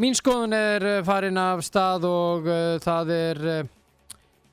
mín 0.00 0.16
skoðun 0.16 0.54
er 0.56 0.86
uh, 0.88 1.00
farin 1.06 1.38
af 1.38 1.62
stað 1.66 2.06
og 2.08 2.48
uh, 2.48 2.76
það 2.82 3.12
er 3.14 3.42
uh, 3.50 3.68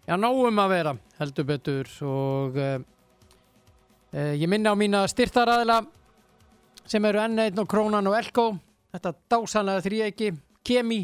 já, 0.08 0.16
náum 0.18 0.62
að 0.62 0.74
vera 0.76 0.94
heldur 1.20 1.48
betur. 1.50 1.90
Og 2.08 2.60
uh, 2.62 2.78
ég 4.14 4.46
minna 4.52 4.74
á 4.74 4.76
mína 4.78 5.06
styrtaræðila 5.10 5.80
sem 6.86 7.06
eru 7.08 7.24
N1 7.24 7.62
og 7.62 7.70
Krónan 7.72 8.10
og 8.12 8.18
Elko. 8.20 8.52
Þetta 8.92 9.16
dásanlega 9.32 9.86
þrýegi 9.86 10.32
Kemi, 10.68 11.00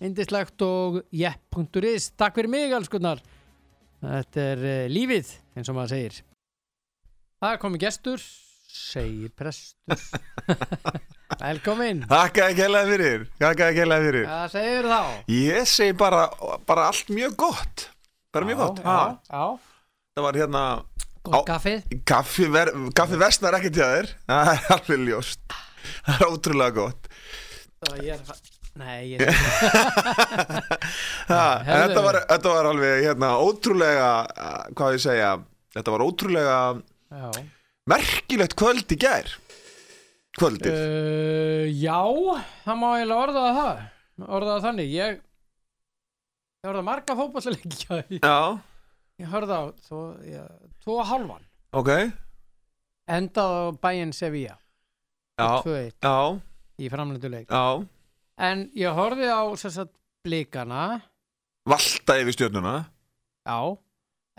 indislegt 0.00 0.62
og 0.64 1.02
jepp.is 1.12 2.12
Takk 2.16 2.38
fyrir 2.38 2.48
mig 2.48 2.72
allskunnar 2.72 3.18
Þetta 4.00 4.44
er 4.54 4.62
lífið 4.88 5.34
eins 5.58 5.68
og 5.68 5.76
maður 5.76 5.92
segir. 5.92 6.20
Það 7.42 7.58
komið 7.60 7.82
gestur 7.84 8.22
segir 8.70 9.32
prestur 9.36 9.98
Velkomin. 11.38 12.02
Þakka 12.10 12.48
ekki 12.50 12.64
hella 12.66 12.82
fyrir. 12.88 13.24
Þakka 13.40 13.68
ekki 13.70 13.82
hella 13.84 13.98
fyrir. 14.04 14.26
Hvað 14.28 14.50
segir 14.54 14.88
þá? 14.90 15.00
Ég 15.36 15.68
segi 15.70 15.94
bara, 16.00 16.22
bara 16.68 16.88
allt 16.90 17.08
mjög 17.14 17.36
gott. 17.44 17.86
Bara 18.34 18.48
mjög 18.50 18.58
gott. 18.64 18.78
Já, 18.84 18.98
já, 19.30 19.44
Það 20.18 20.26
var 20.26 20.34
hérna 20.42 20.62
Á- 21.30 21.44
kaffið 21.46 21.98
Kaffi, 22.08 22.46
ver, 22.50 22.70
kaffi 22.96 23.16
vestnar 23.20 23.56
ekkert 23.60 23.76
hjá 23.78 23.88
þér. 23.94 24.06
Það 24.30 24.52
er 24.54 24.70
alveg 24.76 25.04
ljóst. 25.08 25.42
Það 26.06 26.14
er 26.16 26.26
ótrúlega 26.34 26.76
gott. 26.80 27.10
Það 27.86 28.00
er 28.14 28.20
Nei, 28.80 29.00
ég 29.10 29.18
ha, 31.30 31.44
þetta, 31.66 32.02
var, 32.04 32.16
þetta 32.30 32.52
var 32.54 32.68
alveg 32.70 33.00
hérna, 33.02 33.30
ótrúlega 33.42 34.10
uh, 34.30 34.60
Hvað 34.78 34.94
ég 34.94 35.02
segja 35.02 35.30
Þetta 35.74 35.94
var 35.96 36.04
ótrúlega 36.06 36.58
Já, 37.10 37.30
merkilegt 37.90 38.54
kvöld 38.60 38.94
í 38.94 38.98
gær 39.02 39.26
Kvöldið? 40.40 40.72
Uh, 40.72 41.66
já 41.76 42.00
það 42.64 42.78
má 42.80 42.86
eiginlega 42.94 43.24
orða 43.26 43.42
það 43.56 43.80
orða 44.24 44.54
það 44.54 44.64
þannig. 44.66 44.94
Ég 44.94 45.20
horfði 46.64 46.80
á 46.80 46.88
marga 46.88 47.16
fótballleiki 47.18 48.20
Já, 48.20 48.38
ég 49.20 49.30
horfði 49.34 49.58
á 49.60 49.62
tvo, 49.84 50.00
já, 50.24 50.42
tvo 50.80 50.96
og 51.02 51.08
hálfan. 51.10 51.44
Ok. 51.76 51.92
Endað 53.10 53.52
á 53.52 53.64
bæinn 53.84 54.16
Sevilla. 54.16 54.56
Já, 55.40 55.60
2-1 55.64 55.92
já, 56.04 56.16
í 56.80 56.90
framlenduleik 56.92 57.52
já. 57.52 57.64
En 58.40 58.66
ég 58.76 58.96
horfði 58.96 59.28
á 59.28 59.44
sem 59.60 59.72
sagt, 59.76 59.92
blikana. 60.24 61.00
Valta 61.68 62.16
yfir 62.20 62.36
stjörnuna. 62.36 62.74
Já, 63.44 63.58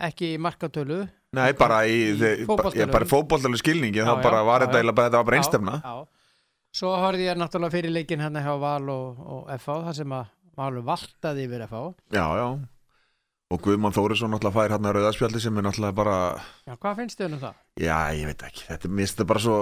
ekki 0.02 0.34
markatölu 0.42 1.04
Nei, 1.32 1.52
bara 1.56 1.82
í, 1.88 2.12
Í 2.12 2.44
fótballtalega 2.44 3.60
skilningi 3.62 4.02
þá 4.04 4.10
já, 4.12 4.22
bara 4.24 4.42
var 4.44 4.60
já, 4.60 4.66
þetta 4.66 4.82
já. 4.82 4.92
bara, 4.92 5.06
þetta 5.08 5.20
var 5.22 5.28
bara 5.30 5.38
einstefna. 5.40 5.78
Svo 6.72 6.92
horfði 6.96 7.26
ég 7.28 7.40
náttúrulega 7.40 7.72
fyrir 7.74 7.92
leikin 7.92 8.20
hérna 8.24 8.42
hjá 8.44 8.52
Val 8.60 8.84
og, 8.92 9.18
og 9.20 9.50
FH 9.58 9.78
þar 9.88 9.96
sem 9.96 10.14
að 10.16 10.30
Valur 10.56 10.84
valtaði 10.84 11.46
yfir 11.46 11.64
FH 11.64 11.82
Já, 12.12 12.24
já 12.36 12.46
Og 13.52 13.60
Guðmann 13.64 13.92
Þórisson 13.96 14.32
náttúrulega 14.32 14.56
fær 14.56 14.74
hann 14.76 14.88
að 14.88 14.96
rauðaspjaldi 14.98 15.40
sem 15.44 15.56
er 15.60 15.66
náttúrulega 15.66 15.96
bara 15.96 16.16
Já, 16.68 16.74
hvað 16.76 16.98
finnst 17.00 17.20
þið 17.20 17.28
um 17.36 17.42
það? 17.46 17.58
Já, 17.80 17.96
ég 18.16 18.28
veit 18.28 18.44
ekki, 18.48 18.66
þetta 18.68 18.88
er 18.88 18.94
mist 19.00 19.24
bara 19.32 19.44
svo 19.44 19.56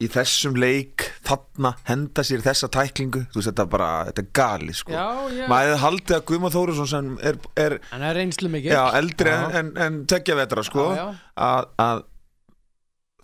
Í 0.00 0.08
þessum 0.08 0.54
leik 0.56 1.04
Þarna, 1.28 1.74
henda 1.84 2.22
sér 2.24 2.40
þessa 2.44 2.70
tæklingu. 2.72 3.20
Þú 3.30 3.36
veist, 3.36 3.48
þetta 3.50 3.64
er 3.66 3.72
bara, 3.74 3.88
þetta 4.08 4.22
er 4.22 4.30
gali 4.38 4.72
sko. 4.74 4.94
Já, 4.94 5.02
já, 5.36 5.42
Maður 5.50 5.68
hefði 5.68 5.80
haldið 5.84 6.14
að 6.16 6.22
Guðmann 6.30 6.54
Þórisson 6.54 6.88
sem 6.90 7.10
er, 7.20 7.36
er 7.60 7.74
er 8.08 8.20
já, 8.72 8.80
eldri 8.96 9.34
Já. 9.34 9.42
en, 9.60 9.68
en, 9.76 9.98
tekja 10.10 10.38
vetra 10.40 10.64
sko. 10.66 10.86
Að, 11.36 11.68
að 11.84 12.02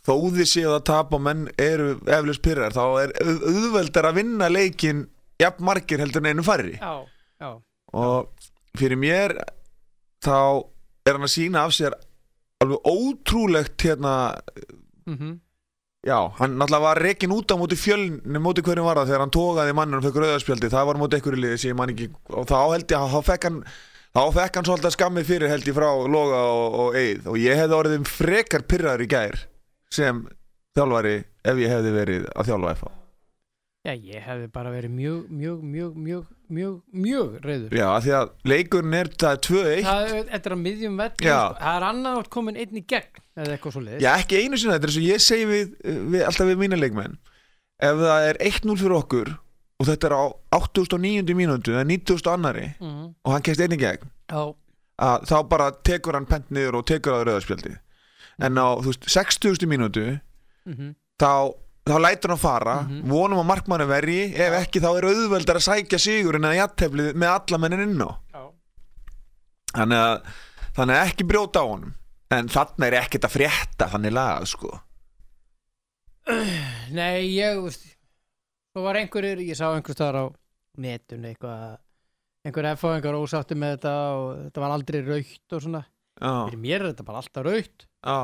þó 0.06 0.14
þið 0.36 0.50
séu 0.52 0.70
að 0.76 0.84
tapa 0.92 1.18
menn 1.22 1.46
eru 1.58 1.88
eflis 2.18 2.38
pyrrar 2.44 2.76
þá 2.76 2.84
er 3.02 3.14
au- 3.24 3.40
auðveldar 3.50 4.10
að 4.10 4.18
vinna 4.20 4.50
leikin 4.52 5.06
jafn 5.42 5.64
margir 5.66 6.02
heldur 6.04 6.22
en 6.22 6.30
einu 6.36 6.44
já. 7.42 7.50
og 7.92 8.28
fyrir 8.78 9.00
mér 9.00 9.34
þá 10.24 10.36
er 11.08 11.16
hann 11.16 11.26
að 11.26 11.32
sína 11.34 11.64
af 11.66 11.74
sér 11.74 11.96
alveg 12.62 12.86
ótrúlegt 12.92 13.82
hérna 13.88 14.14
Mm 15.06 15.40
já, 16.06 16.18
hann 16.38 16.54
náttúrulega 16.60 16.84
var 16.86 17.02
rekin 17.02 17.34
út 17.34 17.50
á 17.50 17.56
móti 17.58 17.78
fjölni 17.80 18.40
móti 18.42 18.64
hverjum 18.64 18.86
var 18.86 19.02
það 19.02 19.10
þegar 19.10 19.24
hann 19.24 19.34
tókaði 19.34 19.76
mann 19.76 19.98
og 19.98 20.06
fekk 20.06 20.22
rauðarspjaldi, 20.22 20.72
það 20.72 20.88
var 20.90 21.00
móti 21.02 21.18
einhverju 21.18 21.42
liði 21.42 21.60
sem 21.64 21.78
man 21.78 21.92
ekki, 21.92 22.08
og 22.32 22.48
þá 22.48 22.58
held 22.62 22.86
ég 22.94 22.98
að 23.00 23.14
þá 23.16 23.30
fekk 23.32 23.48
hann 23.50 23.60
þá 24.16 24.22
fekk 24.38 24.58
hann 24.58 24.68
svolítið 24.70 24.94
skammið 24.96 25.28
fyrir 25.28 25.52
held 25.52 25.68
ég 25.68 25.76
frá 25.76 25.88
Loga 26.08 26.42
og, 26.48 26.78
og 26.82 26.96
Eið. 26.96 27.26
Og 27.32 27.40
ég 27.42 27.58
hefði 27.60 27.80
orðið 27.80 28.06
frekar 28.08 28.64
pyrraður 28.68 29.04
í 29.04 29.10
gær 29.12 29.40
sem 29.92 30.22
þjálfari 30.76 31.18
ef 31.44 31.60
ég 31.60 31.74
hefði 31.74 31.98
verið 31.98 32.30
að 32.32 32.52
þjálfa 32.52 32.78
FH 32.78 33.05
já, 33.86 33.92
ég 33.94 34.24
hefði 34.26 34.48
bara 34.54 34.72
verið 34.74 34.92
mjög, 34.96 35.30
mjög, 35.30 35.62
mjög, 35.62 35.94
mjög, 36.06 36.26
mjög, 36.56 36.74
mjög 37.04 37.36
reyður 37.44 37.76
já, 37.78 37.86
því 38.02 38.12
að 38.18 38.32
leikurinn 38.50 38.98
er 38.98 39.10
það 39.14 39.36
er 39.36 39.40
2-1 39.46 39.86
Það 39.86 40.10
er, 40.16 40.28
er 40.38 40.56
að 40.56 40.60
miðjum 40.62 40.98
vell 41.00 41.14
Já. 41.22 41.38
Það 41.60 41.78
er 41.78 41.86
annað 41.90 42.18
átt 42.20 42.30
komin 42.36 42.60
einn 42.60 42.80
í 42.80 42.84
gegn 42.94 43.22
eða 43.36 43.54
eitthvað 43.54 43.76
svo 43.76 43.84
leiðis 43.84 44.04
Já, 44.04 44.10
ekki 44.16 44.42
einu 44.42 44.60
sinni, 44.60 44.74
þetta 44.74 44.88
er 44.88 44.92
eins 44.92 45.00
og 45.00 45.06
ég 45.06 45.24
segi 45.26 45.48
við, 45.52 45.72
við 46.16 46.26
alltaf 46.26 46.50
við 46.50 46.60
mína 46.62 46.80
leikmenn. 46.80 47.16
Ef 47.86 48.02
það 48.02 48.28
er 48.30 48.42
1-0 48.50 48.78
fyrir 48.82 48.98
okkur 48.98 49.32
og 49.76 49.90
þetta 49.90 50.10
er 50.10 50.16
á 50.16 50.24
8.900 50.56 51.36
mínútu 51.36 51.74
eða 51.74 51.88
90.000 51.88 52.32
annari 52.32 52.68
mm. 52.80 53.08
og 53.22 53.34
hann 53.34 53.44
kemst 53.44 53.60
einnig 53.60 53.82
gegn 53.82 54.06
Já, 54.32 54.54
að 55.04 55.26
þá 55.28 55.36
bara 55.50 55.72
tekur 55.84 56.16
hann 56.16 56.28
pent 56.28 56.48
niður 56.54 56.80
og 56.80 56.86
tekur 56.88 57.20
á 57.20 57.20
rauðarspjaldi 57.20 57.74
en 58.46 58.56
á, 58.60 58.68
þú 58.80 58.92
veist, 58.92 59.10
60.000 59.12 59.68
mínútu 59.68 60.06
mm 60.64 60.94
þá, 61.20 61.54
þá 61.86 61.96
lætur 62.02 62.32
hann 62.34 62.42
fara. 62.42 62.74
Mhm. 62.82 63.02
vonum 63.10 63.42
að 63.42 63.48
markmannu 63.50 63.86
verji. 63.90 64.22
Ef 64.34 64.56
ekki 64.62 64.82
þá 64.82 64.88
er 64.96 65.08
auðveldar 65.10 65.60
að 65.60 65.66
sækja 65.68 66.00
sigurinn 66.02 66.48
eða 66.48 66.60
jætteflið 66.62 67.14
með 67.14 67.34
alla 67.34 67.58
mennin 67.62 67.84
inn 67.86 68.02
á. 68.02 68.10
Já. 68.34 68.42
þannig 69.76 70.00
að, 70.00 70.28
þannig 70.76 70.96
að 70.96 71.06
ekki 71.10 71.28
brjóta 71.28 71.62
á 71.62 71.66
honum. 71.66 71.94
En 72.32 72.48
þannig 72.48 72.86
er 72.88 72.98
ekkert 73.02 73.26
að 73.28 73.34
frétta 73.36 73.90
þannig 73.92 74.14
lagað 74.16 74.46
sko. 74.50 74.70
Nei, 76.96 77.36
ég 77.36 77.60
veist, 77.62 77.84
Svo 78.76 78.82
var 78.84 78.98
einhverjir, 79.00 79.40
ég 79.40 79.56
sá 79.56 79.70
einhver 79.70 79.94
staðar 79.96 80.16
á 80.20 80.24
netun 80.76 81.22
eitthvað 81.24 81.78
einhver 82.44 82.66
F-fáingar 82.74 83.16
ósáttu 83.16 83.56
með 83.56 83.78
þetta 83.78 83.92
og 84.12 84.26
þetta 84.42 84.60
var 84.60 84.74
aldrei 84.74 84.98
raukt 85.06 85.54
og 85.56 85.62
svona. 85.64 85.80
Já, 86.16 86.32
fyrir 86.48 86.60
mér 86.60 86.80
er 86.82 86.90
þetta 86.90 87.06
bara 87.06 87.22
alltaf 87.22 87.44
raukt 87.46 87.86
já 87.86 88.18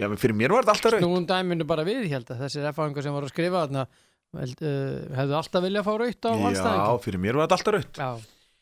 já, 0.00 0.08
fyrir 0.22 0.36
mér 0.40 0.56
var 0.56 0.66
þetta 0.66 0.76
alltaf 0.76 0.94
raun 0.96 1.04
Snúum 1.04 1.28
dæminu 1.28 1.68
bara 1.68 1.86
við, 1.86 2.02
ég 2.08 2.16
held 2.16 2.34
að 2.34 2.44
þessir 2.46 2.68
F-fáingar 2.72 3.06
sem 3.06 3.16
voru 3.16 3.28
að 3.28 3.34
skrifa 3.34 3.64
þarna 3.66 3.86
uh, 3.86 5.16
hefðu 5.20 5.40
alltaf 5.40 5.64
viljað 5.66 5.88
fá 5.88 5.92
raukt 6.02 6.28
á 6.28 6.30
já, 6.30 6.42
valstæðingum 6.44 7.02
fyrir 7.06 7.24
mér 7.26 7.40
var 7.40 7.48
þetta 7.48 7.58
alltaf 7.60 7.76
raun 7.76 7.88
Já, 8.00 8.10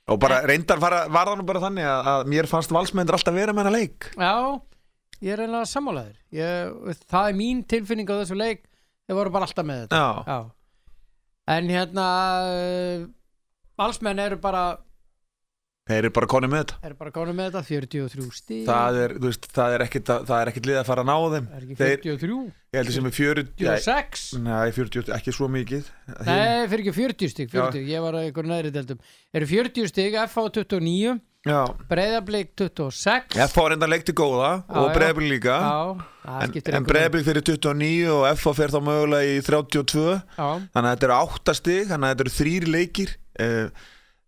og 0.08 0.20
bara 0.22 0.40
reyndar 0.48 0.80
var, 0.82 0.96
var 1.12 1.30
það 1.30 1.40
nú 1.40 1.46
bara 1.48 1.62
þannig 1.66 1.88
að, 1.88 2.10
að 2.14 2.32
mér 2.32 2.48
fannst 2.50 2.72
valsmennir 2.74 3.18
alltaf 3.18 3.36
vera 3.36 3.52
með 3.52 3.68
hana 3.68 3.76
leik. 3.76 4.10
Já 4.16 4.34
ég 5.18 5.34
er 5.34 5.42
eiginlega 5.42 5.68
sammálaður. 5.68 6.16
Ég, 6.34 6.96
það 7.10 7.30
er 7.30 7.38
mín 7.38 7.62
tilfinning 7.68 8.08
á 8.10 8.20
þessu 8.20 8.38
leik 8.38 8.64
þeir 9.08 9.18
voru 9.18 9.34
bara 9.34 9.48
alltaf 9.48 9.66
með 9.66 9.84
þetta. 9.84 10.00
Já, 10.00 10.30
Já. 10.30 10.38
En 11.48 11.70
hérna 11.72 12.06
uh, 12.44 13.06
valsmenn 13.80 14.20
eru 14.20 14.38
bara 14.42 14.64
þeir 15.88 15.98
eru 16.04 16.10
bara 16.18 16.28
konið 16.30 16.52
með 16.52 16.62
þetta. 16.64 16.78
Eru 16.88 16.96
bara 17.00 17.12
gáðum 17.16 17.38
með 17.40 17.48
þetta 17.48 17.62
43 17.68 18.26
stíð 18.38 18.66
það 18.68 18.98
er, 19.04 19.14
veist, 19.24 19.48
það 19.56 19.76
er 19.78 19.84
ekkit, 19.88 20.10
að- 20.14 20.26
það 20.28 20.40
er 20.44 20.50
ekkit 20.52 20.66
lið 20.68 20.80
að 20.82 20.88
fara 20.90 21.04
að 21.04 21.08
ná 21.08 21.16
þeim. 21.34 21.46
Er 21.56 21.62
ekki 21.64 21.78
þeir- 21.78 22.02
43 22.04 22.40
ég 22.68 22.78
heldur 22.82 22.92
sem 22.98 23.06
er 23.08 23.16
40 23.18 23.48
nei, 23.48 23.78
46 23.78 24.26
nei, 24.44 24.70
40, 24.76 25.12
ekki 25.18 25.32
svo 25.38 25.48
mikið. 25.48 25.88
Nei, 26.28 26.66
fyrir 26.68 26.84
ekki 26.84 26.96
40 26.98 27.32
stík 27.32 27.50
40, 27.56 27.86
ég 27.88 28.04
var 28.04 28.12
að 28.20 28.28
ykkur 28.32 28.44
neðri 28.52 28.70
deildum. 28.76 29.00
Eru 29.34 29.46
40 29.48 29.88
stík, 29.88 30.18
FH 30.28 30.46
29 30.60 31.16
já, 31.48 31.60
Breiðablík 31.88 32.50
26 32.58 33.38
F 33.40 33.52
fá 33.56 33.62
reynda 33.70 33.86
leikti 33.88 34.12
góða 34.12 34.50
Já, 34.68 34.76
og 34.76 34.88
já. 34.90 34.94
Breiðablík 34.98 35.30
líka. 35.32 35.56
Já, 35.64 36.06
það 36.26 36.42
en, 36.42 36.50
skiptir 36.52 36.74
en 36.74 36.76
engu 36.76 36.84
máli. 36.84 36.92
Breiðablík 36.92 37.24
fyrir 37.30 37.44
29 37.46 38.10
og 38.12 38.26
F 38.34 38.44
fer 38.58 38.74
þá 38.74 38.80
mögulega 38.84 39.30
í 39.32 39.38
32 39.46 40.04
Já, 40.36 40.48
þannig 40.74 40.90
að 40.90 40.92
þetta 40.98 41.08
eru 41.08 41.16
8 41.22 41.54
stig 41.62 41.86
þannig 41.88 42.04
að 42.04 42.12
þetta 42.12 42.26
eru 42.26 42.34
þrýri 42.36 42.72
leikir. 42.74 43.14
Uh, 43.38 43.70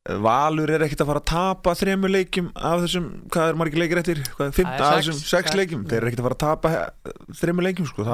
Valur 0.08 0.70
er 0.72 0.80
ekkit 0.86 1.02
að 1.04 1.10
fara 1.10 1.20
að 1.20 1.28
tapa 1.28 1.72
þremur 1.76 2.08
leikjum 2.14 2.46
af 2.56 2.80
þessum, 2.86 3.08
hvað 3.28 3.50
er 3.50 3.58
margir 3.60 3.82
leikir 3.82 3.98
eftir? 4.00 4.20
Hvað 4.32 4.54
15 4.56 4.70
Það 4.70 4.80
er 4.80 4.86
af 4.86 5.00
þessum 5.02 5.18
6 5.20 5.28
Sex. 5.28 5.56
leikjum, 5.60 5.82
þeir 5.90 5.98
eru 5.98 6.08
ekkit 6.08 6.22
að 6.22 6.26
fara 6.28 6.36
að 6.38 6.44
tapa 6.46 6.70
eh, 6.72 7.12
þremur 7.42 7.66
leikjum 7.68 7.88
sko, 7.90 8.06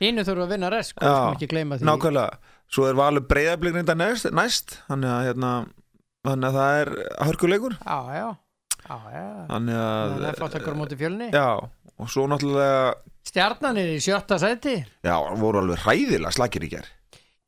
Hínu 0.00 0.22
þurfa 0.24 0.44
að 0.46 0.52
vinna 0.54 0.70
rest, 0.72 0.94
sko, 0.94 1.02
sem 1.04 1.34
ekki 1.34 1.48
gleyma 1.50 1.76
því. 1.76 1.84
nákvæmlega. 1.90 2.38
Svo 2.70 2.86
er 2.88 2.94
Valur 2.96 3.24
Breiðablík 3.28 3.74
reynda 3.74 3.96
næst, 3.98 4.30
næst 4.32 4.76
þannig 4.86 5.10
að 5.12 5.26
hérna 5.26 5.50
þannig 6.24 6.46
að 6.48 6.56
það 6.60 6.78
er 6.78 6.92
hörkuleikur. 7.26 7.74
Já, 7.82 7.98
já, 8.16 8.28
já, 8.86 8.96
já. 9.12 9.26
Þannig 9.50 9.80
að 9.82 10.14
Það 10.14 10.28
er 10.30 10.38
flottakar 10.40 10.72
á 10.72 10.80
móti 10.80 11.00
fjölni. 11.02 11.28
Já, 11.34 11.48
og 12.00 12.08
svo 12.14 12.24
náttúrulega 12.30 12.94
Stjarnan 13.30 13.76
er 13.82 13.90
í 13.92 13.98
sjötta 14.00 14.38
sæti. 14.40 14.78
Já, 15.04 15.16
voru 15.42 15.60
alveg 15.60 15.82
hræðilega 15.84 16.32
slakir 16.38 16.64
í 16.64 16.70
ger 16.72 16.86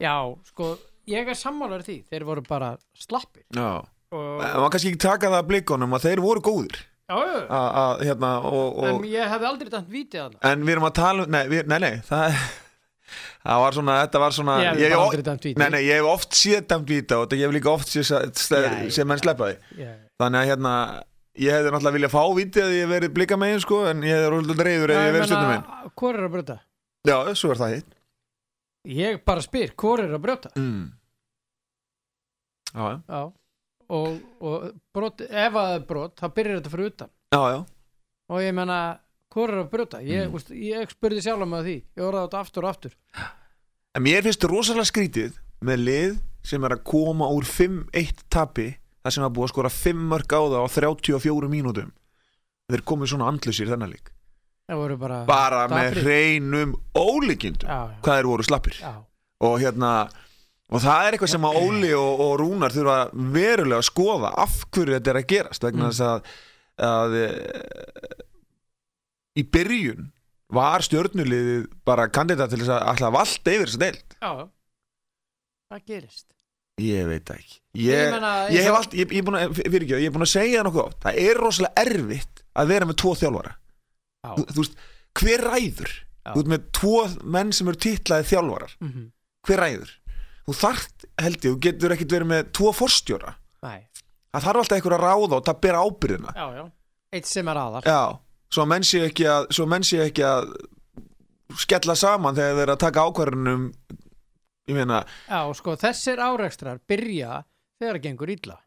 Já, 0.03 0.13
sko, 0.51 0.75
ég 1.11 1.29
er 1.33 1.39
sammálar 1.39 1.85
því 1.87 1.99
Þeir 2.13 2.25
voru 2.29 2.45
bara 2.47 2.73
slappir. 2.99 3.45
Já, 3.57 3.83
og, 4.13 4.25
en 4.43 4.57
maður 4.61 4.73
kannski 4.75 4.93
ekki 4.93 5.05
taka 5.07 5.31
það 5.31 5.39
að 5.41 5.53
blikunum 5.53 5.97
að 5.99 6.09
þeir 6.09 6.25
voru 6.25 6.45
góðir. 6.49 6.81
Já, 7.13 7.17
já, 7.19 7.39
að, 7.45 7.69
að 7.83 8.03
hérna 8.09 8.29
og, 8.49 8.67
og 8.79 8.85
en 8.89 9.07
ég 9.11 9.33
hefði 9.35 9.49
aldrei 9.49 9.71
dæmt 9.73 9.89
vítið 9.93 10.21
að 10.23 10.37
En 10.49 10.63
við 10.65 10.77
erum 10.77 10.87
að 10.87 10.93
tala 10.97 11.25
um, 11.27 11.33
nei, 11.35 11.43
við, 11.51 11.67
nei, 11.69 11.79
nei, 11.83 11.97
það 12.07 12.37
það 13.43 13.63
var 13.65 13.77
svona, 13.77 13.97
þetta 14.07 14.23
var 14.23 14.37
svona 14.37 14.55
Ég 14.63 14.79
hef 14.79 14.95
bara 14.95 15.07
aldrei 15.09 15.25
dæmt 15.27 15.49
víti. 15.49 15.59
Nei, 15.61 15.69
nei, 15.75 15.81
ég 15.89 15.99
hef 16.01 16.09
oft 16.13 16.39
séð 16.39 16.63
dæmt 16.71 16.93
víta 16.95 17.19
og 17.19 17.27
þetta. 17.27 17.41
Ég 17.43 17.51
hef 17.51 17.57
líka 17.59 17.73
oft 17.75 17.93
séð 17.93 18.13
Já, 18.13 18.61
já, 18.63 18.93
sem 18.95 19.11
menn 19.11 19.21
sleppa 19.21 19.51
því. 19.51 19.59
Yeah. 19.83 19.99
þannig 20.23 20.41
að 20.45 20.49
hérna 20.53 20.75
ég 21.43 21.57
hefði 21.57 21.73
náttúrulega 21.73 21.97
viljað 21.97 22.13
fá 22.13 22.23
víti 22.37 22.63
að 22.63 22.75
ég 22.77 22.85
hef 22.85 22.93
verið 22.93 23.15
blika 23.17 23.39
megin 23.41 23.63
sko 23.65 23.81
en 23.89 24.05
ég 24.05 24.17
hefði 24.17 24.31
rúldið 24.35 24.63
reyður 24.69 24.93
eða 24.95 25.07
ég 25.07 25.17
verið 25.17 25.31
stundum 25.31 25.53
megin 25.53 25.93
Hvor 26.03 26.19
er 26.19 26.27
að 26.27 26.35
brjóta? 26.37 26.57
Já, 27.09 27.17
svo 27.41 27.53
er 27.53 27.61
það 27.63 27.75
hitt 27.77 27.91
Ég 28.89 29.21
bara 29.25 29.43
spyr, 29.45 29.71
hvor 29.79 30.01
er 30.03 30.11
að 30.17 30.23
brjóta? 30.25 30.51
mm. 30.59 30.91
Já, 32.73 32.83
já, 32.89 32.99
Já 33.09 33.33
Og, 33.93 34.15
og 34.41 34.63
brot, 34.95 35.21
ef 35.27 35.53
að 35.53 35.67
það 35.67 35.75
er 35.77 35.83
brot 35.85 36.15
þá 36.17 36.27
byrjar 36.33 36.59
þetta 36.61 36.71
fyrir 36.73 36.87
utan 36.93 37.11
já, 37.35 37.41
já 37.53 37.59
og 38.33 38.39
ég 38.41 38.55
menna, 38.57 38.77
hvor 39.35 39.51
er 39.53 39.59
að 39.61 39.71
brjóta? 39.75 39.99
Ég, 40.01 40.31
Mm. 40.31 40.39
mm. 40.39 40.61
ég 40.71 40.93
spurði 40.95 41.21
sjálf 41.27 41.49
með 41.51 41.67
því 41.67 41.75
ég 41.99 42.05
orðaði 42.07 42.29
þetta 42.31 42.41
aftur 42.41 42.65
og 42.65 42.71
aftur 42.71 42.95
En 43.93 44.03
mér 44.07 44.23
finnst 44.25 44.47
rosalega 44.49 44.89
skrítið 44.89 45.35
með 45.61 45.83
lið 45.85 46.15
sem 46.49 46.65
er 46.65 46.73
að 46.79 46.85
koma 46.89 47.29
úr 47.29 47.45
5-1 47.45 48.25
tapi 48.33 48.71
þar 49.05 49.13
sem 49.19 49.25
er 49.27 49.35
búið 49.37 49.51
að 49.51 49.53
skora 49.53 49.73
5 49.77 50.07
mörg 50.15 50.33
á 50.33 50.41
það 50.41 50.65
á 50.65 50.69
34 50.79 51.53
mínútum 51.53 51.93
þeir 52.73 52.87
komið 52.89 53.13
svona 53.13 53.29
andlusir 53.29 53.69
þennan 53.69 53.93
lík 53.93 54.09
Það 54.09 54.12
voru 54.12 54.12
bara 55.01 55.19
bara 55.29 55.63
með 55.71 55.99
hreinum 56.03 56.75
ólíkindum. 56.97 57.69
Já, 57.69 57.79
já, 57.93 57.99
hvað 58.05 58.19
þeir 58.21 58.29
voru 58.33 58.47
slappir. 58.47 58.79
Og 59.43 59.57
hérna 59.63 59.93
og 60.73 60.81
það 60.81 61.07
er 61.07 61.17
eitthvað 61.17 61.33
sem 61.35 61.45
að 61.49 61.59
Óli 61.61 61.93
og, 61.99 62.21
og 62.25 62.33
Rúnar 62.41 62.73
þurfa 62.73 62.99
verulega 63.35 63.81
að 63.83 63.89
skoða 63.91 64.31
af 64.45 64.59
hverju 64.73 64.95
þetta 64.97 65.13
er 65.13 65.21
að 65.21 65.31
gerast 65.35 65.67
vegna 65.67 65.85
Mm. 65.85 65.93
þess 65.93 66.05
að, 66.09 66.35
að 66.89 67.17
e, 67.21 67.27
í 69.41 69.45
byrjun 69.53 70.11
var 70.53 70.85
stjörnuliðið 70.85 71.67
bara 71.89 72.09
kandidat 72.13 72.53
til 72.53 72.61
þess 72.63 72.75
að 72.77 72.87
alltaf 72.93 73.15
valda 73.17 73.55
yfir 73.57 73.69
þess 73.71 73.79
að 73.79 73.85
deild. 73.87 74.17
Já. 74.21 74.33
Það 75.73 75.85
gerist? 75.93 76.27
Ég 76.83 77.07
veit 77.09 77.31
ekki. 77.33 77.59
Ég 77.77 78.15
ég, 78.53 78.57
ég 78.57 78.65
hef 78.67 79.25
búinn 79.25 79.39
að, 79.39 79.61
búin 80.13 80.25
að 80.27 80.33
segja 80.33 80.59
það 80.61 80.67
nokkuð 80.69 80.83
oft 80.87 80.99
það 81.05 81.21
er 81.23 81.41
rosalega 81.41 81.85
erfitt 81.87 82.43
að 82.53 82.73
vera 82.73 82.89
með 82.89 82.99
tvo 83.01 83.13
þjálfara 83.17 83.53
Já. 84.23 84.33
þú, 84.39 84.59
veist, 84.63 84.79
hver 85.19 85.45
ræður? 85.49 85.93
Já. 86.23 86.31
þú 86.33 86.39
ert 86.45 86.53
með 86.53 86.67
tvo 86.79 86.97
menn 87.37 87.53
sem 87.57 87.69
eru 87.73 87.83
titlaði 87.83 88.31
þjálfarar. 88.31 88.77
Mm 88.83 89.11
hver 89.47 89.63
ræður? 89.63 89.93
Þú 90.47 90.55
þarft 90.59 91.05
held 91.23 91.37
ég, 91.39 91.55
þú 91.55 91.61
getur 91.67 91.95
ekkert 91.95 92.15
verið 92.17 92.31
með 92.33 92.51
tvo 92.59 92.73
forstjóra. 92.75 93.33
Nei, 93.63 93.81
það 94.35 94.45
þarf 94.47 94.63
alltaf 94.63 94.77
einhver 94.79 94.97
að 94.97 95.05
ráða 95.05 95.39
og 95.39 95.45
það 95.47 95.61
bera 95.67 95.83
ábyrðina 95.87 96.35
já, 96.37 96.45
já. 96.59 96.65
Eitt 97.13 97.29
sem 97.31 97.51
er 97.53 97.61
aðal. 97.63 97.83
Já, 97.87 98.01
svo 98.55 98.67
menn 98.71 98.87
sé 98.87 99.03
ekki 99.07 99.27
að 99.31 99.49
svo 99.55 99.67
menn 99.71 99.87
sé 99.87 100.01
ekki 100.07 100.25
að 100.27 100.53
skella 101.63 101.97
saman 101.99 102.39
þegar 102.39 102.57
þeir 102.57 102.65
eru 102.65 102.75
að 102.75 102.83
taka 102.87 103.07
ákvarðunum 103.07 103.65
ég 104.71 104.79
meina, 104.79 105.03
Já, 105.29 105.41
sko, 105.59 105.77
þessir 105.79 106.23
árekstrar 106.23 106.81
byrja 106.89 107.43
þegar 107.83 107.99
það 107.99 108.05
gengur 108.07 108.33
illa 108.33 108.59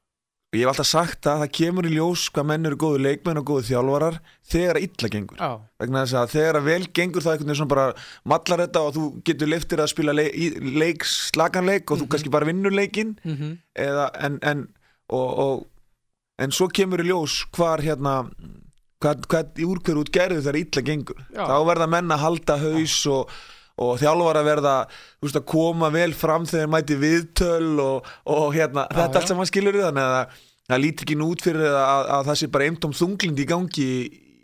ég 0.53 0.61
hef 0.61 0.71
alltaf 0.71 0.87
sagt 0.87 1.27
að 1.27 1.41
það 1.43 1.53
kemur 1.57 1.87
í 1.89 1.93
ljós 1.95 2.25
hvað 2.33 2.47
menn 2.51 2.69
eru 2.69 2.77
góðu 2.79 3.01
leikmenn 3.03 3.39
og 3.41 3.47
góðu 3.49 3.65
þjálfarar 3.69 4.19
þegar 4.51 4.79
að 4.79 4.85
illa 4.87 5.09
gengur. 5.15 5.39
Já, 5.41 5.51
vegna 5.81 6.03
þess 6.05 6.17
að 6.21 6.33
þegar 6.35 6.59
að 6.59 6.67
vel 6.69 6.87
gengur 6.99 7.25
það 7.25 7.33
einhvern 7.33 7.49
veginn 7.49 7.59
svona 7.61 7.73
bara 7.73 7.87
mallar 8.33 8.63
þetta 8.65 8.83
og 8.85 8.93
þú 8.95 9.05
getur 9.29 9.51
liftir 9.51 9.83
að 9.83 9.91
spila 9.91 10.15
leik, 10.15 10.59
leik 10.61 11.07
slaganleik 11.09 11.91
og 11.91 12.01
þú 12.01 12.09
kannski 12.13 12.33
bara 12.33 12.49
vinnur 12.49 12.75
leikinn 12.75 13.15
mm 13.23 13.55
eða 13.75 14.05
en, 14.23 14.37
en 14.47 14.61
og, 15.11 15.39
og, 15.43 15.65
en 16.39 16.53
svo 16.55 16.69
kemur 16.71 17.03
í 17.03 17.09
ljós 17.09 17.41
hvar 17.55 17.83
hérna 17.83 18.21
hvað, 19.03 19.25
hvað 19.27 19.59
úr 19.65 19.81
hverju 19.83 20.05
út 20.05 20.11
gerðu 20.15 20.45
þegar 20.45 20.59
illa 20.61 20.85
gengur. 20.87 21.19
Já. 21.35 21.43
þá 21.49 21.57
verða 21.67 21.89
menn 21.91 22.15
að 22.15 22.23
halda 22.23 22.57
haus 22.61 22.95
og, 23.11 23.35
og 23.81 23.97
þjálfar 23.99 24.39
að 24.39 24.47
verða 24.49 24.73
þú 24.87 25.27
veist, 25.27 25.39
að 25.41 25.47
koma 25.51 25.89
vel 25.91 26.11
fram 26.15 26.45
þegar 26.47 26.69
mæti 26.71 26.95
viðtöl 27.01 27.79
og, 27.83 28.09
og 28.31 28.45
hérna, 28.55 28.85
Já, 28.87 28.95
þetta 29.01 29.11
já. 29.11 29.21
allt 29.21 29.31
sem 29.31 29.41
hann 29.41 29.49
skilur 29.51 29.79
þannig 29.83 30.05
að 30.05 30.35
það 30.65 30.81
líti 30.85 31.05
ekki 31.05 31.17
nú 31.19 31.29
út 31.33 31.43
fyrir 31.45 31.65
að, 31.69 31.79
að, 31.85 32.11
að 32.15 32.29
það 32.29 32.39
sé 32.41 32.51
bara 32.55 32.67
eintóm 32.69 32.93
þunglind 32.97 33.41
í 33.43 33.47
gangi 33.49 33.87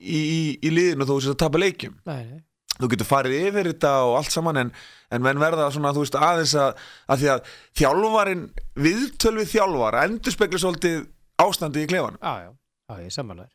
í, 0.01 0.19
í, 0.19 0.41
í 0.61 0.73
liðinu 0.73 1.07
þó 1.07 1.13
þess 1.15 1.31
að 1.33 1.39
tapa 1.45 1.61
leikjum. 1.61 1.95
Nei, 2.09 2.41
þú 2.81 2.89
getur 2.91 3.09
farið 3.09 3.37
yfir 3.47 3.71
þetta 3.71 3.93
og 4.09 4.17
allt 4.19 4.33
saman 4.33 4.59
en, 4.65 4.73
en 5.13 5.23
menn 5.25 5.41
verða 5.41 5.69
svona, 5.73 5.93
þú 5.95 6.03
veist, 6.03 6.19
aðeins 6.19 6.53
að, 6.57 6.83
að 7.13 7.23
því 7.23 7.31
að 7.33 7.49
þjálfarin 7.81 8.43
viðtöl 8.85 9.33
við 9.39 9.49
þjálfara 9.55 10.05
endur 10.09 10.35
spekla 10.35 10.61
svolítið 10.61 11.01
ástandi 11.41 11.85
í 11.85 11.89
klefanum. 11.89 12.19
Já, 12.21 12.45
já, 12.45 12.51
já, 12.91 12.99
ég 13.01 13.09
er 13.09 13.15
sammálaður. 13.17 13.51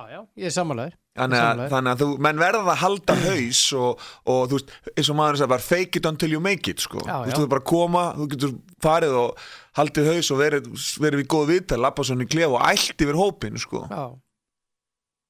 Já, 0.00 0.02
já, 0.14 0.20
ég 0.40 0.48
er 0.50 0.54
sammálaður 0.56 0.98
þannig 1.20 1.40
að, 1.40 1.60
þannig 1.74 1.92
að 1.92 2.02
þú, 2.02 2.08
menn 2.26 2.40
verða 2.40 2.62
að 2.74 2.80
halda 2.80 3.16
haus 3.24 3.60
og, 3.76 4.06
og 4.30 4.40
þú 4.50 4.58
veist, 4.58 4.72
eins 4.94 5.10
og 5.12 5.18
maður 5.20 5.40
sagði 5.40 5.52
bara 5.54 5.66
fake 5.66 6.00
it 6.00 6.08
until 6.10 6.30
you 6.32 6.40
make 6.44 6.72
it 6.72 6.82
sko. 6.84 7.02
Já, 7.04 7.12
þú 7.18 7.28
veist, 7.28 7.36
þú 7.38 7.50
bara 7.54 7.66
koma, 7.72 8.06
þú 8.16 8.28
getur 8.34 8.56
farið 8.84 9.18
og 9.20 9.44
haldið 9.80 10.10
haus 10.14 10.32
og 10.34 10.40
verið, 10.40 10.72
verið 11.04 11.22
við 11.22 11.30
góð 11.36 11.52
viðtal 11.54 11.80
lappa 11.84 12.06
svona 12.08 12.26
í 12.26 12.30
klefa 12.32 12.56
og 12.56 12.66
ælt 12.70 13.06
yfir 13.06 13.20
hópin 13.20 13.60
sko. 13.60 13.84
Já, 13.90 14.02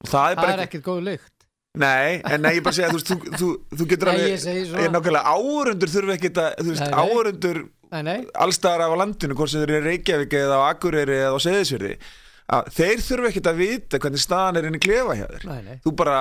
og 0.00 0.08
það 0.14 0.30
er 0.30 0.38
það 0.38 0.42
bara 0.44 0.56
er 0.56 0.64
ekki, 0.64 0.70
ekkert 0.70 0.88
góð 0.88 1.04
lykt. 1.10 1.34
Nei, 1.80 2.18
en 2.26 2.40
nei, 2.42 2.56
ég 2.56 2.64
bara 2.66 2.74
segja 2.74 2.88
veist, 2.90 3.10
þú, 3.12 3.34
þú, 3.38 3.48
þú 3.78 3.84
getur 3.92 4.08
Nei, 4.10 4.14
alveg 4.16 4.46
ég 4.48 4.72
er 4.88 4.90
nákvæmlega 4.90 5.34
áhörundur 5.36 5.92
þurfi 5.92 6.16
ekki 6.16 6.30
að, 6.32 6.48
þú 6.58 6.72
veist, 6.72 6.82
nei, 8.08 8.16
allstaðar 8.42 8.88
af 8.88 8.94
á 8.94 9.00
landinu, 9.04 9.36
hvort 9.38 9.52
sem 9.52 9.62
þeir 9.62 9.76
eru 9.76 9.78
í 9.78 9.86
Reykjavík 9.86 10.34
eða 10.40 10.58
á 10.58 10.62
Akureyri 10.72 11.20
eða 11.20 11.38
á 11.38 11.44
Seyðisfjörði 11.46 11.92
að 12.50 12.70
þeir 12.76 13.02
þurfa 13.06 13.28
ekkert 13.30 13.50
að 13.52 13.60
vita 13.62 13.98
hvernig 14.02 14.22
staðan 14.24 14.56
er 14.60 14.66
inn 14.70 14.78
í 14.78 14.82
klefa 14.82 15.14
hjá 15.18 15.26
þér 15.30 15.44
nei, 15.50 15.60
nei 15.68 15.76
þú 15.84 15.92
bara 16.00 16.16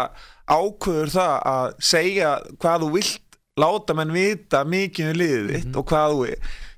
ákveður 0.50 1.12
það 1.16 1.34
að 1.54 1.74
segja 1.92 2.36
hvað 2.62 2.86
þú 2.86 2.92
vilt 2.98 3.26
láta 3.60 3.96
menn 3.98 4.14
vita 4.16 4.62
mikið 4.64 5.10
um 5.12 5.18
liðið 5.20 5.50
þitt 5.56 5.66
Mhm. 5.68 5.76
og 5.82 5.86
hvað 5.90 6.14
þú 6.14 6.30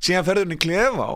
síðan 0.01 0.25
ferður 0.25 0.47
inn 0.47 0.57
í 0.57 0.61
klefa 0.65 1.03
á 1.05 1.13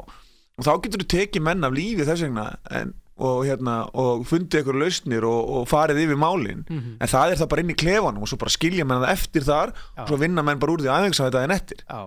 og 0.56 0.64
þá 0.68 0.72
getur 0.84 1.02
þú 1.04 1.08
tekið 1.16 1.42
menn 1.48 1.64
af 1.68 1.74
lífi 1.76 2.06
þess 2.06 2.22
vegna 2.26 2.46
en, 2.72 2.94
og, 3.18 3.46
hérna, 3.48 3.76
og 3.96 4.26
fundið 4.28 4.62
ykkur 4.62 4.78
lausnir 4.80 5.24
og, 5.24 5.50
og 5.56 5.68
farið 5.72 6.02
yfir 6.04 6.20
málin 6.20 6.66
Mhm. 6.70 6.98
en 7.00 7.08
það 7.08 7.32
er 7.32 7.38
það 7.42 7.50
bara 7.50 7.62
inn 7.66 7.72
í 7.74 7.80
klefanum 7.80 8.22
og 8.22 8.28
svo 8.28 8.38
bara 8.38 8.52
skilja 8.54 8.86
menn 8.86 9.02
það 9.02 9.14
eftir 9.16 9.42
þar 9.48 9.74
Já. 9.74 10.02
og 10.04 10.08
svo 10.12 10.18
vinna 10.20 10.44
menn 10.44 10.60
bara 10.60 10.72
úr 10.76 10.84
því 10.84 10.92
aðeins 10.92 11.20
að 11.24 11.32
þetta 11.32 11.44
en 11.44 11.52
eftir 11.56 11.78
Já, 11.90 12.02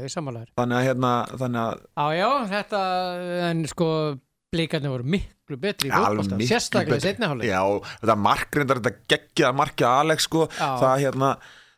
ég 0.00 0.04
er 0.04 0.14
sammálaður 0.16 0.48
þannig 0.58 0.76
að, 0.80 0.86
hérna, 0.88 1.12
þannig 1.38 1.60
að 1.60 1.78
Já, 1.94 2.06
já, 2.18 2.30
þetta, 2.56 2.82
en 3.50 3.64
sko 3.70 3.88
blíkarnir 4.54 4.90
voru 4.90 5.04
miklu 5.04 5.33
betri 5.52 5.90
í 5.90 5.92
miklu 5.92 6.46
sérstaklega 6.48 6.88
í 6.88 6.94
betri. 6.96 7.10
setni 7.10 7.28
hálfleik. 7.28 7.50
Já, 7.50 7.60
þetta 8.00 8.16
markrindar, 8.28 8.80
þetta 8.80 9.12
geggjaða 9.12 9.58
markja 9.60 9.92
Alex 10.00 10.26
sko, 10.30 10.46
það 10.56 10.96
hérna 11.04 11.30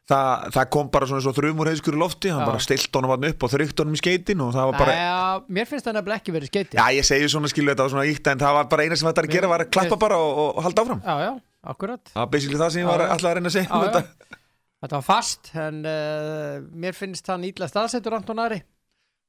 það, 0.06 0.44
það 0.54 0.68
kom 0.76 0.90
bara 0.94 1.08
svona 1.10 1.24
svo 1.24 1.32
þrjumur 1.34 1.70
heiðskur 1.72 1.96
í 1.98 2.00
lofti. 2.00 2.30
Hann 2.30 2.44
Já. 2.44 2.48
bara 2.52 2.62
stilt 2.62 2.94
honum 2.94 3.10
hann 3.10 3.26
upp 3.32 3.42
og 3.42 3.50
þrygt 3.50 3.82
honum 3.82 3.96
í 3.98 4.00
skeitin 4.00 4.44
og 4.44 4.52
það 4.54 4.68
var 4.70 4.78
bara, 4.84 4.94
Já, 4.94 5.18
mér 5.58 5.66
finnst 5.66 5.88
það 5.88 5.98
nefnilega 5.98 6.22
ekki 6.22 6.34
verið 6.36 6.52
skeiti 6.52 6.78
já 6.78 6.86
ég 6.94 7.08
segi 7.10 7.32
svona 7.32 7.50
skilu 7.50 7.72
þetta 7.72 7.86
var 7.88 7.94
svona 7.96 8.06
ítt 8.12 8.30
en 8.30 8.38
það 8.44 8.56
var 8.60 8.70
bara 8.70 8.86
eina 8.86 8.96
sem 9.00 9.10
þetta 9.10 9.26
að 9.26 9.34
gera 9.34 9.50
var 9.50 9.64
að 9.66 9.72
klappa 9.74 9.98
bara 10.06 10.20
og, 10.22 10.38
og 10.44 10.62
halda 10.68 10.84
áfram. 10.86 11.02
Já, 11.02 11.14
já, 11.26 11.32
akkurat. 11.74 12.04
Það 12.12 12.22
var 12.22 12.30
basically 12.36 12.62
það 12.62 12.70
sem 12.76 12.80
ég 12.84 12.86
Já, 12.86 12.92
var 12.92 13.02
já. 13.02 13.10
alltaf 13.16 13.30
að 13.32 13.36
reyna 13.40 13.50
að 13.50 13.56
segja 13.58 13.66
Já, 13.66 13.74
um 13.74 13.82
já. 13.82 13.90
þetta. 13.90 14.40
Þetta 14.86 14.98
var 15.00 15.06
fast, 15.08 15.50
en 15.58 15.82
uh, 15.88 16.56
mér 16.86 16.94
finnst 16.94 17.26
hann 17.32 17.44
ítla 17.48 17.66
staðsettur 17.66 18.14
Anton 18.14 18.38
Ari 18.46 18.62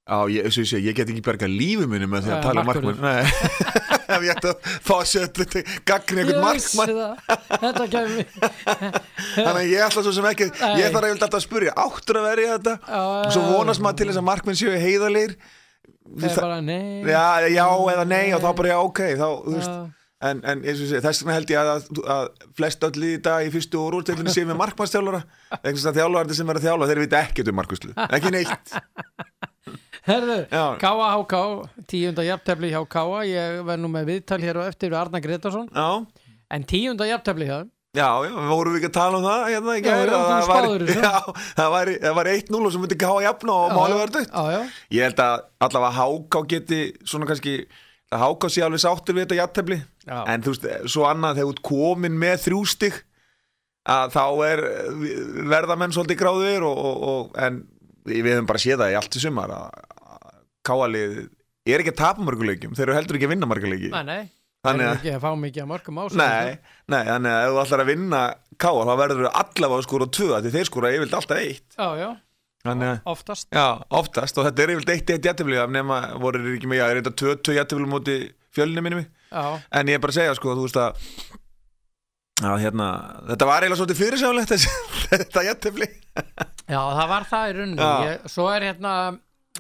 Já, 0.07 0.19
ég, 0.31 0.45
ég, 0.47 0.69
ég 0.87 0.95
get 0.95 1.09
ekki 1.11 1.21
berga 1.25 1.47
lífi 1.51 1.83
minni 1.89 2.07
með 2.07 2.27
því 2.29 2.31
að 2.37 2.45
tala 2.45 2.61
um 2.63 2.69
markmann 2.69 3.01
Nei, 3.03 3.25
ef 4.15 4.23
ég 4.23 4.29
ætti 4.31 4.47
að 4.53 4.69
fá 4.87 4.93
að 4.95 5.09
setja 5.11 5.63
gaggrin 5.89 6.21
einhvern 6.23 6.45
markmann. 6.45 6.93
þetta 7.51 7.87
kemur 7.91 8.29
þannig 9.35 9.51
að 9.51 9.67
ég 9.73 9.83
ætla 9.83 10.05
svo 10.05 10.13
sem 10.15 10.29
ekki 10.29 10.47
Nei. 10.53 10.77
ég 10.79 10.95
þarf 10.95 11.11
alltaf 11.11 11.35
að 11.41 11.43
spyrja, 11.43 11.75
áttur 11.83 12.21
að 12.21 12.27
verja 12.29 12.55
þetta? 12.55 12.77
Og 13.01 13.35
svo 13.35 13.43
vonast 13.51 13.83
maður 13.83 13.99
til 13.99 14.09
þess 14.13 14.21
að 14.23 14.27
markmenn 14.31 14.59
séu 14.61 14.79
heiðalegir 14.79 15.35
Það 16.07 16.29
er 16.29 16.39
bara 16.39 16.57
nei. 16.63 17.03
Já, 17.03 17.25
já 17.51 17.67
eða 17.67 18.07
nei 18.07 18.25
og 18.31 18.43
þá 18.43 18.49
bara 18.61 18.71
já 18.71 18.77
ok 18.79 19.01
þá, 19.19 19.27
Já. 19.59 19.71
en, 20.29 20.43
en 20.47 20.61
þess 20.63 21.19
vegna 21.19 21.35
held 21.35 21.51
ég 21.51 21.71
að, 21.75 21.89
að, 22.15 22.29
flest 22.55 22.87
öll 22.87 23.07
í 23.09 23.13
dag 23.27 23.43
í 23.43 23.51
fyrstu 23.51 23.81
og 23.81 23.99
úrstæðinu 23.99 24.31
séu 24.31 24.47
með 24.47 24.61
markmannstjálfara 24.63 25.25
eitthvað 25.59 25.81
sem 25.83 25.97
þjálfarandi 25.99 26.37
sem 26.39 26.53
er 26.53 26.61
að 26.61 26.69
þjálfa 26.69 26.89
þeir 26.93 27.03
vita 27.03 27.23
ekkert 27.27 27.51
um 27.51 27.59
markvæslu, 27.59 27.91
ekki 28.07 28.31
neitt 28.37 28.71
Herðu, 30.07 30.37
Já. 30.47 30.63
KHK, 30.81 31.39
tíunda 31.91 32.23
jafntefli 32.23 32.69
hjá 32.71 32.81
KH, 32.87 33.23
ég 33.27 33.57
verð 33.67 33.81
nú 33.83 33.89
með 33.91 34.13
viðtal 34.13 34.39
hér 34.43 34.61
og 34.61 34.69
eftir 34.69 34.95
Arna 34.95 35.19
Gretarsson, 35.23 35.67
já, 35.73 35.89
en 36.55 36.67
tíunda 36.67 37.07
jafntefli 37.09 37.49
hjá 37.49 37.57
já, 37.97 38.07
já, 38.27 38.31
vorum 38.49 38.75
við 38.75 38.81
ekki 38.81 38.89
að 38.91 38.95
tala 38.97 39.17
um 39.19 39.25
það 39.25 39.43
hérna 39.51 39.75
í 39.75 39.81
þú 39.81 39.89
það 41.57 41.75
það 42.05 42.17
væri 42.19 42.35
1-0 42.37 42.61
og 42.61 42.73
sem 42.73 42.83
myndi 42.83 42.99
káa 43.01 43.17
jafna 43.25 43.57
og 43.57 43.75
málið 43.75 44.01
verið 44.03 44.17
dött. 44.19 44.39
ég 44.93 45.07
held 45.07 45.21
að 45.23 45.35
allavega 45.67 45.97
Háká 45.97 46.43
geti 46.53 46.81
svona 47.07 47.29
kannski 47.29 47.57
Háká 48.07 48.51
sé 48.51 48.63
alveg 48.63 48.79
sáttur 48.79 49.17
við 49.17 49.25
þetta 49.25 49.39
jafntefli. 49.41 49.81
Já. 50.07 50.21
en 50.31 50.43
þú 50.45 50.53
veist, 50.53 50.67
svo 50.93 51.07
annað 51.09 51.41
þegar 51.41 51.49
ert 51.51 51.65
komin 51.67 52.19
með 52.21 52.37
þrjústig 52.45 53.01
að 53.87 54.13
þá 54.15 54.23
er 54.47 54.61
verða 55.51 55.75
menn 55.79 55.95
svolítið 55.95 56.21
gráðir 56.21 56.67
og, 56.67 56.77
og, 56.77 57.03
og, 57.11 57.35
en 57.43 57.61
við 58.07 58.31
hefum 58.31 58.47
bara 58.47 58.63
séð 58.63 58.83
það 58.83 58.93
í 58.93 58.97
allt 58.99 59.17
í 59.19 59.23
sumar 59.23 59.53
að 59.57 59.83
káalið 60.67 61.15
er 61.67 61.83
ekki 61.83 61.93
að 61.93 62.01
tapa 62.01 62.25
mörguleikjum, 62.27 62.75
þeir 62.77 62.88
eru 62.88 62.97
heldur 62.97 63.19
ekki 63.19 63.27
að 63.27 63.33
vinna 63.33 63.50
mörguleiki 63.51 63.89
Nei, 63.93 64.03
nei, 64.07 64.21
þannig 64.65 64.83
það 64.83 64.88
er 64.88 64.91
að, 64.91 65.00
ekki 65.00 65.15
að 65.15 65.25
fá 65.25 65.31
mikið 65.41 65.63
að 65.63 65.71
mörgum 65.71 66.00
ásum 66.03 66.21
nei, 66.21 66.53
nei, 66.93 67.01
þannig 67.09 67.33
að 67.33 67.47
ef 67.47 67.51
þú 67.55 67.63
ætlar 67.63 67.83
að 67.83 67.91
vinna 67.91 68.21
káa 68.57 68.86
þá 68.88 68.93
verður 69.01 69.25
þú 69.25 69.33
allavega 69.41 69.81
að 69.81 69.88
skora 69.88 70.09
tvö 70.17 70.39
því 70.45 70.53
þeir 70.55 70.69
skora 70.71 70.93
yfirleitt 70.95 71.17
alltaf 71.19 71.43
eitt. 71.43 71.77
Já, 71.77 71.89
já, 72.01 72.09
Þannig 72.67 73.03
oftast. 73.07 73.47
Já, 73.53 73.67
oftast 73.95 74.39
og 74.41 74.47
þetta 74.47 74.63
er 74.63 74.71
yfirleitt 74.74 74.93
eitt 74.95 75.12
eitt 75.13 75.27
jættefli 75.29 75.59
af 75.62 75.69
nema 75.71 76.00
voru 76.19 76.41
þeir 76.43 76.57
ekki 76.57 76.71
með, 76.71 76.81
já, 76.81 76.88
er 76.89 77.00
þetta 77.01 77.13
tvö, 77.21 77.36
tvö 77.45 77.57
jættefli 77.59 77.91
móti 77.91 78.17
fjölni 78.57 79.05
Já, 79.27 79.43
en 79.75 79.89
ég 79.91 79.97
er 79.97 80.01
bara 80.03 80.13
að 80.13 80.17
segja, 80.21 80.36
sko, 80.38 80.55
þú 80.55 80.65
veist 80.65 80.79
að 80.79 81.00
að 82.47 82.59
hérna, 82.62 82.88
þetta 83.31 83.47
var 83.50 83.63
eiginlega 83.65 83.79
svolítið 83.81 84.00
fyrirsjáðanlegt 84.01 84.51
þessi, 84.53 84.74
þetta 85.12 85.43
jættefli 85.47 85.88
já, 86.67 86.79
það 86.79 87.07
var 87.12 87.25
það 87.31 87.47
í 87.47 87.55
rauninni. 87.57 87.79
Já. 87.81 88.12
ég, 88.12 88.27
Svo 88.33 88.45
er 88.53 88.65
hérna 88.69 88.93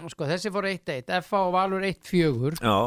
sko, 0.05 0.27
þessi 0.29 0.51
fór 0.53 0.69
1-1, 0.69 1.11
FA 1.25 1.43
og 1.47 1.55
Valur 1.55 1.83
1-4 1.87 2.59
Já, 2.61 2.77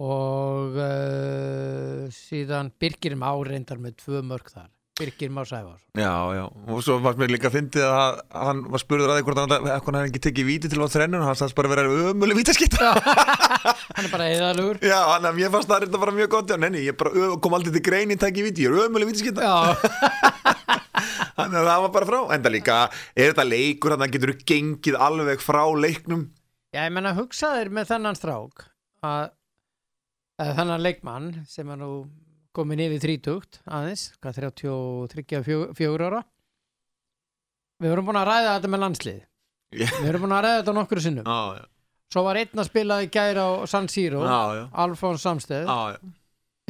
og 0.00 0.76
uh, 0.80 2.04
síðan 2.14 2.72
Birgir 2.80 3.16
Már 3.20 3.40
reyndar 3.46 3.80
með 3.82 3.98
tvö 4.00 4.22
mörg 4.24 4.48
þar. 4.52 4.70
Birgir 5.00 5.30
Már 5.32 5.46
Sævar 5.48 5.78
já, 5.96 6.12
já. 6.36 6.42
Og 6.68 6.82
svo 6.84 6.98
var 7.00 7.16
mér 7.16 7.30
líka 7.32 7.48
að 7.48 7.54
fyndið 7.56 7.86
að 7.88 8.18
hann 8.36 8.58
var 8.68 8.82
spurður 8.82 9.12
að 9.12 9.20
því 9.20 9.26
hvort 9.28 9.38
hann 9.40 9.54
hefði 9.70 10.00
ekki 10.10 10.22
tekið 10.26 10.48
víti 10.48 10.70
til 10.72 10.80
á 10.84 10.92
þrennun 10.92 11.24
hann. 11.24 11.38
Sagðist 11.38 11.56
bara 11.56 11.70
vera 11.72 11.86
ömuleg 12.10 12.40
vítaskipta. 12.40 12.90
Hann 13.90 14.06
er 14.06 14.12
bara 14.12 14.26
eðalugur 14.32 14.78
Já, 14.86 14.96
hann 15.10 15.26
að 15.28 15.36
mér 15.36 15.50
fannst 15.52 15.68
það 15.68 15.82
reynda 15.82 16.00
bara 16.00 16.14
mjög 16.16 16.30
gott. 16.32 16.52
Já, 16.52 16.56
nenni, 16.60 16.84
ég 16.86 17.00
kom 17.44 17.56
aldrei 17.56 17.74
til 17.74 17.82
grein 17.84 18.12
í 18.14 18.16
takki 18.20 18.44
víti. 18.46 18.64
Ég 18.64 18.72
er 18.72 18.86
ömuleg 18.88 19.10
vítaskipta. 19.10 19.44
Já, 19.44 19.56
Þannig 21.40 21.58
að 21.60 21.68
það 21.70 21.82
var 21.84 21.92
bara 21.96 22.08
frá. 22.08 22.18
Enda 22.36 22.52
líka, 22.52 22.78
er 23.16 23.32
þetta 23.32 23.46
leikur 23.48 23.94
þannig 23.94 24.08
að 24.08 24.16
getur 24.16 24.34
gengið 24.52 25.00
alveg 25.08 25.44
frá 25.44 25.62
leiknum 25.76 26.26
Já, 26.70 26.84
ég 26.86 26.92
menna 26.94 27.10
hugsaðir 27.16 27.70
með 27.74 27.88
þennan 27.90 28.18
strák 28.18 28.66
að, 29.06 29.30
að 30.38 30.52
þennan 30.60 30.84
leikmann 30.84 31.30
sem 31.50 31.70
er 31.74 31.80
nú 31.80 31.90
komin 32.54 32.82
yfir 32.84 33.02
þrítugt 33.02 33.58
aðeins, 33.66 34.04
hvað 34.22 34.38
33-4 34.44 36.06
ára? 36.06 36.22
Við 37.80 37.94
vorum 37.94 38.06
búin 38.10 38.20
að 38.20 38.28
ræða 38.28 38.54
þetta 38.54 38.70
með 38.70 38.82
landslið. 38.84 39.20
Já, 39.70 39.86
Við 39.88 40.06
vorum 40.06 40.24
búin 40.26 40.36
að 40.36 40.44
ræða 40.46 40.60
þetta 40.60 40.74
nokkur 40.76 41.02
sinnum. 41.02 41.30
Já, 41.30 41.66
Svo 42.10 42.24
var 42.26 42.40
einn 42.40 42.58
að 42.58 42.66
spila 42.66 42.96
í 43.04 43.10
gæra 43.14 43.42
á 43.46 43.50
San 43.70 43.86
Siro 43.90 44.24
já, 44.26 44.64
Alfons 44.82 45.22
Samsteð 45.22 45.68
já. 45.70 45.98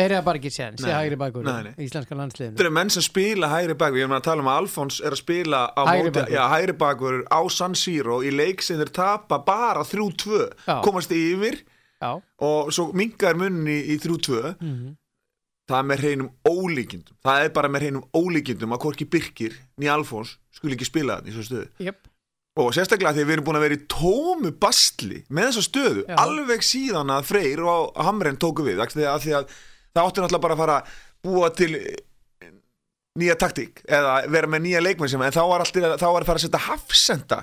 Þeir 0.01 0.15
eru 0.17 0.27
bara 0.27 0.41
ekki 0.41 0.53
séns 0.55 0.85
í 0.85 0.91
hægri 0.91 1.19
bakur 1.21 1.49
í 1.51 1.87
íslenska 1.87 2.17
landsliðinu. 2.17 2.55
Þetta 2.57 2.65
eru 2.67 2.75
menn 2.79 2.93
sem 2.95 3.05
spila 3.05 3.51
hægri 3.53 3.77
bakur 3.81 4.01
Ég 4.01 4.07
er 4.07 4.13
með 4.13 4.21
að 4.23 4.29
tala 4.31 4.45
um 4.45 4.51
að 4.53 4.61
Alfons 4.63 5.01
er 5.05 5.17
að 5.17 5.21
spila 5.21 5.61
á 5.77 5.83
Hægri 5.85 6.07
móti, 6.09 6.15
bakvörður. 6.17 6.37
já, 6.37 6.43
hægri 6.55 6.77
bakur 6.81 7.19
á 7.29 7.41
San 7.53 7.77
Siro 7.77 8.21
í 8.25 8.33
leik 8.33 8.65
sem 8.65 8.81
þeir 8.81 8.93
tapa 8.97 9.41
bara 9.45 9.85
3-2 9.85 10.41
Já. 10.65 10.81
komast 10.87 11.13
yfir 11.13 11.61
Já, 12.01 12.15
og 12.41 12.73
svo 12.73 12.89
mingar 12.97 13.37
munni 13.37 13.77
í 13.93 13.99
3-2 14.01 14.57
mm 14.57 14.97
það 15.71 15.79
er 15.79 15.87
með 15.87 16.01
hreinum 16.03 16.31
ólíkindum. 16.51 17.17
Það 17.23 17.45
er 17.45 17.51
bara 17.55 17.69
með 17.71 17.85
hreinum 17.85 18.07
ólíkindum 18.17 18.73
að 18.75 18.81
Korki 18.83 19.07
Birkir 19.07 19.53
ný 19.79 19.87
Alfons 19.93 20.33
skuli 20.57 20.75
ekki 20.75 20.89
spila 20.89 21.21
þetta 21.21 21.31
í 21.31 21.35
svo 21.37 21.45
stöðu. 21.47 21.69
Jöp 21.87 22.09
og 22.61 22.73
sérstaklega 22.75 23.15
því 23.15 23.25
við 23.25 23.35
erum 23.37 23.45
búin 23.47 23.57
að 23.61 23.63
vera 23.65 23.77
í 23.79 23.85
tómu 23.89 24.51
bastli 24.61 25.21
með 25.31 25.47
þessa 25.49 25.63
stöðu 25.69 26.03
Já. 26.09 26.17
alveg 26.19 26.65
síðan 26.67 27.13
að 27.15 27.29
Freyr 27.31 27.63
og 27.63 28.01
Hamren 28.03 28.41
tóku 28.43 28.67
við. 28.67 28.83
Því 28.91 29.07
að 29.07 29.55
það 29.95 30.05
átti 30.07 30.23
náttúrulega 30.25 30.45
bara 30.47 30.57
að 30.57 30.63
fara 30.65 30.77
að 30.81 30.99
búa 31.27 31.51
til 31.57 31.71
eh, 31.81 32.53
nýja 33.21 33.37
taktík 33.41 33.83
eða 33.91 34.13
vera 34.31 34.47
með 34.51 34.63
nýja 34.69 34.83
leikmenn 34.85 35.11
sem 35.13 35.23
en 35.27 35.35
þá 35.35 35.43
var, 35.51 35.65
alltaf, 35.65 35.97
þá 36.01 36.07
var 36.15 36.23
að 36.23 36.31
fara 36.31 36.41
að 36.41 36.45
setja 36.47 36.63
hafsenda 36.69 37.41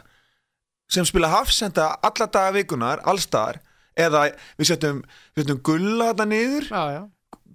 sem 0.89 1.05
spila 1.05 1.27
hafsenda 1.33 1.89
alla 2.07 2.27
daga 2.31 2.53
vikunar, 2.55 3.01
allstaðar 3.03 3.59
eða 3.99 4.27
við 4.59 4.69
setjum, 4.71 5.03
setjum 5.35 5.59
gulla 5.67 6.11
þetta 6.13 6.27
niður, 6.31 6.67
Já, 6.71 6.83
já. 6.95 7.03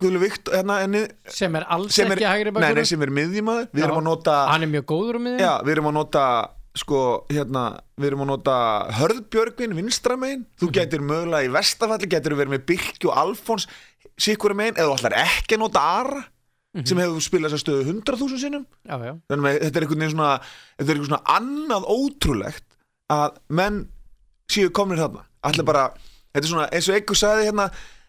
Vikt 0.02 0.48
hérna, 0.50 0.80
niður, 0.90 1.12
Sem 1.30 1.54
er 1.54 1.62
alls 1.70 1.94
sem 1.94 2.08
er, 2.10 2.18
ekki 2.18 2.26
hægri 2.26 2.50
nei, 2.50 2.56
bakur 2.56 2.78
nei, 2.80 2.86
sem 2.90 3.02
er 3.06 3.10
miðjumæður 3.14 3.68
við 3.70 3.84
erum 3.86 4.00
að 4.00 4.06
nota 4.08 4.32
Hann 4.50 4.64
er 4.66 4.70
mjög 4.72 4.86
góður 4.90 5.18
um 5.20 5.22
miðin 5.28 5.44
Já, 5.44 5.52
við 5.62 5.72
erum 5.76 5.88
að 5.92 5.94
nota 6.00 6.24
sko, 6.82 7.02
hérna, 7.30 7.62
við 8.00 8.08
erum 8.08 8.24
að 8.24 8.30
nota 8.32 8.56
Hörðbjörgvin, 8.98 9.76
vinstramegin 9.78 10.42
þú 10.58 10.66
Mhm. 10.66 10.74
getur 10.80 11.04
mögulega 11.06 11.46
í 11.46 11.52
vestafalli 11.54 12.08
getur 12.10 12.34
verið 12.34 12.54
með 12.56 12.64
Birki 12.72 13.06
og 13.12 13.16
Alfons 13.22 13.68
sikkur 14.18 14.54
megin, 14.54 14.74
eða 14.76 14.90
þú 14.92 14.98
ætlar 15.00 15.16
ekki 15.24 15.56
að 15.56 15.62
nota 15.64 15.80
Ara 16.00 16.24
Mhm. 16.74 16.86
sem 16.88 16.96
hefur 16.98 17.20
spilað 17.20 17.50
þessa 17.52 17.64
stöðu 17.66 17.82
100.000 17.84 18.38
sinnum. 18.40 18.62
Já, 18.88 18.96
já. 19.04 19.12
Þannig 19.28 19.44
að 19.44 19.58
þetta 19.60 19.76
er 19.76 19.82
einhvern 19.84 20.00
veginn 20.00 20.14
svona 20.16 20.40
þetta 20.78 20.88
er 20.88 20.94
eitthvað 20.94 21.10
svona 21.10 21.26
annað 21.36 21.88
ótrúlegt 21.92 22.64
að 23.12 23.36
menn 23.50 23.88
séu 24.48 24.70
komnir 24.72 24.96
þarna. 25.02 25.24
Allir 25.44 25.64
bara, 25.68 25.82
þetta 26.32 26.44
er 26.46 26.48
svona 26.48 26.68
eins 26.72 26.88
og 26.88 26.94
einhver 26.96 27.18
sagði 27.20 27.44
hérna, 27.50 27.66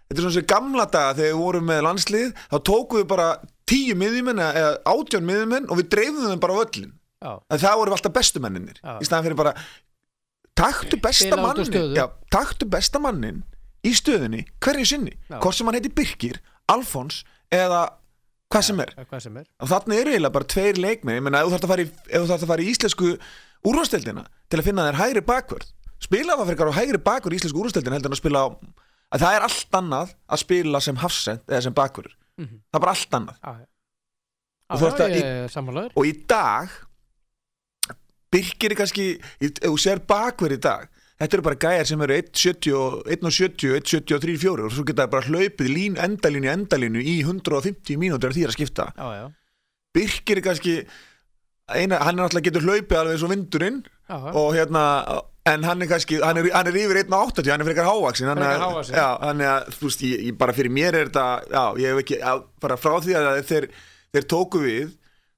þetta 0.08 0.16
er 0.16 0.24
svona 0.24 0.36
þessi 0.38 0.48
gamla 0.48 0.86
daga 0.92 1.14
þegar 1.18 1.34
við 1.34 1.42
vorum 1.44 1.66
með 1.68 1.82
landslið, 1.84 2.34
þá 2.54 2.58
tókum 2.64 3.02
við 3.02 3.08
bara 3.12 3.28
tíu 3.68 3.96
miðjumenn 4.00 4.40
eða 4.40 4.72
átján 4.86 5.28
miðjumenn 5.28 5.68
og 5.70 5.78
við 5.82 5.90
dreifðum 5.92 6.32
þeim 6.32 6.40
bara 6.40 6.54
á 6.56 6.64
öllin 6.64 6.92
Já, 7.24 7.32
að 7.52 7.60
það 7.68 7.78
voru 7.80 7.92
alltaf 7.98 8.14
bestu 8.14 8.40
menninir 8.40 8.80
í 8.80 9.04
staðan 9.08 9.24
fyrir 9.28 9.36
bara 9.44 9.54
taktu 10.56 10.98
besta 11.02 11.28
Spila 11.28 11.36
út 11.36 11.40
úr 11.40 11.48
mannin 11.48 11.68
stöðu. 11.72 11.96
já, 11.98 12.06
taktu 12.32 12.66
besta 12.70 13.00
mannin 13.00 13.44
í 13.84 13.92
stöðinni 13.98 14.46
hverju 14.64 14.86
sinni, 14.88 15.14
Já. 15.30 15.40
hvort 15.44 15.56
sem 15.58 15.68
hann 15.68 15.76
heiti 15.80 15.90
Birkir 15.94 16.40
Alfons 16.72 17.24
eða 17.52 17.82
hvað 18.54 18.64
sem 18.70 18.80
er. 18.80 18.94
hvað 19.10 19.22
sem 19.26 19.38
er. 19.38 19.46
Þarna 19.60 19.96
eru 20.00 20.12
eiginlega 20.14 20.34
bara 20.38 20.46
tveir 20.54 20.78
leikmenn 20.80 21.18
ég 21.20 21.24
meina 21.26 21.42
ef 21.42 21.48
þú 21.50 21.58
þarft 21.58 21.70
að 21.74 21.84
í, 21.84 21.88
þarft 22.14 22.44
að 22.44 22.52
fara 22.54 22.62
í 22.64 22.70
íslensku 22.72 23.12
úrvasteldina 23.66 24.24
til 24.50 24.60
að 24.60 24.68
finna 24.70 24.86
þér 24.92 25.00
hægri 25.02 25.24
bakvörð 25.28 25.68
spila 26.04 26.36
það 26.38 26.50
fyrir 26.52 26.72
á 26.72 26.80
hægri 26.80 27.00
bakvörð 27.04 27.34
í 27.36 27.40
íslensku 27.42 27.60
úrvasteldina 27.64 27.96
heldur 27.98 28.12
en 28.12 28.18
að 28.18 28.22
spila 28.24 28.44
á 28.44 28.48
að 29.14 29.22
það 29.24 29.36
er 29.38 29.46
allt 29.48 29.78
annað 29.80 30.14
að 30.34 30.42
spila 30.44 30.80
sem 30.82 30.96
hafsend 31.04 31.44
eða 31.48 31.62
sem 31.68 31.74
bakvörður. 31.78 32.16
Mhm. 32.42 32.56
það 32.72 32.80
er 32.80 32.84
bara 32.86 32.96
allt 32.98 33.20
annað. 33.20 33.38
Já 33.44 33.68
Og 34.74 34.80
þú 34.80 34.88
já, 34.88 34.94
að- 35.06 35.52
sammálaður. 35.54 35.92
og 35.96 36.06
í 36.08 36.14
dag 36.28 36.70
Birkir 38.34 38.72
er 38.74 38.76
kannski 38.80 39.04
í- 39.46 39.52
þú 39.62 39.76
sér 39.78 40.00
bakverð 40.10 40.56
í 40.58 40.62
dag 40.62 40.88
þetta 41.24 41.38
eru 41.40 41.46
bara 41.48 41.60
gæjar 41.64 41.90
sem 41.90 42.04
eru 42.06 42.18
1.70 42.20 42.76
og 42.78 43.08
1.70, 43.16 43.74
1.73, 43.80 44.38
4 44.44 44.68
og 44.68 44.76
svo 44.76 44.86
geta 44.88 45.08
bara 45.12 45.26
hlaupið 45.28 45.72
lín, 45.72 45.98
endalínu, 46.04 46.52
endalínu 46.54 47.02
í 47.02 47.18
150 47.24 47.98
mínútur 48.02 48.36
því 48.36 48.46
að 48.50 48.56
skipta. 48.58 48.90
Já, 49.00 49.08
já. 49.24 49.26
Birkir 49.94 50.40
er 50.42 50.46
kannski 50.46 50.78
eina, 51.72 52.00
hann 52.04 52.18
er 52.18 52.24
náttúrulega 52.26 52.50
getur 52.50 52.66
hlaupið 52.68 53.00
alveg 53.00 53.24
og 53.24 53.32
vindurinn 53.34 53.84
Já, 54.10 54.18
og 54.36 54.50
hérna 54.56 54.82
en 55.48 55.64
hann 55.68 55.84
er 55.84 55.90
kannski, 55.92 56.18
hann 56.24 56.40
er, 56.40 56.50
hann 56.56 56.68
er 56.70 56.78
yfir 56.80 57.00
1.80 57.04 57.50
hann 57.52 57.64
er 57.64 57.68
frekar 57.68 57.88
hávaksin 57.88 58.30
hann 58.32 58.40
Frekar 58.40 58.58
er, 58.58 58.64
hávaxinn. 58.64 58.98
já, 59.00 59.08
hann 59.24 59.42
er, 59.44 59.70
þú 59.76 59.88
veist, 59.90 60.04
ég, 60.08 60.26
ég, 60.30 60.38
bara 60.40 60.56
fyrir 60.56 60.72
mér 60.76 60.98
er 61.00 61.10
þetta 61.12 61.26
já, 61.52 61.64
ég 61.84 61.94
hef 61.94 62.02
ekki, 62.04 62.20
já, 62.20 62.34
bara 62.64 62.78
frá 62.80 62.96
því 63.04 63.16
að 63.20 63.40
þeir, 63.50 63.68
þeir 64.16 64.28
tóku 64.34 64.62
við 64.64 64.94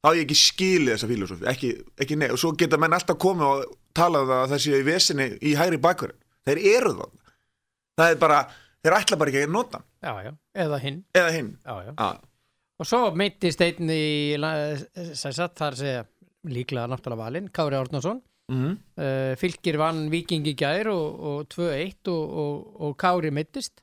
þá 0.05 0.09
ég 0.13 0.21
ekki 0.25 0.37
skilið 0.41 0.93
þessa 0.93 1.09
filosofi 1.09 1.49
ekki, 1.49 1.71
ekki 2.05 2.17
nei, 2.21 2.27
og 2.33 2.41
svo 2.41 2.53
geta 2.57 2.79
menn 2.81 2.93
alltaf 2.97 3.17
komið 3.21 3.49
og 3.49 3.75
talað 3.95 4.35
að 4.35 4.45
það 4.53 4.63
séu 4.65 4.79
í 4.79 4.85
vesinni 4.87 5.27
í 5.41 5.55
hægri 5.57 5.79
bakverð, 5.81 6.17
þeir 6.47 6.61
eru 6.75 6.93
það 6.99 7.11
það 7.95 8.13
er 8.13 8.21
bara, 8.21 8.39
þeir 8.83 8.97
ætla 8.99 9.19
bara 9.21 9.31
ekki 9.33 9.43
að 9.47 9.53
nota 9.55 9.81
Já, 10.05 10.13
já. 10.21 10.31
Eða 10.65 10.79
hinn. 10.83 10.97
Eða 11.17 11.31
hinn. 11.33 11.51
Já, 11.65 11.75
já. 11.87 11.93
Já, 11.97 12.09
Og 12.75 12.87
svo 12.89 12.99
meittist 13.15 13.61
einn 13.63 13.89
í 13.89 14.35
Sæsat 15.15 15.55
þar 15.57 15.77
segja 15.79 16.03
líklega 16.45 16.89
náttúrulega 16.91 17.23
valinn 17.23 17.47
Kári 17.49 17.77
Árnason. 17.79 18.19
Mm 18.51 18.75
uh, 19.01 19.33
Fylgir 19.41 19.79
vann 19.81 20.03
Viking 20.11 20.45
í 20.45 20.53
gær 20.53 20.91
og, 20.91 21.15
og 21.17 21.47
2-1 21.49 22.11
og, 22.13 22.35
og, 22.43 22.81
og 22.85 22.91
Kári 23.01 23.31
meittist 23.33 23.81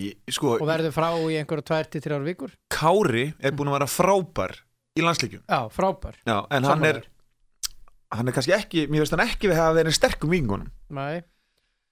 ég, 0.00 0.16
sko, 0.32 0.54
og 0.56 0.64
verður 0.64 0.94
frá 0.96 1.10
í 1.18 1.36
einhverja 1.36 1.82
2-3 1.84 2.22
vikur. 2.24 2.54
Kári 2.72 3.26
er 3.36 3.52
búin 3.52 3.68
að 3.68 3.76
vera 3.76 3.90
frábær 3.92 4.56
í 4.96 5.04
landsleikjum. 5.04 5.44
Já, 5.44 5.66
frábær. 5.74 6.16
Já, 6.24 6.38
en 6.48 6.70
hann 6.70 6.88
er, 6.88 7.02
hann 8.12 8.28
er 8.28 8.36
kannski 8.36 8.52
ekki 8.56 8.86
mér 8.92 9.04
veist 9.04 9.14
hann 9.16 9.24
ekki 9.26 9.48
við 9.50 9.58
hafa 9.60 9.76
verið 9.80 9.96
sterkum 9.96 10.30
vingunum. 10.34 10.70
Nei, 10.90 11.22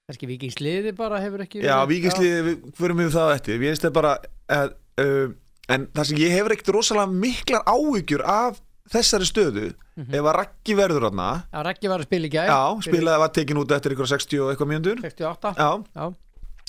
kannski 0.09 0.27
Vikingsliði 0.29 0.95
bara 0.97 1.19
hefur 1.23 1.43
ekki 1.45 1.61
Já, 1.63 1.79
verið- 1.81 1.91
vikingslið, 1.95 2.41
við 2.49 2.73
förum 2.77 3.01
við 3.03 3.13
það 3.15 3.35
eftir. 3.37 3.59
Við 3.63 3.79
það 3.85 3.93
bara 3.99 4.17
að, 4.49 4.75
uh, 5.01 5.37
En 5.71 5.85
það 5.95 6.05
sem 6.09 6.17
ég 6.17 6.31
hefur 6.35 6.51
ekkert 6.51 6.71
rosalega 6.75 7.11
miklar 7.15 7.61
áhyggjur 7.69 8.23
af 8.27 8.57
þessari 8.91 9.27
stöðu 9.29 9.73
Mhm. 9.97 10.13
Ef 10.15 10.23
að 10.25 10.35
Raggi 10.35 10.73
verður 10.75 11.03
þarna 11.09 11.25
Já, 11.51 11.61
Raggi 11.67 11.87
var 11.91 11.99
að 11.99 12.07
spila 12.07 12.25
í 12.27 12.31
gær. 12.31 12.47
Já, 12.47 12.81
spilaði 12.81 13.19
var 13.19 13.29
tekin 13.35 13.57
út 13.59 13.71
eftir 13.75 13.91
ykkur 13.93 14.07
60 14.07 14.39
og 14.41 14.49
eitthvað 14.55 14.69
mínútur. 14.71 15.01
68 15.03 15.51
Já, 15.57 15.83
Já, 15.95 16.05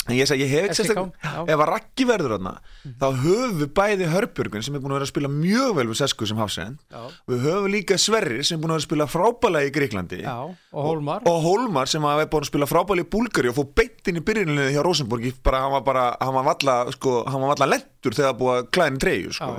en 0.03 0.15
ég 0.17 0.27
segi, 0.27 0.43
ég 0.43 0.51
hef 0.51 0.65
ekki 0.67 0.79
sérstaklega. 0.81 1.33
Ef 1.47 1.61
að 1.63 1.69
Raggi 1.69 2.07
verður 2.09 2.33
þarna 2.35 2.53
Þá 2.99 3.07
höfum 3.23 3.59
við 3.61 3.69
bæði 3.77 4.09
Hörbjörgun 4.11 4.65
sem 4.67 4.75
er 4.75 4.83
búin 4.83 4.95
að 4.95 4.99
vera 4.99 5.07
að 5.07 5.13
spila 5.13 5.31
mjög 5.31 5.75
vel 5.79 5.85
við 5.93 5.99
Sesku 6.01 6.27
sem 6.27 6.41
hafsend 6.43 6.97
Við 7.31 7.45
höfum 7.47 7.69
líka 7.71 7.99
Sverri 8.03 8.41
sem 8.43 8.59
er 8.59 8.63
búin 8.65 8.73
að 8.73 8.81
vera 8.81 8.83
að 8.83 8.89
spila 8.89 9.07
frábælega 9.13 9.71
í 9.71 9.75
Greiklandi 9.77 10.23
Og 10.27 10.89
Hólmar. 10.89 11.27
Og 11.31 11.39
Hólmar 11.47 11.93
sem 11.93 12.09
hafa 12.09 12.27
búin 12.33 12.47
að 12.47 12.51
spila 12.51 12.71
frábæli 12.71 13.07
í 13.07 13.11
Búlgari 13.13 13.53
og 13.53 13.59
fór 13.61 13.69
beint 13.79 14.11
inn 14.11 14.19
í 14.19 14.25
byrjuninu 14.27 14.67
hjá 14.75 14.83
Rosenborg 14.83 15.29
bara, 15.47 15.63
hann 15.67 15.77
var 15.77 15.85
bara, 15.87 16.07
hann 16.19 16.35
var 16.35 16.49
valla 16.51 16.77
sko, 16.97 17.21
hann 17.29 17.45
var 17.45 17.55
valla 17.55 17.71
lentur 17.77 18.17
þegar 18.19 18.35
búið 18.41 18.59
að 18.59 18.73
klæðin 18.75 19.03
treyju 19.03 19.37
sko. 19.39 19.53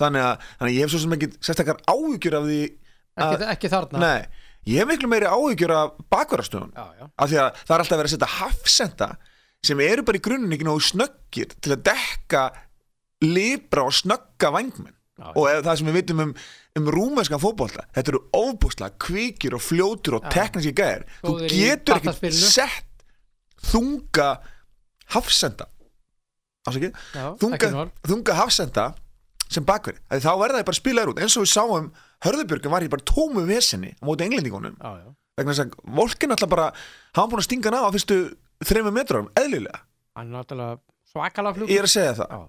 Þannig, 0.00 0.24
að, 0.24 0.44
þannig 0.60 0.70
að 0.70 0.76
ég 0.76 0.86
hef 0.86 0.92
svo 0.94 1.00
sem 1.02 1.16
ekki 1.16 1.28
sérstakar 1.44 1.80
áhyggjur 1.90 2.36
af 2.38 2.46
því 2.46 2.60
ekki, 3.20 3.48
ekki 3.54 3.70
þarna? 3.72 4.00
Nei, 4.00 4.46
ég 4.70 4.80
hef 4.80 4.88
miklu 4.90 5.10
meiri 5.10 5.28
áhyggjur 5.28 5.74
af 5.76 5.98
já, 7.00 7.08
af 7.10 7.32
því 7.32 7.40
að 7.42 7.60
það 7.60 7.74
er 7.74 7.84
alltaf 7.84 8.00
verið 8.00 8.08
að 8.08 8.14
setja 8.14 8.30
hafsenda 8.38 9.10
sem 9.66 9.80
eru 9.84 10.04
bara 10.06 10.20
í 10.20 10.24
grunninn 10.24 10.56
ekki 10.56 10.66
nógu 10.68 10.84
snöggir 10.84 11.52
til 11.60 11.74
að 11.76 11.84
dekka 11.90 12.46
libra 13.26 13.84
og 13.88 13.96
snögga 13.96 14.52
vangmenn 14.54 14.96
og 15.36 15.50
það 15.66 15.74
sem 15.76 15.90
við 15.90 15.98
vitum 15.98 16.22
um, 16.24 16.30
um 16.80 16.86
rúmenskan 16.94 17.42
fótbolta 17.42 17.84
þetta 17.92 18.14
eru 18.14 18.22
óbúslega 18.32 18.96
kvikir 19.04 19.56
og 19.58 19.64
fljótur 19.64 20.16
og 20.16 20.30
tekníski 20.32 20.72
gæðir 20.78 21.04
þú 21.20 21.34
getur 21.50 22.00
ekki 22.00 22.32
sett 22.32 22.86
þunga 23.70 24.30
hafsenda. 25.14 25.68
Ásakið, 26.68 26.96
þunga, 27.40 27.86
þunga 28.06 28.36
hafsenda 28.36 28.86
sem 29.50 29.64
bakverð, 29.66 29.98
þá 30.12 30.30
verða 30.38 30.60
það 30.60 30.66
bara 30.68 30.76
að 30.76 30.78
spila 30.78 31.02
þér 31.02 31.12
út. 31.12 31.22
Eins 31.24 31.36
og 31.38 31.46
við 31.46 31.52
sáum, 31.54 31.88
Hörðubjörgum 32.24 32.74
var 32.74 32.84
í 32.84 32.90
bara 32.92 33.06
tómu 33.08 33.42
vesenni 33.48 33.94
á 33.96 34.04
móti 34.06 34.26
englendingunum. 34.26 34.76
Vegna 35.40 35.54
þess 35.54 35.64
að 35.64 35.94
Volkin 35.96 36.34
alltaf 36.34 36.50
bara 36.52 36.68
var 37.16 37.30
búin 37.32 37.40
að 37.40 37.48
stinga 37.48 37.70
hann 37.70 37.80
á 37.80 37.88
á 37.88 37.94
fyrstu 37.94 38.18
þreymur 38.64 38.92
metrum, 38.96 39.28
eðlilega, 39.40 39.80
Hann 40.16 40.26
er 40.32 40.40
náttúrulega 40.40 40.78
svakalega 41.12 41.54
fljótur. 41.56 41.72
ég 41.74 41.78
er 41.78 41.86
að 41.88 41.92
segja 41.94 42.14
það 42.18 42.30
Já. 42.34 42.40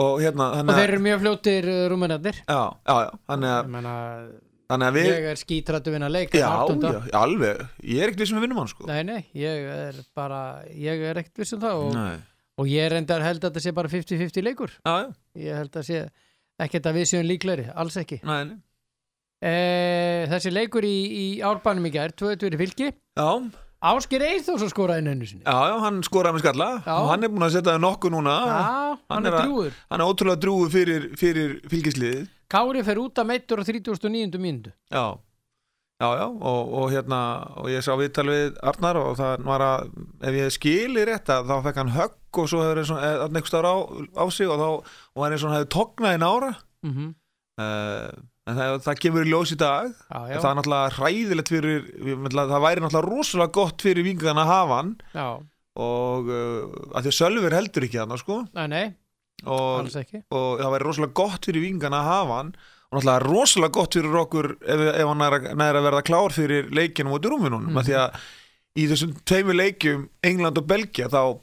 og 0.00 0.20
hérna, 0.24 0.46
Og 0.56 0.70
þeir 0.70 0.76
að 0.76 0.84
eru 0.88 1.00
mjög 1.04 1.20
fljótir 1.24 1.68
rúmenarnir. 1.92 2.38
já, 2.48 2.60
já, 2.88 2.94
já, 3.04 3.10
þannig 3.28 3.50
að, 3.50 4.30
þannig 4.70 4.86
að 4.88 4.96
við 4.96 5.06
ég 5.10 5.28
er 5.30 5.40
skítrættu 5.42 5.92
vinna 5.94 6.08
leik. 6.08 6.32
já, 6.34 6.46
en 6.46 6.56
áttunda. 6.64 6.92
já, 7.10 7.18
alveg 7.20 7.62
ég 7.84 8.02
er 8.02 8.08
ekkert 8.08 8.20
við 8.24 8.28
sem 8.30 8.38
við 8.40 8.44
vinnum 8.46 8.58
hann 8.62 8.68
sko 8.72 8.86
Nei, 8.88 9.02
nei, 9.04 9.20
ég 9.34 9.70
er 9.76 10.00
bara, 10.14 10.40
ég 10.72 11.04
er 11.10 11.20
ekkert 11.22 11.38
viss 11.42 11.52
um 11.56 11.60
það 11.60 11.84
og, 11.84 12.24
og 12.60 12.66
ég 12.72 12.90
reyndar 12.92 13.22
held 13.22 13.44
að 13.44 13.50
þetta 13.50 13.60
sé 13.66 13.72
bara 13.76 13.88
50-50 13.88 14.42
leikur. 14.46 14.70
já, 14.84 14.94
já, 15.04 15.12
Ég 15.36 15.54
held 15.60 15.76
að 15.76 15.86
sé 15.90 16.02
ekkert 16.60 16.86
að 16.90 16.96
við 17.00 17.06
séum 17.12 17.26
líklegri, 17.28 17.68
alls 17.74 17.96
ekki. 17.96 18.20
nei, 18.24 18.44
nei. 18.44 18.58
E, 19.40 20.26
þessi 20.28 20.50
leikur 20.52 20.84
í, 20.84 20.96
í 21.16 21.26
árbænum 21.40 21.86
í 21.88 21.92
gær, 21.94 22.12
2-2 22.12 22.50
í 22.52 22.58
fylki. 22.60 22.90
já, 23.16 23.28
Ásker 23.80 24.20
Eithórs 24.20 24.60
að 24.66 24.72
skora 24.74 24.98
einu 25.00 25.14
sinni. 25.24 25.40
já, 25.46 25.56
já, 25.70 25.76
hann 25.80 26.02
skoraði 26.04 26.36
með 26.36 26.42
skalla 26.44 26.66
Já. 26.84 26.92
og 27.00 27.06
hann 27.08 27.24
er 27.24 27.30
búin 27.32 27.46
að 27.46 27.54
setja 27.54 27.72
það 27.72 27.80
nokkuð 27.86 28.12
núna 28.12 28.34
Já, 28.36 28.58
hann 28.60 28.98
hann 29.14 29.26
er 29.26 29.32
er 29.32 29.46
drúur. 29.46 29.72
hann 29.90 30.00
er 30.00 30.10
ótrúlega 30.10 30.40
drúið 30.44 30.70
fyrir, 30.74 31.06
fyrir 31.16 31.54
fylgisliðið 31.72 32.28
Kári 32.50 32.82
fer 32.84 32.98
út 32.98 33.14
að 33.22 33.28
meittur 33.30 33.60
á 33.60 33.64
39. 33.64 34.36
mínútu. 34.42 34.72
Já, 34.90 35.04
já, 36.02 36.08
já 36.18 36.26
og, 36.26 36.72
og 36.80 36.90
hérna, 36.90 37.20
og 37.56 37.68
ég 37.70 37.84
sá 37.86 37.92
viðtal 37.96 38.26
við 38.28 38.58
Arnar 38.66 38.96
og 39.00 39.16
það 39.16 39.44
var 39.46 39.60
að 39.60 39.90
ef 40.26 40.34
ég 40.34 40.50
skili 40.52 41.04
rétt 41.06 41.30
að 41.30 41.46
þá 41.48 41.56
fekk 41.68 41.76
hann 41.80 41.94
högg 41.94 42.40
og 42.42 42.50
svo 42.50 42.60
hefur 42.66 42.82
og 42.90 43.30
einhver 43.30 43.48
stáður 43.48 43.70
á, 43.70 43.76
á 44.18 44.24
sig 44.34 44.48
og 44.50 44.58
þá, 44.60 44.68
og 45.14 45.24
hann 45.24 45.38
og 45.38 45.46
hann 45.46 45.56
hefði 45.60 45.72
tognað 45.78 46.18
í 46.18 46.20
nára 46.26 46.52
Mm 46.84 46.92
uh, 47.60 48.10
en 48.10 48.39
það, 48.58 48.74
það 48.86 48.98
kemur 49.04 49.26
í 49.26 49.30
ljós 49.30 49.52
í 49.54 49.58
dag. 49.60 49.90
Já, 50.10 50.18
já, 50.30 50.36
það 50.40 50.50
er 50.50 50.58
náttúrulega 50.60 50.94
hræðilegt 50.96 51.52
fyrir 51.52 51.86
það 52.30 52.64
væri 52.66 52.84
náttúrulega 52.84 53.10
rosalega 53.10 53.52
gott 53.60 53.82
fyrir 53.86 54.06
vingan 54.06 54.40
að 54.42 54.50
hafa 54.52 54.78
hann. 54.80 54.92
Já, 55.14 55.28
og 55.80 56.28
uh, 56.28 56.74
að 56.96 57.06
því 57.06 57.12
að 57.12 57.18
Sölver 57.20 57.56
heldur 57.56 57.86
ekki 57.86 58.00
hann 58.02 58.16
sko, 58.20 58.40
nei, 58.58 58.66
nei, 58.72 58.84
og, 59.46 59.86
og 60.34 60.60
það 60.60 60.74
væri 60.74 60.86
rosalega 60.88 61.16
gott 61.22 61.46
fyrir 61.50 61.64
vingan 61.68 61.96
að 61.96 62.08
hafa 62.10 62.38
hann. 62.42 62.52
Og 62.90 62.98
náttúrulega 62.98 63.22
rosalega 63.30 63.74
gott 63.78 63.94
fyrir 63.94 64.16
okkur 64.24 64.48
ef, 64.66 64.80
ef 64.98 65.06
hann 65.12 65.20
er, 65.22 65.36
að- 65.38 65.52
nær 65.60 65.76
að 65.78 65.84
verða 65.86 66.02
klár 66.08 66.34
fyrir 66.34 66.72
leikinu 66.74 67.12
út 67.14 67.22
í 67.24 67.30
rúminunum 67.30 67.68
Mhm. 67.70 67.76
mm. 67.76 67.84
því 67.86 67.94
að 68.00 68.18
í 68.80 68.88
þessum 68.90 69.12
tveimur 69.26 69.54
leikjum 69.60 70.08
England 70.26 70.58
og 70.58 70.66
Belgia 70.66 71.06
þá 71.08 71.38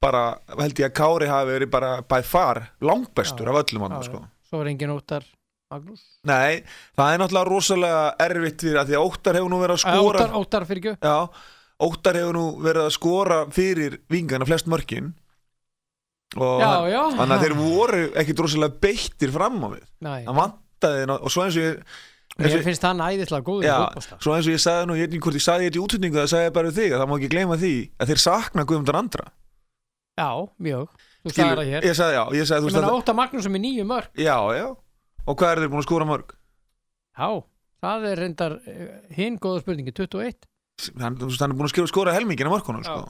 bara 0.00 0.20
held 0.58 0.78
ég 0.80 0.90
að 0.90 0.94
Kári 0.96 1.26
hafi 1.28 1.50
verið 1.54 1.70
bara 1.72 1.90
by 2.08 2.20
far 2.24 2.60
langbestur 2.80 3.48
Já. 3.48 3.52
af 3.52 3.64
öllum 3.64 3.82
hann 3.88 4.02
sko. 4.04 4.20
Svo 4.48 4.60
er 4.62 4.70
engin 4.74 4.92
óttar 4.92 5.24
Magnús. 5.70 6.02
nei, 6.26 6.62
það 6.98 7.12
er 7.14 7.20
náttúrulega 7.22 7.48
rosalega 7.50 8.02
erfitt 8.26 8.64
fyrir 8.66 8.80
að 8.82 8.90
því 8.90 8.96
að 8.98 9.06
Óttar 9.10 9.38
hefur 9.38 9.50
nú 9.52 9.60
verið 9.62 9.76
að 9.76 9.80
Æ, 9.80 9.84
skora 9.86 10.20
Óttar, 10.20 10.36
óttar 10.40 10.66
fyrir 10.68 10.82
ekki. 10.82 10.94
já, 11.06 11.16
Óttar 11.86 12.18
hefur 12.20 12.36
nú 12.36 12.44
verið 12.64 12.86
að 12.88 12.94
skora 12.96 13.38
fyrir 13.54 13.98
vingana 14.10 14.48
flest 14.48 14.66
mörkin 14.70 15.12
og 16.38 16.60
Já, 16.62 16.70
já. 16.90 17.00
þannig 17.18 17.34
að 17.36 17.42
þeir 17.44 17.56
voru 17.58 18.02
ekkit 18.22 18.40
rosalega 18.44 18.78
beittir 18.84 19.32
fram 19.34 19.58
á 19.66 19.68
við 19.72 19.84
Nei, 20.06 20.20
hann 20.28 20.36
vantaði 20.38 21.06
og 21.16 21.30
svo 21.34 21.42
eins 21.46 21.56
og 21.58 21.64
ég 21.64 21.80
mér 22.40 22.54
og, 22.56 22.62
finnst 22.68 22.84
hann 22.86 23.00
æðislega 23.02 23.44
góður 23.48 23.64
í 23.64 23.66
já, 23.70 23.76
fótbolta. 23.82 24.18
svo 24.22 24.34
eins 24.36 24.46
og 24.46 24.54
ég 24.54 24.62
sagði 24.62 24.86
nú, 24.90 24.94
ég 24.98 25.06
veit 25.08 25.14
ekki 25.16 25.24
hvort 25.26 25.38
ég 25.40 25.44
sagði 25.46 25.66
þetta 25.70 25.80
í 25.80 25.82
útutningu 25.86 26.20
það 26.20 26.28
sagði 26.34 26.46
ég 26.50 26.54
bara 26.58 26.70
þig, 26.76 26.92
að 26.94 27.02
það 27.02 27.10
má 27.10 27.16
ekki 27.18 27.30
gleyma 27.34 27.58
því 27.60 27.72
að 28.00 28.12
þeir 28.12 28.22
sakna 28.26 28.66
Guðmundur 28.70 29.00
andra 29.00 29.26
Já, 30.20 30.30
mjög. 30.60 30.88
Þú 31.24 31.32
sagði 31.34 31.56
það 31.58 31.68
hér. 31.72 31.84
ég 31.90 31.94
sagði 31.98 32.14
já, 32.16 32.22
ég 32.38 32.46
sagði 32.50 32.62
þú 32.62 32.70
Ég 32.70 32.76
meina 32.78 32.94
óttar 33.00 33.16
Magnús 33.18 33.44
sem 33.46 33.54
er 33.58 33.62
nýju 33.66 33.84
mörg. 33.88 34.08
já, 34.20 34.36
já, 34.56 34.66
og 35.26 35.36
hvað 35.40 35.52
er 35.54 35.62
þeir 35.64 35.72
búin 35.72 35.82
að 35.82 35.88
skora 35.88 36.08
mörg 36.08 36.34
Já, 37.20 37.28
það 37.84 38.06
er 38.10 38.20
reyndar 38.24 38.54
eh, 38.70 38.92
hinn 39.16 39.38
góða 39.42 39.62
spurningi, 39.64 39.92
21. 39.96 40.36
hann, 41.02 41.16
hann 41.20 41.50
er 41.50 41.56
búin 41.58 41.68
að 41.68 41.90
skora 41.90 42.14
helmingina 42.16 42.52
mörkunum 42.52 42.84
sko. 42.86 43.00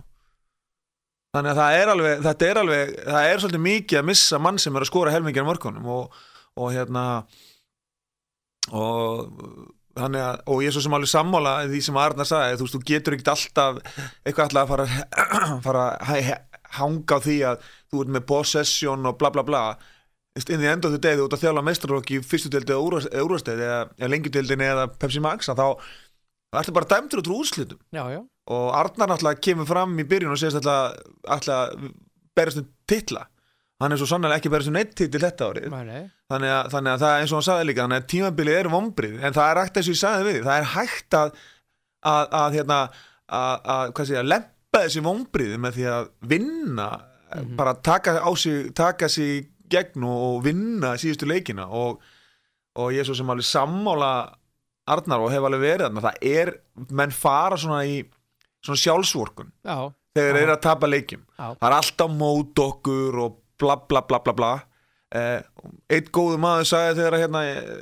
Þannig 1.30 1.52
að 1.52 1.60
það 1.60 1.76
er 1.78 1.90
alveg 1.92 2.22
þetta 2.26 2.46
er 2.50 2.58
alveg, 2.64 2.94
það 3.06 3.28
er 3.30 3.42
svolítið 3.44 3.62
mikið 3.66 4.00
að 4.00 4.08
missa 4.08 4.40
mann 4.42 4.58
sem 4.58 4.74
er 4.74 4.82
að 4.82 4.90
skora 4.90 5.12
helmingina 5.14 5.46
mörkunum 5.46 5.86
og, 5.94 6.16
og 6.58 6.72
hérna 6.74 7.04
og 8.74 9.30
þannig 10.00 10.22
að, 10.24 10.40
og 10.50 10.60
ég 10.64 10.70
er 10.70 10.74
svo 10.76 10.82
sem 10.84 10.96
alveg 10.96 11.10
sammála 11.12 11.52
því 11.70 11.80
sem 11.86 11.98
Arnar 12.00 12.28
sagði, 12.28 12.58
þú 12.60 12.66
veist, 12.66 12.76
þú 12.76 12.82
getur 12.90 13.16
ekkert 13.16 13.32
alltaf 13.34 13.80
eitthvað 14.24 14.44
alltaf 14.48 14.60
að 14.60 14.70
fara, 14.72 14.88
fara 15.66 15.86
að 15.94 16.26
hæ- 16.26 16.66
hanga 16.80 17.18
á 17.18 17.24
því 17.24 17.38
að 17.50 17.64
þú 17.90 18.02
ert 18.04 18.12
með 18.16 18.26
possession 18.30 19.10
og 19.10 19.18
bla 19.20 19.30
bla 19.34 19.42
bla 19.46 19.62
inn 20.54 20.62
í 20.62 20.68
enda 20.70 20.90
þú 20.92 21.00
degi 21.02 21.18
þú 21.18 21.24
ert 21.26 21.34
að 21.36 21.42
þjála 21.44 21.64
meistarokk 21.66 22.12
í 22.14 22.20
fyrstu 22.22 22.50
deldi 22.52 22.74
eða 22.74 23.24
úrvastegi 23.24 23.64
eða, 23.66 23.80
lengjudeldinni 24.12 24.68
eða 24.70 24.86
Pepsi 25.00 25.22
Max 25.24 25.50
að 25.50 25.62
þá 25.62 25.66
ertu 26.60 26.74
bara 26.76 26.90
dæmdur 26.92 27.22
út 27.22 27.30
úr 27.30 27.34
já. 28.14 28.20
og 28.50 28.68
Arnar 28.78 29.10
náttúrulega 29.10 29.42
kemur 29.42 29.68
fram 29.68 29.98
í 29.98 30.06
byrjun 30.06 30.34
og 30.34 30.40
segist 30.40 30.60
alltaf 30.70 31.74
berjast 32.36 32.62
um 32.62 32.70
titla 32.86 33.26
hann 33.80 33.92
er 33.94 34.00
svo 34.00 34.06
sannlega 34.10 34.38
ekki 34.38 34.52
berjast 34.52 34.70
um 34.70 34.78
neitt 34.78 34.94
titil 34.98 35.22
þetta 35.24 35.50
árið 35.50 35.68
þannig 36.30 36.54
að, 36.54 36.70
þannig 36.74 36.92
að 36.94 37.02
það 37.02 37.14
er 37.14 37.20
eins 37.24 37.32
og 37.34 37.38
hann 37.40 37.48
sagði 37.50 37.68
líka 37.68 37.84
þannig 37.86 38.02
að 38.02 38.08
tímabilið 38.14 38.58
er 38.60 38.72
vombrið 38.76 39.20
en 39.20 39.36
það 39.36 39.50
er 39.50 39.62
hægt 39.64 39.80
eins 39.80 39.90
og 39.90 39.94
ég 39.96 40.02
sagði 40.04 40.26
við 40.30 40.42
það 40.46 40.56
er 40.56 40.72
hægt 40.76 41.18
að 41.20 41.30
að, 42.00 42.24
að 42.40 42.58
hérna 42.60 42.80
að, 43.30 43.70
að 44.22 44.30
lempa 44.30 44.84
þessi 44.86 45.06
vombrið 45.10 45.56
með 45.66 45.78
því 45.80 45.88
að 45.98 46.10
vinna 46.30 46.90
Mhm. 47.30 47.56
bara 47.56 47.74
taka 47.74 48.18
á 48.26 48.30
sig 48.34 48.74
sig 49.08 49.49
gegn 49.72 50.06
og, 50.08 50.40
vinna 50.44 50.94
síðustu 51.00 51.28
leikina 51.30 51.66
og, 51.66 52.00
og 52.78 52.94
ég 52.94 53.02
er 53.02 53.08
svo 53.08 53.16
sem 53.18 53.32
alveg 53.32 53.48
sammála 53.48 54.12
Arnar 54.90 55.22
og 55.22 55.30
hef 55.30 55.44
alveg 55.46 55.62
verið 55.62 55.84
þarna. 55.86 56.02
Það 56.02 56.24
er, 56.30 56.50
menn 56.98 57.12
fara 57.14 57.58
svona 57.60 57.84
í 57.86 58.00
svona 58.64 58.80
sjálfsvorkun 58.80 59.52
Já, 59.64 59.76
þegar 60.16 60.34
þeir 60.36 60.42
eru 60.42 60.54
að 60.56 60.64
tapa 60.66 60.88
leikjum. 60.90 61.22
Já. 61.36 61.46
það 61.54 61.68
er 61.68 61.76
alltaf 61.76 62.12
mót 62.16 62.62
okkur 62.64 63.22
og 63.24 63.38
bla 63.60 63.76
bla 63.88 64.02
bla 64.08 64.20
bla 64.24 64.34
bla. 64.36 64.50
Eh, 65.14 65.38
eitt 65.90 66.10
góðu 66.14 66.38
maður 66.42 66.68
sagði 66.70 66.98
þegar 67.00 67.18
hérna 67.22 67.44
eh, 67.48 67.80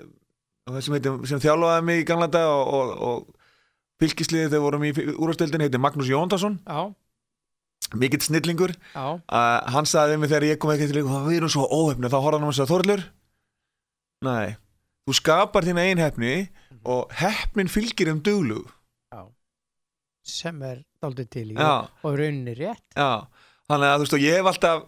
sem, 0.84 1.00
sem 1.28 1.42
þjálfaði 1.42 1.84
mig 1.88 2.02
í 2.02 2.06
gamla 2.08 2.28
dag 2.32 2.48
og, 2.48 2.70
og, 2.78 2.94
og 3.08 4.00
fylgisliði 4.02 4.52
þegar 4.52 4.64
vorum 4.64 4.86
í 4.86 4.92
úrvastöldin 4.94 5.64
heiti 5.66 5.80
Magnús 5.82 6.10
Jóndarsson, 6.10 6.60
Já, 6.64 6.88
mikill 7.96 8.24
snillingur. 8.24 8.74
Uh, 8.96 9.20
hann 9.72 9.88
sagði 9.88 10.18
mig 10.18 10.32
þegar 10.32 10.48
ég 10.50 10.60
kom 10.60 10.74
ekki 10.74 10.90
til 10.90 11.06
það 11.06 11.30
við 11.30 11.40
erum 11.40 11.52
svo 11.54 11.68
óhefni, 11.68 12.10
þá 12.10 12.18
horfði 12.18 12.40
hann 12.40 12.50
að 12.50 12.58
segja 12.58 12.70
Þorlur 12.72 13.06
nei, 14.24 14.56
þú 15.06 15.16
skapar 15.18 15.66
þína 15.66 15.86
einhefni 15.92 16.34
og 16.88 17.12
hefnin 17.18 17.70
fylgir 17.70 18.10
um 18.12 18.20
duglug. 18.24 18.68
Já. 19.12 19.24
Sem 20.26 20.60
er 20.66 20.82
daldið 21.02 21.30
til 21.34 21.46
í 21.52 21.56
já, 21.56 21.88
og 22.02 22.14
í 22.14 22.20
rauninni 22.20 22.54
rétt. 22.58 22.84
já, 22.96 23.28
þannig 23.70 23.88
að 23.88 23.96
þú 23.96 24.06
veist 24.06 24.18
og 24.18 24.24
ég 24.24 24.38
hef 24.38 24.50
alltaf 24.52 24.84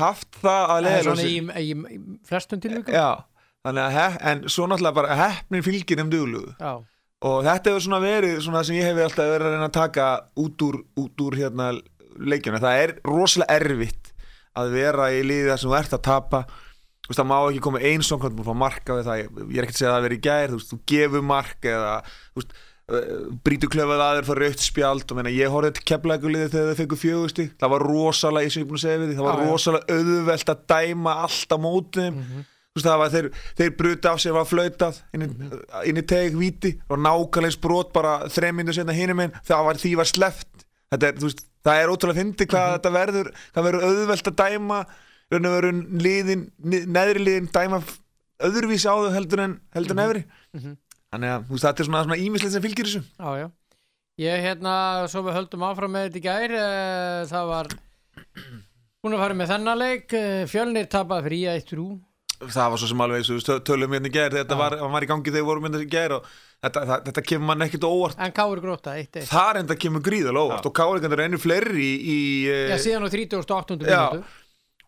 haft 0.00 0.38
það 0.38 0.72
að 0.76 0.88
svona 1.08 1.26
í, 1.26 1.36
í, 1.40 1.74
í 1.74 2.00
flestum 2.28 2.62
tilvíkum. 2.62 2.94
En 3.60 4.46
svo 4.48 4.68
náttúrulega 4.70 4.96
bara 4.96 5.16
heppnin 5.18 5.64
fylgir 5.66 6.00
um 6.00 6.12
duglugu 6.12 6.54
Já, 6.56 6.78
og 7.28 7.40
þetta 7.44 7.72
hefur 7.72 7.84
svona 7.84 8.02
verið 8.04 8.38
svona 8.44 8.62
sem 8.64 8.78
ég 8.78 8.88
hef 8.88 9.00
alltaf 9.04 9.32
verið 9.34 9.48
að 9.48 9.56
reyna 9.56 9.68
að 9.68 9.74
taka 9.76 10.06
út 10.40 10.64
úr, 10.64 10.78
út 11.00 11.24
úr 11.26 11.36
hérna 11.36 11.72
leikjuna, 12.20 12.60
það 12.62 12.80
er 12.84 12.94
rosalega 13.08 13.56
erfitt 13.60 14.10
að 14.60 14.72
vera 14.74 15.10
í 15.14 15.22
liði 15.24 15.50
þar 15.52 15.62
sem 15.62 15.70
þú 15.70 15.78
ert 15.78 15.94
að 15.96 16.02
tapa. 16.08 16.40
Þú 17.00 17.12
veist, 17.12 17.20
það 17.20 17.28
má 17.30 17.36
ekki 17.50 17.62
koma 17.64 17.80
svona 18.06 18.22
hvernig 18.24 18.40
þú 18.40 18.46
fá 18.50 18.56
marka 18.60 18.96
við 18.98 19.06
það, 19.08 19.20
ég, 19.20 19.30
er 19.58 19.64
ekkert 19.64 19.76
að 19.76 19.80
segja 19.80 19.90
að 19.90 19.96
það 19.96 20.04
veri 20.06 20.18
í 20.20 20.24
gær 20.26 20.50
þú 20.52 20.58
veist, 20.60 20.70
þú 20.74 20.78
gefur 20.92 21.24
mark 21.26 21.66
eða 21.70 21.94
þú 22.10 22.42
veist, 22.42 22.52
brítur 23.46 23.70
klöfað 23.70 24.00
aður 24.04 24.26
fyrir 24.28 24.44
rautt 24.48 24.62
spjald. 24.64 25.04
Og 25.10 25.18
meina, 25.18 25.30
ég 25.34 25.52
horfði 25.54 25.72
til 25.78 25.84
keflækuliði 25.90 26.48
þegar 26.52 26.70
þau 26.70 26.78
fengu 26.80 26.98
fjögusti 26.98 27.44
það 27.60 27.72
var 27.74 27.84
rosalega, 27.86 28.46
eins 28.46 28.56
og 28.56 28.60
ég 28.60 28.64
er 28.66 28.70
búin 28.70 28.80
að 28.80 28.84
segja 28.86 29.00
við 29.02 29.10
því 29.12 29.18
það 29.20 29.28
var 29.28 29.38
já. 29.40 29.50
rosalega 29.50 29.98
auðvelt 29.98 30.50
að 30.54 30.64
dæma 30.74 31.14
allt 31.26 31.54
á 31.54 31.58
mótið 31.62 32.08
Mhm. 32.10 32.40
þú 32.70 32.78
veist 32.78 32.86
það 32.86 32.98
var 33.02 33.10
þeir, 33.14 33.28
þeir 33.58 33.70
bruti 33.78 34.10
af 34.10 34.18
sér 34.22 34.34
var 34.34 34.46
flautað 34.50 34.98
inn 35.14 35.22
í, 35.26 35.28
inn 35.90 35.98
í 36.02 36.06
teg 36.06 36.34
víti 36.38 36.72
og 36.88 36.98
nákvæmlega 37.02 37.50
eins 37.50 37.60
brot 37.62 37.92
bara 37.94 38.12
þreim 38.30 38.58
minnur 38.60 38.74
setna 38.74 38.94
hinum 38.94 39.22
einn 39.24 39.32
það 39.46 39.64
var 39.66 39.74
því 39.82 39.94
var 39.98 40.10
sleppt. 40.10 40.66
Þetta 40.90 41.06
er, 41.08 41.18
þú 41.18 41.26
veist, 41.30 41.44
það 41.64 41.80
er 41.82 41.92
ótrúlega 41.94 42.20
fyndi 42.20 42.46
hvað 42.50 42.66
Mhm. 42.66 42.76
þetta 42.76 42.92
verður 42.98 43.32
hvað 43.54 43.66
verður 43.68 43.86
auðvelt 43.88 44.30
að 44.30 44.38
dæma 44.42 44.78
raun 45.30 45.46
og 45.46 45.52
veru 45.56 45.72
liðin, 46.06 46.44
neðri 46.64 47.20
liðin 47.24 47.50
dæma 47.54 47.82
öðruvísi 48.40 48.88
á 48.88 48.94
þau 48.96 49.12
heldur 49.14 49.40
en 49.44 49.60
heldur 49.74 49.96
en 49.98 50.04
efri 50.08 50.24
Mhm. 50.54 50.76
þannig 51.12 51.30
að 51.34 51.48
veist, 51.50 51.64
þetta 51.64 51.80
er 51.80 51.86
svona, 51.90 52.16
ímislegt 52.16 52.52
sem 52.52 52.62
fylgir 52.62 52.86
þessu 52.86 53.02
já, 53.18 53.30
já. 53.44 53.50
Ég 54.20 54.42
hérna, 54.44 55.08
svo 55.08 55.22
við 55.24 55.32
höldum 55.38 55.62
áfram 55.64 55.92
með 55.96 56.10
þetta 56.10 56.18
í 56.20 56.24
gær, 56.26 56.52
uh, 56.52 57.24
það 57.30 57.46
var 57.48 57.66
búin 59.00 59.14
að 59.16 59.22
fara 59.22 59.34
með 59.38 59.48
þennan 59.54 59.78
leik, 59.80 60.12
uh, 60.12 60.44
fjölnir 60.50 60.88
tapað 60.92 61.24
fyrir 61.24 61.40
í 61.40 61.46
1-3, 61.54 62.00
það 62.40 62.70
var 62.74 62.78
svo 62.82 62.88
sem 62.90 63.00
alveg 63.04 63.30
og 63.30 63.40
við 63.40 63.62
tölum 63.64 63.94
hérna 63.96 64.10
í 64.10 64.12
gær 64.12 64.30
þetta 64.36 64.56
var, 64.60 64.76
var 64.76 65.02
í 65.06 65.08
gangi 65.08 65.24
þegar 65.30 65.40
við 65.40 65.48
vorum 65.48 65.64
hérna 65.68 65.80
í 65.84 65.88
gær 65.92 66.12
og 66.18 66.26
þetta, 66.64 66.84
það, 66.90 67.02
þetta 67.08 67.24
kemur 67.30 67.48
mann 67.50 67.66
ekkit 67.66 67.86
á 67.86 67.90
óvart. 67.90 68.20
En 68.20 68.34
Káur 68.36 68.62
gróta, 68.62 68.94
1-1 69.00 69.26
það 69.30 69.60
enda 69.62 69.76
kemur 69.80 70.04
gríðalega 70.04 70.46
óvart 70.46 70.68
og 70.70 70.74
Káringandur 70.76 71.22
er 71.22 71.30
einu 71.30 71.40
fleiri 71.40 71.80
í, 71.80 71.90
í 72.00 72.18
Já, 72.46 72.76
eh, 72.76 72.80
síðan 72.84 73.06
á 73.06 73.10
38. 73.10 73.78
Já. 73.84 74.00
minútu 74.10 74.24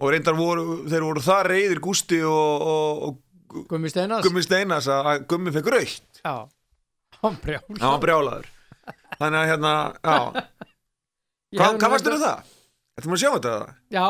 og 0.03 0.11
reyndar 0.11 0.35
voru, 0.35 0.65
þeir 0.91 1.07
voru 1.07 1.23
það 1.23 1.43
reyðir 1.53 1.81
Gústi 1.83 2.19
og, 2.27 2.67
og, 2.73 3.03
og 3.53 3.69
Gummi 3.71 3.91
Steinas 3.93 4.25
Gummi 4.25 4.43
Steinas 4.43 4.89
að 4.91 5.27
Gummi 5.31 5.53
fekk 5.55 5.69
raukt 5.75 6.23
Já, 6.25 6.35
hann 7.23 7.37
brjál 7.45 7.63
hann 7.83 8.03
brjálaður. 8.03 8.49
Þannig 9.19 9.39
að 9.39 9.51
hérna, 9.53 9.73
já. 10.03 10.43
Hva, 11.59 11.67
hvað 11.77 11.93
varstu 11.93 12.15
það? 12.17 12.49
Þetta 12.97 13.11
maður 13.11 13.19
að 13.19 13.23
sjá 13.23 13.33
þetta? 13.37 13.75
Já, 13.93 14.07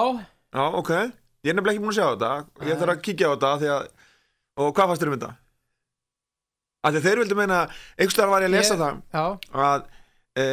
Já, 0.53 0.63
ok, 0.79 0.91
ég 0.93 1.51
er 1.51 1.57
nefnilega 1.57 1.73
ekki 1.73 1.83
búin 1.83 1.93
að 1.93 1.99
sjá 1.99 2.07
þetta. 2.13 2.31
Ég 2.69 2.81
þarf 2.81 2.93
að 2.93 3.03
kíkja 3.07 3.29
á 3.29 3.33
þetta 3.33 3.53
því 3.63 3.71
að 3.73 3.87
og 4.63 4.75
hvað 4.77 4.91
fannst 4.91 5.03
þér 5.03 5.11
um 5.11 5.17
þetta? 5.17 5.31
Að 6.83 7.01
þeir 7.05 7.21
vildu 7.23 7.37
meina 7.39 7.59
einhverstaðar 7.97 8.31
var 8.33 8.43
ég 8.45 8.51
að 8.51 8.55
lesa 8.57 8.75
Ég- 8.75 8.81
það 9.13 9.59
að 9.67 9.85
e, 10.35 10.47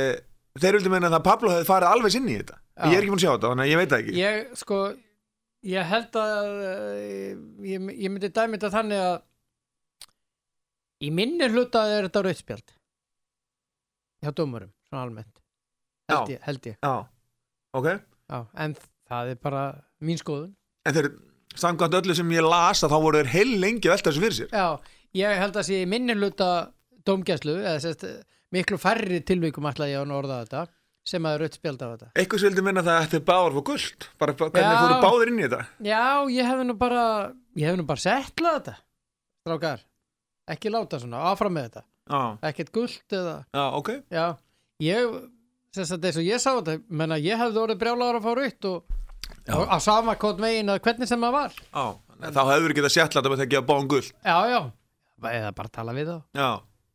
þeir 0.62 0.76
vildu 0.78 0.92
meina 0.94 1.10
að 1.10 1.24
Pablo 1.26 1.54
hefði 1.56 1.70
farið 1.70 1.94
alveg 1.94 2.18
inn 2.20 2.30
í 2.30 2.36
þetta. 2.38 2.58
Já. 2.80 2.84
ég 2.86 2.98
er 2.98 3.02
ekki 3.04 3.12
búin 3.12 3.20
að 3.20 3.24
sjá 3.26 3.32
þetta, 3.34 3.50
þannig 3.50 3.66
að 3.66 3.72
ég 3.72 3.80
veit 3.80 3.90
það 3.94 4.04
ekki. 4.04 4.18
Ég 4.20 4.52
sko 4.60 4.78
ég 5.70 5.90
held 5.90 6.20
að 6.22 6.50
eh, 6.70 7.32
ég, 7.68 7.88
ég 8.06 8.14
myndi 8.14 8.30
dæmi 8.32 8.56
þetta 8.60 8.70
þannig 8.78 9.02
að 9.08 9.18
í 11.04 11.10
minni 11.16 11.50
hluta 11.52 11.82
er 11.90 12.08
þetta 12.08 12.24
rauðspjald. 12.28 12.76
Hjá 14.24 14.32
dómurum, 14.36 14.72
svona 14.90 15.04
almennt. 15.08 15.42
Held 16.12 16.32
ég, 16.34 16.40
held 16.46 16.70
ég. 16.70 16.78
Já, 16.84 16.94
ok. 17.80 17.90
Já, 18.30 18.40
en 18.66 18.78
það 19.10 19.34
er 19.34 19.42
bara 19.44 19.64
mín 20.04 20.20
skoðun. 20.20 20.54
En 20.88 20.96
þeir, 20.96 21.10
samkvæmt 21.60 22.00
öllu 22.02 22.16
sem 22.18 22.32
ég 22.36 22.46
las 22.46 22.84
þá 22.84 22.96
voru 22.96 23.22
þeir 23.22 23.32
heil 23.36 23.54
lengi 23.62 23.88
að 23.90 23.96
velta 23.98 24.12
þessu 24.12 24.24
fyrir 24.26 24.38
sér. 24.40 24.52
Já, 24.54 24.68
ég 25.18 25.40
held 25.42 25.56
að 25.58 25.68
sé 25.70 25.80
í 25.84 25.88
minni 25.90 26.16
hluta 26.18 26.50
dómgæslu, 27.08 27.56
eða 27.64 27.80
sérst 27.84 28.06
miklu 28.54 28.78
færri 28.82 29.22
tilvíkum 29.26 29.68
ætla 29.70 29.88
ég 29.90 30.02
að 30.04 30.14
orða 30.18 30.42
þetta 30.44 30.66
sem 31.10 31.26
að 31.26 31.36
er 31.36 31.44
rauðspjald 31.46 31.84
af 31.86 31.94
þetta. 31.94 32.10
Eitthvað 32.20 32.42
sem 32.42 32.50
vildi 32.50 32.64
minna 32.66 32.84
það 32.86 32.96
að 32.98 33.06
þetta 33.06 33.18
er 33.20 33.26
báður 33.30 33.56
fór 33.58 33.66
guld 33.70 34.08
bara 34.22 34.36
hvernig 34.38 34.82
fóru 34.84 34.98
báður 35.06 35.32
inn 35.32 35.40
í 35.40 35.46
þetta? 35.46 35.62
Já, 35.88 36.04
ég 36.36 36.50
hefði 36.50 36.68
nú 36.70 36.76
bara 36.78 37.04
ég 37.58 37.70
hefði 37.70 37.80
nú 37.82 37.88
bara 37.90 38.04
settlað 38.04 38.58
þetta 38.60 38.76
strákar, 39.40 39.84
ekki 40.54 40.74
láta 40.74 41.00
svona 41.02 41.24
áfram 41.32 41.56
með 41.56 41.70
þetta, 41.70 41.84
Já, 42.10 42.22
ekkert 42.50 42.72
gult 42.76 43.16
eða 43.16 43.36
já, 43.56 43.64
ok. 43.80 43.90
Já, 44.14 44.26
ég 44.84 45.16
þess 45.78 45.96
að 45.96 46.06
þess 46.06 46.22
að 46.22 46.28
ég 46.30 46.44
sá 46.44 46.50
þetta 46.60 46.76
menna 47.02 47.18
ég 47.22 47.42
hefði 47.42 47.64
orðið 47.64 47.82
brjálaður 47.84 48.20
að 48.20 48.28
fá 48.28 48.32
raut 48.42 48.70
og, 48.70 49.00
og 49.56 49.74
á 49.74 49.78
sama 49.82 50.18
kótt 50.20 50.44
veginn 50.44 50.74
að 50.74 50.82
hvernig 50.86 51.10
sem 51.10 51.26
það 51.26 51.38
var. 51.38 51.58
Já, 51.72 51.86
þá 52.28 52.42
hefur 52.52 52.68
við 52.68 52.78
getað 52.82 52.96
sértla 52.98 53.22
þetta 53.22 53.34
með 53.34 53.42
það 53.42 53.48
að 53.48 53.54
gefa 53.56 53.70
báðum 53.72 53.90
guld 53.96 54.12
Já, 54.12 54.38
já, 54.52 54.60
eða 55.24 55.52
bara 55.58 55.72
tala 55.74 55.96
við 55.98 56.12
þá. 56.14 56.48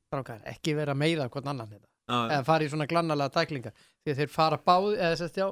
Strákar, 0.08 0.40
ekki 0.54 0.74
vera 0.78 0.94
að 0.94 1.00
meiða 1.02 1.28
hvern 1.32 1.48
annan 1.52 1.70
þetta 1.72 1.86
já, 1.88 2.18
eða 2.36 2.44
fara 2.46 2.64
í 2.64 2.70
svona 2.70 2.86
glannalega 2.90 3.34
tæklingar. 3.34 3.72
Því 4.04 4.12
að 4.12 4.18
þeir 4.22 4.32
fara 4.34 4.58
báð 4.70 4.90
eða 4.94 5.20
sérst 5.20 5.38
já, 5.40 5.46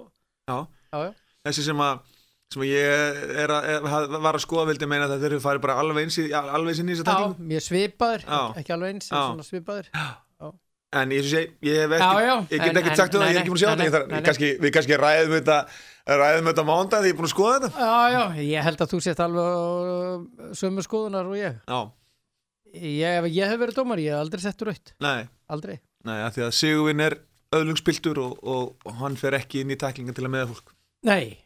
já. 0.50 0.58
Já, 0.92 1.12
Þessi 1.42 1.64
sem 1.66 1.80
að 1.82 2.02
sem 2.52 2.62
ég 2.68 3.22
er 3.42 3.50
að, 3.50 3.68
er, 3.72 3.86
var 4.20 4.36
að 4.36 4.42
skoða 4.44 4.66
vildi 4.68 4.86
meina 4.86 5.06
að 5.08 5.22
þeir 5.24 5.30
eru 5.32 5.40
farið 5.42 5.62
bara 5.64 5.78
alveg 5.80 6.04
eins 6.04 6.18
í, 6.20 6.26
alveg 6.36 6.74
eins 6.74 6.82
í 6.82 6.88
þessa 6.90 7.06
tæklingu 7.08 7.46
mér 7.48 7.64
svipaður, 7.64 8.26
ekki, 8.28 8.60
ekki 8.60 8.74
alveg 8.76 8.92
eins 8.92 9.08
svona 9.08 9.46
svipaður 9.46 9.88
En 10.92 11.08
ég, 11.08 11.24
sé, 11.24 11.40
ég 11.64 11.78
hef 11.80 11.92
ekki, 11.96 12.04
Já, 12.04 12.20
já, 12.20 12.34
ég 12.52 12.62
get 12.66 12.76
en- 12.76 12.96
sagt 13.00 13.14
um 13.16 13.22
það, 13.22 13.30
ég 13.30 13.36
er 13.38 13.40
ekki 13.40 13.52
búin 13.54 13.56
að 13.56 13.62
sjá 13.62 13.70
þetta 13.80 14.60
Við 14.60 14.72
kannski 14.74 14.98
ræðum 15.00 15.32
þetta 15.38 15.56
ræðum 16.20 16.50
þetta 16.50 16.64
mándag 16.68 17.00
því 17.00 17.08
ég 17.08 17.14
er 17.14 17.18
búin 17.20 17.28
að 17.28 17.32
skoða 17.32 17.54
þetta. 17.62 17.70
Já, 17.80 18.12
já, 18.12 18.42
ég 18.50 18.66
held 18.66 18.82
að 18.84 18.92
þú 18.92 19.00
sést 19.06 19.22
alveg 19.24 20.56
sömu 20.60 20.84
skoðunar 20.84 21.30
og 21.30 21.38
ég. 21.38 21.56
Já, 21.64 21.80
ég, 22.74 23.28
ég 23.34 23.52
hef 23.52 23.60
verið 23.60 23.78
dómar, 23.78 24.00
ég 24.02 24.14
hef 24.14 24.24
aldrei 24.24 24.42
sett 24.44 24.64
raut 24.66 24.94
nei, 25.02 25.28
aldrei. 25.52 25.78
Nei, 26.08 26.18
að 26.24 26.36
því 26.36 26.44
að 26.46 26.54
Sigurvin 26.58 27.04
er 27.04 27.16
öðlungspiltur 27.56 28.20
og, 28.22 28.38
og, 28.42 28.72
og 28.88 28.94
hann 29.02 29.18
fer 29.20 29.36
ekki 29.38 29.62
inn 29.62 29.72
í 29.74 29.78
tæklinga 29.78 30.14
til 30.16 30.24
að 30.26 30.32
meða 30.34 30.48
fólk. 30.50 30.72
Nei, 31.06 31.36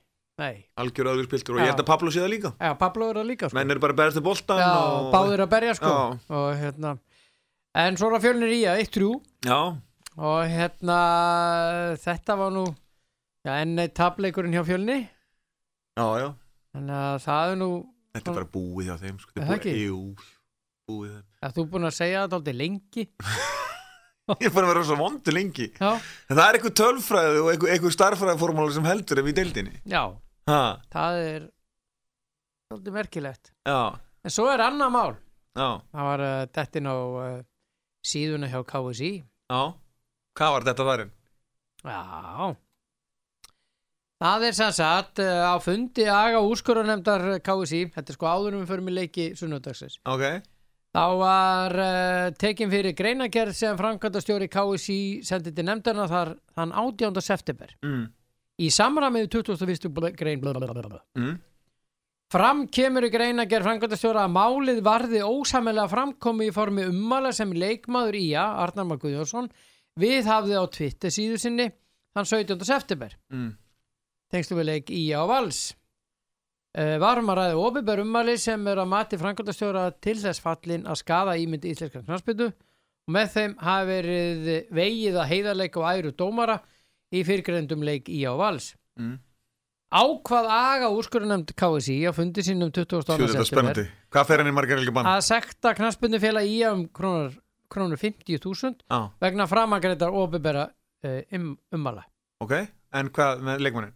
nei. 0.40 0.54
Algjör 0.80 1.10
öðlungspiltur 1.12 1.56
og 1.56 1.64
ég 1.64 1.72
held 1.72 1.82
að 1.82 1.90
Pablo 1.90 2.12
sé 2.14 2.22
það 2.22 2.32
líka. 2.36 2.52
Já, 2.60 2.70
Pablo 2.80 3.10
er 3.10 3.20
það 3.20 3.28
líka 3.32 3.50
sko. 3.50 3.58
menn 3.58 3.74
eru 3.74 3.82
bara 3.82 3.96
að 3.96 4.00
berðast 4.02 4.20
til 4.20 4.24
boltan 4.26 4.62
Já, 4.62 4.70
og, 4.70 5.10
báðir 5.14 5.44
að 5.44 5.52
berja 5.56 5.74
sko. 5.80 5.92
Og 6.38 6.48
hérna 6.62 6.94
en 7.76 7.98
svo 8.00 8.08
er 8.08 8.18
að 8.18 8.28
fjölnir 8.28 8.54
í 8.56 8.62
að 8.70 8.82
1-3 8.86 9.10
Já, 9.50 9.58
og 10.16 10.54
hérna 10.54 11.00
þetta 12.00 12.38
var 12.40 12.54
nú 12.54 12.64
já, 13.44 13.52
enn 13.58 13.76
eitt 13.82 13.96
tableikurinn 13.98 14.56
hjá 14.56 14.64
fjölni. 14.68 15.02
Já, 15.96 16.06
já. 16.22 16.30
Þannig 16.76 16.96
að 17.02 17.20
það 17.26 17.52
er 17.52 17.60
nú 17.60 17.70
Þetta 18.16 18.32
er 18.32 18.36
bara 18.38 18.48
búið 18.48 18.88
hjá 18.88 18.96
þeim 19.02 19.20
sko. 19.20 19.34
Er 19.36 19.44
það 19.44 19.54
er 19.56 19.64
búið, 19.66 19.82
jú, 19.82 20.00
búið 20.86 21.16
að 21.46 21.56
þú 21.56 21.64
búin 21.72 21.88
að 21.88 21.94
segja 21.96 22.22
þetta 22.24 22.38
aldrei 22.40 22.56
lengi. 22.60 23.04
Ég 24.42 24.48
er 24.48 24.54
bara 24.54 24.66
að 24.66 24.72
vera 24.72 24.84
svo 24.88 24.96
vondu 24.98 25.32
lengi. 25.34 25.68
Já, 25.78 25.90
En 26.26 26.34
það 26.38 26.44
er 26.48 26.56
eitthvað 26.58 26.76
tölfræði 26.80 27.42
og 27.42 27.50
eitthvað, 27.52 27.72
eitthvað 27.74 27.94
starffræðiformúla 27.94 28.74
sem 28.74 28.88
heldur 28.88 29.20
ef 29.22 29.28
í 29.30 29.34
deildinni. 29.36 29.76
Já, 29.86 30.02
Ha, 30.46 30.58
það 30.94 31.16
er 31.26 31.44
svolítið 32.70 32.94
merkilegt. 32.94 33.48
Já, 33.66 33.78
en 34.22 34.30
svo 34.34 34.44
er 34.52 34.62
annað 34.62 34.92
mál. 34.94 35.14
Já, 35.58 35.68
það 35.90 36.06
var 36.10 36.22
uh, 36.26 36.34
dettin 36.54 36.86
á 36.86 36.94
uh, 36.94 37.40
síðuna 38.06 38.50
hjá 38.52 38.60
KSI 38.68 39.10
já. 39.24 39.60
Hvað 40.38 40.52
var 40.54 40.66
þetta 40.68 40.86
þarinn? 40.90 41.10
Já. 41.86 42.50
Það 44.22 44.44
er 44.48 44.54
sem 44.56 44.74
sagt 44.78 45.22
uh, 45.24 45.50
á 45.50 45.54
fundi 45.60 46.06
aga 46.10 46.42
úrskurðarnemdar 46.46 47.26
KSI, 47.46 47.82
þetta 47.94 48.14
er 48.14 48.18
sko 48.18 48.28
áður 48.30 48.54
en 48.54 48.62
við 48.62 48.70
förum 48.74 48.90
í 48.92 48.96
leiki 49.00 49.26
sunnudagsis. 49.38 49.98
Ok, 50.08 50.24
Þá 50.96 51.04
var 51.20 51.74
uh, 51.76 52.30
tekin 52.40 52.70
fyrir 52.72 52.94
greinagerð 52.96 53.52
sem 53.58 53.76
framkvæmdastjóri 53.76 54.46
KSI 54.48 54.98
sendi 55.28 55.52
til 55.52 55.66
nefndarna 55.68 56.06
þar 56.08 56.30
þann 56.56 56.72
18. 56.72 57.20
september. 57.20 57.74
mm, 57.84 58.06
Í 58.64 58.70
samræmið 58.72 59.26
21. 59.34 59.90
bl- 59.92 60.14
grein 60.16 60.40
blablabla. 60.40 61.02
mm, 61.20 61.34
Fram 62.32 62.64
kemur 62.72 63.04
í 63.06 63.10
greinagerð 63.12 63.68
framkvæmdastjóra 63.68 64.24
að 64.24 64.32
málið 64.38 64.80
varði 64.82 65.20
ósamilega 65.22 65.86
framkomi 65.92 66.48
í 66.48 66.54
formi 66.56 66.86
ummala 66.88 67.30
sem 67.36 67.52
leikmaður 67.52 68.16
ía, 68.18 68.46
Arnar 68.64 68.88
Már 68.88 68.98
Guðjónsson, 68.98 69.50
við 70.00 70.24
hafði 70.32 70.56
á 70.58 70.64
Twitter 70.66 71.12
síðu 71.14 71.36
sinni 71.38 71.68
þann 72.16 72.26
17. 72.32 72.64
september. 72.64 73.12
mm. 73.30 73.52
tengslu 74.32 74.56
við 74.58 74.64
leik 74.72 74.90
Ía 74.90 75.20
og 75.22 75.28
Vals. 75.30 75.60
Uh, 76.76 76.96
varum 77.00 77.30
að 77.32 77.38
ræða 77.40 77.60
ofinbær 77.64 78.00
ummæli 78.02 78.34
sem 78.36 78.66
er 78.68 78.82
að 78.82 78.90
mati 78.92 79.16
framkvæmdastjóra 79.16 79.86
til 80.04 80.18
þess 80.20 80.42
fallin 80.44 80.82
að 80.84 80.98
skada 81.00 81.36
ímyndi 81.40 81.70
íslenska 81.72 82.02
knarspytu 82.04 82.50
og 82.52 83.14
með 83.16 83.30
þeim 83.32 83.54
hafi 83.64 83.86
verið 83.88 84.50
vegið 84.76 85.16
að 85.22 85.30
heiðarleik 85.30 85.78
og 85.80 85.86
æru 85.88 86.10
dómara 86.12 86.58
í 87.16 87.22
fyrirgrendum 87.24 87.84
leik 87.86 88.10
Ía 88.12 88.34
og 88.34 88.42
Vals. 88.42 88.74
Mm. 89.00 89.14
Ákvað 89.96 90.48
aga 90.52 90.90
úrskurðunemnd 90.92 91.52
KSI 91.56 91.96
á 92.04 92.12
fundi 92.12 92.42
sínum 92.44 92.72
22. 92.74 93.04
Sjú, 93.06 93.06
þetta 93.06 93.24
er 93.24 93.30
september 93.30 93.48
spennandi 93.48 93.84
Hvað 94.12 94.26
fer 94.28 94.42
hann 94.42 94.50
í 94.50 94.54
margar 94.56 94.80
helgi 94.80 94.92
bann? 94.96 95.08
að 95.08 95.20
sekta 95.28 95.72
knarspytu 95.78 96.20
félag 96.20 96.48
Ía 96.50 96.72
um 96.74 96.82
krónur, 96.90 97.38
krónur 97.72 98.00
50.000 98.02 98.82
Já, 98.82 98.98
vegna 99.22 99.46
framangreitar 99.48 100.10
ofinbæra 100.12 100.66
uh, 101.06 101.20
um, 101.38 101.54
ummæla. 101.72 102.04
ok, 102.44 102.52
en 102.98 103.12
hvað 103.14 103.46
með 103.46 103.64
leikmannin? 103.64 103.94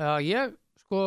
Já, 0.00 0.16
ég 0.24 0.56
sko 0.92 1.02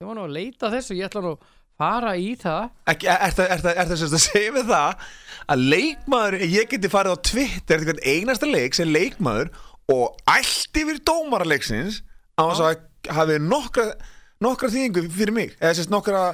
ég 0.00 0.08
var 0.08 0.16
nú 0.18 0.26
að 0.26 0.36
leita 0.36 0.70
þessu, 0.72 0.98
ég 0.98 1.06
ætla 1.06 1.22
nú 1.24 1.34
að 1.36 1.48
fara 1.80 2.12
í 2.18 2.30
það. 2.40 2.70
Ekki, 2.92 3.08
er, 3.08 3.34
það 3.64 3.96
sem 3.96 4.14
að 4.18 4.22
segja 4.26 4.54
við 4.56 4.70
það 4.70 5.10
að 5.50 5.66
leikmaður, 5.74 6.38
ég 6.50 6.70
geti 6.70 6.90
farið 6.92 7.16
á 7.16 7.24
Twitter 7.30 7.84
hvern 7.86 8.02
einasta 8.04 8.48
leik 8.50 8.76
sem 8.76 8.90
leikmaður 8.90 9.52
og 9.90 10.18
allt 10.30 10.80
yfir 10.80 11.00
dómaraleiksins 11.08 12.00
á 12.36 12.42
þess 12.42 12.64
að 12.64 13.12
hafi 13.16 13.38
nokkra, 13.44 13.86
nokkra 14.44 14.72
þýðingu 14.72 15.06
fyrir 15.14 15.36
mig. 15.36 15.54
Eða 15.60 15.78
sérst 15.78 15.92
nokkra 15.94 16.26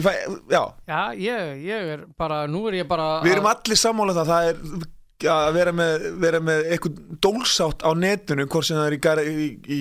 fæ, 0.00 0.12
já, 0.52 0.62
Já, 0.86 1.02
ég, 1.18 1.52
ég 1.66 1.92
er 1.96 2.06
bara, 2.18 2.44
nú 2.50 2.64
er 2.70 2.80
ég 2.80 2.88
bara 2.88 3.20
við 3.24 3.36
erum 3.36 3.50
allir 3.50 3.80
sammála 3.80 4.14
um 4.14 4.20
það 4.20 4.32
það 4.32 4.50
er 4.50 5.38
að 5.50 5.52
vera 5.58 5.72
með, 5.76 6.04
vera 6.22 6.40
með 6.40 6.68
eitthvað 6.72 7.00
dólsátt 7.20 7.84
á 7.84 7.90
netinu 7.92 8.46
hvort 8.48 8.68
sem 8.68 8.78
það 8.78 8.92
er 8.92 9.24
í, 9.28 9.36
í, 9.44 9.48
í 9.76 9.80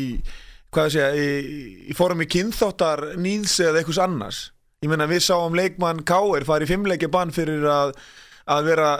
hvað 0.73 0.87
ég 0.87 0.95
segja, 0.95 1.09
í, 1.17 1.27
í 1.89 1.97
fórum 1.97 2.23
í 2.23 2.29
kynþáttar 2.29 3.05
nýðs 3.21 3.59
eða 3.65 3.81
eitthvað 3.81 4.01
annars. 4.05 4.41
Ég 4.83 4.91
meina 4.91 5.09
við 5.09 5.25
sáum 5.25 5.57
leikmann 5.57 6.05
K.R. 6.07 6.45
fara 6.47 6.65
í 6.65 6.69
fimmleikja 6.69 7.11
bann 7.11 7.33
fyrir 7.35 7.65
að, 7.67 7.95
að 8.47 8.69
vera 8.69 8.91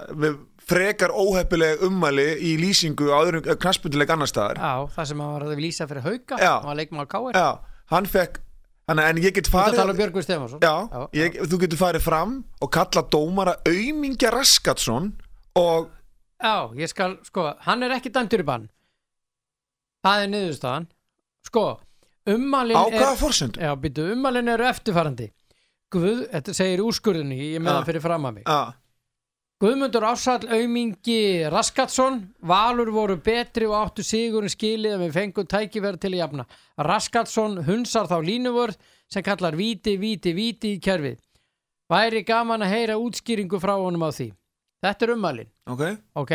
frekar 0.69 1.13
óheppileg 1.15 1.86
ummæli 1.88 2.27
í 2.45 2.55
lýsingu 2.60 3.10
á 3.10 3.17
öðrum 3.23 3.45
knaspunduleik 3.62 4.12
annar 4.13 4.29
staðar. 4.29 4.60
Já, 4.60 4.91
það 4.97 5.10
sem 5.12 5.23
að 5.23 5.32
var 5.34 5.47
að 5.47 5.63
lýsa 5.63 5.88
fyrir 5.89 6.05
hauka 6.05 6.38
Já. 6.41 6.53
og 6.60 6.69
að 6.73 6.79
leikma 6.82 7.05
á 7.05 7.08
káir 7.10 7.39
já, 7.39 7.49
hann 7.93 8.10
fekk 8.10 8.41
en 8.89 9.21
ég 9.21 9.34
get 9.34 9.47
Þú 9.49 9.53
farið 9.53 9.79
tala 9.79 9.93
um 9.93 9.99
Björgvin 9.99 10.25
Stefansson 10.25 10.62
já, 10.65 10.75
ég, 11.17 11.39
þú 11.49 11.62
getur 11.63 11.79
farið 11.79 12.05
fram 12.05 12.36
og 12.62 12.71
kalla 12.73 13.05
dómara 13.13 13.55
aumingja 13.69 14.34
Raskatsson 14.34 15.12
og 15.62 15.89
Já, 16.39 16.71
ég 16.79 16.88
skal, 16.88 17.17
sko, 17.27 17.49
hann 17.65 17.84
er 17.84 17.91
ekki 17.97 18.13
dæmtur 18.15 18.39
í 18.39 18.45
bann. 18.47 18.69
Það 20.05 20.21
er 20.23 20.29
niðurstaðan 20.32 20.86
Sko, 21.49 21.79
Ummalin 22.29 22.77
Á 22.77 22.83
hvaða 22.93 23.15
forsendum? 23.17 23.63
Já, 23.63 23.71
býtu, 23.79 24.03
ummalin 24.13 24.51
eru 24.53 24.67
eftirfarandi. 24.69 25.31
Guð, 25.89 26.27
þetta 26.29 26.53
segir 26.53 26.83
úrskurðinni 26.85 27.39
ég 27.55 27.63
með 27.63 27.71
Já. 27.71 27.77
það 27.79 27.88
fyrir 27.89 28.03
fram 28.05 28.27
að 28.29 28.35
mig. 28.35 28.45
Já, 28.45 28.75
Guðmundur 29.59 30.05
Ársall 30.07 30.45
Aumingi 30.55 31.49
Raskatsson 31.51 32.21
Valur 32.47 32.93
voru 32.95 33.17
betri 33.19 33.65
og 33.67 33.73
áttu 33.75 34.05
sigurinn 34.07 34.53
skilið 34.53 34.93
að 34.95 35.01
við 35.03 35.17
fengum 35.17 35.49
tækifæri 35.51 35.99
til 35.99 36.13
að 36.13 36.21
jafna. 36.21 36.45
Raskatsson 36.88 37.57
hunsar 37.67 38.07
þá 38.07 38.15
línuvörð 38.23 38.77
sem 39.12 39.25
kallar 39.25 39.57
víti, 39.59 39.97
víti, 39.99 40.31
víti 40.38 40.77
í 40.77 40.79
kerfið. 40.79 41.19
Væri 41.91 42.23
gaman 42.23 42.63
að 42.63 42.75
heyra 42.75 42.95
útskýringu 43.01 43.59
frá 43.59 43.73
honum 43.81 44.05
á 44.07 44.13
því. 44.15 44.29
Þetta 44.85 45.05
er 45.05 45.15
ummalin 45.17 45.51
ok. 45.67 45.83
Ok 46.21 46.33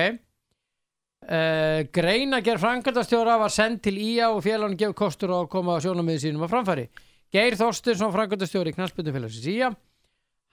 uh, 1.28 1.80
greinagerð 1.94 2.62
frangatastjóra 2.62 3.38
var 3.40 3.52
send 3.52 3.82
til 3.84 3.98
IA 3.98 4.30
og 4.30 4.42
félagunum 4.44 4.78
gefur 4.78 4.96
kostur 5.04 5.32
á 5.34 5.40
að 5.42 5.50
koma 5.52 5.76
á 5.76 5.82
sjónamiði 5.84 6.26
sínum 6.26 6.46
á 6.46 6.52
framfæri. 6.52 6.88
Geir 7.34 7.56
Þorstinsson 7.58 8.12
frangatastjóri 8.14 8.74
knallspöndufélagsins 8.76 9.48
IA 9.50 9.72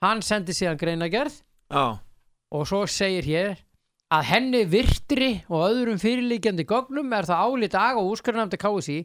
hann 0.02 0.22
sendi 0.24 0.54
síðan 0.56 0.80
greinagerð 0.80 1.36
Já, 1.70 1.98
og 2.50 2.64
svo 2.68 2.82
segir 2.90 3.28
hér 3.28 3.60
að 4.12 4.26
henni 4.28 4.62
virtri 4.68 5.30
og 5.48 5.68
öðrum 5.70 6.00
fyrirlíkjandi 6.02 6.66
gögnum 6.68 7.14
er 7.16 7.28
það 7.28 7.44
álit 7.46 7.76
aga 7.78 8.02
og 8.02 8.10
úrskarnamdi 8.12 8.58
KSI 8.60 8.98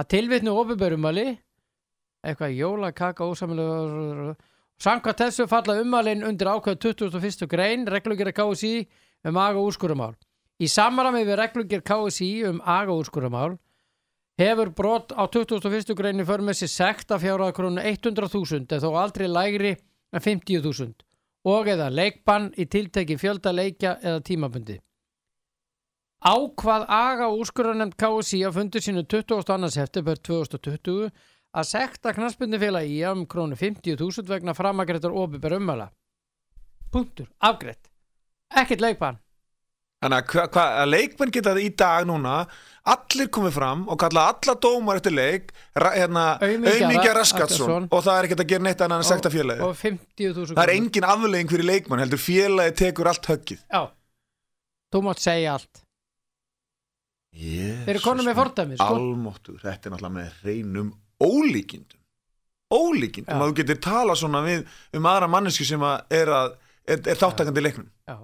að 0.00 0.10
tilvitnu 0.16 0.56
ofinbörumali 0.58 1.28
eitthvað 2.20 2.56
jóla, 2.58 2.90
kaka, 2.92 3.24
ósamilega 3.24 4.34
samkvæmt 4.80 5.22
þessu 5.22 5.46
falla 5.48 5.78
umalinn 5.80 6.26
undir 6.26 6.50
ákveð 6.50 6.80
21. 6.90 7.46
grein 7.48 7.86
reglugjara 7.88 8.34
um 9.24 9.36
aga 9.36 9.58
og 9.60 9.70
úrskurumál 9.70 10.14
í 10.60 10.68
samræmi 10.68 11.24
við 11.24 11.38
reglugjara 11.40 11.86
KSI 11.88 12.30
um 12.50 12.60
aga 12.60 12.92
og 12.92 13.04
úrskurumál 13.04 13.58
hefur 14.40 14.72
brot 14.76 15.12
á 15.12 15.24
21. 15.28 15.94
greinu 15.96 16.24
för 16.24 16.40
með 16.40 16.60
sér 16.60 16.72
sekt 16.72 17.10
af 17.10 17.22
fjárað 17.22 17.54
krónu 17.56 17.80
100.000 17.80 18.66
eða 18.68 18.80
þó 18.84 19.00
aldrei 19.00 19.28
lægri 19.28 19.72
en 20.12 20.20
50.000 20.20 21.04
og 21.50 21.68
eða 21.68 21.88
leikbann 21.88 22.50
í 22.56 22.66
tilteki 22.68 23.16
fjölda 23.16 23.52
leikja 23.52 23.96
eða 24.02 24.20
tímabundi. 24.20 24.76
Ákvað 26.20 26.84
aga 26.92 27.30
og 27.32 27.40
úrskurðarnemnd 27.40 27.96
KSI 27.96 28.42
á 28.44 28.50
fundu 28.52 28.80
sínu 28.84 29.06
22. 29.08 29.70
september 29.72 30.20
2020 30.20 31.08
að 31.50 31.66
sekta 31.66 32.12
knarsbundifélagi 32.12 33.00
í 33.00 33.06
um 33.08 33.24
krónu 33.26 33.56
50.000 33.56 34.28
vegna 34.28 34.54
framagrættar 34.54 35.16
opiðber 35.16 35.56
ummæla. 35.56 35.88
Punktur, 36.92 37.30
afgreitt. 37.40 37.88
Ekkert 38.52 38.84
leikbann. 38.84 39.20
Þannig 40.00 40.34
að, 40.40 40.58
að 40.64 40.90
leikmenn 40.94 41.32
geta 41.34 41.52
í 41.60 41.68
dag 41.76 42.06
núna 42.08 42.36
allir 42.88 43.28
komið 43.28 43.52
fram 43.52 43.82
og 43.92 43.98
kalla 44.00 44.30
alla 44.32 44.54
dómar 44.56 45.00
eftir 45.00 45.12
leik 45.12 45.50
hérna, 45.76 46.38
Raskarsson. 46.40 47.18
Raskarsson 47.18 47.88
og 47.90 48.06
það 48.06 48.14
er 48.14 48.28
ekkert 48.28 48.42
að 48.46 48.50
gera 48.54 48.64
neitt 48.64 48.80
annað 48.80 49.02
en 49.02 49.04
að 49.04 49.10
sekta 49.10 49.32
félagi 49.34 49.66
Og 49.66 49.76
50.000 49.76 50.56
Það 50.56 50.62
er 50.64 50.72
engin 50.78 51.08
aflegging 51.10 51.52
fyrir 51.52 51.68
leikmann 51.68 52.00
heldur 52.00 52.22
félagi 52.22 52.76
tekur 52.80 53.12
allt 53.12 53.28
höggið. 53.28 53.60
Já, 53.68 53.82
þú 54.94 55.04
mátt 55.04 55.22
segja 55.26 55.58
allt. 55.58 55.84
Þeir 57.30 57.92
eru 57.94 58.02
konum 58.02 58.26
með 58.26 58.40
fordæmi, 58.40 58.80
sko. 58.80 58.96
Almóttur, 58.96 59.60
þetta 59.62 59.86
er 59.86 59.94
náttúrulega 59.94 60.16
með 60.16 60.32
hreinum 60.40 60.90
ólíkindum. 61.22 62.00
Ólíkindum. 62.74 63.30
Já. 63.30 63.36
að 63.36 63.46
þú 63.46 63.56
getur 63.60 63.80
tala 63.84 64.16
svona 64.18 64.42
við 64.48 64.64
um 64.96 65.06
aðra 65.12 65.28
mannesku 65.30 65.66
sem 65.68 65.84
að 65.84 66.16
er, 66.16 66.32
er, 66.88 67.00
er 67.04 67.20
þáttakandi 67.20 67.62
leiknum. 67.62 67.88
Já, 68.08 68.16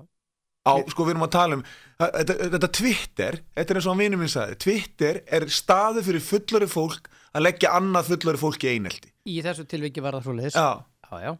á, 0.66 0.72
sko 0.90 1.06
við 1.06 1.14
erum 1.14 1.24
að 1.26 1.32
tala 1.36 1.58
um 1.58 1.64
þetta, 2.02 2.36
þetta 2.56 2.70
Twitter, 2.80 3.38
þetta 3.56 3.72
er 3.74 3.80
eins 3.80 3.86
og 3.88 3.94
hann 3.94 4.02
vinur 4.02 4.20
minn 4.20 4.32
sagði 4.32 4.58
Twitter 4.66 5.20
er 5.38 5.46
staðu 5.54 6.02
fyrir 6.06 6.24
fullori 6.26 6.68
fólk 6.70 7.08
að 7.36 7.46
leggja 7.46 7.72
annað 7.78 8.10
fullori 8.12 8.40
fólk 8.40 8.66
í 8.66 8.72
einelti. 8.74 9.12
Í 9.28 9.40
þessu 9.44 9.66
tilviki 9.68 10.02
var 10.04 10.18
það 10.18 10.40
liðs. 10.40 10.56
Já, 10.58 10.82
Já, 11.06 11.16
já. 11.22 11.32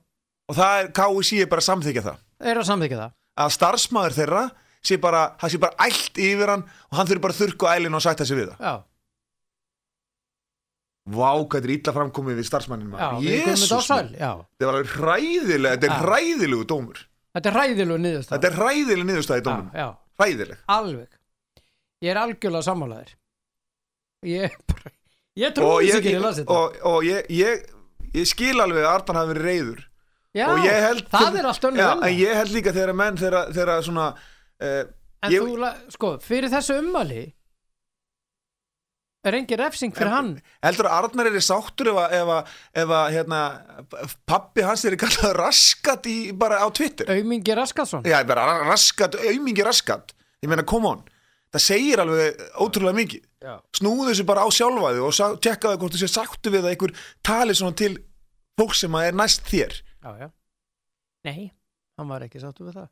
og 0.46 0.56
það 0.58 0.80
er 0.82 0.90
KSI 0.96 1.40
er 1.42 1.50
bara 1.50 1.64
að 1.64 1.68
samþykja 1.70 2.06
það. 2.06 2.18
Er 2.46 2.60
að 2.60 2.68
samþykja 2.70 3.00
það. 3.02 3.14
að 3.36 3.54
starfsmæður 3.56 4.14
þeirra 4.16 4.42
sé 4.86 4.96
bara, 5.02 5.22
það 5.40 5.52
sé 5.52 5.58
bara 5.66 5.86
ælt 5.88 6.20
yfir 6.22 6.52
hann 6.52 6.62
og 6.68 6.98
hann 7.00 7.08
þurfi 7.10 7.22
bara 7.24 7.34
að 7.34 7.40
þurrka 7.42 7.66
á 7.66 7.74
ælinu 7.76 7.98
og 7.98 8.04
sætta 8.04 8.26
sig 8.28 8.38
við 8.38 8.52
það. 8.52 8.60
Já, 8.62 8.74
Vá, 11.06 11.28
hvað 11.38 11.52
þetta 11.62 11.68
er 11.68 11.72
illa 11.76 11.92
framkomið 11.94 12.38
við 12.40 12.46
starfsmænin 12.48 12.88
já, 12.88 12.92
maður 12.96 13.20
við 13.22 13.42
komum 13.44 13.52
Jésús, 13.52 13.68
þetta 13.70 13.76
á 13.78 13.82
sæl. 13.86 14.08
Já, 14.18 14.30
þetta 14.56 14.66
var 14.70 14.78
alveg 14.78 14.94
hræðilega 14.96 15.76
þetta 15.76 15.86
er 15.86 16.00
hræðilegu 16.02 16.64
dómur 16.72 17.02
þetta 17.36 17.50
er 17.52 17.56
ræðilegu 17.60 17.98
niðurstað. 18.02 18.34
þetta 18.36 18.48
er 18.50 18.58
hræðileg 18.60 19.06
niðurstæði 19.10 19.40
já, 19.42 19.46
dómur 19.46 19.78
já, 19.80 19.88
hræðileg 20.20 20.58
alveg. 20.76 21.08
Ég 22.04 22.10
er 22.12 22.20
algjörlega 22.20 22.66
sammálaðir. 22.66 23.12
Ég, 24.26 24.56
ég 25.44 25.54
trúi 25.56 25.86
þess 25.86 25.98
ekki 26.00 26.10
að 26.12 26.16
ég 26.16 26.22
las 26.24 26.40
þetta. 26.40 26.56
og, 26.56 26.78
og 26.90 27.04
ég, 27.06 27.28
ég, 27.36 27.66
ég 28.16 28.28
skil 28.28 28.56
alveg 28.64 28.82
að 28.84 28.90
Ardan 28.94 29.18
hafi 29.20 29.32
verið 29.34 29.46
reyður 29.50 29.82
já, 30.36 30.46
það 31.12 31.38
er 31.40 31.48
allt 31.50 31.66
önnur 31.70 31.80
já, 31.84 31.90
en 32.08 32.14
ég 32.18 32.36
held 32.40 32.52
líka 32.56 32.72
þegar 32.76 32.96
menn 32.96 33.16
þegar, 33.20 33.52
svona 33.86 34.06
uh, 34.16 34.82
En 35.24 35.32
ég- 35.32 35.44
þú, 35.46 35.54
la- 35.62 35.74
sko, 35.94 36.10
fyrir 36.24 36.52
þessu 36.52 36.76
ummali 36.82 37.22
er 39.30 39.36
engin 39.40 39.60
refsing 39.60 39.94
fyrir 39.96 40.12
hann. 40.12 40.30
heldur 40.64 40.88
að 40.90 40.96
Arnar 41.10 41.30
er 41.30 41.40
sáttur 41.44 41.90
ef 41.92 41.98
að, 42.02 42.14
ef 42.20 42.32
að, 42.36 42.54
ef 42.82 42.94
að 43.00 43.06
hérna, 43.16 43.40
pappi 44.28 44.64
hans 44.66 44.84
er 44.88 44.96
kallað 45.00 45.36
raskat 45.40 46.08
í, 46.10 46.16
bara 46.36 46.62
á 46.62 46.66
Twitter 46.70 47.10
Aumingi 47.16 47.54
Raskarsson. 47.58 48.04
já, 48.06 48.18
bara 48.26 48.46
ra- 48.46 48.64
raskat, 48.70 49.18
aumingi 49.26 49.64
raskat 49.66 50.14
ég 50.42 50.50
meina, 50.52 50.64
come 50.66 50.86
on 50.94 51.04
það 51.54 51.64
segir 51.66 52.02
alveg 52.02 52.42
ótrúlega 52.60 52.98
mikið 53.00 53.24
snúðu 53.78 54.10
þessu 54.10 54.24
bara 54.26 54.42
á 54.42 54.48
sjálfaði 54.50 55.02
og 55.06 55.40
tekkaðu 55.44 55.78
hvort 55.82 55.94
þessu 55.96 56.08
sáttu 56.10 56.50
við 56.52 56.64
að 56.64 56.72
einhver 56.74 56.94
tali 57.24 57.54
svona 57.54 57.76
til 57.78 57.94
fólk 58.58 58.74
sem 58.74 58.94
að 58.98 59.10
er 59.12 59.18
næst 59.20 59.46
þér 59.50 59.76
Já, 60.06 60.10
já. 60.22 60.28
Nei, 61.26 61.50
hann 61.98 62.08
var 62.10 62.22
ekki 62.22 62.38
sáttu 62.38 62.62
við 62.68 62.76
það. 62.78 62.88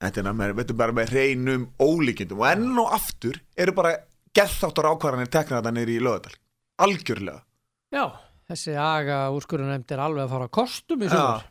Þetta 0.00 0.22
er, 0.22 0.72
bara 0.76 0.94
með 0.96 1.10
hreinum 1.12 1.66
ólíkindum 1.80 2.40
og 2.40 2.46
enn 2.48 2.78
og 2.80 2.94
aftur 2.96 3.36
eru 3.56 3.74
bara 3.76 3.90
getháttar 4.36 4.90
ákvarðanir 4.92 5.32
tekna 5.32 5.60
þetta 5.60 5.74
niður 5.74 5.92
í 5.94 5.98
lögadal 6.04 6.36
algjörlega 6.86 7.42
Já, 7.94 8.04
þessi 8.50 8.76
aga 8.80 9.18
úrskurinn 9.34 9.72
er 9.78 10.02
alveg 10.02 10.26
að 10.26 10.32
fara 10.34 10.48
að 10.48 10.54
kostum 10.58 11.04
í 11.06 11.10
sumar. 11.10 11.46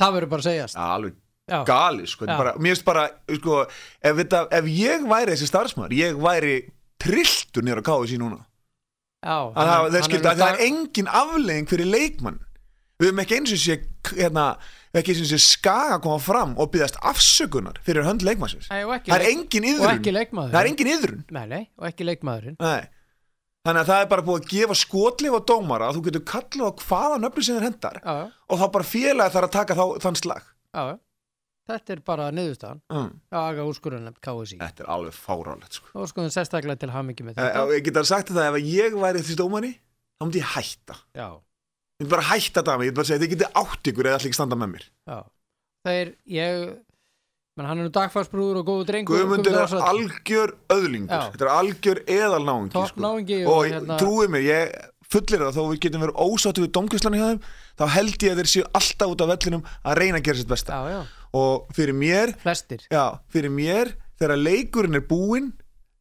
Það 0.00 0.14
verður 0.16 0.32
bara 0.32 0.42
að 0.42 0.48
segjast. 0.48 0.76
ja, 0.76 0.88
alveg 0.96 1.18
Já, 1.50 1.64
gali 1.66 2.06
sko. 2.06 2.28
Bara, 2.28 2.52
mér 2.62 2.76
finnst 2.76 2.86
bara 2.86 3.08
sko, 3.34 3.64
ef, 3.66 4.18
þetta, 4.20 4.44
ef 4.54 4.68
ég 4.70 5.06
væri 5.10 5.34
þessi 5.34 5.48
starfsmæður 5.50 5.96
ég 5.98 6.20
væri 6.22 6.52
trilltur 7.00 7.66
niður 7.66 7.82
á 7.82 7.84
KSI 7.88 8.18
núna 8.20 8.38
já. 8.38 9.34
að 9.34 9.56
það, 9.56 9.88
það, 9.96 10.14
að 10.20 10.42
það 10.42 10.44
er 10.46 10.62
engin 10.68 11.10
aflegging 11.20 11.70
fyrir 11.72 11.90
leikmann 11.90 12.38
við 13.00 13.10
höfum 13.10 13.22
ekki 13.24 13.38
eins 13.40 13.54
og 13.56 13.62
sé 13.64 13.78
hérna, 14.12 14.44
ekki 14.98 15.12
eins 15.14 15.20
og 15.22 15.28
sé 15.30 15.38
skaga 15.44 15.98
að 15.98 16.02
koma 16.06 16.18
fram 16.22 16.54
og 16.58 16.70
byggðast 16.72 16.96
afsökunar 17.12 17.76
fyrir 17.86 18.02
hönd 18.08 18.24
leikmannsins 18.26 18.66
það 18.70 19.12
er 19.14 19.26
engin 19.30 19.68
yðrun 19.70 20.02
það 20.50 20.60
er 20.64 20.70
engin 20.72 20.90
yðrun 20.94 21.20
og 21.78 21.86
ekki 21.90 22.06
leikmaðurinn. 22.08 22.56
Þannig 23.60 23.82
að 23.84 23.88
það 23.92 24.02
er 24.02 24.08
bara 24.08 24.24
búið 24.24 24.40
að 24.40 24.48
gefa 24.54 24.74
skotlif 24.80 25.34
á 25.36 25.40
dómara 25.44 25.88
að 25.90 25.98
þú 25.98 26.02
getur 26.06 26.22
kallað 26.30 26.70
á 26.72 26.72
hvaða 26.80 27.16
nöfnum 27.20 27.44
sem 27.44 27.58
þér 27.58 27.66
hendar 27.68 27.98
já, 28.00 28.14
og 28.48 28.56
þá 28.62 28.66
bara 28.72 28.86
félagi 28.88 29.34
þarf 29.34 29.48
að 29.50 29.52
taka 29.58 29.76
þá, 29.76 29.82
þann 30.06 30.16
slag. 30.22 30.46
já. 30.74 30.84
Þetta 31.70 31.92
er 31.94 32.00
bara 32.02 32.30
niðurstaðan. 32.34 32.80
Mm. 32.90 33.10
Aga 33.36 33.64
úrskurinn 33.68 34.02
nefnt 34.08 34.18
KSI. 34.24 34.56
Þetta 34.58 34.82
er 34.82 34.88
alveg 34.90 35.14
fárálegt 35.14 35.76
sko. 35.76 35.92
Þess 36.02 36.34
sérstaklega 36.34 36.80
til 36.82 36.88
hamingi 36.90 37.22
með 37.28 37.36
Eh, 37.36 37.44
þetta. 37.44 37.60
og 37.62 37.70
Ég 37.76 37.84
get 37.86 38.00
að 38.00 38.08
sagt 38.10 38.32
þetta 38.32 38.46
ef 38.48 38.56
að 38.58 38.70
ég 38.72 38.96
væri 38.98 39.20
þessi 39.22 39.36
dómari 39.38 39.70
þá 39.76 40.24
myndi 40.24 40.40
ég 40.40 40.48
hætta. 40.56 40.96
Já, 41.14 41.28
Ég 42.00 42.06
myndi 42.06 42.14
bara 42.14 42.28
hætta 42.30 42.62
þetta 42.62 42.72
að 42.72 42.78
mig, 42.80 42.88
ég 42.88 42.94
myndi 42.94 43.00
bara 43.00 43.08
segja 43.10 43.20
þið 43.20 43.32
getið 43.34 43.58
átt 43.60 43.90
ykkur 43.90 44.06
eða 44.08 44.16
allir 44.16 44.30
ekki 44.30 44.38
standa 44.38 44.56
með 44.56 44.70
mér. 44.74 44.86
já. 45.10 45.18
Þeir, 45.80 46.08
ég, 46.32 46.62
menn 47.56 47.68
hann 47.68 47.80
er 47.80 47.86
nú 47.86 47.92
dagfarsbrúður 47.92 48.60
og 48.60 48.66
góðu 48.68 48.86
drengur. 48.88 49.20
Guðmundur 49.20 49.58
er 49.60 49.74
algjör 49.84 50.54
öðlingur, 50.72 51.26
þetta 51.34 51.46
er 51.46 51.52
algjör 51.52 52.00
eðalnáingi 52.16 52.72
Topp 52.74 52.90
sko. 52.94 53.12
og 53.12 53.32
og 53.52 53.60
hérna... 53.68 54.00
trúið 54.00 54.32
mér, 54.32 54.46
ég 54.48 54.74
fullir 55.10 55.44
það 55.44 55.56
þó 55.56 55.62
við 55.66 55.80
getum 55.84 56.04
verið 56.04 56.20
ósáttu 56.24 56.64
við 56.64 56.72
domkvæslan 56.76 57.16
hjá 57.18 57.24
þeim 57.26 57.40
þá 57.80 57.84
held 57.96 58.26
ég 58.26 58.34
að 58.34 58.40
þeir 58.40 58.50
séu 58.52 58.66
alltaf 58.80 59.14
út 59.14 59.24
af 59.24 59.32
vellinum 59.32 59.64
að 59.82 59.98
reyna 60.00 60.20
að 60.20 60.26
gera 60.28 60.40
sitt 60.40 60.52
besta 60.52 60.76
Já, 60.76 60.92
já, 60.94 61.00
og 61.40 61.72
fyrir 61.76 61.96
mér 61.96 62.34
flestir. 62.44 62.84
Já, 62.92 63.04
fyrir 63.32 63.54
mér, 63.54 63.92
þegar 64.20 64.40
leikurinn 64.40 65.00
er 65.00 65.06
búinn 65.10 65.50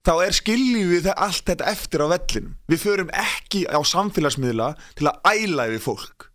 þá 0.07 0.11
er 0.25 0.35
skiljum 0.37 0.91
við 0.93 1.09
allt 1.15 1.45
þetta 1.49 1.67
eftir 1.73 2.03
á 2.03 2.07
vellinum. 2.13 2.55
Við 2.71 2.83
förum 2.85 3.09
ekki 3.13 3.65
á 3.67 3.79
samfélagsmiðla 3.83 4.73
til 4.99 5.09
að 5.11 5.31
æla 5.33 5.67
yfir 5.71 5.83
fólk. 5.85 6.25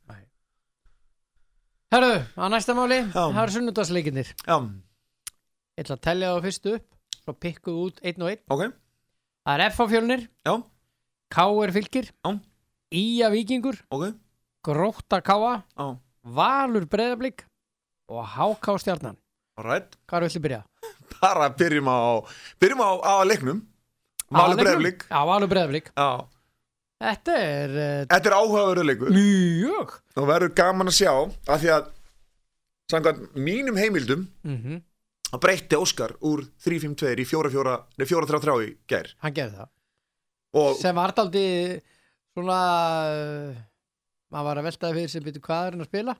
Herðu, 1.94 2.14
að 2.42 2.50
næsta 2.50 2.74
máli, 2.74 2.96
það 3.14 3.36
eru 3.44 3.54
sunnudagsleikinir. 3.54 4.32
Já, 4.42 4.56
Ég 5.74 5.82
ætla 5.84 5.94
að 5.96 6.02
tellja 6.06 6.30
það 6.30 6.44
fyrstu 6.46 6.72
upp, 6.78 6.84
svo 7.24 7.32
pikkuð 7.42 7.78
út 7.84 7.96
einn 8.06 8.22
og 8.24 8.30
einn. 8.30 8.42
ok, 8.50 8.62
Það 9.44 9.54
er 9.54 9.62
F 9.70 9.78
á 9.78 9.84
fjölnir, 9.90 10.22
já, 10.46 10.52
K 11.34 11.44
er 11.64 11.72
fylgir, 11.74 12.10
Já. 12.24 12.30
Ía 12.94 13.30
vikingur, 13.30 13.78
ok, 13.90 14.14
Gróta 14.64 15.20
já, 15.22 15.98
Valur 16.24 16.86
breyðablík 16.86 17.44
og 18.08 18.26
HK 18.26 18.78
stjarnan. 18.78 19.16
alright. 19.58 19.96
Hvað 20.08 20.16
er 20.16 20.26
villi 20.28 20.40
byrja? 20.48 20.62
Bara 21.22 21.50
byrjum 21.54 21.88
á, 21.90 21.98
byrjum 22.62 22.82
á, 22.84 22.90
á 23.04 23.14
leiknum. 23.28 23.60
Aðaleiknum? 24.34 24.64
breyflik. 24.64 25.04
Já, 25.10 25.20
Valur 25.28 25.50
breyðablík. 25.52 25.90
Já, 25.94 26.08
Þetta 27.04 27.34
er 27.36 27.74
uh, 27.74 28.06
Þetta 28.08 28.30
er 28.30 28.36
áhugaverður 28.38 28.88
leikur 28.88 29.12
mjög 29.12 29.94
og 30.14 30.26
verður 30.30 30.52
gaman 30.56 30.90
að 30.90 30.96
sjá 31.00 31.10
af 31.12 31.60
því 31.60 31.70
að 31.74 31.88
samkvæmt 32.92 33.38
mínum 33.38 33.80
heimildum 33.80 34.26
mm 34.46 34.82
að 35.34 35.40
breytti 35.42 35.74
Óskar 35.74 36.12
úr 36.22 36.44
3-5-2 36.62 37.08
í 37.18 37.24
4-4 37.26 37.72
nei, 37.98 38.04
4-3-3 38.06 38.52
í 38.62 38.68
gær 38.86 39.08
Hann 39.24 39.34
gerði 39.34 39.56
það 39.58 40.60
og 40.62 40.76
sem 40.78 40.94
var 40.94 41.10
daldi 41.16 41.42
svona 42.30 42.58
uh, 43.10 43.56
maður 44.30 44.46
var 44.46 44.60
að 44.60 44.68
veltaði 44.68 44.96
fyrir 45.00 45.10
sem 45.10 45.24
byrju 45.24 45.42
hvað 45.42 45.64
er 45.66 45.74
hann 45.74 45.82
að 45.82 45.90
spila 45.90 46.14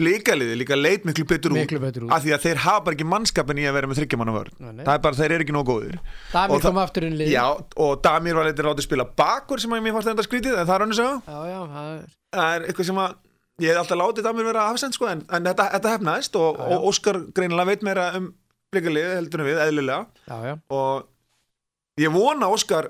blíkaliði 0.00 0.54
líka 0.56 0.76
leit 0.78 1.04
miklu 1.04 1.24
betur 1.28 1.52
út 1.52 1.74
betur 1.82 2.06
út. 2.06 2.12
af 2.14 2.22
því 2.24 2.32
að 2.34 2.44
þeir 2.46 2.60
hafa 2.64 2.84
bara 2.86 2.96
ekki 2.96 3.06
mannskapin 3.08 3.60
í 3.60 3.66
að 3.68 3.76
vera 3.76 3.90
með 3.90 3.98
þryggjamanna 4.00 4.32
nei. 4.32 4.84
það 4.86 4.94
er 4.94 5.02
bara, 5.04 5.18
þeir 5.18 5.34
eru 5.36 5.44
ekki 5.44 5.56
nóg 5.56 5.66
góðir. 5.68 5.98
Damir 6.32 6.64
kom 6.64 6.80
aftur 6.80 7.06
inn 7.06 7.12
í 7.12 7.20
lið. 7.20 7.32
Já, 7.34 7.44
og 7.84 7.92
Damir 8.04 8.38
var 8.38 8.48
eitthvað 8.48 8.70
látið 8.70 8.86
spila 8.86 9.06
bakur 9.22 9.62
sem 9.62 9.74
að 9.76 9.84
mér 9.84 9.96
fannst 9.96 10.10
þetta 10.10 10.26
skrítið, 10.26 10.56
en 10.56 10.70
það 10.70 10.74
er 10.74 10.84
hann 10.86 10.94
að 10.94 11.02
já, 11.02 11.38
já, 11.52 11.60
það 11.74 11.92
er 11.92 12.08
það 12.32 12.56
er 12.56 12.66
eitthvað 12.68 12.88
sem 12.88 13.02
að 13.02 13.14
ég 13.62 13.68
hef 13.68 13.82
alltaf 13.82 14.00
látið 14.00 14.28
Damir 14.28 14.48
vera 14.48 14.64
afsend 14.72 14.96
sko, 14.96 15.10
en, 15.12 15.24
en 15.28 15.50
þetta, 15.50 15.68
þetta 15.76 15.94
hefnaðist 15.96 16.40
og, 16.40 16.56
Já, 16.56 16.64
já. 16.64 16.72
og 16.78 16.88
Óskar 16.92 17.20
greinilega 17.36 17.70
veit 17.72 17.86
meira 17.86 18.08
um 18.18 18.30
blikalið 18.72 19.14
heldur 19.18 19.44
en 19.44 19.50
við, 19.50 19.62
eðlilega. 19.66 20.06
Já, 20.24 20.56
og 20.72 22.00
ég 22.00 22.14
vona 22.16 22.48
að 22.48 22.56
Óskar 22.56 22.88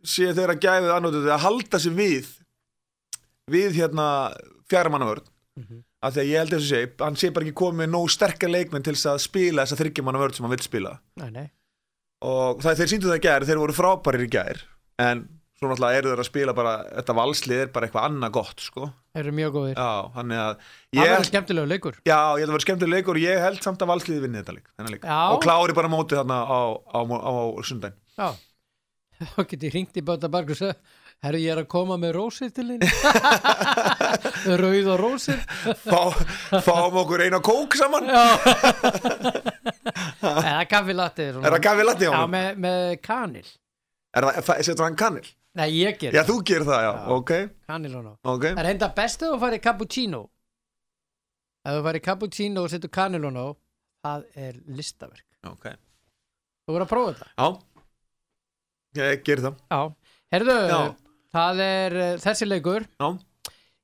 sé 0.00 0.30
þeirra 0.32 0.56
gæfið 0.56 0.94
annótið 0.96 1.28
að 1.28 1.44
halda 1.44 1.82
sig 1.82 1.92
við 1.92 2.32
við 3.50 3.76
hérna. 3.76 4.08
Af 6.00 6.14
því 6.14 6.22
að 6.22 6.30
ég 6.30 6.42
held 6.42 6.54
þess 6.54 6.62
að 6.64 6.70
sé, 6.70 6.92
hann 7.04 7.18
sé 7.20 7.32
bara 7.34 7.46
ekki 7.46 7.58
komið 7.60 7.90
nóg 7.92 8.06
sterkar 8.12 8.52
leikmenn 8.52 8.86
til 8.86 8.94
þess 8.96 9.10
að 9.12 9.24
spila 9.26 9.66
þessa 9.66 9.80
þryggjamanavörn 9.80 10.36
sem 10.36 10.46
hann 10.46 10.54
vil 10.54 10.64
spila. 10.64 10.94
Nei, 11.20 11.28
nei. 11.34 11.46
Og 12.24 12.62
það 12.64 12.80
þeir 12.80 12.90
síndu 12.94 13.10
það 13.10 13.20
í 13.20 13.26
gær, 13.26 13.46
þeir 13.48 13.60
voru 13.62 13.76
frábærir 13.76 14.26
í 14.26 14.32
gær 14.32 14.64
en 15.00 15.22
svo 15.60 15.68
náttúrulega 15.68 16.00
eru 16.00 16.10
þeir 16.12 16.22
að 16.22 16.28
spila 16.28 16.52
bara 16.56 16.74
þetta 16.88 17.16
valslið 17.16 17.62
er 17.62 17.72
bara 17.72 17.88
eitthvað 17.88 18.06
annað 18.08 18.34
gott 18.36 18.62
sko. 18.64 18.90
þeir 19.12 19.22
eru 19.26 19.34
mjög 19.36 19.56
góðir. 19.56 19.74
Já, 19.76 19.90
þannig 20.16 20.40
að 20.40 20.52
það 20.64 21.10
verður 21.10 21.28
skemmtilegu 21.30 21.70
leikur. 21.72 21.98
Já, 22.08 22.16
ég 22.16 22.40
held 22.40 22.48
að 22.48 22.54
vera 22.54 22.66
skemmtileg 22.66 22.94
leikur 22.96 23.20
og 23.20 23.26
ég 23.26 23.42
held 23.44 23.64
samt 23.64 23.84
að 23.84 23.90
valsliði 23.92 24.22
vinni 24.24 24.40
þetta 24.40 24.56
leik, 24.56 24.70
leik. 24.88 25.04
Og 25.04 25.42
klári 25.44 25.76
bara 25.76 25.92
mótið 25.92 26.22
þarna 26.22 26.38
á, 26.48 26.60
á, 26.80 27.00
á, 27.04 27.32
á 27.32 27.44
sundaginn 27.68 27.98
já. 28.16 28.30
Þá 29.34 29.40
get 29.50 29.66
ég 29.68 29.74
hringt 29.74 30.00
í 30.00 30.04
Böta 30.04 30.30
Barg 30.32 30.52
og 31.20 31.26
herru 31.28 31.40
ég 31.42 31.52
er 31.52 31.58
að 31.60 31.66
koma 31.68 31.96
með 32.00 32.14
rósir 32.16 32.48
til 32.56 32.64
þín 32.70 32.80
rauð 34.62 34.86
og 34.94 35.00
rósir 35.02 35.40
Fá, 35.84 36.00
fáum 36.64 36.96
okkur 37.02 37.24
eina 37.26 37.40
kók 37.44 37.76
saman. 37.76 38.08
Já. 38.08 38.24
Eða 40.50 40.64
kaffilatte 40.70 41.26
er 41.28 41.38
það 41.44 41.58
gafið 41.66 41.86
latti 41.90 42.08
á 42.08 42.12
já, 42.12 42.16
hann? 42.16 42.32
með, 42.32 42.48
með 42.64 42.84
kanil. 43.04 43.46
Það, 44.16 44.28
það 44.48 44.62
setur 44.70 44.86
hann 44.86 44.96
kanil? 45.00 45.28
nei, 45.60 45.66
ég 45.74 45.96
ger 46.00 46.14
já, 46.14 46.22
þú 46.28 46.36
gerir 46.46 46.64
það, 46.68 46.80
já, 46.86 46.90
Já. 46.94 47.04
ok, 47.18 47.30
kanil 47.68 47.94
og 47.98 48.04
ná 48.06 48.12
ok. 48.32 48.44
Það 48.54 48.60
er 48.64 48.68
enda 48.70 48.88
best 48.96 49.24
ef 49.26 49.32
þú 49.34 49.38
farið 49.44 49.62
cappuccino. 49.66 50.20
Ef 51.66 51.74
þú 51.76 51.82
farið 51.88 52.04
cappuccino 52.06 52.64
og 52.64 52.72
setur 52.72 52.92
kanilun 52.94 53.36
á 53.40 53.46
Það 54.00 54.22
er 54.40 54.54
listaverk. 54.72 55.26
Ok, 55.50 55.66
Þú 56.64 56.72
voru 56.72 56.84
að 56.86 56.92
prófa 56.94 57.12
þetta. 57.18 57.48
Já, 58.96 59.02
ég 59.10 59.24
gerir 59.26 59.42
það. 59.44 59.58
Já. 59.68 59.80
Herðu, 60.32 60.54
Já. 60.70 60.78
Það 61.34 61.64
er 61.66 61.98
uh, 61.98 62.14
þessi 62.22 62.48
leikur. 62.48 62.86
Já, 63.00 63.10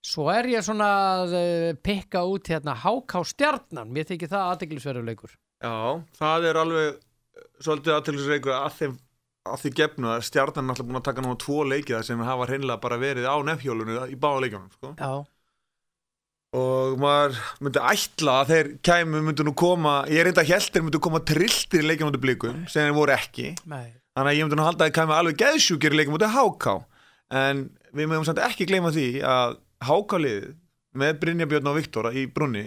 Svo 0.07 0.29
er 0.31 0.47
ég 0.47 0.63
svona 0.63 0.87
að 1.17 1.33
uh, 1.35 1.73
pikka 1.83 2.23
út 2.31 2.47
hérna 2.53 2.77
HK 2.79 3.25
Stjarnan. 3.33 3.91
Mér 3.91 4.07
þykir 4.07 4.31
það 4.31 4.53
aðteglisverður 4.53 5.09
leikur. 5.09 5.33
Já, 5.65 5.75
það 6.19 6.47
er 6.51 6.59
alveg 6.61 6.89
eh, 6.93 7.47
svolítið 7.65 7.95
aðtilsreikur 7.97 8.55
að 8.55 8.75
þeim 8.77 8.99
að 9.47 9.63
því 9.63 9.71
gefnu 9.79 10.11
að 10.11 10.25
stjarnan 10.27 10.65
er 10.65 10.69
náttúrulega 10.69 10.91
búin 10.91 11.01
að 11.01 11.07
taka 11.07 11.23
núna 11.25 11.39
tvo 11.39 11.63
leikið 11.71 12.05
sem 12.07 12.23
hafa 12.27 12.49
hreinlega 12.51 12.83
bara 12.83 12.99
verið 12.99 13.29
á 13.31 13.37
nefhjólunu 13.47 13.99
í 14.11 14.17
báða 14.21 14.43
leikjunum 14.43 14.73
sko. 14.75 14.93
Og 16.57 16.97
maður 17.03 17.39
myndi 17.63 17.83
ætla 17.93 18.35
að 18.41 18.51
þeir 18.53 18.71
kæmu 18.89 19.23
myndi 19.27 19.47
nú 19.47 19.55
koma, 19.59 19.95
ég 20.11 20.27
enda 20.27 20.43
að 20.43 20.51
heldur 20.51 20.87
myndi 20.87 21.03
koma 21.07 21.23
trilltir 21.31 21.85
í 21.85 21.89
leikjum 21.91 22.11
mútið 22.11 22.25
blikum 22.27 22.61
sem 22.67 22.87
þeir 22.87 22.97
voru 22.97 23.15
ekki. 23.15 23.55
Nei. 23.71 23.95
Þannig 24.17 24.33
að 24.33 24.39
ég 24.39 24.47
myndi 24.47 24.59
nú 24.59 24.67
halda 24.67 24.85
að 24.85 24.91
þeir 24.91 24.99
kæmu 25.01 25.17
alveg 25.17 25.41
geðsjúkir 25.43 25.95
í 25.97 26.01
leikjum 26.01 26.17
mútið 26.17 26.37
háká 26.37 26.77
en 27.35 27.67
við 27.97 28.11
mögum 28.11 28.27
samt 28.29 28.43
ekki 28.45 28.69
gleyma 28.69 28.93
því 28.95 29.09
að 29.27 29.57
hákáliðið 29.87 30.51
með 30.97 31.17
Brynja 31.23 31.49
Björn 31.51 31.71
og 31.71 31.79
Viktor 31.81 32.11
í 32.15 32.27
brunni 32.33 32.67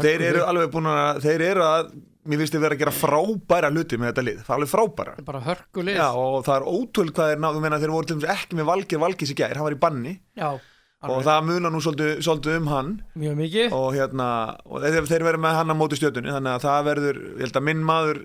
þeir 0.00 0.26
eru 0.30 0.44
alveg 0.48 0.70
búin 0.72 0.88
að 0.90 1.22
þeir 1.24 1.44
eru 1.50 1.64
að, 1.66 1.88
mér 2.24 2.40
finnst 2.40 2.54
þeir 2.54 2.62
vera 2.64 2.76
að 2.76 2.82
gera 2.84 2.94
frábæra 2.96 3.70
hluti 3.72 3.98
með 4.00 4.12
þetta 4.12 4.24
lið, 4.28 4.38
það 4.44 4.52
er 4.52 4.58
alveg 4.58 4.70
frábæra. 4.72 5.16
Það 5.16 5.24
er 5.24 5.26
bara 5.30 5.42
hörkulið 5.48 5.98
Já, 5.98 6.06
og 6.20 6.36
það 6.46 6.54
er 6.56 6.68
ótöl 6.70 7.10
hvað 7.10 7.32
þeir 7.32 7.42
náðu 7.44 7.64
þeir 7.74 7.94
voru 7.94 8.08
til 8.08 8.16
dæmis 8.16 8.30
ekki 8.34 8.60
með 8.60 8.70
Valgir 8.70 9.02
Valgis 9.02 9.34
í 9.34 9.36
gær, 9.40 9.58
hann 9.58 9.68
var 9.68 9.76
í 9.76 9.82
banni. 9.82 10.14
Já, 10.38 10.48
og 11.04 11.20
það 11.26 11.42
munar 11.50 11.74
nú 11.74 11.82
svolítið, 11.84 12.14
svolítið 12.24 12.58
um 12.62 12.70
hann. 12.72 12.94
Mjög 13.20 13.36
mikið. 13.42 13.76
Og 13.76 13.90
hérna 13.98 14.28
og 14.64 14.80
þeir, 14.86 15.10
þeir 15.10 15.26
verður 15.28 15.44
með 15.44 15.58
hann 15.58 15.74
á 15.76 15.76
móti 15.76 16.00
stjötunni 16.00 16.32
þannig 16.32 16.54
að 16.54 16.64
það 16.64 16.88
verður, 16.88 17.20
ég 17.34 17.44
held 17.44 17.60
að 17.60 17.68
minn 17.68 17.84
maður 17.84 18.24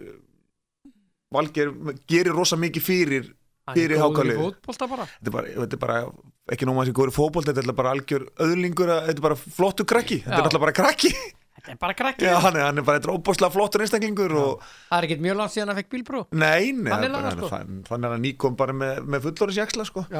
Valgir 1.29 1.69
gerir 2.09 2.33
rosa 2.33 2.57
mikið 2.57 2.81
fyrir 2.81 3.27
fyrir 3.75 3.97
bara. 3.99 5.07
Þetta 5.09 5.27
er 5.29 5.33
bara, 5.35 5.47
þetta 5.65 5.89
er 5.89 6.55
ekki 6.55 6.65
nóma 6.69 6.85
þessi 6.85 6.95
góður 6.97 7.13
fótbolt, 7.15 7.49
þetta 7.51 7.63
er 7.65 7.77
bara 7.77 7.91
algjör 7.95 8.25
öðlingur, 8.45 8.93
þetta 9.07 9.17
er 9.19 9.25
bara 9.27 9.37
flottu 9.37 9.85
krakki. 9.85 10.21
Þetta 10.25 10.39
er 10.41 10.47
alltaf 10.49 10.63
bara 10.65 10.75
krakki. 10.79 11.11
Þetta 11.59 11.73
er 11.75 11.79
bara 11.81 11.93
krakki. 11.99 12.23
Já, 12.25 12.37
hann, 12.39 12.55
er, 12.55 12.63
hann 12.69 12.77
er 12.79 12.85
bara 12.87 12.99
eitthvað 13.01 13.17
óbúslega 13.19 13.51
flottur 13.51 13.81
einstaklingur 13.83 14.31
og 14.39 14.61
Það 14.63 14.97
er 15.01 15.07
ekkert 15.09 15.23
mjög 15.25 15.35
langt 15.41 15.53
síðan 15.55 15.71
að 15.73 15.79
fekk 15.81 15.89
bílbrú 15.91 16.21
nei, 16.31 16.71
nei, 16.71 16.91
Hann 16.93 17.03
er 17.03 17.11
lagað, 17.11 17.35
sko. 17.41 17.49
hann- 17.51 17.81
þannig 17.89 18.07
að 18.07 18.13
hann 18.15 18.23
nýkom 18.23 18.55
bara 18.61 18.75
með, 18.79 19.01
með 19.11 19.25
fullorins 19.27 19.59
jaksla 19.59 19.85
sko. 19.89 20.05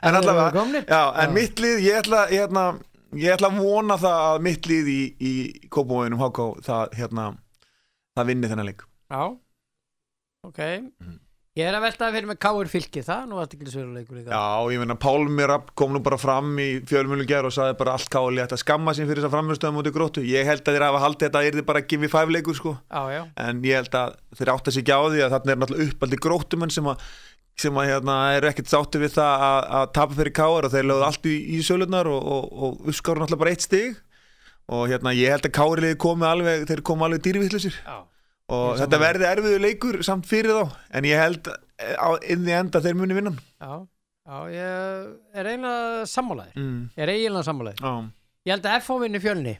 En 0.00 0.14
allavega, 0.16 0.64
já, 0.88 1.00
en 1.20 1.28
Já. 1.28 1.34
mitt 1.34 1.60
lið 1.60 1.80
ég 1.84 1.98
ætla, 2.00 2.20
ég, 2.32 2.46
ætla, 2.46 2.64
ég 3.20 3.32
ætla 3.34 3.48
að 3.50 3.58
vona 3.60 3.96
það 4.00 4.20
að 4.30 4.38
mitt 4.46 4.68
lið 4.70 4.88
í, 4.92 5.00
í 5.20 5.32
Kópavóinum 5.72 6.20
HK, 6.24 6.46
það, 6.64 6.94
hérna 6.96 7.24
það 8.16 8.30
vinni 8.30 8.50
þennan 8.52 8.68
leik. 8.70 8.84
Já. 9.12 9.22
Ok. 10.48 10.60
Mhm. 11.04 11.18
Ég 11.58 11.66
er 11.66 11.74
að 11.74 11.82
veltaði 11.82 12.14
fyrir 12.14 12.28
með 12.30 12.36
káur 12.44 12.68
fylki 12.70 13.00
það 13.02 13.22
er 13.24 13.26
nú 13.26 13.38
aðtiklisverður 13.42 13.94
leikur 13.96 14.18
líka. 14.20 14.30
Já, 14.30 14.70
ég 14.70 14.78
meina 14.78 14.94
Pálmi 15.02 15.46
Rapp 15.50 15.72
kom 15.74 15.90
nú 15.90 15.98
bara 16.06 16.18
fram 16.20 16.52
í 16.62 16.66
fjölmjölu 16.86 17.24
ger 17.26 17.48
og 17.48 17.54
sagði 17.56 17.74
bara 17.80 17.96
allt 17.98 18.06
káli 18.12 18.44
að 18.44 18.54
skamma 18.60 18.94
sín 18.94 19.08
fyrir 19.08 19.18
þess 19.18 19.26
að 19.26 19.34
framhjörnstöðum 19.34 19.80
út 19.80 19.88
í 19.90 19.92
gróttu. 19.96 20.22
Ég 20.22 20.46
held 20.46 20.62
að 20.62 20.76
þeir 20.76 20.84
hafa 20.86 21.00
haldið 21.02 21.26
þetta 21.26 21.40
að 21.40 21.48
yrði 21.48 21.64
bara 21.66 21.82
give 21.90 22.04
me 22.04 22.10
five 22.12 22.30
leikur 22.30 22.54
sko. 22.54 22.76
Já, 22.86 23.02
já, 23.16 23.22
en 23.42 23.64
ég 23.66 23.80
held 23.80 23.98
að 23.98 24.14
þeir 24.38 24.52
átta 24.54 24.74
sig 24.76 24.84
ekki 24.84 24.94
á 24.94 25.02
því 25.02 25.24
að 25.24 25.34
þarna 25.34 25.54
er 25.56 25.58
náttúrulega 25.64 25.88
uppaldi 25.90 26.20
gróttumenn 26.28 26.74
sem 26.76 26.92
að 26.92 27.02
sem 27.64 27.82
að 27.82 27.90
hérna 27.90 28.20
eru 28.36 28.50
ekkert 28.52 28.70
sátti 28.70 29.02
við 29.02 29.16
það 29.16 29.44
að, 29.48 29.58
að 29.80 29.90
tapa 29.98 30.18
fyrir 30.20 30.36
káar 30.38 30.68
og 30.68 30.72
þeir 30.76 30.86
lögðu 30.86 31.08
allt 31.08 31.26
í, 31.26 31.34
í 31.58 31.58
sölunar 31.66 32.08
og, 32.08 32.30
og, 32.36 32.46
og 32.54 32.86
uppskáru 32.86 33.24
náttúrulega 33.24 33.42
bara 33.42 33.56
eitt 33.56 33.66
stig. 33.66 33.98
Og 34.70 34.86
hérna 34.86 35.12
ég 35.18 35.34
held 35.34 35.50
að 35.50 35.56
káriðið 35.58 35.98
komi 36.06 36.30
alveg 36.30 36.64
þeir 36.70 36.86
komi 36.86 37.08
alveg 37.08 37.26
dýrvillisir 37.26 37.74
já. 37.74 37.98
Og 38.50 38.66
þetta 38.80 38.84
sammála. 38.84 39.06
verði 39.06 39.28
erfiðu 39.30 39.62
leikur 39.64 39.98
samt 40.06 40.28
fyrir 40.30 40.58
þá 40.58 40.76
en 40.98 41.08
ég 41.08 41.22
held 41.22 41.50
eh, 41.50 41.96
á 41.96 42.08
í 42.20 42.36
enda 42.58 42.82
þeir 42.84 42.98
muni 43.00 43.16
vinna 43.16 43.32
hann. 43.32 43.40
já, 43.60 43.72
já 44.30 44.38
ég 44.56 45.40
er 45.40 45.50
eiginlega 45.52 46.06
sammálaðir 46.12 46.60
mm. 46.60 46.78
ég 46.96 47.04
er 47.06 47.14
eiginlega 47.16 47.48
sammálaðir 47.50 47.84
Já, 47.84 47.92
ég 48.48 48.54
held 48.56 48.70
að 48.70 48.78
FH 48.80 49.02
vinni 49.04 49.20
fjölni. 49.20 49.56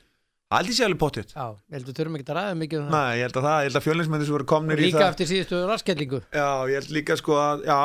Aldrei 0.51 0.75
sé 0.75 0.83
alveg 0.87 0.99
pottitt 0.99 1.35
já, 1.37 1.45
ég 1.71 1.77
held 1.79 1.91
að 1.93 1.99
þurfum 2.01 2.17
ekki 2.19 2.27
að 2.33 2.39
ræða 2.41 2.55
mikið 2.65 2.81
um 2.81 2.89
Nei, 2.91 3.11
ég 3.21 3.29
held 3.29 3.37
að 3.39 3.47
það, 3.47 3.59
ég 3.61 3.69
held 3.71 3.79
að 3.81 3.87
fjölinsmenni 3.87 4.27
sem 4.27 4.35
voru 4.35 4.49
komnir 4.51 4.81
í 4.83 4.89
líka 4.89 5.05
það 5.05 5.13
eftir 5.13 5.31
síðustu 5.31 5.61
raskellingu 5.71 6.21
Já, 6.35 6.49
ég 6.73 6.81
held 6.81 6.95
líka 6.97 7.17
sko 7.21 7.37
að, 7.39 7.63
já 7.71 7.79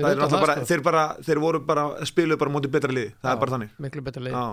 það 0.00 0.10
er 0.14 0.20
náttúrulega 0.20 0.44
bara, 0.46 0.56
sko. 0.60 0.68
þeir 0.70 0.82
bara, 0.86 1.04
þeir 1.26 1.40
voru 1.42 1.60
bara 1.66 1.84
spiluðu 2.08 2.40
bara 2.40 2.54
mútið 2.54 2.74
betra 2.76 2.94
liði, 2.94 3.10
það 3.18 3.26
Já. 3.28 3.32
er 3.34 3.40
bara 3.42 3.54
þannig. 3.56 3.72
miklu 3.84 4.04
betra 4.06 4.22
leið 4.26 4.36
Já, 4.36 4.44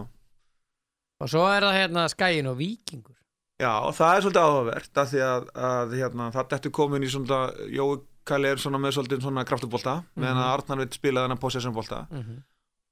og 1.22 1.32
svo 1.34 1.44
er 1.52 1.68
það 1.68 1.78
hérna 1.78 2.08
skæin 2.14 2.50
og 2.52 2.58
vikingur 2.60 3.17
já 3.62 3.72
það 3.98 4.12
er 4.18 4.22
svolítið 4.26 4.44
áhugavert 4.48 4.98
af 5.02 5.10
því 5.12 5.22
að, 5.28 5.48
að 5.70 5.96
hérna, 6.02 6.28
það 6.36 6.48
dettur 6.54 6.72
komin 6.78 7.04
í 7.04 7.10
svona, 7.12 7.40
Jói 7.74 7.98
Kalli 8.28 8.50
er 8.52 8.60
svona 8.60 8.80
með 8.84 8.92
svolítið 8.98 9.22
svona 9.24 9.46
kraftubólta, 9.48 10.04
meðan 10.20 10.36
Mhm. 10.36 10.44
að 10.44 10.54
Arnar 10.58 10.78
vil 10.84 10.90
spila 10.92 11.22
þennan 11.24 11.40
possessionbólta 11.40 12.00
mm 12.12 12.22
-hmm. 12.24 12.40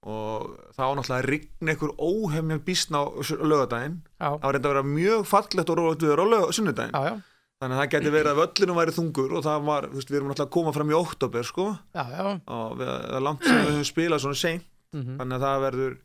og 0.08 0.58
það 0.78 0.86
var 0.88 0.96
náttúrulega 0.96 1.24
að 1.24 1.30
rigna 1.34 1.72
einhver 1.74 1.92
óhemjan 2.00 2.64
bísna 2.66 2.98
á 3.02 3.06
lögadaginn 3.44 3.98
það 4.20 4.42
var 4.46 4.54
reynda 4.54 4.70
að 4.70 4.74
vera 4.74 4.84
mjög 4.84 5.26
fallegt 5.26 5.70
og 5.70 5.78
rólega 5.78 6.00
viður 6.06 6.24
á 6.24 6.26
lög, 6.34 6.54
sunnudaginn. 6.54 6.94
Já, 6.94 7.04
já, 7.10 7.22
þannig 7.60 7.76
að 7.76 7.82
það 7.82 7.92
geti 7.92 8.12
verið 8.16 8.32
að 8.32 8.40
völlinu 8.42 8.76
væri 8.80 8.92
þungur 8.96 9.32
og 9.38 9.44
það 9.44 9.66
var, 9.66 9.84
þú 9.92 9.96
veist, 10.00 10.10
við 10.12 10.18
erum 10.18 10.30
náttúrulega 10.30 10.48
að 10.50 10.56
koma 10.56 10.72
fram 10.72 10.90
í 10.92 10.94
oktober 11.04 11.44
sko, 11.44 11.66
já, 11.96 12.42
og 12.48 12.78
við, 12.80 12.88
það 12.88 13.16
er 13.16 13.22
langt 13.28 13.44
sem 13.44 13.56
við 13.58 13.72
höfum 13.76 13.90
spilað 13.92 14.20
svona 14.24 14.36
seint. 14.40 14.64
Mm 14.94 15.18
þannig 15.20 15.36
að 15.36 15.42
það 15.44 15.62
verður 15.68 15.98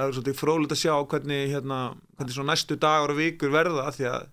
það 0.00 0.06
verður 0.08 0.18
svolítið 0.18 0.38
fróðilegt 0.40 0.74
að 0.76 0.80
sjá 0.82 0.94
hvernig, 1.12 1.40
hérna, 1.54 1.78
hvernig 2.16 2.36
svona 2.36 2.52
næstu 2.54 2.76
dagar 2.80 3.12
og 3.14 3.18
vikur 3.20 3.52
verða 3.54 3.88
því 3.96 4.06
að 4.10 4.28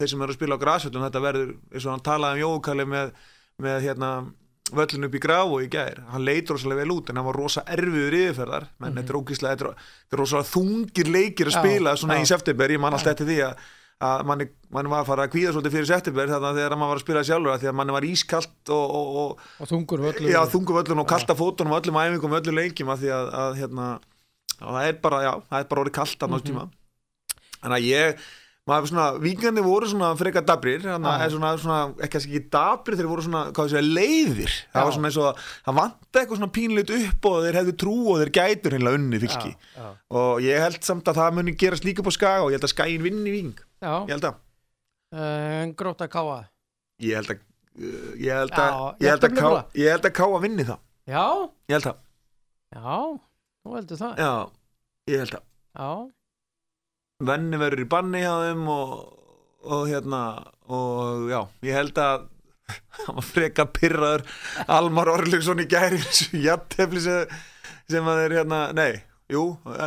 þeir 0.00 0.12
sem 0.12 0.22
eru 0.24 0.32
að 0.34 0.38
spila 0.38 0.56
á 0.56 0.62
grasvöldum 0.62 1.04
þetta 1.06 1.22
verður, 1.26 1.50
eins 1.72 1.84
og 1.86 1.92
hann 1.92 2.06
talaði 2.06 2.38
um 2.38 2.44
Jókali 2.46 2.86
með, 2.88 3.12
með 3.62 3.84
hérna 3.86 4.12
völlin 4.72 5.04
upp 5.04 5.14
í 5.18 5.20
og 5.28 5.58
í 5.60 5.68
gær, 5.68 6.00
hann 6.12 6.24
leit 6.24 6.48
rosalega 6.48 6.80
vel 6.80 6.94
út 6.96 7.10
en 7.10 7.18
hann 7.20 7.26
var 7.28 7.36
rosa 7.36 7.62
erfiður 7.68 8.16
yfirferðar. 8.16 8.68
Menn 8.80 8.92
Mhm. 8.94 8.98
þetta 9.02 9.12
er 9.12 9.20
ógíslega, 9.20 9.52
þetta 9.56 9.68
er, 9.68 9.76
þetta 9.76 10.16
er 10.16 10.22
rosalega 10.22 10.52
þungir 10.54 11.12
leikir 11.12 11.46
að 11.46 11.52
Já, 11.52 11.60
spila 11.60 11.96
svona 11.96 12.16
já. 12.16 12.22
í 12.22 12.26
september, 12.32 12.68
ég 12.70 12.80
man 12.80 12.92
alltaf 12.92 13.12
eftir 13.12 13.26
því 13.26 13.38
að 13.50 13.56
að 14.02 14.24
manni, 14.26 14.48
manni 14.74 14.90
var 14.90 15.04
að 15.04 15.06
fara 15.12 15.26
að 15.28 15.32
kvíða 15.36 15.52
svolítið 15.54 15.74
fyrir 15.76 15.86
september 15.86 16.26
þannig 16.26 16.48
að 16.48 16.56
þegar 16.58 16.74
maður 16.80 16.90
var 16.92 16.98
að 16.98 17.04
spila 17.04 17.22
sjálfur 17.28 17.52
að 17.52 17.60
því 17.62 17.68
að 17.70 17.76
manni 17.78 17.94
var 17.96 18.06
ískalt 18.08 18.72
og, 18.74 18.94
og, 18.98 19.06
og 19.22 19.44
og 19.62 19.70
þungur 19.70 20.02
já, 20.26 20.40
öllum 20.82 21.02
og 21.04 21.10
kalta 21.12 21.36
fótunum 21.38 21.76
og 21.76 21.82
öllum 21.82 22.00
æfingum 22.02 22.34
öllum 22.40 22.58
leikjum 22.58 22.90
að 22.90 23.04
því 23.04 23.12
að, 23.14 23.30
að 23.42 23.60
hérna, 23.60 23.86
að 24.62 24.78
það 24.78 24.86
er 24.90 25.02
bara, 25.06 25.24
já, 25.26 25.32
það 25.48 25.58
er 25.58 25.66
bara 25.72 25.84
orðið 25.84 25.98
kalt 25.98 26.24
að 26.26 26.32
náttúrulega 26.32 26.52
tíma. 26.52 27.50
Þannig 27.62 27.76
að 27.76 27.88
ég 27.88 28.30
maður 28.68 28.92
svona, 28.92 29.04
vikandi 29.18 29.62
voru 29.64 29.88
svona 29.90 30.08
frekar 30.18 30.44
dabrir 30.46 30.84
þannig 30.84 31.08
að 31.10 31.24
er 31.24 31.32
svona, 31.34 31.48
svona, 31.58 31.78
ekki 31.98 32.12
kannski 32.14 32.36
ekki 32.36 32.50
dabrir 32.54 32.98
þeir 33.00 33.08
voru 33.10 33.24
svona, 33.26 33.42
hvað 33.56 33.72
þessi, 33.72 33.94
leiðir. 33.98 34.54
Það 34.70 34.78
Já. 34.78 34.84
var 34.86 34.94
svona 34.96 35.10
eins 35.10 35.18
og 35.18 35.26
að 35.26 35.40
það 35.66 35.78
vanta 35.80 36.20
eitthvað 36.20 36.40
svona 36.40 36.54
pínleitt 36.58 36.92
upp 36.98 37.28
og 37.30 37.38
þeir 37.46 37.58
hefðu 37.58 37.74
trú 37.82 37.96
og 38.12 38.20
þeir 38.22 38.32
gætur 38.38 38.76
heimlega 38.76 39.00
unni 39.00 39.20
fylki. 39.24 39.50
Já, 39.74 39.88
og 40.20 40.46
ég 40.46 40.62
held 40.62 40.86
samt 40.86 41.10
að 41.10 41.18
það 41.18 41.38
muni 41.38 41.56
gerast 41.58 41.88
líka 41.88 42.06
á 42.06 42.12
skaga 42.14 42.46
og 42.46 42.52
ég 42.52 42.60
held 42.60 42.68
að 42.68 42.74
skagin 42.76 43.06
vinni 43.08 43.34
ving 43.34 43.64
ég 43.82 44.14
held 44.14 44.28
að. 44.30 44.38
Uh, 45.12 45.66
gróta 45.76 46.08
káa 46.08 46.38
ég 47.02 47.18
held 47.18 47.34
að 47.34 47.42
ég 48.22 48.36
held 48.36 48.54
að 48.54 49.34
að 49.42 50.06
að 50.06 50.22
að 50.38 50.42
vinni 50.46 50.70
það. 50.70 50.80
Já, 51.10 51.26
ég 51.66 51.76
held 51.80 51.90
að 51.90 51.98
já, 52.72 52.96
þú 53.62 53.78
heldur 53.78 54.02
það. 54.02 54.18
Já 54.20 54.32
ég 55.10 55.22
held 55.24 55.38
að 55.82 56.02
venni 57.26 57.58
verður 57.60 57.84
í 57.84 57.88
banni 57.90 58.20
hjá 58.22 58.34
þeim 58.44 58.68
og, 58.70 58.92
og 59.66 59.88
hérna 59.90 60.20
og 60.72 61.30
já, 61.30 61.40
ég 61.66 61.78
held 61.78 61.98
að 62.02 62.28
hann 63.02 63.18
var 63.18 63.26
freka 63.26 63.66
pyrraður 63.74 64.24
Almar 64.70 65.10
Orlíksson 65.12 65.62
í 65.62 65.66
gæri 65.70 65.98
jafntefli 66.46 67.02
sem, 67.02 67.34
sem 67.90 68.06
að 68.08 68.22
þeir 68.22 68.36
hérna, 68.40 68.60
nei, 68.76 69.02
jú 69.32 69.42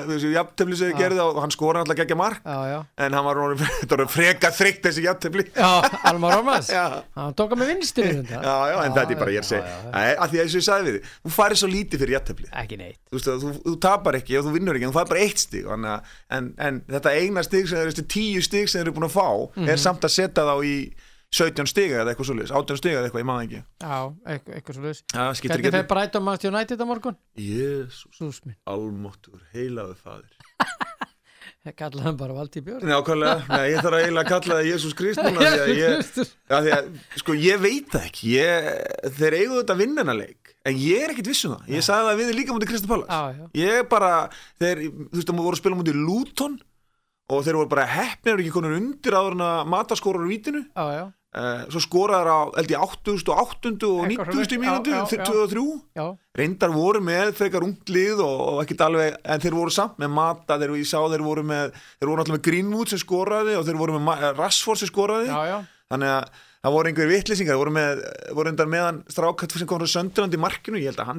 þessu 0.10 0.32
jafntefli 0.34 0.78
sem 0.80 0.90
þeir 0.90 0.96
Já. 0.96 1.00
gerði 1.06 1.22
og 1.26 1.40
hann 1.44 1.54
skora 1.54 1.82
alltaf 1.84 1.98
geggja 2.00 2.18
mark. 2.20 2.42
Já, 2.46 2.58
já. 2.72 2.80
En 3.06 3.14
hann 3.18 3.26
var 3.28 3.40
var 4.04 4.10
freka 4.12 4.52
þryggt 4.56 4.84
þessi 4.90 5.06
jafntefli. 5.06 5.46
Já, 5.56 5.70
Almar 6.12 6.38
Ormas 6.40 6.70
hann 7.20 7.36
tók 7.38 7.56
að 7.56 7.62
með 7.62 7.72
vinstri 7.74 8.08
já, 8.10 8.42
já, 8.42 8.76
en 8.86 8.96
þetta 8.98 9.16
er 9.16 9.22
bara 9.22 9.36
ég 9.36 9.44
að 9.46 9.50
segja. 9.52 9.78
Nei, 9.94 10.12
að 10.16 10.34
því 10.36 10.42
að 10.42 10.46
þessu 10.50 10.60
ég 10.62 10.68
sagði 10.70 10.88
við 10.92 10.98
þig, 11.00 11.16
þú 11.26 11.34
farið 11.38 11.62
svo 11.64 11.72
lítið 11.72 12.04
fyrir 12.06 12.16
jafntefli 12.18 12.50
ekki 12.66 12.80
neitt. 12.82 13.00
Þú, 13.10 13.18
veist, 13.20 13.32
þú, 13.46 13.54
þú 13.70 13.76
tapar 13.88 14.20
ekki 14.20 14.40
og 14.40 14.48
þú 14.50 14.56
vinnur 14.58 14.80
ekki 14.80 14.88
en 14.90 14.94
þú 14.94 15.00
fær 15.00 15.10
bara 15.14 15.26
eitt 15.26 15.44
að- 15.96 16.14
en, 16.40 16.52
en 16.68 16.82
þetta 16.92 17.16
eina 17.22 17.44
stig 17.46 17.68
sem 17.70 17.78
þeir 17.80 17.92
eru 17.94 18.08
tíu 18.16 18.42
stig 18.46 18.70
sem 18.72 18.80
þeir 18.82 18.88
eru 18.90 18.96
búin 19.00 19.10
að 19.10 19.16
fá 19.18 19.28
Mhm. 19.56 19.70
er 19.72 19.78
samt 19.82 20.04
að 20.08 20.14
setja 20.16 20.44
þá 20.48 20.56
í 20.66 20.76
17 21.36 21.72
stiga 21.72 22.02
eða 22.02 22.14
eitthvað 22.14 22.30
svoleiðis 22.30 22.54
18 22.56 22.80
stiga 22.82 23.00
eða 23.00 23.10
eitthvað, 23.10 23.24
ég 23.24 23.30
maður 23.30 23.46
ekki. 23.48 23.62
Já, 23.82 23.98
eitthvað, 24.34 24.56
eitthvað 24.60 24.78
svo 24.78 24.86
leiðis 24.86 25.02
það 25.12 25.32
skiptir 25.40 25.56
hvernig 25.56 25.70
ekki 25.70 25.76
fer 25.78 25.90
Brighton 25.92 26.26
Manchester 26.28 26.54
United 26.54 26.84
á 26.84 26.86
morgun? 26.92 27.20
Jésús, 27.46 28.42
almáttur, 28.76 29.44
heilaðu 29.56 29.98
fadir 30.00 30.38
ég 31.66 31.78
kallaði 31.80 32.06
hann 32.06 32.18
bara 32.20 32.36
Valdi 32.38 32.62
Björn. 32.62 32.86
Nákvæmlega, 32.86 33.46
nei, 33.50 33.64
ég 33.74 33.80
þarf 33.82 33.98
að 33.98 34.04
eiginlega 34.04 34.26
að 34.26 34.34
kalla 34.36 34.58
það 34.60 34.68
Jésús 34.70 34.98
Krist 34.98 35.22
núna 35.26 35.46
því 35.50 35.62
að 35.64 35.72
ég, 35.80 36.12
að 36.54 36.68
því 36.68 36.76
að, 36.76 36.90
sko, 37.24 37.38
ég 37.42 37.64
veit 37.64 37.88
það 37.96 38.10
ekki. 38.12 38.34
Ég, 38.36 38.68
þeir 39.18 39.38
eigu 39.40 39.58
þetta 39.60 39.76
að 39.76 39.82
vinna 39.82 40.04
hennar 40.06 40.20
leik 40.20 40.54
en 40.66 40.78
ég 40.82 41.04
er 41.06 41.14
ekkit 41.14 41.30
viss 41.30 41.46
um 41.48 41.56
það, 41.56 41.68
ég 41.76 41.86
sagði 41.86 42.10
það 42.10 42.22
við 42.22 42.32
líka 42.40 42.56
mútið 42.56 42.72
Krista 42.72 42.90
Pallas 42.90 43.10
já, 43.10 43.38
já, 43.38 43.50
ég 43.62 43.90
bara, 43.90 44.12
þeir, 44.62 44.82
þú 44.90 45.20
veist, 45.20 45.30
það 45.30 45.42
voru 45.42 45.58
að 45.58 45.62
spila 45.62 45.80
mútið 45.80 46.00
Luton 46.02 46.56
og 47.34 47.44
þeir 47.46 47.58
voru 47.62 47.70
bara 47.72 47.86
heppnir 47.90 48.42
ekki 48.44 48.54
konur 48.54 48.76
undir 48.78 49.16
áður 49.18 49.38
en 49.40 49.46
að 49.48 49.70
mataskórar 49.74 50.26
í 50.28 50.32
vítinu 50.36 50.62
já, 50.68 50.86
já, 50.94 51.04
uh, 51.36 51.64
svo 51.74 51.82
skoraður 51.82 52.30
á, 52.30 52.40
held 52.60 52.74
ég, 52.76 52.84
8000 52.86 53.32
og 53.34 53.42
8000 53.44 53.86
og 53.90 54.06
Eitthvað 54.06 54.30
9000 54.30 54.36
svoleiðis. 54.36 54.62
mínútu, 54.62 54.94
Já, 54.94 55.00
já, 55.02 55.18
já. 55.18 55.26
2 55.26 55.42
og 55.42 55.54
3 55.56 55.66
já, 55.98 56.06
reyndar 56.40 56.74
voru 56.76 57.02
með 57.10 57.34
frekar 57.40 57.66
unglið 57.66 58.22
og, 58.26 58.40
og 58.54 58.64
ekkit 58.66 58.86
alveg, 58.86 59.18
en 59.26 59.46
þeir 59.46 59.58
voru 59.58 59.74
samt 59.74 59.98
með 60.04 60.14
mata, 60.20 60.60
þeir, 60.62 60.76
sá 60.86 61.00
þeir 61.02 61.26
voru 61.26 61.44
með 61.50 61.74
þeir 62.00 62.12
voru 62.12 62.22
alltaf 62.26 62.38
með 62.38 62.46
Greenwood 62.50 62.94
sem 62.94 63.02
skoraði 63.02 63.58
og 63.58 63.66
þeir 63.68 63.80
voru 63.82 63.98
með 64.00 64.28
eh, 64.30 64.36
Rashford 64.38 64.84
sem 64.84 64.92
skoraði. 64.94 65.32
Já, 65.34 65.42
já, 65.50 65.58
þannig 65.92 66.14
að 66.16 66.30
það 66.66 66.74
voru 66.74 66.90
einhver 66.90 67.10
vitlýsingar 67.12 67.58
voru, 67.62 67.72
með, 67.76 68.00
voru 68.34 68.50
reyndar 68.50 68.70
meðan 68.70 69.04
strákat 69.14 69.54
sem 69.54 69.68
kom 69.70 69.82
frá 69.84 69.90
Söndrand 69.92 70.34
í 70.34 70.40
markinu, 70.42 70.80
ég 70.82 70.90
held 70.94 71.02
að 71.04 71.12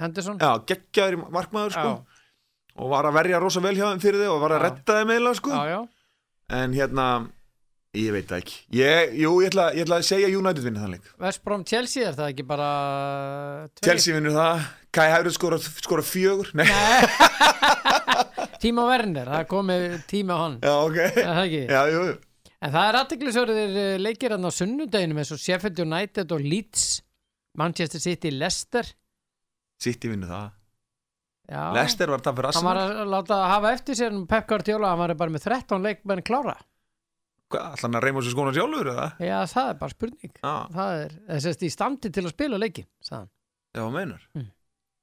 Henderson. 0.00 0.38
Já, 0.40 0.52
geggjaður 0.70 1.18
í 1.18 1.24
markmaður 1.34 1.74
sko, 1.76 1.90
og 2.78 2.90
var 2.92 3.08
að 3.08 3.16
verja 3.20 3.40
rosa 3.42 3.60
vel 3.64 3.74
hjá 3.76 3.86
þeim 3.90 4.02
fyrir 4.02 4.22
þig 4.24 4.32
og 4.32 4.42
var 4.42 4.56
að 4.56 4.64
redda 4.66 4.98
þeim 4.98 5.12
eiginlega 5.14 5.38
sko. 5.40 5.52
já, 5.52 5.64
já, 5.74 5.80
en 6.62 6.76
hérna 6.76 7.06
ég 7.98 8.14
veit 8.14 8.28
það 8.30 8.38
ekki. 8.40 8.56
Ég, 8.78 9.14
jú, 9.20 9.34
ég 9.44 9.52
ætla, 9.52 9.66
ég 9.76 9.84
ætla 9.84 9.98
að 10.00 10.06
segja 10.08 10.30
United 10.32 10.64
vinni 10.64 10.80
þann 10.80 10.94
leik. 10.96 11.10
West 11.20 11.42
Brom 11.44 11.64
Chelsea 11.68 12.08
er 12.08 12.16
það 12.16 12.32
ekki 12.32 12.46
bara 12.48 12.68
tveir? 13.76 13.84
Chelsea 13.90 14.16
vinnur 14.16 14.36
það, 14.38 14.66
Kai 14.92 15.08
Havertz 15.12 15.36
skora, 15.36 15.58
skora 15.60 16.04
fjögur. 16.04 16.52
Nei, 16.56 16.68
Tíma 18.62 18.84
Werner, 18.86 19.26
það 19.26 19.48
komið 19.50 19.86
tíma 20.08 20.36
hann. 20.38 20.58
Já, 20.62 20.74
ok. 20.86 20.98
Það? 21.18 21.56
Já. 21.72 22.02
En 22.62 22.70
það 22.70 22.88
er 22.88 22.98
aðteglisverðir 23.00 23.78
leikir 23.98 24.36
hann 24.36 24.46
á 24.46 24.50
sunnudeginu 24.54 25.18
eins 25.18 25.32
og 25.34 25.40
Sheffield 25.42 25.80
United 25.82 26.30
og 26.32 26.44
Leeds 26.46 26.84
Manchester 27.58 28.00
City, 28.00 28.30
Leicester. 28.30 28.86
City 29.82 30.12
vinnur 30.12 30.30
það 30.30 30.50
Lester 31.76 32.10
var 32.12 32.22
það 32.24 32.36
fyrir 32.38 32.56
hann 32.58 32.68
var 32.68 32.80
að 32.82 33.10
láta 33.12 33.38
hafa 33.52 33.72
eftir 33.76 33.98
sér 33.98 34.18
Pep 34.30 34.46
Guardiola, 34.50 34.92
hann 34.92 35.02
var 35.02 35.14
bara 35.20 35.34
með 35.34 35.46
13 35.48 35.82
leikmenn 35.86 36.22
klára 36.26 36.56
ætla 37.52 37.84
hann 37.84 37.98
að 37.98 38.04
reyma 38.06 38.22
sér 38.24 38.32
skóna 38.32 38.52
sjálfur 38.56 38.88
eða? 38.94 39.06
Já, 39.20 39.38
það 39.52 39.66
er 39.72 39.78
bara 39.82 39.92
spurning 39.96 40.32
Já, 40.40 40.52
Það 40.72 41.00
er, 41.02 41.16
þess 41.28 41.50
að 41.50 41.66
í 41.66 41.72
standi 41.74 42.10
til 42.16 42.24
að 42.24 42.32
spila 42.32 42.60
leikin 42.62 42.86
sagði 43.04 43.18
hann. 43.20 43.30
já, 43.76 43.84
meinar 43.98 44.22
Mm. 44.32 44.48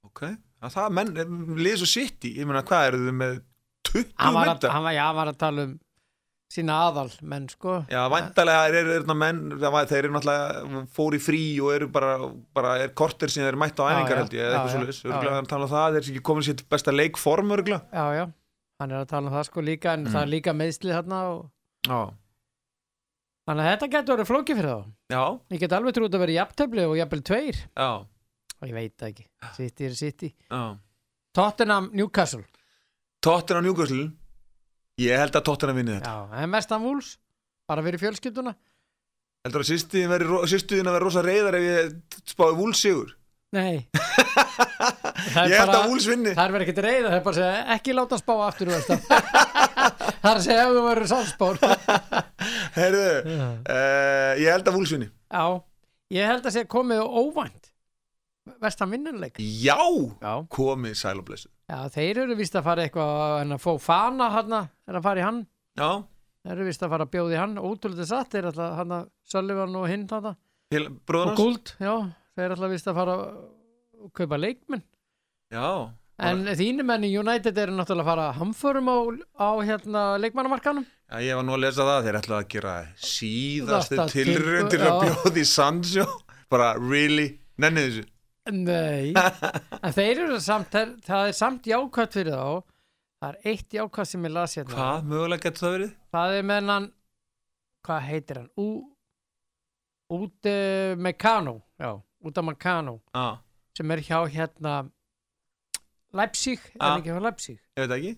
Ok, 0.10 0.22
að 0.66 0.74
það 0.74 0.94
menn, 0.98 1.12
liðs 1.60 1.84
og 1.86 1.92
City 1.92 2.32
Ég 2.40 2.48
meina, 2.50 2.64
hvað 2.66 2.88
eru 2.90 3.02
þið 3.06 3.18
með 3.20 3.36
20 3.92 4.14
hann 4.18 4.34
var, 4.34 4.48
að, 4.50 4.56
mynda? 4.56 4.94
já, 4.96 5.04
hann 5.06 5.16
var 5.20 5.30
að 5.34 5.38
tala 5.44 5.66
um 5.68 5.76
sína 6.50 6.76
aðal 6.90 7.12
menn 7.30 7.46
sko. 7.52 7.76
Já, 7.94 8.00
væntalega 8.10 8.62
er, 8.72 8.78
er, 8.80 8.88
er, 9.00 9.14
menn 9.14 9.42
það 9.62 9.74
var- 9.76 9.86
Þeir 9.92 10.00
eru 10.08 10.14
náttúrulega 10.16 10.84
fór 10.96 11.14
í 11.14 11.20
frí 11.22 11.42
og 11.62 11.74
eru 11.76 11.88
bara, 11.94 12.16
bara 12.58 12.72
er 12.84 12.90
korter 12.98 13.30
sem 13.30 13.44
þeir 13.44 13.52
eru 13.54 13.62
mætt 13.62 13.78
á 13.78 13.86
æfingar 13.92 14.18
held 14.24 14.34
ég, 14.34 14.42
eða 14.48 14.64
eitthvað 14.64 14.90
Já, 14.90 15.10
Örgulega 15.12 15.36
já. 15.36 15.42
að 15.44 15.50
tala 15.54 15.68
um 15.68 15.74
það, 15.76 15.90
þeir 15.94 16.02
eru 16.02 16.14
ekki 16.16 16.24
komin 16.32 16.48
sér 16.48 16.64
besta 16.74 16.92
leikform 16.96 17.54
örgulega 17.54 17.82
Já, 17.94 18.06
já, 18.18 18.26
hann 18.82 18.92
er 18.96 19.04
að 19.04 19.10
tala 19.14 19.30
um 19.30 19.36
það 19.38 19.46
sko 19.52 19.62
líka 19.70 19.94
en 19.94 20.04
Mm. 20.08 20.12
það 20.16 20.22
er 20.26 20.32
líka 20.34 20.54
meðslið 20.58 20.96
þarna 20.98 21.22
og... 21.30 22.14
Þannig 23.50 23.66
að 23.66 23.72
þetta 23.74 23.88
getur 23.94 24.14
verið 24.18 24.30
flókið 24.30 24.58
fyrir 24.60 24.70
þá. 24.70 24.82
Já, 25.10 25.24
Ég 25.54 25.60
get 25.64 25.74
alveg 25.74 25.96
trúið 25.98 26.16
að 26.18 26.22
vera 26.24 26.34
jafntefli 26.36 26.84
og 26.86 26.98
jafnvel 27.00 27.22
tveir. 27.26 27.58
Já, 27.78 27.90
og 28.62 28.68
ég 28.70 28.76
veit 28.78 29.06
ekki, 29.08 29.26
City 29.56 29.86
er 29.88 29.96
City. 29.98 30.30
Tottenham, 31.34 31.88
Newcastle. 31.94 32.44
Tottenham 33.22 33.66
Newcastle 33.66 34.10
Ég 35.00 35.16
held 35.16 35.38
að 35.38 35.46
Tottenham 35.48 35.78
vinni 35.80 35.96
þetta. 35.96 36.12
Já, 36.12 36.42
en 36.44 36.52
mestan 36.52 36.84
vúls 36.84 37.14
bara 37.70 37.84
fyrir 37.86 38.02
fjölskylduna. 38.02 38.56
Heldur 39.46 39.64
að 39.64 39.70
sýstuðin 39.72 40.90
vera 40.90 41.00
rosa 41.00 41.22
reyðar 41.24 41.56
ef 41.56 41.64
ég 41.64 41.94
spáði 42.28 42.58
Wools 42.60 42.82
sigur? 42.84 43.14
Nei. 43.56 43.88
Ég 45.50 45.56
held 45.56 45.72
að 45.74 45.88
Wools 45.90 46.06
vinni. 46.10 46.34
Það 46.36 46.44
er 46.44 46.54
verið 46.54 46.68
ekkert 46.68 46.82
reyða, 46.86 47.08
það 47.08 47.16
er 47.18 47.24
bara 47.26 47.32
að 47.34 47.40
segja 47.40 47.64
ekki 47.76 47.96
láta 47.96 48.20
spá 48.20 48.34
aftur 48.46 48.70
úr 48.70 48.84
þetta 48.84 48.98
Það. 50.20 50.28
Er 50.30 50.36
að 50.36 50.44
segja 50.46 50.66
ef 50.66 50.76
þú 50.76 50.84
verður 50.86 51.10
sálspár 51.10 51.60
Heyrðu, 52.78 53.08
Já, 53.32 53.48
uh, 53.48 54.32
ég 54.44 54.52
held 54.54 54.70
að 54.70 54.78
Wools 54.78 54.94
vinni. 54.96 55.10
Ég 56.14 56.30
held 56.30 56.46
að 56.50 56.56
segja 56.58 56.70
komið 56.76 57.02
og 57.06 57.18
óvænt 57.24 57.72
Vestan 58.60 58.92
vinnanleik. 58.94 59.40
Já, 59.40 59.78
Já, 60.20 60.34
komið 60.52 60.96
sæl 61.00 61.20
og 61.22 61.28
blessu 61.30 61.50
Já 61.70 61.84
þeir 61.94 62.24
eru 62.24 62.36
vist 62.40 62.56
að 62.58 62.66
fara 62.66 62.86
eitthvað 62.88 63.36
en 63.44 63.56
að 63.56 63.62
fá 63.62 63.72
fana 63.84 64.30
hann 64.34 64.56
er 64.58 64.98
að 64.98 65.06
fara 65.06 65.22
í 65.22 65.26
hann. 65.28 65.44
Já, 65.78 65.90
þeir 66.42 66.56
eru 66.56 66.68
vist 66.72 66.86
að 66.86 66.94
fara 66.96 67.06
að 67.06 67.14
bjóða 67.14 67.36
í 67.36 67.40
hann 67.40 67.56
ótrúlega 67.62 68.08
satt, 68.10 68.32
þeir 68.34 68.50
ætla 68.50 68.70
hann 68.80 68.96
að 68.98 69.08
Sullivan 69.30 69.78
og 69.78 69.88
hinn 69.92 70.08
hann 70.10 70.32
til 70.74 70.84
og 70.90 71.32
Gould, 71.38 71.76
já, 71.82 71.94
þeir 72.38 72.56
ætla 72.56 72.72
vist 72.74 72.90
að 72.90 72.98
fara 72.98 73.16
að 73.20 74.12
kaupa 74.18 74.42
leikmenn. 74.42 74.84
Já, 75.54 75.70
En 76.20 76.42
þínu 76.52 76.84
menn 76.84 77.06
í 77.08 77.14
United 77.16 77.56
eru 77.62 77.72
náttúrulega 77.78 78.04
að 78.04 78.10
fara 78.10 78.26
hamförum 78.36 78.90
á, 78.92 78.98
á 79.40 79.50
hérna, 79.64 80.02
leikmannamarkanum. 80.20 80.84
Já, 81.08 81.22
ég 81.24 81.38
var 81.40 81.46
nú 81.48 81.54
að 81.56 81.64
lesa 81.64 81.86
það, 81.88 82.08
þeir 82.08 82.18
ætlaði 82.20 82.44
að 82.44 82.50
gera 82.54 82.74
síðastu 83.08 84.08
tilraun 84.12 84.72
til 84.74 84.82
að 84.84 85.40
í 85.40 85.46
Sancho. 85.48 86.06
Bara, 86.52 86.74
really, 86.82 87.30
nennið 87.62 87.88
þessu 87.88 88.04
Nei, 88.56 89.14
en 89.84 89.94
þeir 89.96 90.22
eru 90.26 90.40
samt, 90.44 90.70
það 90.74 90.82
er, 90.86 90.94
það 91.06 91.28
er 91.32 91.36
samt 91.38 91.68
jákvæmt 91.70 92.16
fyrir 92.18 92.36
þá. 92.36 92.64
Það 93.20 93.34
er 93.36 93.50
eitt 93.52 93.76
jákvæmt 93.76 94.08
sem 94.14 94.26
ég 94.30 94.32
las 94.36 94.56
hérna. 94.58 94.76
Hvað, 94.78 95.10
mögulega 95.12 95.44
getur 95.48 95.66
það 95.66 95.74
verið? 95.76 95.92
Það 96.16 96.36
er 96.40 96.48
með 96.54 96.70
hann, 96.74 96.88
hvað 97.88 98.06
heitir 98.10 98.40
hann? 98.42 98.50
Út 100.10 100.50
uh, 100.50 100.96
Mekano, 100.98 101.58
já, 101.78 101.92
út 102.26 102.40
af 102.42 102.46
Mekano, 102.48 102.96
Já, 103.14 103.28
sem 103.78 103.92
er 103.94 104.02
hjá 104.08 104.18
hérna 104.34 104.78
Leipzig, 106.18 106.58
er 106.74 106.80
Ah. 106.82 106.88
hann 106.96 107.04
ekki 107.04 107.12
hjá 107.14 107.22
Leipzig? 107.22 107.60
ég 107.78 107.86
veit 107.86 107.94
ekki 108.00 108.16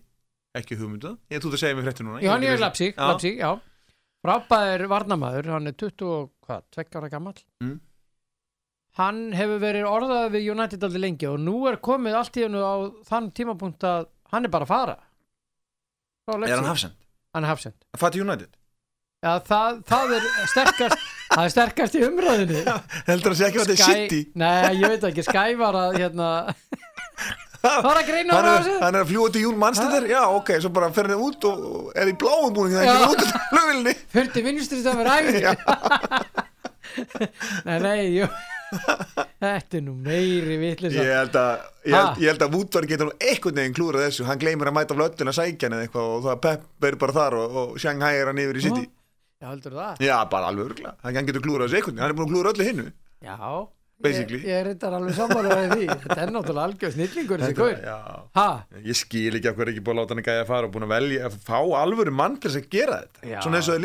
Ekki 0.56 0.76
hugmyndu 0.80 1.12
Ég 1.32 1.40
þú 1.44 1.52
að 1.52 1.60
segja 1.60 1.76
mér 1.76 1.86
fréttu 1.90 2.04
núna 2.08 2.22
Já, 2.24 2.30
hann 2.32 2.44
er 2.44 2.54
ekki 2.56 2.64
Leipzig. 2.64 2.96
Leipzig, 3.00 3.38
já. 3.40 3.52
Frábæður 4.24 4.86
varnamaður, 4.92 5.50
hann 5.52 5.68
er 5.68 5.76
20 5.76 6.08
og 6.08 6.32
hvað, 6.46 6.64
2 6.78 6.98
ára 7.00 7.10
gammal. 7.10 7.34
Mm. 7.64 7.80
Hann 9.00 9.20
hefur 9.36 9.62
verið 9.64 9.86
orðað 9.88 10.26
við 10.34 10.50
United 10.52 10.82
aldrei 10.84 11.00
lengi 11.06 11.28
og 11.32 11.38
nú 11.40 11.54
er 11.70 11.78
komið 11.84 12.18
allt 12.20 12.38
í 12.38 12.44
hennu 12.44 12.60
á 12.60 12.76
þann 13.08 13.30
tímapunkt 13.38 13.86
að 13.88 14.10
hann 14.34 14.48
er 14.48 14.52
bara 14.52 14.68
að 14.68 14.74
fara. 14.74 14.98
Er 16.32 16.58
hann 16.58 16.68
hafsend? 16.68 16.98
Hann 17.36 17.46
er 17.48 17.52
hafsend. 17.54 17.78
Að 17.96 18.04
fæta 18.04 18.20
United? 18.24 18.52
Já, 19.22 19.36
það, 19.46 19.80
það 19.86 20.12
er 20.18 20.24
sterkast 20.50 21.02
það 21.36 21.44
er 21.46 21.52
sterkast 21.54 21.96
í 21.96 22.00
umræðinni 22.08 22.62
heldur 23.06 23.36
að 23.36 23.38
sé 23.38 23.46
ekki 23.48 23.60
að 23.62 23.68
þetta 23.70 23.76
er 23.76 24.00
City. 24.02 24.22
Nei, 24.42 24.72
ég 24.82 24.88
veit 24.96 25.04
ekki, 25.12 25.26
Sky 25.28 25.52
var 25.60 25.78
að 25.78 25.98
hérna 26.02 26.30
Það 27.62 27.84
var 27.86 28.00
að 28.02 28.08
greina 28.10 28.34
á 28.34 28.42
þessu. 28.42 28.74
hann 28.82 28.98
er 28.98 29.04
að 29.06 29.12
fljúa 29.12 29.28
til 29.36 29.44
Jún 29.46 29.60
Manstættir 29.62 30.08
já 30.10 30.22
ok, 30.26 30.50
svo 30.66 30.72
bara 30.74 30.90
fer 30.96 31.12
hann 31.12 31.22
út 31.22 31.46
og 31.52 31.92
er 32.02 32.10
í 32.10 32.16
bláum 32.18 32.50
búning 32.58 32.74
það 32.74 32.82
er 32.82 32.90
ekki 32.96 33.14
út 33.14 33.22
af 33.38 33.46
flugvilni 33.54 33.94
Fyrti 34.16 34.44
vinstri 34.50 34.82
það 34.82 35.04
var 35.04 35.12
æfing 35.20 35.46
Nei, 37.70 37.78
nei, 37.86 38.00
jú 38.18 38.26
Þetta 39.42 39.78
er 39.80 39.84
nú 39.86 39.96
meiri 39.98 40.58
vitlis 40.62 40.96
ég 40.96 41.10
held 41.12 41.36
að 41.40 41.52
ég 41.90 42.28
held, 42.30 42.46
að 42.46 42.56
Woodward 42.56 42.90
getur 42.92 43.10
nú 43.10 43.16
einhvern 43.18 43.60
veginn 43.62 43.76
klúrað 43.78 44.06
þessu. 44.08 44.26
Hann 44.30 44.42
gleymir 44.42 44.72
að 44.72 44.78
mæta 44.78 44.98
löllin 44.98 45.32
að 45.34 45.38
sækja 45.40 45.68
hann 45.68 45.78
eða 45.78 45.88
eitthvað 45.88 46.16
og 46.16 46.24
það 46.28 46.42
Pep 46.46 46.90
er 46.92 46.98
bara 47.04 47.18
þar 47.18 47.38
og, 47.42 47.60
og 47.62 47.76
Shanghai 47.82 48.14
er 48.22 48.32
hann 48.32 48.42
yfir 48.42 48.62
í 48.62 48.66
City. 48.68 48.88
Já, 49.42 49.48
heldur 49.50 49.78
það? 49.80 50.02
já, 50.06 50.16
bara 50.30 50.52
alveg 50.52 50.68
örgla, 50.70 50.96
hann 51.02 51.30
getur 51.30 51.46
klúrað 51.46 51.70
þessu 51.70 51.80
einhvern 51.80 51.96
veginn. 51.96 52.04
Hann 52.06 52.14
er 52.14 52.18
búin 52.20 52.28
að 52.28 52.34
klúra 52.36 52.54
öllu 52.54 52.68
hinnu 52.70 52.90
Já. 53.22 53.38
Basically. 54.02 54.40
Ég, 54.42 54.50
ég 54.50 54.64
reyndar 54.66 54.96
alveg 54.98 55.14
í 55.14 55.68
því. 55.72 55.88
Þetta 56.04 56.16
er 56.24 56.32
náttúrulega 56.34 56.64
algjör 56.68 56.94
snillingur 56.96 57.44
þessi 57.44 57.58
gaur. 57.58 57.76
ég 58.88 58.98
skil 58.98 59.38
ekki 59.38 59.54
hverju 59.58 59.74
ekki 59.76 59.84
búin 59.86 60.00
að 60.00 60.02
láta 60.02 60.16
hann 60.16 60.26
gæja 60.26 60.46
að 60.46 60.50
fara 60.50 60.70
og 60.70 60.74
búin 60.74 60.88
að 60.88 60.94
velja 60.96 61.28
að 61.28 61.36
fá 61.46 61.60
alvöru 61.82 62.14
mann 62.16 62.40
til 62.42 62.50
að 62.50 62.66
gera 62.74 62.98
þetta. 63.04 63.20
Svona 63.46 63.62
eins 63.62 63.70
og 63.70 63.78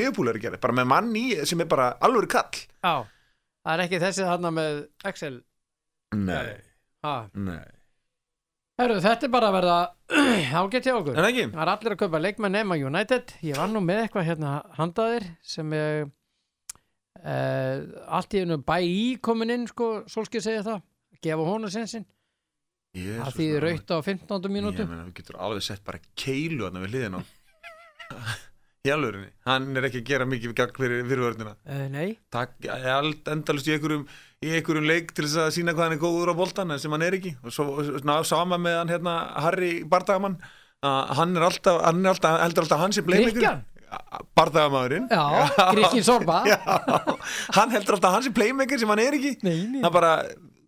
það 3.66 3.72
er 3.72 3.80
að 3.80 3.82
Það 3.82 3.84
ekki 3.86 3.98
þessi 4.04 4.26
þarna 4.28 4.50
með 4.54 4.76
Excel? 5.10 5.34
Nei, 6.14 6.52
nei. 7.34 7.64
Herru, 8.76 8.98
þetta 9.00 9.24
er 9.26 9.32
bara 9.32 9.48
að 9.48 9.54
verða 9.56 9.76
ágætt 10.60 10.86
hjá 10.86 10.92
okkur. 10.98 11.16
En 11.16 11.26
ekki, 11.30 11.44
Það 11.54 11.62
er 11.64 11.70
allir 11.72 11.94
að 11.94 12.00
kaupa 12.02 12.20
leikmenn 12.20 12.54
nema 12.58 12.76
United. 12.76 13.32
Ég 13.46 13.56
var 13.56 13.70
nú 13.72 13.80
með 13.80 14.02
eitthvað 14.02 14.26
hérna 14.28 14.50
handaðir 14.76 15.24
sem 15.40 15.72
ég 15.72 16.10
uh, 17.24 17.78
allt 18.18 18.36
í 18.36 18.42
einu 18.44 18.58
bæ 18.60 18.76
í 18.84 19.06
komin 19.24 19.54
inn 19.54 19.64
sko, 19.70 20.04
Solskið 20.12 20.44
segja 20.44 20.66
það. 20.66 20.84
Gefa 21.24 21.46
honum 21.48 21.72
sensin, 21.72 22.04
það 22.92 23.38
þýðir 23.38 23.64
raut 23.64 23.94
á 23.96 23.98
15. 24.04 24.50
mínútu. 24.52 24.84
Ég 24.84 24.90
meina, 24.92 25.06
þú 25.08 25.14
getur 25.16 25.38
alveg 25.48 25.64
sett 25.64 25.82
bara 25.86 26.02
keilu 26.12 26.66
þarna 26.66 26.82
við 26.84 26.92
hliðin 26.92 27.16
á 27.16 27.20
Hjálfurinni, 28.86 29.30
hann 29.48 29.68
er 29.76 29.88
ekki 29.88 30.02
að 30.02 30.08
gera 30.10 30.28
mikið 30.30 30.54
gagn 30.56 30.78
fyrir 30.78 31.04
fyrirvörnina 31.10 31.54
uh, 31.54 32.00
Takk, 32.34 32.56
allt 32.70 33.30
endalust 33.32 33.68
í 33.68 33.74
einhverjum 33.76 34.06
í 34.44 34.52
einhverjum 34.58 34.86
leik 34.88 35.14
til 35.16 35.24
þess 35.24 35.40
að 35.46 35.54
sína 35.56 35.74
hvað 35.74 35.88
hann 35.88 35.96
er 35.96 36.02
góður 36.02 36.34
á 36.36 36.40
boltan 36.40 36.74
en 36.74 36.82
sem 36.82 36.92
hann 36.92 37.04
er 37.06 37.16
ekki. 37.16 37.36
Og 37.42 37.54
svo 37.54 37.86
ná, 38.06 38.18
sama 38.28 38.58
með 38.60 38.80
hann 38.82 38.92
hérna 38.92 39.16
Harry 39.46 39.72
Bardagamann 39.88 40.36
að 40.86 41.14
hann 41.20 41.38
er 41.38 41.46
alltaf, 41.46 41.80
hann 41.86 42.04
er 42.04 42.12
alltaf 42.12 42.42
heldur 42.42 42.66
alltaf 42.66 42.84
hans 42.84 43.00
í 43.00 43.06
Grikkin 45.72 46.04
Sorba 46.04 46.42
Já, 46.48 46.58
hann 47.56 47.72
heldur 47.72 47.96
alltaf 47.96 48.16
hans 48.16 48.28
í 48.28 48.34
playmaker 48.34 48.80
sem 48.80 48.90
hann 48.90 49.02
er 49.02 49.16
ekki. 49.16 49.36
Nei, 49.46 49.60
nei. 49.76 49.80
það 49.84 49.92
bara, 49.94 50.12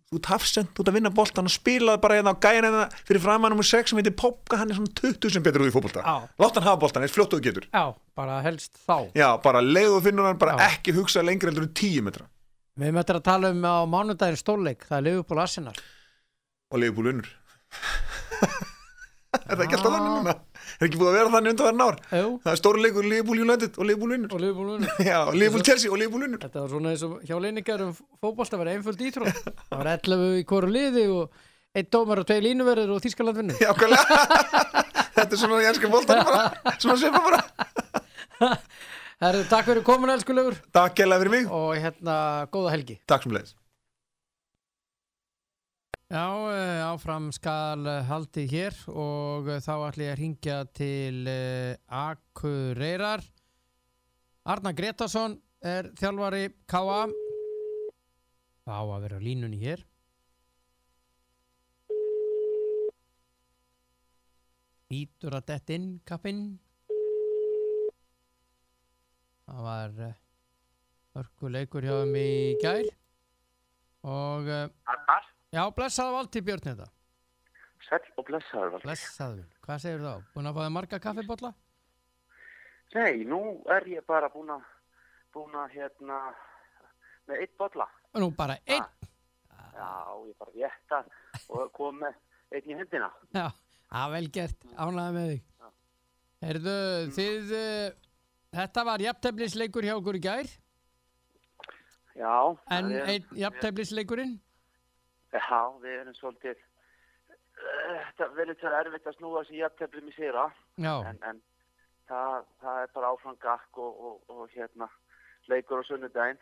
þú 0.09 0.17
ert 0.17 0.29
hafsend, 0.31 0.69
þú 0.73 0.81
ert 0.83 0.89
að 0.89 0.95
vinna 0.97 1.11
boltan 1.13 1.45
og 1.49 1.53
spilaði 1.53 2.01
bara 2.01 2.15
hérna 2.17 2.33
á 2.33 2.41
gæðin 2.41 2.65
hérna 2.65 2.85
fyrir 3.05 3.21
framan 3.21 3.53
nummer 3.53 3.67
6 3.69 3.91
sem 3.91 3.99
heitir 3.99 4.15
Popka, 4.17 4.57
hann 4.57 4.71
er 4.73 4.79
svona 4.79 4.93
20 4.97 5.35
sem 5.35 5.45
betur 5.45 5.61
út 5.65 5.69
í 5.69 5.75
fótbolta, 5.75 6.01
Já. 6.01 6.15
látt 6.41 6.57
hann 6.57 6.65
hafa 6.65 6.81
boltan 6.81 7.05
eins 7.05 7.13
fljótt 7.13 7.35
og 7.35 7.41
þú 7.41 7.45
getur, 7.45 7.67
Já, 7.69 7.83
bara 8.17 8.39
helst 8.45 8.73
þá. 8.87 8.97
Já, 9.13 9.27
bara 9.43 9.61
leiðu 9.61 9.99
og 9.99 10.03
finnur 10.07 10.25
hann 10.25 10.41
bara 10.41 10.57
Já. 10.57 10.71
ekki 10.73 10.95
hugsa 10.97 11.21
lengur 11.25 11.51
heldur 11.51 11.67
en 11.67 11.73
10 11.77 12.01
metra. 12.09 12.25
Við 12.79 12.95
möttum 12.95 13.19
að 13.19 13.27
tala 13.27 13.53
um 13.53 13.61
á 13.67 13.75
mánudaginn 13.91 14.39
stórleik 14.39 14.85
Það 14.87 14.97
er 14.97 15.05
Liverpool 15.09 15.41
Arsenal. 15.43 15.75
Og 16.71 16.79
leiðu 16.79 17.05
unnur 17.11 17.29
er 19.49 19.55
það 19.57 19.65
ekki 19.65 19.77
alltaf 19.77 19.93
þannig 19.93 20.13
núna 20.15 20.33
er 20.79 20.87
ekki 20.89 20.99
búið 21.01 21.09
að 21.09 21.17
vera 21.17 21.31
þannig 21.33 21.53
undan 21.53 21.67
verðan 21.67 21.83
ár. 21.85 21.97
Jú, 22.19 22.29
það 22.43 22.51
er 22.53 22.59
stóri 22.61 22.83
leikur 22.85 23.07
Liverpool 23.11 23.43
United 23.43 23.77
og 23.79 23.87
Liverpool 23.89 24.15
unnur 24.15 24.35
og 24.35 24.43
Liverpool 24.43 24.69
vinnur. 24.73 25.01
já, 25.09 25.17
og 25.25 25.35
Liverpool 25.35 25.65
Chelsea 25.67 25.91
og 25.91 25.99
Liverpool 25.99 26.25
unnur 26.27 26.41
Þetta 26.45 26.63
var 26.63 26.71
svona 26.73 26.93
eins 26.93 27.03
og 27.07 27.17
hjá 27.27 27.35
leiningar 27.43 27.83
um 27.85 27.93
fótbolta 28.23 28.59
var 28.61 28.71
einföld 28.73 29.03
ítrótt 29.09 29.43
Það 29.43 29.75
var 29.75 29.91
11 29.97 30.39
í 30.39 30.45
hvoru 30.49 30.71
liði 30.71 31.05
og 31.13 31.45
einn 31.77 31.89
dómar 31.93 32.23
og 32.23 32.29
tvei 32.29 32.39
línuverður 32.47 32.95
og 32.95 33.03
Þískaland 33.03 33.41
vinnur. 33.41 33.59
Já, 33.61 33.73
þetta 35.15 35.29
er 35.29 35.37
svona 35.37 35.61
ennska 35.69 35.91
boltan 35.91 36.23
bara. 36.25 36.47
Svona 36.81 36.97
svipa 37.01 37.21
bara. 37.27 38.53
Herðu, 39.19 39.43
takk 39.51 39.67
fyrir 39.67 39.83
komin 39.83 40.13
elskulegur 40.15 40.55
takk 40.75 40.95
kærlega 40.95 41.25
fyrir 41.25 41.33
mig, 41.33 41.49
og 41.51 41.73
hérna 41.75 42.15
góða 42.53 42.71
helgi. 42.77 43.01
Takk 43.09 43.27
sem 43.27 43.35
leiðis 43.35 43.55
Já, 46.09 46.25
eh, 46.49 46.81
áfram 46.81 47.27
skal 47.29 47.85
eh, 47.85 47.99
haldið 48.09 48.47
hér 48.49 48.77
og 48.89 49.45
eh, 49.45 49.59
þá 49.61 49.75
ætlum 49.91 50.07
ég 50.07 50.09
að 50.09 50.17
ringja 50.17 50.55
til 50.73 51.29
Akureyrar. 51.85 53.21
Arna 54.49 54.71
Gretarsson 54.73 55.35
er 55.61 55.91
þjálfari 56.01 56.49
K.A. 56.65 57.03
Það 58.65 58.73
á 58.73 58.85
að 58.89 59.05
vera 59.05 59.21
línunni 59.21 59.61
hér. 59.61 59.85
Ítur 64.89 65.37
að 65.37 65.47
dett 65.53 65.77
inn 65.77 65.89
kappinn. 66.09 66.45
Það 69.45 69.65
var 69.69 69.99
örkuleikur 71.21 71.85
hjá 71.85 71.99
þeim 72.01 72.17
í 72.25 72.29
gær. 72.65 72.95
Og 74.09 74.49
Arnar, 74.49 75.28
Já, 75.49 75.63
blessaðu 75.73 76.13
valdi 76.13 76.41
Björn 76.45 76.65
þetta. 76.67 76.87
sæll 77.89 78.11
og 78.17 78.25
blessaður 78.27 78.73
Valdi. 78.75 78.85
Blessaðu. 78.85 79.43
Hvað 79.65 79.79
segir 79.81 80.03
þá? 80.03 80.13
Búin 80.35 80.49
að 80.49 80.57
fá 80.57 80.61
þig 80.65 80.73
marga 80.75 80.99
kaffibotla? 81.05 81.53
Nei, 82.93 83.23
nú 83.29 83.39
er 83.69 83.85
ég 83.89 84.05
bara 84.09 84.29
búin 84.33 84.49
að, 84.53 84.65
búin 85.33 85.55
að 85.57 85.73
hérna, 85.77 86.19
með 87.29 87.43
eitt 87.45 87.55
bolla. 87.57 87.87
Nú 88.17 88.29
bara 88.37 88.57
einn. 88.65 88.85
Já, 89.79 89.89
ég 90.27 90.35
bara 90.41 90.53
rétta 90.55 91.03
og 91.49 91.71
kom 91.73 92.01
með 92.03 92.17
einn 92.57 92.69
í 92.73 92.77
hendina. 92.77 93.09
Já, 93.33 93.47
að 94.01 94.13
vel 94.17 94.29
gert. 94.37 94.65
Ánæði 94.75 95.15
með 95.17 95.29
þig. 95.33 95.45
Herðu, 96.39 96.75
þið, 97.17 97.53
uh, 97.59 98.27
þetta 98.57 98.83
var 98.87 99.03
jafnteflisleikur 99.03 99.87
hjá 99.87 99.95
okkur 99.97 100.19
í 100.19 100.21
gær, 100.23 100.51
Já, 102.19 102.35
en 102.75 102.89
einn 102.99 103.27
jafnteflisleikurinn? 103.39 104.37
Já, 105.29 105.61
við 105.83 105.95
erum 105.99 106.15
svolítið, 106.17 106.61
eh, 107.29 107.97
þetta 108.09 108.27
verður 108.33 108.57
til 108.59 108.73
erfitt 108.79 109.07
að 109.07 109.17
snúa 109.17 109.43
þessi 109.43 109.59
jafnteflum 109.59 110.09
í 110.09 110.13
sýra, 110.15 110.45
en, 110.81 111.19
en 111.29 111.41
það, 112.09 112.47
það 112.63 112.83
er 112.83 112.93
bara 112.95 113.11
áfram 113.13 113.37
gakk 113.43 113.81
og, 113.83 113.99
og, 114.07 114.31
og 114.33 114.55
hérna, 114.55 114.89
leikur 115.51 115.83
á 115.85 115.87
sunnudaginn. 115.87 116.39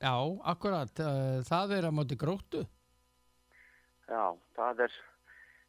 já, 0.00 0.16
akkurat. 0.52 0.98
Uh, 1.00 1.38
það 1.46 1.76
er 1.78 1.88
að 1.88 1.96
móti 1.96 2.18
gróttu. 2.18 2.66
Já, 4.06 4.34
það 4.58 4.82
er, 4.86 4.98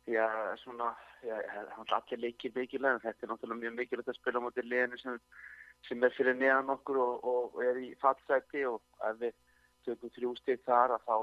já, 0.10 0.26
svona, 0.64 0.91
já, 1.26 1.38
allir 1.86 2.20
leikir 2.26 2.53
mikilvæg, 2.55 2.97
en 2.97 3.05
þetta 3.05 3.26
er 3.26 3.32
náttúrulega 3.32 3.62
mjög 3.62 3.78
mikilvægt 3.78 4.12
að 4.14 4.20
spila 4.20 4.41
móti 4.43 4.66
liðinu 4.66 4.99
sem, 5.01 5.20
sem 5.88 6.03
er 6.03 6.14
fyrir 6.18 6.38
neðan 6.38 6.74
okkur 6.74 7.01
og, 7.01 7.28
og 7.32 7.64
er 7.66 7.80
í 7.82 7.91
fallsæti 8.01 8.66
og 8.70 8.82
ef 9.10 9.22
við 9.22 9.38
tökum 9.88 10.14
þrjú 10.18 10.36
stig 10.41 10.62
þar 10.68 10.97
að 10.97 11.08
þá, 11.08 11.18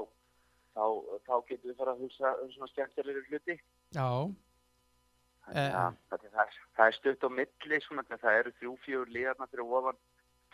þá, 0.75 0.83
þá 1.27 1.33
getum 1.49 1.69
við 1.71 1.77
fara 1.79 1.93
að 1.95 2.03
hugsa 2.05 2.33
um 2.43 2.51
svona 2.53 2.71
skemmtilegri 2.73 3.23
hluti. 3.29 3.55
Já, 3.95 4.09
Þannig 5.45 5.61
Eh, 5.61 5.75
að 5.77 5.97
það, 6.09 6.21
það, 6.33 6.39
er, 6.41 6.55
það 6.75 6.87
er 6.89 6.95
stutt 6.97 7.23
á 7.23 7.29
milli, 7.29 7.77
svona, 7.85 8.03
það 8.09 8.37
eru 8.39 8.51
þrjú, 8.59 8.71
fjögur 8.85 9.11
liðarna 9.13 9.47
fyrir 9.51 9.73
ofan 9.77 9.99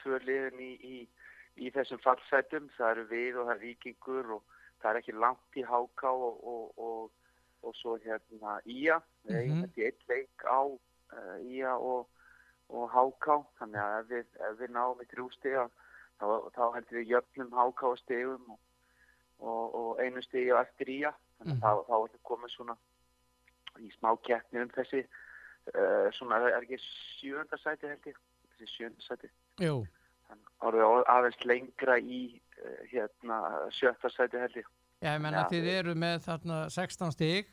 tvö 0.02 0.18
liðin 0.28 0.60
í, 0.60 0.72
í, 0.84 0.98
í 1.64 1.72
þessum 1.72 2.02
fallsætum. 2.04 2.66
Það 2.76 2.92
eru 2.96 3.06
við 3.14 3.38
og 3.40 3.46
það 3.48 3.54
er 3.56 3.62
vikingur 3.64 4.34
og 4.36 4.58
það 4.82 4.90
er 4.92 5.00
ekki 5.00 5.16
langt 5.16 5.56
í 5.56 5.64
HK 5.64 6.04
og, 6.12 6.42
og, 6.54 6.66
og, 6.88 7.12
og 7.64 7.78
svo 7.80 7.96
hérna 8.04 8.58
Ía. 8.68 9.00
Eigum 9.30 9.62
Mhm. 9.62 9.64
þetta 9.70 9.80
í 9.80 9.86
eitt 9.88 10.04
leik 10.12 10.44
á 10.44 10.60
uh, 10.68 11.38
Ía 11.40 11.72
og, 11.78 12.10
og 12.68 12.92
HK. 12.92 13.40
Þannig 13.62 13.82
að 13.86 13.96
ef 14.02 14.12
við, 14.12 14.28
ef 14.50 14.60
við 14.60 14.76
náum 14.76 15.06
þrjú 15.14 15.30
stiga 15.38 15.66
þá, 16.20 16.28
þá 16.52 16.64
heldur 16.76 17.00
við 17.00 17.16
jöfnum 17.16 17.56
HK 17.56 17.82
á 17.88 17.92
stigum 18.04 18.52
og, 18.58 18.60
og, 19.42 19.76
og 19.76 20.02
einu 20.02 20.22
stigi 20.26 20.54
á 20.54 20.62
eftir 20.62 20.92
Ía. 20.94 21.12
Þannig 21.42 21.58
að 21.58 21.62
þá, 21.62 21.86
þá 21.88 21.96
er 21.98 22.08
þetta 22.08 22.30
komið 22.30 22.54
svona 22.56 22.76
í 23.82 23.90
smá 23.96 24.12
keppni 24.28 24.62
um 24.62 24.74
þessi 24.76 25.02
uh, 25.06 26.08
svona 26.18 26.42
er 26.50 26.60
ekki 26.60 26.80
sjönda 26.82 27.60
sæti 27.62 27.90
held 27.90 28.12
ég? 28.12 28.20
Þessi 28.52 28.76
sjönda 28.76 29.06
sæti. 29.06 29.32
Jú. 29.64 29.82
þannig 30.28 30.52
að 30.62 30.78
það 30.78 31.00
er 31.00 31.10
aðeins 31.16 31.42
lengra 31.50 31.98
í 32.00 32.22
uh, 32.60 32.84
hérna 32.92 33.40
sjötta 33.78 34.12
sæti 34.14 34.44
held 34.44 34.62
ég. 34.62 34.70
Já, 35.02 35.16
ég 35.16 35.24
menna 35.24 35.48
Já. 35.48 35.50
þið 35.56 35.72
eru 35.74 35.98
með 35.98 36.20
þarna 36.28 36.62
16 36.70 37.16
stig 37.16 37.50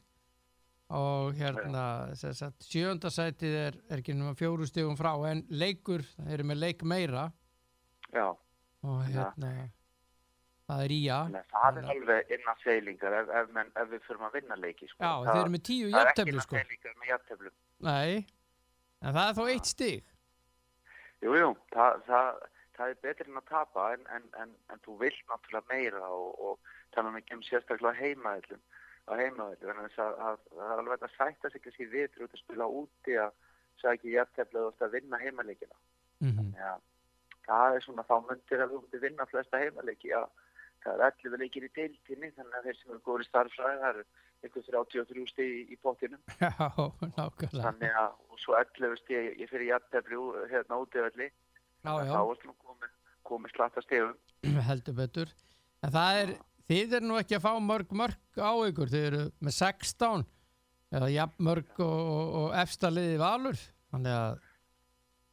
og 0.92 1.36
hérna 1.36 1.84
sem 2.16 2.32
sagt, 2.36 2.64
sjönda 2.64 3.10
sætið 3.12 3.56
er, 3.60 3.80
er 3.88 4.00
ekki 4.00 4.16
nema 4.16 4.34
fjóru 4.36 4.68
stigum 4.68 4.96
frá 4.96 5.10
en 5.28 5.42
leikur, 5.52 6.04
það 6.16 6.36
eru 6.36 6.46
með 6.48 6.62
leik 6.62 6.84
meira. 6.88 7.26
Já, 8.12 8.28
og 8.88 9.02
hérna 9.08 9.50
það 10.68 10.84
er 10.84 10.94
þannig 11.08 11.40
að 11.40 11.54
það 11.54 11.80
er 11.80 11.90
alveg 11.94 12.34
innan 12.36 12.60
seilingar 12.64 13.16
ef, 13.22 13.32
ef, 13.40 13.50
menn, 13.56 13.72
ef 13.82 13.90
við 13.94 14.04
förum 14.06 14.28
að 14.28 14.36
vinna 14.38 14.60
leiki 14.60 14.90
sko. 14.90 15.00
Já, 15.00 15.08
það, 15.08 15.32
þeir 15.32 15.42
eru 15.42 15.54
með 15.54 15.64
tíu 15.70 15.88
það 15.94 16.00
er 16.02 16.12
ekki 16.12 16.26
innan 16.28 16.46
sko. 16.46 16.60
seilingar 16.60 17.00
með 17.00 17.10
jafnteflum 17.12 17.56
Nei, 17.88 18.12
en 19.00 19.18
það 19.18 19.24
er 19.24 19.36
þó 19.38 19.42
eitt 19.54 19.72
stig. 19.72 20.14
Jú, 21.24 21.34
jú, 21.34 21.50
það, 21.74 22.00
það 22.06 22.40
það 22.78 22.92
er 22.92 23.00
betur 23.02 23.30
en 23.30 23.40
að 23.40 23.48
tapa 23.50 23.86
en, 23.94 24.04
en, 24.14 24.26
en, 24.42 24.52
en 24.72 24.82
þú 24.84 24.96
vilt 25.02 25.22
náttúrulega 25.30 25.72
meira 25.72 26.10
og, 26.14 26.28
og 26.38 26.74
tala 26.94 27.10
um 27.10 27.18
ekki 27.18 27.36
um 27.36 27.44
sérstaklega 27.46 27.98
heimaðilum 27.98 28.62
að, 29.08 29.22
að, 29.24 30.20
að 30.28 30.42
það 30.52 30.74
er 30.74 30.82
alveg 30.82 31.06
að 31.06 31.16
sætta 31.16 31.50
sig 31.50 31.64
kannski 31.64 31.88
við 31.88 32.12
fyrir 32.12 32.28
út 32.28 32.36
að 32.36 32.42
spila 32.44 32.68
úti 32.82 33.16
að 33.18 33.32
segja 33.82 34.26
þú 34.36 34.66
ert 34.68 34.84
að 34.84 34.94
vinna 34.96 35.20
heimaleikina. 35.22 35.80
Mhm, 36.22 36.52
Já, 36.58 36.72
það 37.46 37.76
er 37.78 37.84
svona 37.86 38.04
þá 38.06 38.14
myndir 38.28 38.62
að 38.62 38.72
þú 38.74 38.80
myndir 38.82 39.04
vinna 39.06 39.28
flesta 39.30 39.62
heimaleiki 39.62 40.14
að 40.18 40.28
það 40.84 40.94
er 40.94 41.04
11 41.26 41.42
leikir 41.42 41.66
í 41.66 41.70
deildinni 41.78 42.30
þannig 42.36 42.56
að 42.60 42.66
þeir 42.68 42.78
sem 42.80 42.90
eru 42.94 43.00
góður 43.08 43.24
í 43.24 43.28
starfsræði 43.28 43.80
það 43.82 43.90
eru 43.94 44.04
ykkur 44.48 44.64
33 44.68 45.24
stig 45.32 45.50
í, 45.50 45.62
í 45.74 45.76
pottinum. 45.82 46.20
Já, 46.42 46.50
nákvæmlega. 47.18 47.64
Þannig 47.64 47.96
að 48.02 48.12
og 48.30 48.42
svo 48.42 48.54
11 48.60 49.00
stig 49.02 49.40
ég 49.42 49.50
fyrir 49.50 49.70
jættefli 49.72 50.20
hérna 50.52 50.78
útiðvelli 50.84 51.26
já, 51.28 51.90
já, 51.90 52.12
þá 52.12 52.20
ertu 52.22 52.50
nú 52.50 52.54
komið, 52.62 52.92
komið 53.26 53.54
slatta 53.56 53.82
stegum 53.82 54.14
heldur 54.70 54.98
betur. 55.00 55.32
En 55.82 55.94
það 55.94 56.20
er, 56.22 56.32
þið 56.70 56.94
er 57.00 57.06
nú 57.10 57.18
ekki 57.18 57.38
að 57.38 57.44
fá 57.48 57.52
mörg 57.62 57.92
mörg 57.98 58.38
á 58.42 58.52
ykkur, 58.70 58.92
þið 58.94 59.08
eru 59.10 59.24
með 59.42 59.56
16 59.58 60.24
eða 60.98 61.10
jafn 61.12 61.44
mörg 61.50 61.82
og, 61.84 61.98
og, 61.98 62.30
og 62.44 62.54
efsta 62.62 62.88
liði 62.94 63.18
valur. 63.20 63.58
Þannig 63.92 64.14
að 64.14 64.38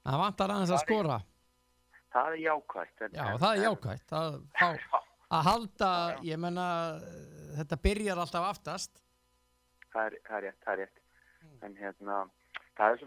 það 0.06 0.22
vantar 0.26 0.52
aðeins 0.56 0.74
að 0.74 0.76
Það 0.76 0.82
er- 0.82 0.90
skora. 0.90 1.20
það 2.16 2.28
er 2.34 2.42
jákvægt 2.46 3.02
en, 3.06 3.16
já, 3.16 3.26
það 3.42 3.52
er 3.56 3.64
jákvægt 3.70 4.14
að, 5.36 5.42
fá, 5.42 5.50
Já, 5.50 5.50
halda, 5.52 5.90
ég 6.26 6.42
menna 6.42 6.68
þetta 7.56 7.82
byrjar 7.88 8.22
alltaf 8.24 8.48
aftast. 8.52 9.04
Það 9.92 10.10
er, 10.10 10.18
það 10.28 10.38
er 10.38 10.48
rétt, 10.48 10.62
það 10.66 10.74
er 10.74 10.82
rétt. 10.84 11.02
Mm. 11.46 11.58
en 11.66 11.76
hérna 11.80 12.24
það 12.78 12.94
er 12.94 13.02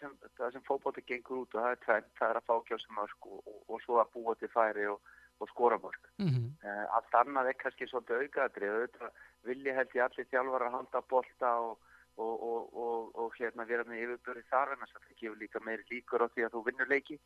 sem, 0.00 0.14
það 0.38 0.54
sem 0.54 0.64
fótbóti 0.66 1.04
gengur 1.08 1.42
út 1.42 1.56
og 1.56 1.64
það 1.64 1.74
er 1.74 1.80
tvenn, 1.84 2.10
það 2.18 2.30
er 2.30 2.40
að 2.40 2.48
fá 2.48 2.54
kjósa 2.68 2.96
mörg 2.96 3.28
og, 3.28 3.38
og, 3.42 3.58
og 3.68 3.84
svo 3.84 3.98
að 4.00 4.12
búa 4.16 4.34
til 4.40 4.50
færi 4.52 4.88
og, 4.92 5.14
og 5.42 5.50
skora 5.52 5.78
mörg 5.82 6.10
mm 6.22 6.28
uh, 6.62 6.84
allt 6.96 7.16
annað 7.20 7.52
er 7.52 7.58
kannski 7.62 7.88
svolítið 7.90 8.26
aukaðri 8.26 8.70
auðvitað 8.72 9.24
vilji 9.48 9.76
held 9.78 9.96
ég 9.98 10.04
allir 10.06 10.30
þjálfar 10.30 10.66
að 10.66 10.76
halda 10.76 11.02
bolta 11.12 11.52
og, 11.68 11.78
og, 12.16 13.30
hérna 13.38 13.66
vera 13.66 13.84
með 13.88 14.04
yfirbörði 14.04 14.44
þar 14.50 14.74
en 14.74 14.84
það 14.84 15.08
gefur 15.20 15.38
líka 15.40 15.62
meiri 15.66 15.84
líkur 15.90 16.24
á 16.24 16.28
því 16.34 16.44
að 16.46 16.52
þú 16.54 16.60
vinnur 16.66 16.90
leiki. 16.90 17.16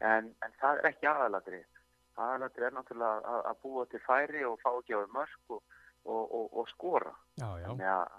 En, 0.00 0.32
en 0.44 0.56
það 0.60 0.80
er 0.80 0.88
ekki 0.90 1.08
aðalatri 1.08 1.60
aðalatri 2.20 2.66
er 2.66 2.76
náttúrulega 2.76 3.32
að, 3.32 3.40
að 3.50 3.58
búa 3.64 3.86
til 3.90 4.02
færi 4.04 4.44
og 4.46 4.60
fá 4.62 4.70
ekki 4.72 4.96
á 4.96 5.00
mörg 5.14 5.56
og, 5.56 5.62
og, 6.04 6.22
og, 6.22 6.46
og 6.60 6.70
skora. 6.72 7.14
Já, 7.40 7.48
já, 7.60 7.66
þannig 7.66 7.90
að 7.94 8.14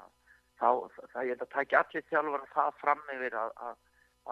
þá, 0.60 0.70
það 1.14 1.24
ég 1.24 1.34
held 1.34 1.46
að 1.46 1.54
tækja 1.56 1.82
allir 1.82 2.06
þjálfar 2.12 2.46
það 2.54 2.78
fram 2.82 3.04
yfir 3.16 3.40
að, 3.42 3.56
að, 3.70 3.82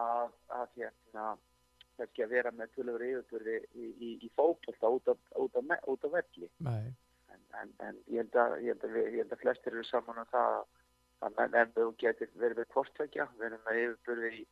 að, 0.03 0.37
að 0.59 0.77
hérna 0.77 1.25
kannski 1.97 2.25
að 2.25 2.33
vera 2.33 2.51
með 2.57 2.75
tölur 2.75 3.05
yfirbörði 3.05 3.57
í, 3.77 3.89
í, 3.89 4.11
í 4.25 4.29
fótbolta 4.37 4.93
út 4.95 5.11
af, 5.13 5.19
af, 5.37 5.57
af 5.59 6.07
velli. 6.15 6.49
En, 7.33 7.43
en, 7.61 7.73
en 7.85 7.99
ég, 8.07 8.23
held 8.23 8.39
að, 8.39 8.55
ég, 8.65 8.73
held 8.73 8.87
að 8.89 8.97
ég 9.03 9.19
held 9.21 9.35
að 9.35 9.43
flestir 9.43 9.75
eru 9.75 9.85
saman 9.87 10.23
um 10.23 10.31
það 10.31 10.63
að 11.23 11.37
menn 11.37 11.59
en 11.59 11.75
þú 11.75 11.85
getur 12.01 12.31
verið 12.39 12.61
með 12.61 12.71
kvortvekja 12.73 13.27
verið 13.39 13.61
með 13.67 13.81
yfirbörði 13.83 14.31
í, 14.33 14.45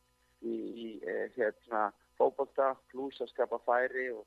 í, 0.52 0.86
eh, 1.04 1.26
hérna 1.36 1.88
fótbolta 2.20 2.72
pluss 2.92 3.20
að 3.20 3.32
skapa 3.32 3.58
færi 3.66 4.08
og, 4.14 4.24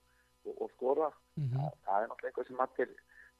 og, 0.47 0.61
og 0.61 0.71
skora. 0.75 1.11
Mm 1.35 1.49
það, 1.55 1.71
það 1.85 2.01
er 2.01 2.07
náttúrulega 2.09 2.31
eitthvað 2.31 2.47
sem 2.47 2.59
allir 2.65 2.95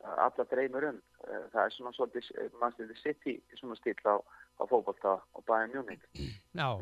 alla 0.06 0.46
dreymur 0.52 0.88
um. 0.92 0.98
Eh, 1.28 1.46
það 1.54 1.62
er 1.66 1.76
svona 1.76 1.92
svolítið 1.96 2.58
mannstæði 2.62 2.98
sitt 3.02 3.28
í 3.32 3.36
svona 3.60 3.78
stíl 3.80 3.96
á, 4.06 4.16
á 4.60 4.64
fótbolta 4.70 5.16
og 5.34 5.46
bæði 5.48 5.72
mjóning 5.74 6.02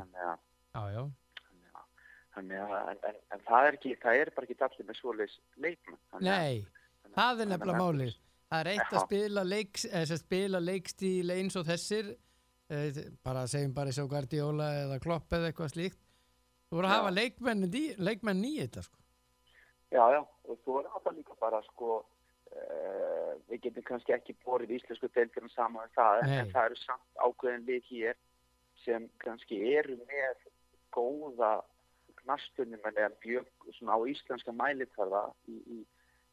þannig 0.02 0.26
að, 0.28 0.40
þannig 2.34 2.64
að, 2.64 2.74
að 2.74 2.90
en, 2.92 3.20
en, 3.36 3.44
það 3.48 3.68
er 3.70 3.78
ekki, 3.78 3.94
það 4.02 4.20
er 4.24 4.32
bara 4.36 4.48
ekki 4.50 4.58
allir 4.68 4.88
með 4.90 5.00
svoleiðis 5.00 5.36
leikmenn. 5.66 6.00
Að- 6.12 6.26
nei 6.26 6.66
að- 6.66 7.14
það 7.18 7.34
er 7.34 7.46
að 7.46 7.52
nefnilega 7.54 7.84
málið. 7.84 8.16
Það 8.54 8.60
er 8.64 8.70
eitt 8.74 8.94
að 8.94 9.04
spila, 9.08 9.44
eða, 9.50 9.80
sem 9.90 10.06
sagt, 10.10 10.26
spila 10.28 10.60
leikstíl 10.62 11.32
eins 11.34 11.56
og 11.58 11.66
þessir 11.66 12.10
eh, 12.70 13.00
bara 13.26 13.46
segjum 13.50 13.74
bara 13.74 13.92
svo 13.94 14.08
Guardiola 14.10 14.68
eða 14.84 15.00
Klopp 15.02 15.34
eða 15.34 15.52
eitthvað 15.52 15.72
slíkt. 15.74 16.00
Þú 16.70 16.78
voru 16.80 16.90
að 16.90 16.94
Já. 16.94 17.00
hafa 17.02 17.14
leikmenn, 17.14 17.64
í- 17.70 17.96
leikmenn 17.98 18.44
í 18.50 18.54
þetta 18.62 18.84
sko. 18.86 18.98
Já, 19.94 20.04
já, 20.16 20.22
og 20.50 20.58
þú 20.66 20.80
er 20.80 20.88
það 21.04 21.18
líka 21.20 21.36
bara 21.40 21.60
sko 21.68 21.90
uh, 22.02 23.34
við 23.50 23.62
getum 23.68 23.86
kannski 23.90 24.16
ekki 24.16 24.36
borið 24.46 24.72
íslensku 24.80 25.10
deildina 25.14 25.50
saman 25.54 25.84
með 25.86 25.94
það, 25.98 26.22
Nei. 26.28 26.38
en 26.42 26.52
það 26.56 26.70
eru 26.72 26.80
samt 26.82 27.22
ákveðin 27.28 27.68
lið 27.70 27.90
hér 27.92 28.18
sem 28.84 29.06
kannski 29.24 29.60
eru 29.78 29.98
með 30.10 30.42
góða 30.98 31.52
knastunum 32.24 32.86
en 32.90 32.98
eða 33.00 33.12
mjög 33.24 33.48
svona 33.78 33.98
á 33.98 34.00
íslenska 34.10 34.54
mælitarða 34.56 35.24
í, 35.52 35.58
í 35.76 35.80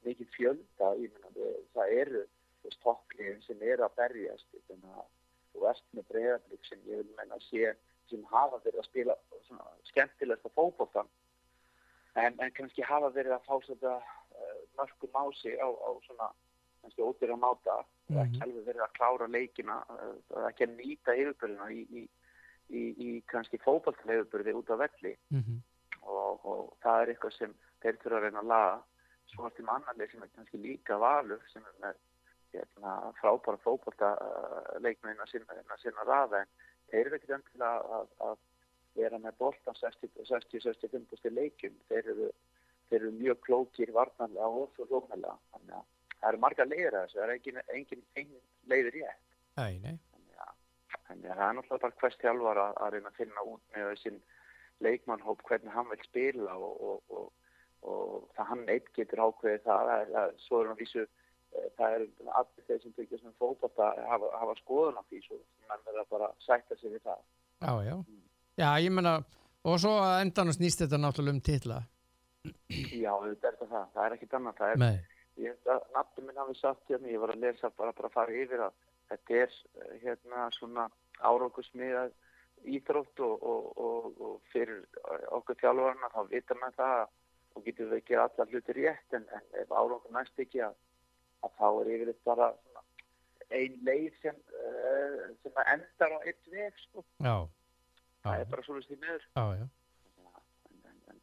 mikið 0.06 0.28
fjölda, 0.36 0.90
ég 1.02 1.12
meina 1.16 1.32
við- 1.36 1.62
það 1.76 1.94
eru 2.02 2.24
þess 2.64 2.80
toppliðin 2.84 3.42
sem 3.46 3.62
eru 3.62 3.84
að 3.86 3.96
berjast 4.00 4.58
þannig 4.68 4.98
að 5.02 5.08
þú 5.52 5.66
ert 5.70 5.84
með 5.96 6.08
breyðablík 6.12 6.68
sem 6.68 6.84
ég 6.88 7.02
vil 7.02 7.16
menna 7.18 7.38
sé 7.48 7.72
sem 8.10 8.22
hafa 8.32 8.58
verið 8.64 8.80
að 8.82 8.88
spila 8.90 9.16
svona 9.46 9.66
skemmtilegsta 9.90 10.50
fótboltan 10.56 11.08
en, 12.14 12.36
en 12.40 12.52
kannski 12.56 12.82
hafa 12.82 13.10
verið 13.14 13.36
að 13.36 13.44
fá 13.46 13.54
þetta 13.66 13.96
uh, 14.00 14.60
mörgum 14.78 15.18
á 15.20 15.24
sig 15.42 15.58
á, 15.60 15.68
á 15.68 15.90
svona 16.06 16.30
kannski 16.82 17.02
ódýra 17.04 17.36
máta. 17.36 17.80
Og 18.10 18.16
Mhm. 18.16 18.20
ekki 18.24 18.40
alveg 18.42 18.64
verið 18.66 18.82
að 18.82 18.94
klára 18.98 19.26
leikina 19.30 19.76
uh, 19.94 20.46
ekki 20.48 20.64
að 20.66 20.76
nýta 20.80 21.14
yfirbyrðina 21.14 21.70
í, 21.70 21.80
í, 22.00 22.02
í, 22.70 22.82
í 23.06 23.10
kannski 23.30 23.58
fótballtlega 23.62 24.24
yfirbyrði 24.24 24.54
út 24.58 24.70
af 24.70 24.78
velli. 24.86 25.16
Mm 25.30 25.60
og, 26.10 26.40
og 26.48 26.76
það 26.82 27.02
er 27.02 27.10
eitthvað 27.12 27.34
sem 27.36 27.50
þeir 27.82 27.96
þurfa 28.02 28.16
að 28.16 28.22
reyna 28.24 28.40
að 28.40 28.46
laga. 28.50 28.78
Svo 29.30 29.46
er 29.46 29.52
til 29.54 29.64
mannarleik 29.68 30.10
sem 30.10 30.22
er 30.24 30.30
kannski 30.34 30.58
líka 30.58 30.96
valur 30.98 31.42
sem 31.52 31.62
er 31.68 31.74
með 31.84 31.98
hérna, 32.54 32.94
frábæra 33.20 33.60
fótbolta 33.62 34.08
leikmenn 34.80 35.20
að 35.22 35.28
sinna, 35.30 35.58
að 35.60 35.82
sinna 35.84 36.06
raða. 36.08 36.40
En 36.40 36.48
þeir 36.90 37.06
eru 37.06 37.18
ekkert 37.18 37.36
endilega 37.36 37.98
að, 38.00 38.08
að 38.26 38.38
vera 38.98 39.18
með 39.22 39.36
boltan 39.38 39.76
60-65 39.78 41.06
bústi 41.10 41.30
leikjum. 41.30 41.76
Þeir 41.88 42.10
eru, 42.14 42.28
þeir 42.90 43.00
eru 43.00 43.12
mjög 43.16 43.40
klókir 43.46 43.92
varnarlega 43.94 44.48
og 44.50 44.90
hlóknarlega 44.90 45.36
þannig 45.54 45.76
að 45.78 45.88
það 46.20 46.28
eru 46.32 46.42
marga 46.44 46.66
leiðir 46.68 46.96
að 46.98 47.04
þessu 47.06 47.18
það 47.20 47.26
er 47.28 47.34
engin, 47.36 47.60
engin, 47.76 48.02
engin 48.20 48.42
leiðir 48.72 48.98
nei, 49.84 49.94
þannig 50.12 50.42
að, 50.44 50.54
þannig 51.06 51.30
að 51.30 51.38
það 51.40 51.46
er 51.48 51.56
náttúrulega 51.58 51.84
bara 51.86 51.98
hvers 52.02 52.18
þjálfar 52.24 52.60
að, 52.64 52.74
að 52.84 52.92
reyna 52.96 53.12
að 53.12 53.20
finna 53.20 53.46
út 53.52 53.62
með 53.76 53.86
þessin 53.92 54.18
leikmannhóp 54.80 55.42
hvernig 55.48 55.74
hann 55.76 55.88
vil 55.90 56.02
spila 56.06 56.56
og, 56.56 56.82
og, 56.90 57.14
og, 57.16 57.32
og 57.90 58.28
það 58.36 58.50
hann 58.52 58.66
eitt 58.74 58.92
getur 58.96 59.22
ákveðið 59.26 59.64
það, 59.66 59.90
er- 59.96 60.12
það 60.16 60.34
svo 60.44 60.60
er 60.60 60.70
hann 60.70 60.80
vísu 60.80 61.02
eh, 61.06 61.68
það 61.78 61.96
er 61.96 62.06
allir 62.40 62.66
þeir 62.68 62.82
sem 62.84 62.94
byggja 62.98 63.20
sem 63.22 63.34
fótbolta 63.40 63.90
hafa, 64.12 64.30
hafa 64.40 64.56
skoðun 64.60 65.00
á 65.00 65.02
því 65.08 65.22
svo 65.26 65.40
mann 65.68 65.84
verður 65.86 66.04
að 66.04 66.12
bara 66.16 66.30
sætta 66.44 66.76
sig 66.80 66.94
við 66.96 67.04
það. 67.08 67.24
Já, 67.60 67.72
já 67.90 67.96
já, 68.60 68.68
ég 68.84 68.92
menna, 68.94 69.16
og 69.64 69.80
svo 69.82 69.96
að 70.02 70.18
endanum 70.26 70.56
snýst 70.56 70.84
þetta 70.84 71.00
náttúrulega 71.00 71.36
um 71.36 71.42
titla. 71.48 71.80
Já, 72.70 73.12
þetta 73.24 73.50
er 73.50 73.58
það, 73.60 73.88
það 73.94 74.04
er 74.04 74.16
ekkit 74.16 74.36
annað. 74.38 74.60
Það 74.60 74.74
er, 74.74 74.80
nei, 74.84 75.20
ég 75.40 75.54
held 75.54 75.74
að 75.74 75.86
nafnum 75.96 76.28
minn 76.28 76.40
hafi 76.40 76.56
sagt 76.60 76.92
hérna, 76.92 77.12
ég 77.12 77.22
var 77.22 77.34
að 77.34 77.44
lesa 77.44 77.72
bara, 77.76 77.94
bara 77.96 78.10
að 78.10 78.16
fara 78.16 78.40
yfir 78.44 78.64
að 78.66 78.76
þetta 79.10 79.38
er 79.44 79.54
eh, 79.82 79.94
hérna 80.04 80.48
svona 80.56 80.88
árákusmiðað 81.20 82.12
íþrótt 82.70 83.22
og, 83.24 83.44
og, 83.50 83.68
og, 83.80 84.20
og 84.20 84.50
fyrir 84.52 84.82
okkur 85.36 85.58
þjálfarna 85.62 86.10
þá 86.12 86.20
vita 86.28 86.56
með 86.60 86.76
það 86.76 86.98
og 87.56 87.64
getur 87.66 87.90
við 87.90 88.02
ekki 88.02 88.18
allar 88.20 88.52
hluti 88.52 88.76
rétt 88.76 89.16
en, 89.16 89.24
en 89.36 89.62
ef 89.62 89.72
árangur 89.72 90.12
næst 90.14 90.42
ekki 90.44 90.60
að, 90.66 90.76
að 91.46 91.54
þá 91.56 91.66
er 91.70 91.92
yfirleitt 91.94 92.20
bara 92.28 92.50
svona 92.60 92.84
ein 93.60 93.80
leið 93.86 94.20
sem, 94.22 94.36
uh, 94.60 95.24
sem 95.42 95.62
endar 95.64 96.14
á 96.14 96.18
eitt 96.20 96.52
veg 96.52 96.84
sko. 96.84 97.04
já 97.18 97.34
það 98.24 98.42
er 98.42 98.50
bara 98.52 98.66
en, 100.90 100.98
en 101.12 101.22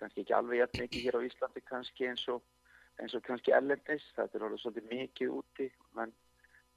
kannski 0.00 0.24
ekki 0.24 0.36
alveg 0.36 0.62
jafn 0.62 0.84
mikið 0.84 1.06
hér 1.08 1.18
á 1.18 1.26
Íslandi 1.28 1.64
kannski 1.66 2.08
eins 2.10 2.24
og, 2.32 2.42
eins 3.02 3.16
og 3.18 3.24
kannski 3.26 3.54
ellendis 3.56 4.06
þetta 4.16 4.38
er 4.38 4.46
orðið 4.48 4.64
svolítið 4.64 4.88
mikið 4.94 5.36
úti. 5.40 5.68
Menn, 5.98 6.14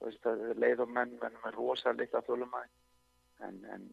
veist, 0.03 0.21
það 0.25 0.45
er 0.49 0.61
leið 0.65 0.85
og 0.85 0.93
menn 0.97 1.17
menn 1.21 1.41
með 1.45 1.57
rosa 1.59 1.95
litla 1.95 2.23
þólumæði 2.27 2.71
en, 3.47 3.63
en 3.75 3.89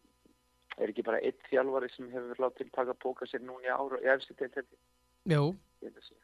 er 0.77 0.91
ekki 0.91 1.05
bara 1.07 1.21
eitt 1.25 1.41
þjálfari 1.49 1.89
sem 1.93 2.11
hefur 2.13 2.43
látið 2.45 2.69
taka 2.75 2.95
póka 3.01 3.27
sér 3.29 3.43
núna 3.45 3.65
í 3.65 3.73
ára 3.73 4.01
efstu 4.13 4.35
til 4.37 4.51
þetta 4.53 4.77
ég? 5.27 5.41
Held 5.81 5.97
að 5.97 6.05
sé, 6.05 6.15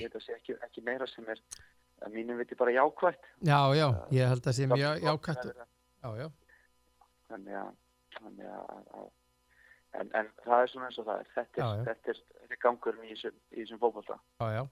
ég 0.00 0.14
að 0.14 0.28
ekki, 0.36 0.56
ekki 0.66 0.84
meira 0.86 1.08
sem 1.10 1.26
er 1.32 1.40
að 2.04 2.12
mínum 2.14 2.38
viti 2.40 2.58
bara 2.58 2.74
jákvætt. 2.76 3.24
Já, 3.46 3.60
já 3.76 3.88
ég 4.14 4.30
held 4.30 4.46
að 4.46 4.56
sé 4.58 4.68
mjög 4.70 5.00
Þannig 5.00 5.62
já, 6.02 6.10
já, 6.20 6.26
að, 6.28 6.36
þannig 7.30 7.58
að, 7.60 7.72
að 7.72 7.85
en, 9.96 10.10
en 10.12 10.30
það 10.44 10.62
er 10.62 10.70
svona 10.72 10.88
eins 10.90 11.00
og 11.00 11.08
það 11.08 11.20
er 11.22 11.28
þetta 11.34 11.60
er, 11.60 11.64
Já, 11.64 11.68
já. 11.76 11.84
þetta 11.88 12.12
er, 12.12 12.22
þetta 12.40 12.56
er 12.56 12.62
gangurinn 12.62 13.04
í 13.06 13.12
þessum, 13.14 13.36
þessum 13.56 13.82
já 14.56 14.62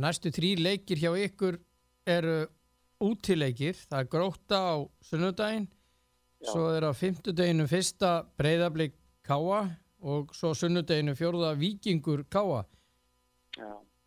næstu 0.00 0.30
þrý 0.34 0.50
leikir 0.62 1.00
hjá 1.02 1.10
ykkur 1.26 1.58
eru 2.06 2.38
útileikir 3.00 3.78
það 3.88 4.00
er 4.02 4.10
gróta 4.12 4.58
á 4.60 4.76
sunnudaginn 5.08 5.68
Já. 6.40 6.52
svo 6.52 6.66
er 6.72 6.86
á 6.88 6.92
fimmtudeginu 6.96 7.66
fyrsta 7.68 8.10
breyðablík 8.40 8.94
káa 9.26 9.62
og 10.00 10.34
svo 10.36 10.54
sunnudeginu 10.56 11.16
fjórða 11.18 11.54
vikingur 11.60 12.24
káa 12.30 12.64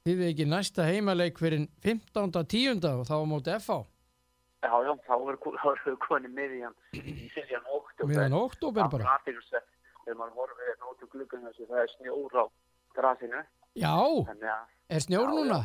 Þið 0.03 0.19
er 0.19 0.29
ekki 0.33 0.45
næsta 0.51 0.83
heimaleik 0.83 1.37
fyrir 1.39 1.61
15.10. 1.83 2.81
og 2.89 3.05
þá 3.07 3.13
á 3.15 3.23
móti 3.23 3.53
FH 3.55 3.77
já, 4.63 4.71
já 4.87 4.93
þá 5.07 5.15
við 5.85 5.97
konið 6.07 6.33
miðjan, 6.39 6.75
miðjan 7.37 7.69
oktober. 7.77 8.09
miðan 8.13 8.37
oktober 8.39 8.83
Það 8.85 8.91
bara. 8.95 9.03
er 9.03 9.13
aðeinsvett 9.17 9.69
þegar 10.03 10.19
maður 10.19 10.37
horfir 10.41 10.69
hérna 10.69 10.91
út 10.91 11.03
úr 11.05 11.11
gluggan 11.13 11.45
þessu, 11.49 11.67
það 11.69 11.81
er 11.83 11.91
snjór 11.97 12.37
á 12.39 12.45
grasinu. 12.97 13.41
Já, 13.79 13.95
Þannig 14.29 14.49
að 14.53 14.95
er 14.97 15.03
snjór 15.07 15.27
Já, 15.29 15.35
núna? 15.37 15.59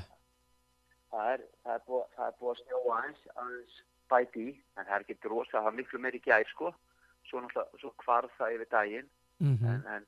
það 1.13 1.31
er, 1.35 1.43
það 1.65 1.75
er, 1.79 1.83
búið, 1.89 2.05
það 2.17 2.29
er 2.29 2.37
að 2.53 2.61
snjóa 2.63 2.99
aðeins, 2.99 3.25
aðeins 3.43 3.81
bæti 4.09 4.45
í, 4.45 4.53
en 4.79 4.85
það 4.89 4.95
er 4.99 5.05
ekki 5.07 5.17
drosa, 5.25 5.57
það 5.59 5.71
er 5.73 5.77
miklu 5.81 6.01
meiri 6.05 6.21
gær, 6.25 6.47
sko. 6.53 6.71
Svo 7.29 7.43
svo 7.81 7.91
hvarf 8.05 8.33
það 8.41 8.55
yfir 8.59 8.71
daginn, 8.73 9.09
Mm 9.39 9.61
en, 9.71 9.83
en, 9.95 10.07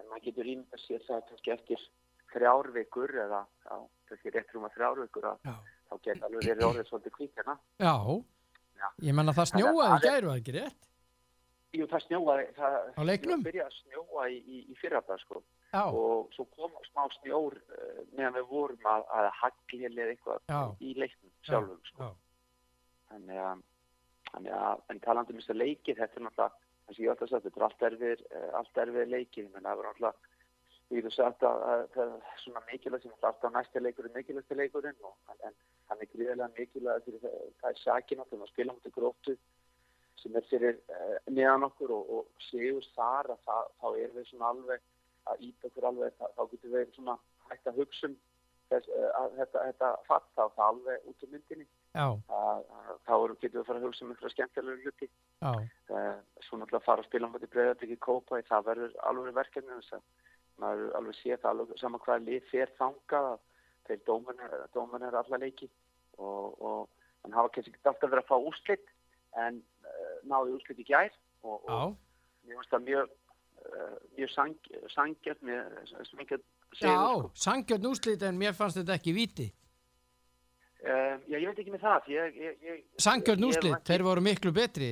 en 0.00 0.06
maður 0.10 0.24
getur 0.24 0.48
ímyndað 0.50 0.80
sér 0.82 1.02
það 1.06 1.20
kannski 1.28 1.52
eftir 1.54 1.82
þrjár 2.32 2.70
vikur 2.74 3.12
eða, 3.26 3.42
kannski 4.08 4.32
rétt 4.34 4.50
rúma 4.56 4.70
þrjár 4.74 5.02
vikur 5.04 5.28
að 5.28 5.44
Já. 5.46 5.52
þá 5.90 5.94
geta 6.06 6.26
alveg 6.26 6.46
verið 6.48 6.64
orðið 6.70 6.88
svolítið 6.88 7.14
kvíkjana. 7.18 7.54
Já, 7.78 7.92
Já. 7.92 8.16
Ég 9.08 9.14
menna 9.18 9.32
það 9.36 9.44
að 9.46 9.50
snjóaði 9.52 9.90
það 9.92 9.98
er- 9.98 10.08
gæru, 10.08 10.28
var 10.32 10.40
ekki 10.42 10.54
rétt? 10.58 10.88
Jú, 11.72 11.86
það 11.88 12.02
snjóaði, 12.06 12.46
það 12.56 12.74
það 12.96 13.44
byrjaði 13.46 13.62
að 13.64 13.76
snjóa 13.78 14.24
í, 14.28 14.38
í, 14.44 14.58
í 14.68 14.74
fyrrabæð, 14.76 15.22
sko. 15.24 15.42
Já, 15.72 15.84
og 15.88 16.34
svo 16.36 16.44
kom 16.52 16.74
smá 16.90 17.06
snjór 17.16 17.54
uh, 17.56 18.00
meðan 18.12 18.34
við 18.36 18.48
vorum 18.50 18.88
að, 18.92 19.06
að 19.16 19.28
hagli 19.38 19.86
eða 19.88 20.08
eitthvað 20.12 20.42
Já. 20.52 20.60
í 20.84 20.90
leiknum 21.00 21.32
sjálfum 21.48 21.78
sko. 21.88 22.02
já, 22.04 22.10
þannig 23.12 23.40
að, 23.40 23.62
þannig 24.32 24.52
að 24.58 24.82
en 24.92 25.00
talandi 25.06 25.32
um 25.32 25.40
þess 25.40 25.54
að 25.54 25.60
leikið 25.62 26.02
þetta 26.02 26.20
er 26.20 26.26
náttúrulega 26.26 26.60
eins 26.82 26.98
og 26.98 27.02
ég 27.06 27.10
alltaf 27.14 27.30
sagt, 27.32 27.46
þetta 27.48 27.60
er 27.62 27.66
allt 27.70 27.86
erfið 27.88 28.26
uh, 28.28 28.50
allt 28.60 28.82
erfið 28.84 29.10
leikið, 29.14 29.48
menn 29.54 29.64
það 29.70 29.80
var 29.80 29.88
náttúrulega 29.88 30.28
við 30.90 30.98
getum 31.00 31.14
sagt 31.16 31.44
að, 31.48 31.64
að 31.72 31.82
það 31.94 32.14
er 32.16 32.38
svona 32.42 32.64
mikilvægt 32.68 33.06
sem 33.06 33.14
alltaf 33.28 33.54
næsta 33.54 33.82
leikur 33.82 34.08
er 34.08 34.16
mikilvægsta 34.16 34.58
leikurinn 34.58 35.06
og, 35.08 35.14
en, 35.48 35.58
hann 35.90 36.02
er 36.02 36.10
gríðilega 36.12 36.50
mikilvægt 36.56 37.06
fyrir 37.08 37.22
það, 37.24 37.36
það 37.60 37.70
er 37.70 37.82
sakin 37.82 38.22
náttúrulega 38.22 38.48
að 38.48 38.54
spila 38.54 38.76
mútið 38.76 38.96
gróttu 38.96 39.36
sem 40.22 40.36
er 40.38 40.48
fyrir 40.50 40.78
uh, 40.92 41.16
neðan 41.30 41.68
okkur 41.68 41.94
og, 41.96 42.10
og 42.16 42.48
séu 42.50 42.80
þar 42.92 43.32
að 43.34 43.46
það, 43.46 43.70
þá 43.80 43.86
erum 43.92 44.18
við 44.18 44.28
svona 44.30 44.50
alveg 44.54 44.84
að 45.30 45.46
íta 45.48 45.70
okkur 45.70 45.88
alveg, 45.90 46.18
þá, 46.18 46.26
þá 46.36 46.42
getum 46.52 46.74
við 46.76 46.92
svona 46.96 47.16
hægt 47.50 47.70
að 47.70 47.80
hugsa 47.82 48.08
um 48.10 48.16
þess, 48.72 48.90
uh, 48.96 49.08
að 49.20 49.38
þetta, 49.40 49.64
þetta 49.68 49.92
fatt 50.08 50.28
þá, 50.32 50.42
það 50.56 50.66
alveg 50.68 51.08
út 51.10 51.24
úr 51.26 51.32
myndinni. 51.32 51.68
Þá 51.92 53.14
erum, 53.16 53.38
getum 53.42 53.56
við 53.58 53.62
að 53.62 53.68
fara 53.70 53.80
að 53.80 53.86
hugsa 53.88 54.04
um 54.04 54.12
einhverja 54.14 54.34
skemmtilega 54.36 54.86
hluti. 54.86 55.08
Já, 55.42 55.52
uh, 55.52 56.44
svo 56.46 56.60
náttúrulega 56.60 56.82
að 56.82 56.88
fara 56.88 57.04
að 57.04 57.10
spila 57.10 57.28
um 57.28 57.36
þetta 57.36 57.52
breyðarbyggi 57.56 57.98
kópa 58.06 58.42
það 58.48 58.68
verður 58.70 58.98
alveg 59.10 59.38
verkefni 59.40 59.80
þess 59.80 59.98
að 59.98 60.06
maður 60.60 60.92
alveg 60.98 61.16
sé 61.20 61.36
það 61.36 61.50
alveg 61.54 61.80
saman 61.80 62.02
hvaða 62.04 62.24
lið 62.26 62.50
fer 62.50 62.72
þangað 62.78 63.28
að 63.32 63.38
þeir 63.88 64.02
dóman 64.74 65.06
er 65.08 65.16
alla 65.22 65.40
leiki 65.42 65.68
og, 66.18 66.60
og 66.60 66.88
hann 67.22 67.36
hafa 67.38 67.52
kannski 67.54 67.74
alltaf 67.82 68.10
verið 68.10 68.22
að 68.24 68.30
fá 68.30 68.36
úrslit 68.38 68.92
en 69.42 69.62
uh, 69.86 70.14
náði 70.28 70.56
úrslit 70.58 70.82
í 70.82 70.86
gær 70.90 71.10
og, 71.42 71.64
og 71.66 71.96
mér 72.46 72.58
finnst 72.60 72.74
það 72.74 72.86
mjög 72.90 73.08
uh, 73.08 73.96
mjög 74.18 74.34
sang, 74.34 74.70
sangjart 74.94 75.42
með 75.46 75.80
smingjart 76.10 76.46
já, 76.78 76.94
sangjörn 77.46 77.90
úrslit 77.90 78.22
en 78.28 78.38
mér 78.40 78.56
fannst 78.56 78.78
þetta 78.80 78.96
ekki 78.98 79.16
víti. 79.16 79.48
Uh, 80.82 81.14
já, 81.30 81.36
ég 81.38 81.46
veit 81.46 81.60
ekki 81.62 81.70
með 81.70 81.84
það 81.84 82.08
Sangjörn 82.98 83.44
ég- 83.46 83.82
þeir 83.86 84.02
voru 84.02 84.24
miklu 84.24 84.50
betri, 84.56 84.88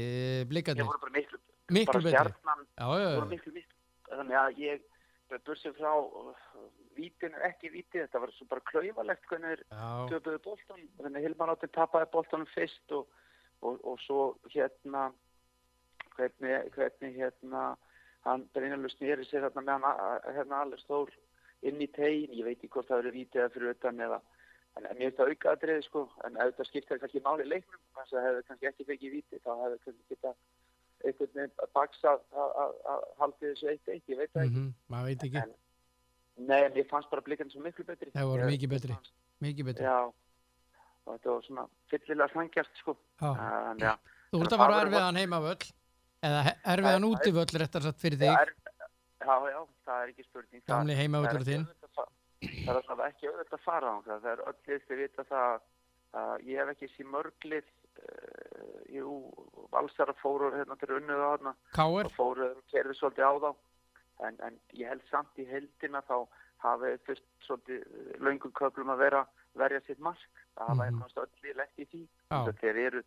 blikarnir, 0.47 0.87
miklu, 1.11 1.41
miklu 1.75 1.99
bara 1.99 2.05
betri. 2.07 2.35
Já, 2.79 2.87
já, 2.95 3.09
já, 3.11 3.25
miklu, 3.33 3.55
miklu 3.57 3.79
þannig 4.11 4.39
að 4.39 4.61
ég 4.63 4.85
bursið 5.47 5.77
frá 5.79 5.93
uh, 5.95 6.35
vítinu, 6.97 7.39
ekki 7.47 7.71
víti 7.73 8.01
þetta 8.01 8.23
var 8.23 8.33
svo 8.35 8.47
bara 8.51 8.67
klaufalegt 8.71 9.27
hvernig 9.31 9.55
þeir 9.55 10.11
töpuðu 10.11 10.43
boltan 10.45 10.89
þannig 10.99 11.27
Hilmar 11.27 11.55
átti 11.55 11.71
tapaði 11.75 12.11
boltanum 12.13 12.51
fyrst 12.55 12.97
og, 12.97 13.07
og, 13.63 13.79
og 13.85 14.01
svo 14.07 14.27
hérna 14.55 15.11
hvernig, 16.17 16.71
hvernig 16.75 17.17
hérna 17.17 17.65
hann 18.27 18.45
Brynjarlu 18.55 18.91
snýri 18.93 19.25
sér 19.29 19.47
hérna 19.47 19.65
með 19.65 19.87
hann 19.87 20.37
hérna 20.37 20.65
Alex 20.65 20.85
Þór 20.91 21.15
inn 21.69 21.81
í 21.81 21.89
tegin, 21.93 22.35
ég 22.35 22.45
veit 22.45 22.59
ekki 22.59 22.73
hvort 22.75 22.89
það 22.89 23.03
verið 23.05 23.19
vítið 23.21 23.43
eða 23.45 23.55
fyrir 23.55 23.75
utan 23.77 24.07
eða 24.09 24.21
en 24.79 24.87
mér 24.87 25.11
finnst 25.11 25.19
það 25.19 25.33
auka 25.33 25.53
aðriði 25.55 25.85
sko. 25.87 26.03
En 26.27 26.39
þetta 26.39 26.67
skiptaði 26.69 27.03
kannski 27.03 27.23
máli 27.25 27.47
í 27.47 27.51
leiknum. 27.51 27.81
Þannig 27.97 28.13
að 28.13 28.17
það 28.17 28.27
hefði 28.29 28.45
kannski 28.49 28.69
ekki 28.71 28.87
fengið 28.91 29.15
víti 29.17 29.41
þá 29.45 29.51
hefði 29.63 29.79
kannski 29.85 30.15
geta 30.15 30.35
einhvern 31.05 31.33
veginn 31.35 31.53
að 31.65 31.71
baksa 31.75 32.13
að- 32.15 32.55
að 32.65 32.73
að 32.93 33.05
haldið 33.21 33.49
þessu 33.51 33.69
eitt 33.73 33.89
eitt, 33.95 34.07
ég 34.09 34.19
veit 34.21 34.33
það 34.35 34.45
ekki 34.47 34.61
mhm, 34.61 34.73
maður 34.91 35.07
veit 35.11 35.25
ekki, 35.29 35.43
en, 35.43 35.55
Nei, 36.41 36.61
en 36.65 36.73
ég 36.79 36.87
fannst 36.89 37.11
bara 37.11 37.21
blikarnir 37.23 37.53
svo 37.53 37.61
miklu 37.61 37.85
betri 37.85 38.11
Þeir 38.15 38.25
voru 38.31 38.47
mikið 38.49 38.71
betri. 38.73 38.95
mikið 39.45 39.65
betri. 39.71 39.85
Já, 39.85 39.99
og 41.05 41.11
þetta 41.19 41.31
var 41.35 41.43
svona 41.49 41.65
fyllilega 41.91 42.33
sangjart 42.33 42.81
sko 42.81 42.95
Já. 43.21 43.31
en 43.73 43.79
já, 43.79 43.93
Þú 44.31 44.39
það 44.41 44.55
að 44.55 44.63
fara 44.63 44.81
erfiðan 44.87 45.19
heimavöll, 45.21 45.67
eða 46.23 46.41
he- 46.47 46.57
erfiðan 46.75 47.03
Það 47.03 47.11
er- 47.11 47.11
útivöll 47.11 47.59
réttar 47.61 47.83
satt 47.83 47.99
fyrir 48.01 48.19
það 48.21 48.31
þig, 48.31 48.41
er, 48.41 48.55
já, 49.21 49.35
já, 49.51 49.61
það 49.87 50.03
er 50.03 50.09
ekki 50.15 50.25
spurning 50.31 50.63
Það- 50.63 50.71
gamli 50.73 50.93
það 50.95 51.01
heimavöllur 51.03 51.41
ekki 51.41 51.51
þinn. 51.51 51.67
að 51.67 51.93
það 52.41 52.71
er 52.71 52.77
alltaf 52.81 53.01
ekki 53.11 53.29
auðvitað 53.29 53.59
að 53.59 53.65
fara 53.69 53.89
á 53.91 53.97
það 54.07 54.21
það 54.25 54.33
er 54.33 54.41
öll 54.49 54.61
lið 54.69 54.81
sem 54.89 54.97
vita 54.97 55.25
það 55.25 55.61
að 56.21 56.47
ég 56.49 56.57
hef 56.61 56.69
ekki 56.75 56.89
sér 56.97 57.07
mörglið 57.11 57.67
jú, 58.91 59.15
valsara 59.73 60.15
fóru 60.23 60.51
hérna 60.55 60.77
til 60.81 60.95
unnið 60.97 61.23
á 61.23 61.55
Káir, 61.77 62.07
og 62.07 62.13
fóru 62.17 62.49
kerði 62.73 62.95
svolítið 62.99 63.27
á 63.27 63.35
þá. 63.45 63.51
En, 64.27 64.37
en 64.45 64.59
ég 64.77 64.89
held 64.89 65.03
samt 65.11 65.39
í 65.41 65.47
heldina 65.49 66.03
þá 66.09 66.27
hafi 66.61 66.97
fyrst 67.07 67.25
svolítið 67.47 67.81
eh, 67.81 68.19
löngum 68.21 68.53
köflum 68.53 68.93
að 68.93 68.99
vera 69.07 69.23
verja 69.55 69.81
sitt 69.87 69.99
mark. 69.99 70.21
Það 70.57 70.67
hafa 70.69 70.85
Mhm. 70.85 71.03
einhvern 71.03 71.31
veginn 71.43 71.57
lett 71.57 71.79
í 71.79 71.87
því. 71.87 72.03
Þeir 72.61 72.77
eru 72.87 73.03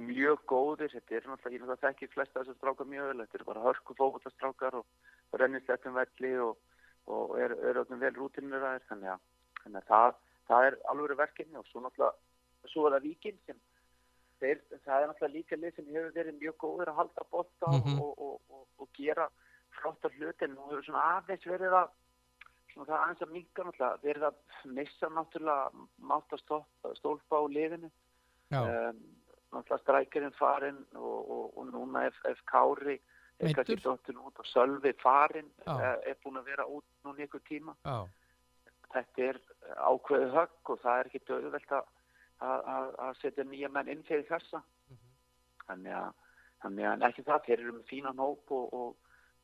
mjög 0.00 0.38
góðir. 0.46 0.90
Þetta 0.96 1.14
er 1.16 1.28
náttúrulega, 1.28 1.74
ég 1.74 1.80
þekki 1.84 2.08
flesta 2.14 2.40
þessar 2.40 2.56
strákar 2.58 2.86
mjög 2.86 3.06
vel, 3.10 3.20
þetta 3.26 3.34
eru 3.38 3.44
bara 3.44 3.64
hörku 3.68 3.94
fókvotastrákar 3.94 4.74
og 4.74 4.86
rennislettum 5.32 5.94
velli 5.94 6.32
og, 6.38 6.56
og 7.06 7.38
eru 7.38 7.58
er 7.68 7.80
öllum 7.84 8.00
vel 8.00 8.14
rútinir 8.14 8.62
að 8.62 8.82
þannig 8.88 9.12
að, 9.14 9.20
það, 9.86 10.14
það 10.48 10.66
er 10.66 10.76
alveg 10.90 11.16
verkefni 11.16 11.56
og 11.60 11.66
svo 11.66 11.80
náttúrulega 11.80 12.70
svo 12.70 12.86
er 12.86 12.96
það 12.96 13.06
víkinn 13.06 13.38
sem 13.46 13.60
þeir, 14.40 14.60
það 14.84 15.02
er 15.02 15.08
náttúrulega 15.10 15.34
líka 15.36 15.56
lið 15.60 15.74
sem 15.76 15.86
hefur 15.94 16.12
verið 16.16 16.38
mjög 16.40 16.56
góður 16.64 16.90
að 16.92 16.98
halda 17.00 17.26
bolta 17.30 17.66
Mhm. 17.76 18.00
og, 18.00 18.12
og, 18.18 18.40
og, 18.50 18.66
og 18.78 18.88
gera 18.98 19.28
flottar 19.80 20.10
hluti 20.18 20.44
en 20.44 20.54
nú 20.56 20.68
hefur 20.70 20.84
svona 20.88 21.04
aðeins 21.20 21.46
verið 21.46 21.76
að 21.82 21.88
svona 22.72 22.86
það 22.90 23.00
aðeins 23.04 23.22
að 23.26 23.32
minka 23.36 23.62
náttúrulega 23.64 24.02
verið 24.02 24.26
að 24.30 24.36
missa 24.78 25.08
náttúrulega 25.08 25.86
mátt 26.10 26.32
að 26.36 26.96
stólpa 26.98 27.40
á 27.40 27.42
liðinu 27.50 27.90
um, 28.60 29.00
náttúrulega 29.52 29.82
strækjarinn 29.84 30.36
farinn 30.38 30.82
og, 30.94 31.30
núna 31.74 32.06
ef, 32.06 32.18
ef 32.30 32.38
Kári 32.50 32.98
Meiddur. 33.40 33.54
kannski 33.56 33.76
dottin 33.82 34.18
út 34.20 34.38
og 34.38 34.46
Sölvi 34.46 34.92
farinn 35.02 35.50
Já. 35.66 35.76
er, 35.80 36.16
búin 36.24 36.36
að 36.40 36.44
vera 36.52 36.66
út 36.66 36.84
núna 37.04 37.24
ykkur 37.24 37.40
tíma 37.48 37.74
já, 37.86 38.06
þetta 38.92 39.22
er 39.30 39.38
ákveðið 39.80 40.34
högg 40.36 40.70
og 40.74 40.80
það 40.82 40.98
er 41.00 41.08
ekki 41.10 41.20
döðvelt 41.30 41.72
að, 41.78 41.84
að, 42.40 43.14
setja 43.20 43.44
nýja 43.44 43.70
menn 43.72 43.88
inn 43.92 44.02
fyrir 44.08 44.26
þessa. 44.28 44.62
Mhm. 44.90 45.06
þannig 45.70 45.94
að, 45.94 46.10
þannig 46.64 46.90
að 46.90 47.06
ekki 47.08 47.22
það, 47.28 47.44
þeir 47.46 47.60
eru 47.60 47.72
með 47.76 47.86
fínan 47.90 48.24
hóp 48.24 48.52
og, 48.56 48.74
og 48.74 48.96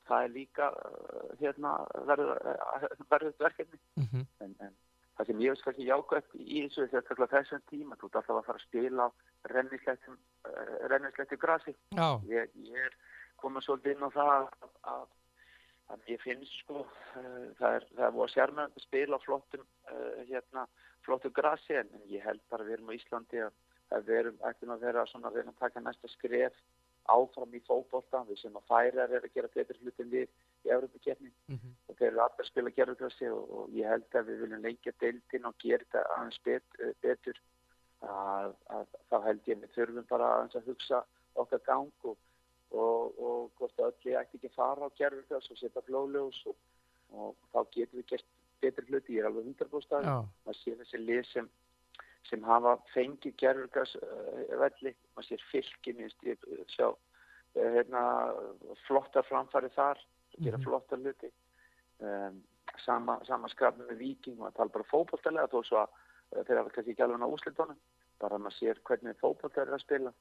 það 0.09 0.25
er 0.25 0.35
líka 0.35 0.71
uh, 0.71 1.31
hérna 1.41 1.77
verður 2.09 2.33
uh, 2.43 3.33
verkefni. 3.41 3.81
Mhm, 4.01 4.27
en, 4.45 4.55
en 4.61 4.75
það 5.17 5.31
sem 5.31 5.43
ég 5.45 5.55
veist 5.55 5.65
kannski 5.65 5.87
jákvæmt 5.89 6.35
í 6.37 6.63
þessu 6.67 7.27
þessum 7.33 7.63
tíma 7.71 7.99
þú 8.01 8.11
ert 8.11 8.19
alltaf 8.21 8.41
að 8.41 8.49
fara 8.49 8.61
að 8.61 8.67
spila 8.67 9.07
á 9.07 9.09
rennislettum 9.55 11.39
uh, 11.39 11.45
grasi. 11.45 11.77
Já, 11.97 12.09
ég, 12.31 12.51
ég 12.69 12.89
er 12.89 12.97
komið 13.41 13.67
svolítið 13.67 13.95
inn 13.95 14.07
á 14.07 14.11
það 14.17 14.33
að, 14.35 14.51
að, 14.93 15.07
að 15.95 16.11
ég 16.13 16.25
finnst 16.25 16.59
sko 16.63 16.83
uh, 16.85 17.47
það 17.61 17.79
er, 17.79 17.89
það 17.95 18.05
er 18.09 18.17
búið 18.17 18.27
að 18.27 18.35
sérna 18.35 18.69
spila 18.85 19.23
flottum 19.25 19.65
uh, 19.65 20.21
hérna, 20.29 20.67
flottu 21.07 21.31
grasi 21.35 21.79
en, 21.79 21.93
en 21.95 22.11
ég 22.11 22.25
held 22.27 22.43
bara 22.51 22.65
að 22.65 22.71
við 22.71 22.79
erum 22.79 22.91
á 22.93 22.99
Íslandi 22.99 23.43
að, 23.47 23.57
að 23.97 24.11
við 24.11 24.21
erum 24.21 24.43
ættum 24.51 24.75
að 24.75 24.85
vera 24.89 25.07
svona 25.11 25.31
að 25.31 25.39
vera 25.41 25.55
að 25.55 25.63
taka 25.63 25.83
næsta 25.85 26.11
skref 26.13 26.61
áfram 27.13 27.55
í 27.55 27.63
fótbolta. 27.67 28.23
Við 28.29 28.41
sem 28.43 28.57
að 28.59 28.69
færar 28.71 29.15
er 29.15 29.27
að 29.27 29.35
gera 29.35 29.51
betur 29.55 29.81
hlutin 29.83 30.13
við 30.13 30.27
í 30.67 30.73
Európa-kefni 30.75 31.31
mhm, 31.53 31.75
og 31.87 31.99
þeir 31.99 32.09
eru 32.11 32.23
allir 32.25 32.45
að 32.45 32.51
spila 32.51 32.75
gerðugrassi 32.79 33.29
og, 33.33 33.53
og 33.59 33.77
ég 33.79 33.91
held 33.93 34.19
að 34.19 34.31
við 34.31 34.41
viljum 34.45 34.65
lengja 34.65 34.95
deildin 35.03 35.51
og 35.51 35.59
gera 35.63 35.87
þetta 35.87 36.07
aðeins 36.17 36.41
bet, 36.49 36.81
betur. 37.05 37.43
Að, 38.07 38.55
að 38.77 38.97
þá 39.11 39.17
held 39.25 39.47
ég 39.49 39.61
við 39.63 39.71
þurfum 39.75 40.09
bara 40.11 40.33
aðeins 40.35 40.59
að 40.59 40.73
hugsa 40.73 40.99
okkar 41.41 41.63
gang 41.65 42.09
og, 42.11 42.17
og, 42.77 43.21
og 43.27 43.47
hvort 43.57 43.85
öll 43.87 44.11
ég 44.11 44.19
ætti 44.21 44.41
ekki 44.41 44.51
að 44.51 44.59
fara 44.59 44.89
á 44.89 44.97
gerðugrass 44.99 45.53
og 45.53 45.61
setja 45.61 45.85
flóljós 45.87 46.43
og, 46.51 46.59
og 47.17 47.33
þá 47.55 47.59
getum 47.73 48.03
við 48.03 48.11
gert 48.13 48.29
betri 48.63 48.87
hluti, 48.89 49.17
ég 49.17 49.23
er 49.25 49.31
alveg 49.31 49.47
100% 49.53 49.97
að 49.99 50.09
já, 50.09 50.17
maður 50.47 50.61
sé 50.61 50.75
þessi 50.81 51.01
lið 51.03 51.23
sem, 51.31 51.49
sem 52.31 52.43
hafa 52.43 52.77
fengið 52.95 53.37
gerðurgas 53.43 53.97
uh, 54.01 54.59
velli, 54.63 54.95
maður 55.17 55.29
minnst 56.01 56.27
ég 56.27 56.47
uh, 56.51 56.65
sjá 56.75 56.89
uh, 56.91 56.99
hérna, 57.57 58.03
flottar 58.87 59.27
framfæri 59.29 59.73
þar 59.77 60.01
gera 60.37 60.59
Mhm. 60.59 60.65
flottar 60.65 60.99
hluti. 61.01 61.31
Um, 62.01 62.43
sama, 62.85 63.21
sama 63.25 63.49
skapni 63.49 63.87
með 63.89 63.99
viking 64.03 64.41
að 64.45 64.57
tala 64.57 64.75
bara 64.75 64.85
fótballtælega 64.91 65.49
þó 65.49 65.63
svo 65.65 65.79
að 65.81 66.43
þeir 66.45 66.59
hafa 66.59 66.73
kannski 66.75 66.93
ekki 66.93 67.05
alveg 67.07 67.21
ná 67.23 67.29
úslitónum 67.31 67.79
bara 68.21 68.37
að 68.37 68.43
maður 68.45 68.57
sér 68.59 68.81
hvernig 68.85 69.17
fótballtælega 69.21 69.71
er 69.71 69.79
að 69.79 69.85
spila 69.85 70.13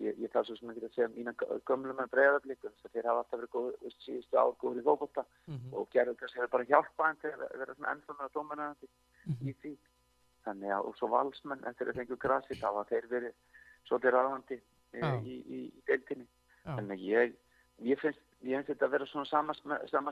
ég, 0.00 0.18
ég 0.22 0.30
þarf 0.32 0.46
svo 0.46 0.56
sem 0.58 0.70
ekki 0.72 0.84
að 0.88 0.94
segja 0.94 1.08
mína 1.14 1.32
gömlu 1.66 1.94
með 1.98 2.10
breiðarblikum 2.14 2.70
þess 2.74 2.86
að 2.88 2.92
þeir 2.96 3.08
hafa 3.10 3.22
alltaf 3.24 3.40
verið 3.40 3.52
góð, 3.54 3.92
síðustu 4.04 4.38
ár 4.38 4.52
góður 4.62 4.80
í 4.80 4.86
fótballta 4.88 5.24
Mhm. 5.48 5.74
og 5.74 5.88
gerður 5.90 6.16
kannski 6.20 6.38
hefur 6.40 6.52
bara 6.56 6.68
hjálpa 6.70 7.10
en 7.10 7.16
að 7.48 7.58
vera 7.58 7.74
svona 7.74 8.24
að 8.28 8.32
dómana 8.38 8.68
Mhm. 9.26 9.48
í 9.48 9.54
því 9.62 9.76
þannig 10.46 10.70
að 10.76 10.84
og 10.88 10.96
svo 10.96 11.08
valsmenn 11.08 11.64
eftir 11.66 11.88
að 11.88 11.96
fengu 12.00 12.16
grasi 12.16 12.54
þá 12.54 12.66
hafa 12.72 12.84
þeir 12.90 13.06
verið 13.08 13.34
svolítið 13.88 14.14
ráðandi 14.14 14.60
Já. 14.92 15.20
í, 15.20 15.34
í, 15.44 15.58
í 15.68 15.82
deildinni 15.86 16.26
Já. 16.64 16.76
þannig 16.76 16.92
að 16.98 17.04
ég, 17.08 17.34
ég 17.82 17.98
finnst 18.00 18.20
ég 18.42 18.54
finnst 18.64 18.68
þetta 18.70 18.86
að 18.86 18.90
vera 18.90 19.06
svona 19.06 19.26
sama, 19.26 19.54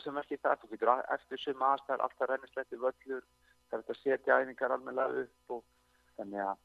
sem 0.01 0.15
verkið 0.15 0.41
það 0.43 0.59
þú 0.61 0.71
getur 0.71 1.05
eftir 1.15 1.39
sem 1.39 1.55
aðstæðar 1.63 2.01
alltaf 2.03 2.29
rennisleiti 2.29 2.77
völlur 2.77 3.23
það 3.71 3.79
er 3.79 3.83
þetta 3.83 3.95
að 3.95 4.03
setja 4.03 4.39
æfingar 4.43 4.71
almennilega 4.75 5.23
upp 5.23 5.51
og 5.51 5.63
þannig 6.19 6.41
að 6.43 6.57